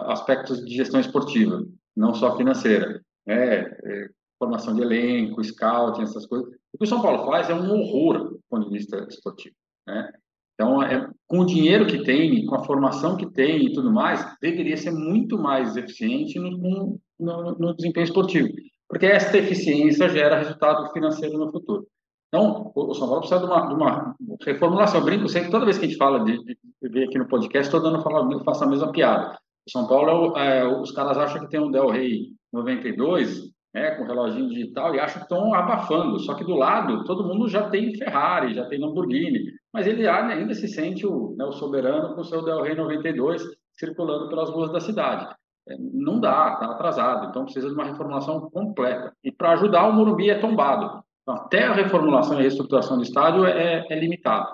aspectos 0.07 0.65
de 0.65 0.75
gestão 0.75 1.01
esportiva, 1.01 1.65
não 1.97 2.15
só 2.15 2.37
financeira. 2.37 3.01
Né? 3.27 3.61
É, 3.85 4.09
formação 4.39 4.75
de 4.75 4.83
elenco, 4.83 5.43
scouting, 5.43 6.03
essas 6.03 6.27
coisas. 6.27 6.49
O 6.73 6.79
que 6.79 6.85
o 6.85 6.87
São 6.87 7.03
Paulo 7.03 7.27
faz 7.27 7.51
é 7.51 7.55
um 7.55 7.71
horror 7.71 8.31
do 8.31 8.41
ponto 8.49 8.69
de 8.69 8.79
vista 8.79 9.05
esportivo. 9.09 9.55
Né? 9.87 10.13
Então, 10.55 10.83
é, 10.83 11.09
com 11.27 11.41
o 11.41 11.47
dinheiro 11.47 11.87
que 11.87 12.03
tem, 12.03 12.45
com 12.47 12.55
a 12.55 12.65
formação 12.65 13.17
que 13.17 13.31
tem 13.31 13.67
e 13.67 13.73
tudo 13.73 13.93
mais, 13.93 14.25
deveria 14.41 14.77
ser 14.77 14.91
muito 14.91 15.39
mais 15.39 15.77
eficiente 15.77 16.39
no, 16.39 16.99
no, 17.19 17.59
no 17.59 17.75
desempenho 17.75 18.05
esportivo, 18.05 18.49
porque 18.89 19.07
esta 19.07 19.39
eficiência 19.39 20.09
gera 20.09 20.39
resultado 20.39 20.91
financeiro 20.93 21.39
no 21.39 21.51
futuro. 21.51 21.87
Então, 22.29 22.73
o 22.75 22.95
São 22.95 23.07
Paulo 23.07 23.21
precisa 23.21 23.41
de 23.41 23.47
uma, 23.47 23.67
de 23.67 23.75
uma 23.75 24.17
reformulação. 24.45 25.01
Eu 25.01 25.07
brinco 25.07 25.29
sempre, 25.29 25.51
toda 25.51 25.65
vez 25.65 25.79
que 25.79 25.87
a 25.87 25.89
gente 25.89 25.99
fala 25.99 26.25
de, 26.25 26.37
de, 26.45 26.59
de 26.83 27.05
aqui 27.05 27.19
no 27.19 27.29
podcast, 27.29 27.69
estou 27.69 27.81
dando 27.81 28.03
falar, 28.03 28.29
faço 28.45 28.65
a 28.65 28.67
mesma 28.67 28.93
piada. 28.93 29.39
São 29.71 29.87
Paulo, 29.87 30.37
é, 30.37 30.67
os 30.67 30.91
caras 30.93 31.19
acham 31.19 31.41
que 31.41 31.51
tem 31.51 31.61
um 31.61 31.71
Del 31.71 31.89
Rey 31.89 32.29
92, 32.53 33.51
né, 33.75 33.93
com 33.93 34.05
reloginho 34.05 34.49
digital, 34.49 34.95
e 34.95 35.01
acham 35.01 35.19
que 35.19 35.25
estão 35.25 35.55
abafando. 35.55 36.19
Só 36.21 36.35
que 36.35 36.45
do 36.45 36.55
lado, 36.55 37.05
todo 37.05 37.27
mundo 37.27 37.49
já 37.49 37.69
tem 37.69 37.95
Ferrari, 37.95 38.55
já 38.55 38.65
tem 38.67 38.81
Lamborghini, 38.81 39.41
mas 39.73 39.87
ele 39.87 40.09
ainda 40.09 40.55
se 40.55 40.69
sente 40.69 41.07
o, 41.07 41.35
né, 41.37 41.45
o 41.45 41.53
soberano 41.53 42.15
com 42.15 42.21
o 42.21 42.25
seu 42.25 42.45
Del 42.45 42.63
Rey 42.63 42.75
92 42.75 43.43
circulando 43.79 44.29
pelas 44.29 44.51
ruas 44.51 44.73
da 44.73 44.81
cidade. 44.81 45.29
É, 45.69 45.77
não 45.79 46.19
dá, 46.19 46.55
está 46.55 46.73
atrasado, 46.73 47.29
então 47.29 47.45
precisa 47.45 47.69
de 47.69 47.75
uma 47.75 47.85
reformulação 47.85 48.51
completa. 48.51 49.13
E 49.23 49.31
para 49.31 49.53
ajudar, 49.53 49.87
o 49.87 49.93
Morumbi 49.93 50.31
é 50.31 50.39
tombado. 50.39 51.03
Então, 51.23 51.35
até 51.35 51.65
a 51.65 51.75
reformulação 51.75 52.39
e 52.39 52.43
reestruturação 52.43 52.97
do 52.97 53.03
estádio 53.03 53.45
é, 53.45 53.87
é 53.89 54.01
limitado, 54.01 54.49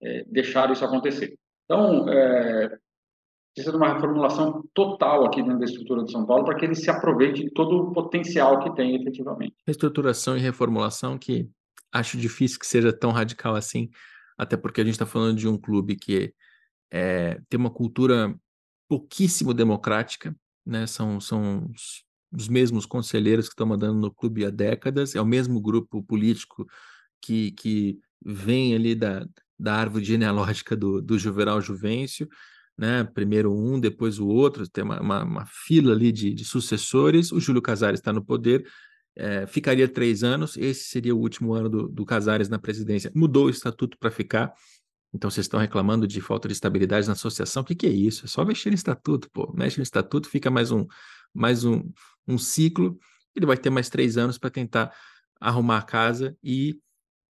é, 0.00 0.24
deixar 0.28 0.70
isso 0.70 0.84
acontecer. 0.84 1.34
Então, 1.64 2.08
é, 2.08 2.78
precisa 3.54 3.70
de 3.70 3.76
uma 3.76 3.92
reformulação 3.92 4.64
total 4.72 5.26
aqui 5.26 5.42
dentro 5.42 5.58
da 5.58 5.64
estrutura 5.64 6.04
de 6.04 6.10
São 6.10 6.24
Paulo 6.24 6.44
para 6.44 6.56
que 6.56 6.64
ele 6.64 6.74
se 6.74 6.90
aproveite 6.90 7.44
de 7.44 7.50
todo 7.50 7.76
o 7.76 7.92
potencial 7.92 8.60
que 8.60 8.74
tem 8.74 8.94
efetivamente. 8.96 9.54
Reestruturação 9.66 10.36
e 10.36 10.40
reformulação 10.40 11.18
que 11.18 11.48
acho 11.92 12.16
difícil 12.16 12.58
que 12.58 12.66
seja 12.66 12.92
tão 12.92 13.10
radical 13.10 13.54
assim, 13.54 13.90
até 14.38 14.56
porque 14.56 14.80
a 14.80 14.84
gente 14.84 14.94
está 14.94 15.04
falando 15.04 15.36
de 15.36 15.46
um 15.46 15.58
clube 15.58 15.96
que 15.96 16.32
é, 16.90 17.40
tem 17.48 17.60
uma 17.60 17.70
cultura 17.70 18.34
pouquíssimo 18.88 19.52
democrática, 19.52 20.34
né? 20.64 20.86
São, 20.86 21.20
são 21.20 21.70
os, 21.70 22.04
os 22.32 22.48
mesmos 22.48 22.86
conselheiros 22.86 23.46
que 23.46 23.52
estão 23.52 23.66
mandando 23.66 23.98
no 23.98 24.10
clube 24.10 24.44
há 24.44 24.50
décadas, 24.50 25.14
é 25.14 25.20
o 25.20 25.26
mesmo 25.26 25.60
grupo 25.60 26.02
político 26.02 26.66
que, 27.20 27.52
que 27.52 27.98
vem 28.24 28.74
ali 28.74 28.94
da, 28.94 29.26
da 29.58 29.74
árvore 29.74 30.04
genealógica 30.04 30.74
do, 30.74 31.00
do 31.02 31.18
Juvenal 31.18 31.60
Juvencio, 31.60 32.28
né? 32.76 33.04
Primeiro 33.04 33.52
um, 33.52 33.78
depois 33.78 34.18
o 34.18 34.26
outro, 34.26 34.68
tem 34.68 34.84
uma, 34.84 35.00
uma, 35.00 35.24
uma 35.24 35.46
fila 35.46 35.92
ali 35.92 36.10
de, 36.10 36.32
de, 36.34 36.44
sucessores. 36.44 37.32
O 37.32 37.40
Júlio 37.40 37.62
Casares 37.62 38.00
está 38.00 38.12
no 38.12 38.24
poder, 38.24 38.66
é, 39.14 39.46
ficaria 39.46 39.88
três 39.88 40.24
anos, 40.24 40.56
esse 40.56 40.84
seria 40.84 41.14
o 41.14 41.18
último 41.18 41.52
ano 41.52 41.68
do, 41.68 41.88
do 41.88 42.04
Casares 42.04 42.48
na 42.48 42.58
presidência. 42.58 43.12
Mudou 43.14 43.46
o 43.46 43.50
estatuto 43.50 43.96
para 43.98 44.10
ficar. 44.10 44.52
Então 45.14 45.30
vocês 45.30 45.44
estão 45.44 45.60
reclamando 45.60 46.06
de 46.06 46.20
falta 46.20 46.48
de 46.48 46.54
estabilidade 46.54 47.06
na 47.06 47.12
associação. 47.12 47.62
O 47.62 47.66
que, 47.66 47.74
que 47.74 47.86
é 47.86 47.90
isso? 47.90 48.24
É 48.24 48.28
só 48.28 48.44
mexer 48.44 48.70
no 48.70 48.74
estatuto, 48.74 49.28
pô. 49.30 49.52
Mexe 49.54 49.76
no 49.76 49.82
estatuto, 49.82 50.28
fica 50.28 50.50
mais 50.50 50.70
um, 50.70 50.86
mais 51.34 51.64
um, 51.64 51.82
um 52.26 52.38
ciclo. 52.38 52.98
Ele 53.36 53.44
vai 53.44 53.58
ter 53.58 53.68
mais 53.68 53.90
três 53.90 54.16
anos 54.16 54.38
para 54.38 54.48
tentar 54.48 54.90
arrumar 55.38 55.78
a 55.78 55.82
casa 55.82 56.36
e 56.42 56.78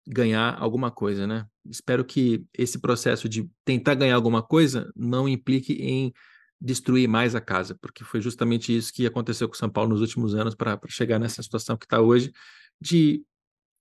ganhar 0.07 0.55
alguma 0.59 0.91
coisa, 0.91 1.25
né? 1.25 1.47
Espero 1.65 2.05
que 2.05 2.45
esse 2.53 2.79
processo 2.79 3.27
de 3.27 3.49
tentar 3.63 3.95
ganhar 3.95 4.15
alguma 4.15 4.43
coisa 4.43 4.91
não 4.95 5.27
implique 5.27 5.73
em 5.73 6.13
destruir 6.61 7.07
mais 7.07 7.35
a 7.35 7.41
casa, 7.41 7.75
porque 7.75 8.03
foi 8.03 8.21
justamente 8.21 8.75
isso 8.75 8.93
que 8.93 9.05
aconteceu 9.05 9.47
com 9.47 9.55
São 9.55 9.69
Paulo 9.69 9.89
nos 9.89 10.01
últimos 10.01 10.35
anos 10.35 10.55
para 10.55 10.79
chegar 10.87 11.19
nessa 11.19 11.41
situação 11.43 11.77
que 11.77 11.85
está 11.85 12.01
hoje, 12.01 12.31
de 12.79 13.23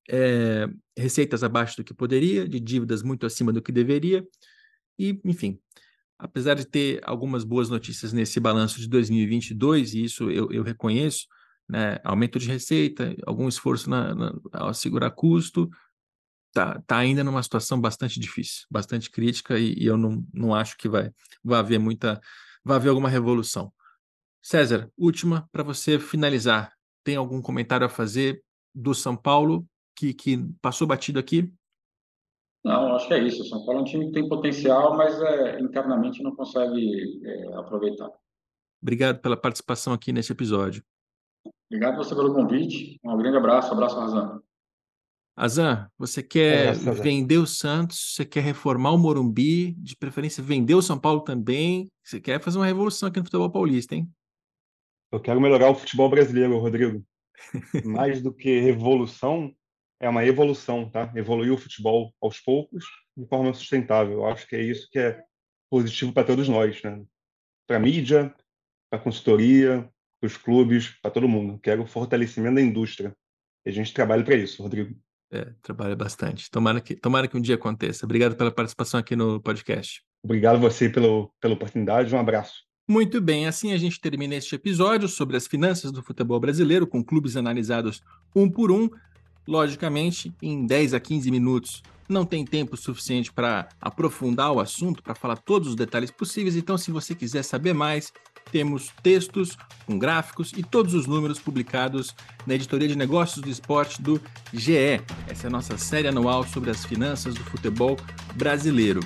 é, 0.09 0.69
receitas 0.97 1.43
abaixo 1.43 1.77
do 1.77 1.85
que 1.85 1.95
poderia, 1.95 2.49
de 2.49 2.61
dívidas 2.61 3.03
muito 3.03 3.27
acima 3.27 3.53
do 3.53 3.63
que 3.63 3.73
deveria, 3.73 4.27
e, 4.99 5.21
enfim, 5.25 5.59
apesar 6.19 6.55
de 6.55 6.65
ter 6.65 7.01
algumas 7.05 7.45
boas 7.45 7.69
notícias 7.69 8.13
nesse 8.13 8.39
balanço 8.41 8.81
de 8.81 8.89
2022, 8.89 9.95
e 9.95 10.05
isso 10.05 10.31
eu, 10.31 10.51
eu 10.53 10.63
reconheço, 10.63 11.27
né, 11.69 11.99
aumento 12.05 12.39
de 12.39 12.49
receita, 12.49 13.15
algum 13.27 13.49
esforço 13.49 13.89
na, 13.89 14.15
na, 14.15 14.35
ao 14.53 14.75
segurar 14.75 15.11
custo, 15.11 15.71
tá, 16.55 16.81
tá 16.87 16.97
ainda 16.97 17.25
numa 17.25 17.43
situação 17.43 17.79
bastante 17.81 18.19
difícil, 18.19 18.65
bastante 18.71 19.11
crítica, 19.11 19.59
e, 19.59 19.75
e 19.75 19.87
eu 19.87 19.99
não, 19.99 20.25
não 20.33 20.55
acho 20.55 20.79
que 20.79 20.89
vai, 20.89 21.11
vai 21.43 21.59
haver 21.59 21.79
muita 21.79 22.21
vai 22.65 22.77
haver 22.77 22.89
alguma 22.89 23.11
revolução. 23.11 23.71
César, 24.43 24.91
última 24.97 25.49
para 25.53 25.63
você 25.63 25.99
finalizar. 25.99 26.73
Tem 27.03 27.17
algum 27.17 27.43
comentário 27.43 27.87
a 27.87 27.91
fazer 27.91 28.43
do 28.75 28.95
São 28.95 29.15
Paulo 29.15 29.67
que, 29.95 30.15
que 30.15 30.39
passou 30.63 30.87
batido 30.87 31.19
aqui? 31.19 31.53
Não, 32.65 32.95
acho 32.95 33.07
que 33.07 33.15
é 33.15 33.19
isso. 33.19 33.43
O 33.43 33.47
São 33.47 33.65
Paulo 33.67 33.81
é 33.81 33.83
um 33.83 33.85
time 33.85 34.07
que 34.07 34.13
tem 34.13 34.29
potencial, 34.29 34.97
mas 34.97 35.21
é, 35.21 35.61
internamente 35.61 36.23
não 36.23 36.35
consegue 36.35 37.21
é, 37.23 37.55
aproveitar. 37.55 38.11
Obrigado 38.83 39.21
pela 39.21 39.37
participação 39.37 39.93
aqui 39.93 40.13
nesse 40.13 40.33
episódio. 40.33 40.83
Obrigado 41.71 41.97
você 41.97 42.15
pelo 42.15 42.35
convite. 42.35 42.99
Um 43.05 43.17
grande 43.19 43.37
abraço. 43.37 43.73
Abraço, 43.73 43.99
Razan. 43.99 44.43
Azan, 45.37 45.89
você 45.99 46.23
quer 46.23 46.69
é, 46.69 46.73
vender 46.93 47.39
o 47.39 47.47
Santos, 47.47 48.15
você 48.15 48.25
quer 48.25 48.41
reformar 48.41 48.93
o 48.93 48.99
Morumbi, 48.99 49.73
de 49.73 49.97
preferência 49.97 50.43
vender 50.43 50.75
o 50.75 50.83
São 50.83 50.99
Paulo 50.99 51.23
também. 51.23 51.91
Você 52.05 52.21
quer 52.21 52.41
fazer 52.41 52.59
uma 52.59 52.67
revolução 52.67 53.09
aqui 53.09 53.19
no 53.19 53.25
futebol 53.25 53.51
paulista, 53.51 53.97
hein? 53.97 54.09
Eu 55.11 55.21
quero 55.21 55.41
melhorar 55.41 55.71
o 55.71 55.75
futebol 55.75 56.09
brasileiro, 56.09 56.59
Rodrigo. 56.59 57.05
Mais 57.85 58.23
do 58.23 58.33
que 58.33 58.61
revolução, 58.61 59.53
é 60.01 60.09
uma 60.09 60.25
evolução, 60.25 60.89
tá? 60.89 61.13
Evoluir 61.17 61.53
o 61.53 61.59
futebol 61.59 62.15
aos 62.21 62.41
poucos, 62.41 62.85
de 63.17 63.27
forma 63.27 63.53
sustentável. 63.55 64.19
Eu 64.19 64.27
acho 64.27 64.47
que 64.47 64.55
é 64.55 64.63
isso 64.63 64.89
que 64.91 64.99
é 65.01 65.21
positivo 65.69 66.13
para 66.13 66.27
todos 66.27 66.49
nós, 66.49 66.81
né? 66.83 67.03
Para 67.67 67.79
a 67.79 67.81
mídia, 67.81 68.33
para 68.89 69.01
a 69.01 69.03
consultoria, 69.03 69.89
para 70.21 70.27
os 70.29 70.37
clubes, 70.37 70.91
para 71.03 71.11
todo 71.11 71.29
mundo. 71.29 71.59
Quero 71.59 71.83
o 71.83 71.87
fortalecimento 71.87 72.55
da 72.55 72.63
indústria. 72.63 73.17
E 73.67 73.71
a 73.71 73.73
gente 73.73 73.93
trabalha 73.93 74.23
para 74.23 74.37
isso, 74.37 74.63
Rodrigo. 74.63 74.95
É, 75.33 75.53
trabalha 75.63 75.97
bastante. 75.97 76.51
Tomara 76.51 76.81
que, 76.81 76.95
tomara 76.95 77.27
que 77.27 77.37
um 77.37 77.41
dia 77.41 77.57
aconteça. 77.57 78.05
Obrigado 78.05 78.37
pela 78.37 78.53
participação 78.53 79.01
aqui 79.01 79.17
no 79.17 79.41
podcast. 79.41 80.03
Obrigado 80.23 80.59
você 80.59 80.89
pelo, 80.89 81.33
pela 81.41 81.55
oportunidade. 81.55 82.15
Um 82.15 82.19
abraço. 82.19 82.63
Muito 82.87 83.19
bem, 83.19 83.47
assim 83.47 83.73
a 83.73 83.79
gente 83.79 83.99
termina 83.99 84.35
este 84.35 84.55
episódio 84.55 85.09
sobre 85.09 85.39
as 85.39 85.47
finanças 85.47 85.91
do 85.91 86.03
futebol 86.03 86.39
brasileiro, 86.39 86.87
com 86.87 87.03
clubes 87.03 87.35
analisados 87.35 88.03
um 88.37 88.51
por 88.51 88.71
um, 88.71 88.91
logicamente 89.47 90.35
em 90.43 90.67
10 90.67 90.95
a 90.95 91.01
15 91.01 91.31
minutos. 91.31 91.83
Não 92.09 92.25
tem 92.25 92.45
tempo 92.45 92.77
suficiente 92.77 93.33
para 93.33 93.69
aprofundar 93.81 94.53
o 94.53 94.61
assunto, 94.61 95.03
para 95.03 95.15
falar 95.15 95.37
todos 95.37 95.69
os 95.69 95.75
detalhes 95.75 96.11
possíveis, 96.11 96.55
então 96.55 96.77
se 96.77 96.91
você 96.91 97.15
quiser 97.15 97.43
saber 97.43 97.73
mais, 97.73 98.13
temos 98.53 98.91
textos 99.03 99.57
com 99.87 99.99
gráficos 99.99 100.53
e 100.57 100.63
todos 100.63 100.93
os 100.95 101.07
números 101.07 101.41
publicados 101.41 102.15
na 102.47 102.55
editoria 102.55 102.89
de 102.89 102.97
negócios 102.97 103.41
do 103.41 103.49
esporte 103.49 104.03
do 104.03 104.21
GE. 104.53 105.01
Essa 105.27 105.47
é 105.47 105.49
a 105.49 105.51
nossa 105.51 105.79
série 105.79 106.09
anual 106.09 106.47
sobre 106.47 106.71
as 106.71 106.85
finanças 106.85 107.35
do 107.35 107.45
futebol 107.45 107.97
brasileiro. 108.35 109.01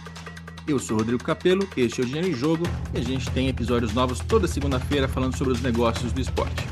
Eu 0.66 0.78
sou 0.78 0.98
Rodrigo 0.98 1.24
Capello, 1.24 1.66
este 1.76 2.00
é 2.00 2.04
o 2.04 2.06
Dinheiro 2.06 2.28
em 2.28 2.34
Jogo 2.34 2.64
e 2.92 2.98
a 2.98 3.02
gente 3.02 3.30
tem 3.30 3.48
episódios 3.48 3.94
novos 3.94 4.18
toda 4.18 4.46
segunda-feira 4.46 5.08
falando 5.08 5.36
sobre 5.36 5.54
os 5.54 5.62
negócios 5.62 6.12
do 6.12 6.20
esporte. 6.20 6.62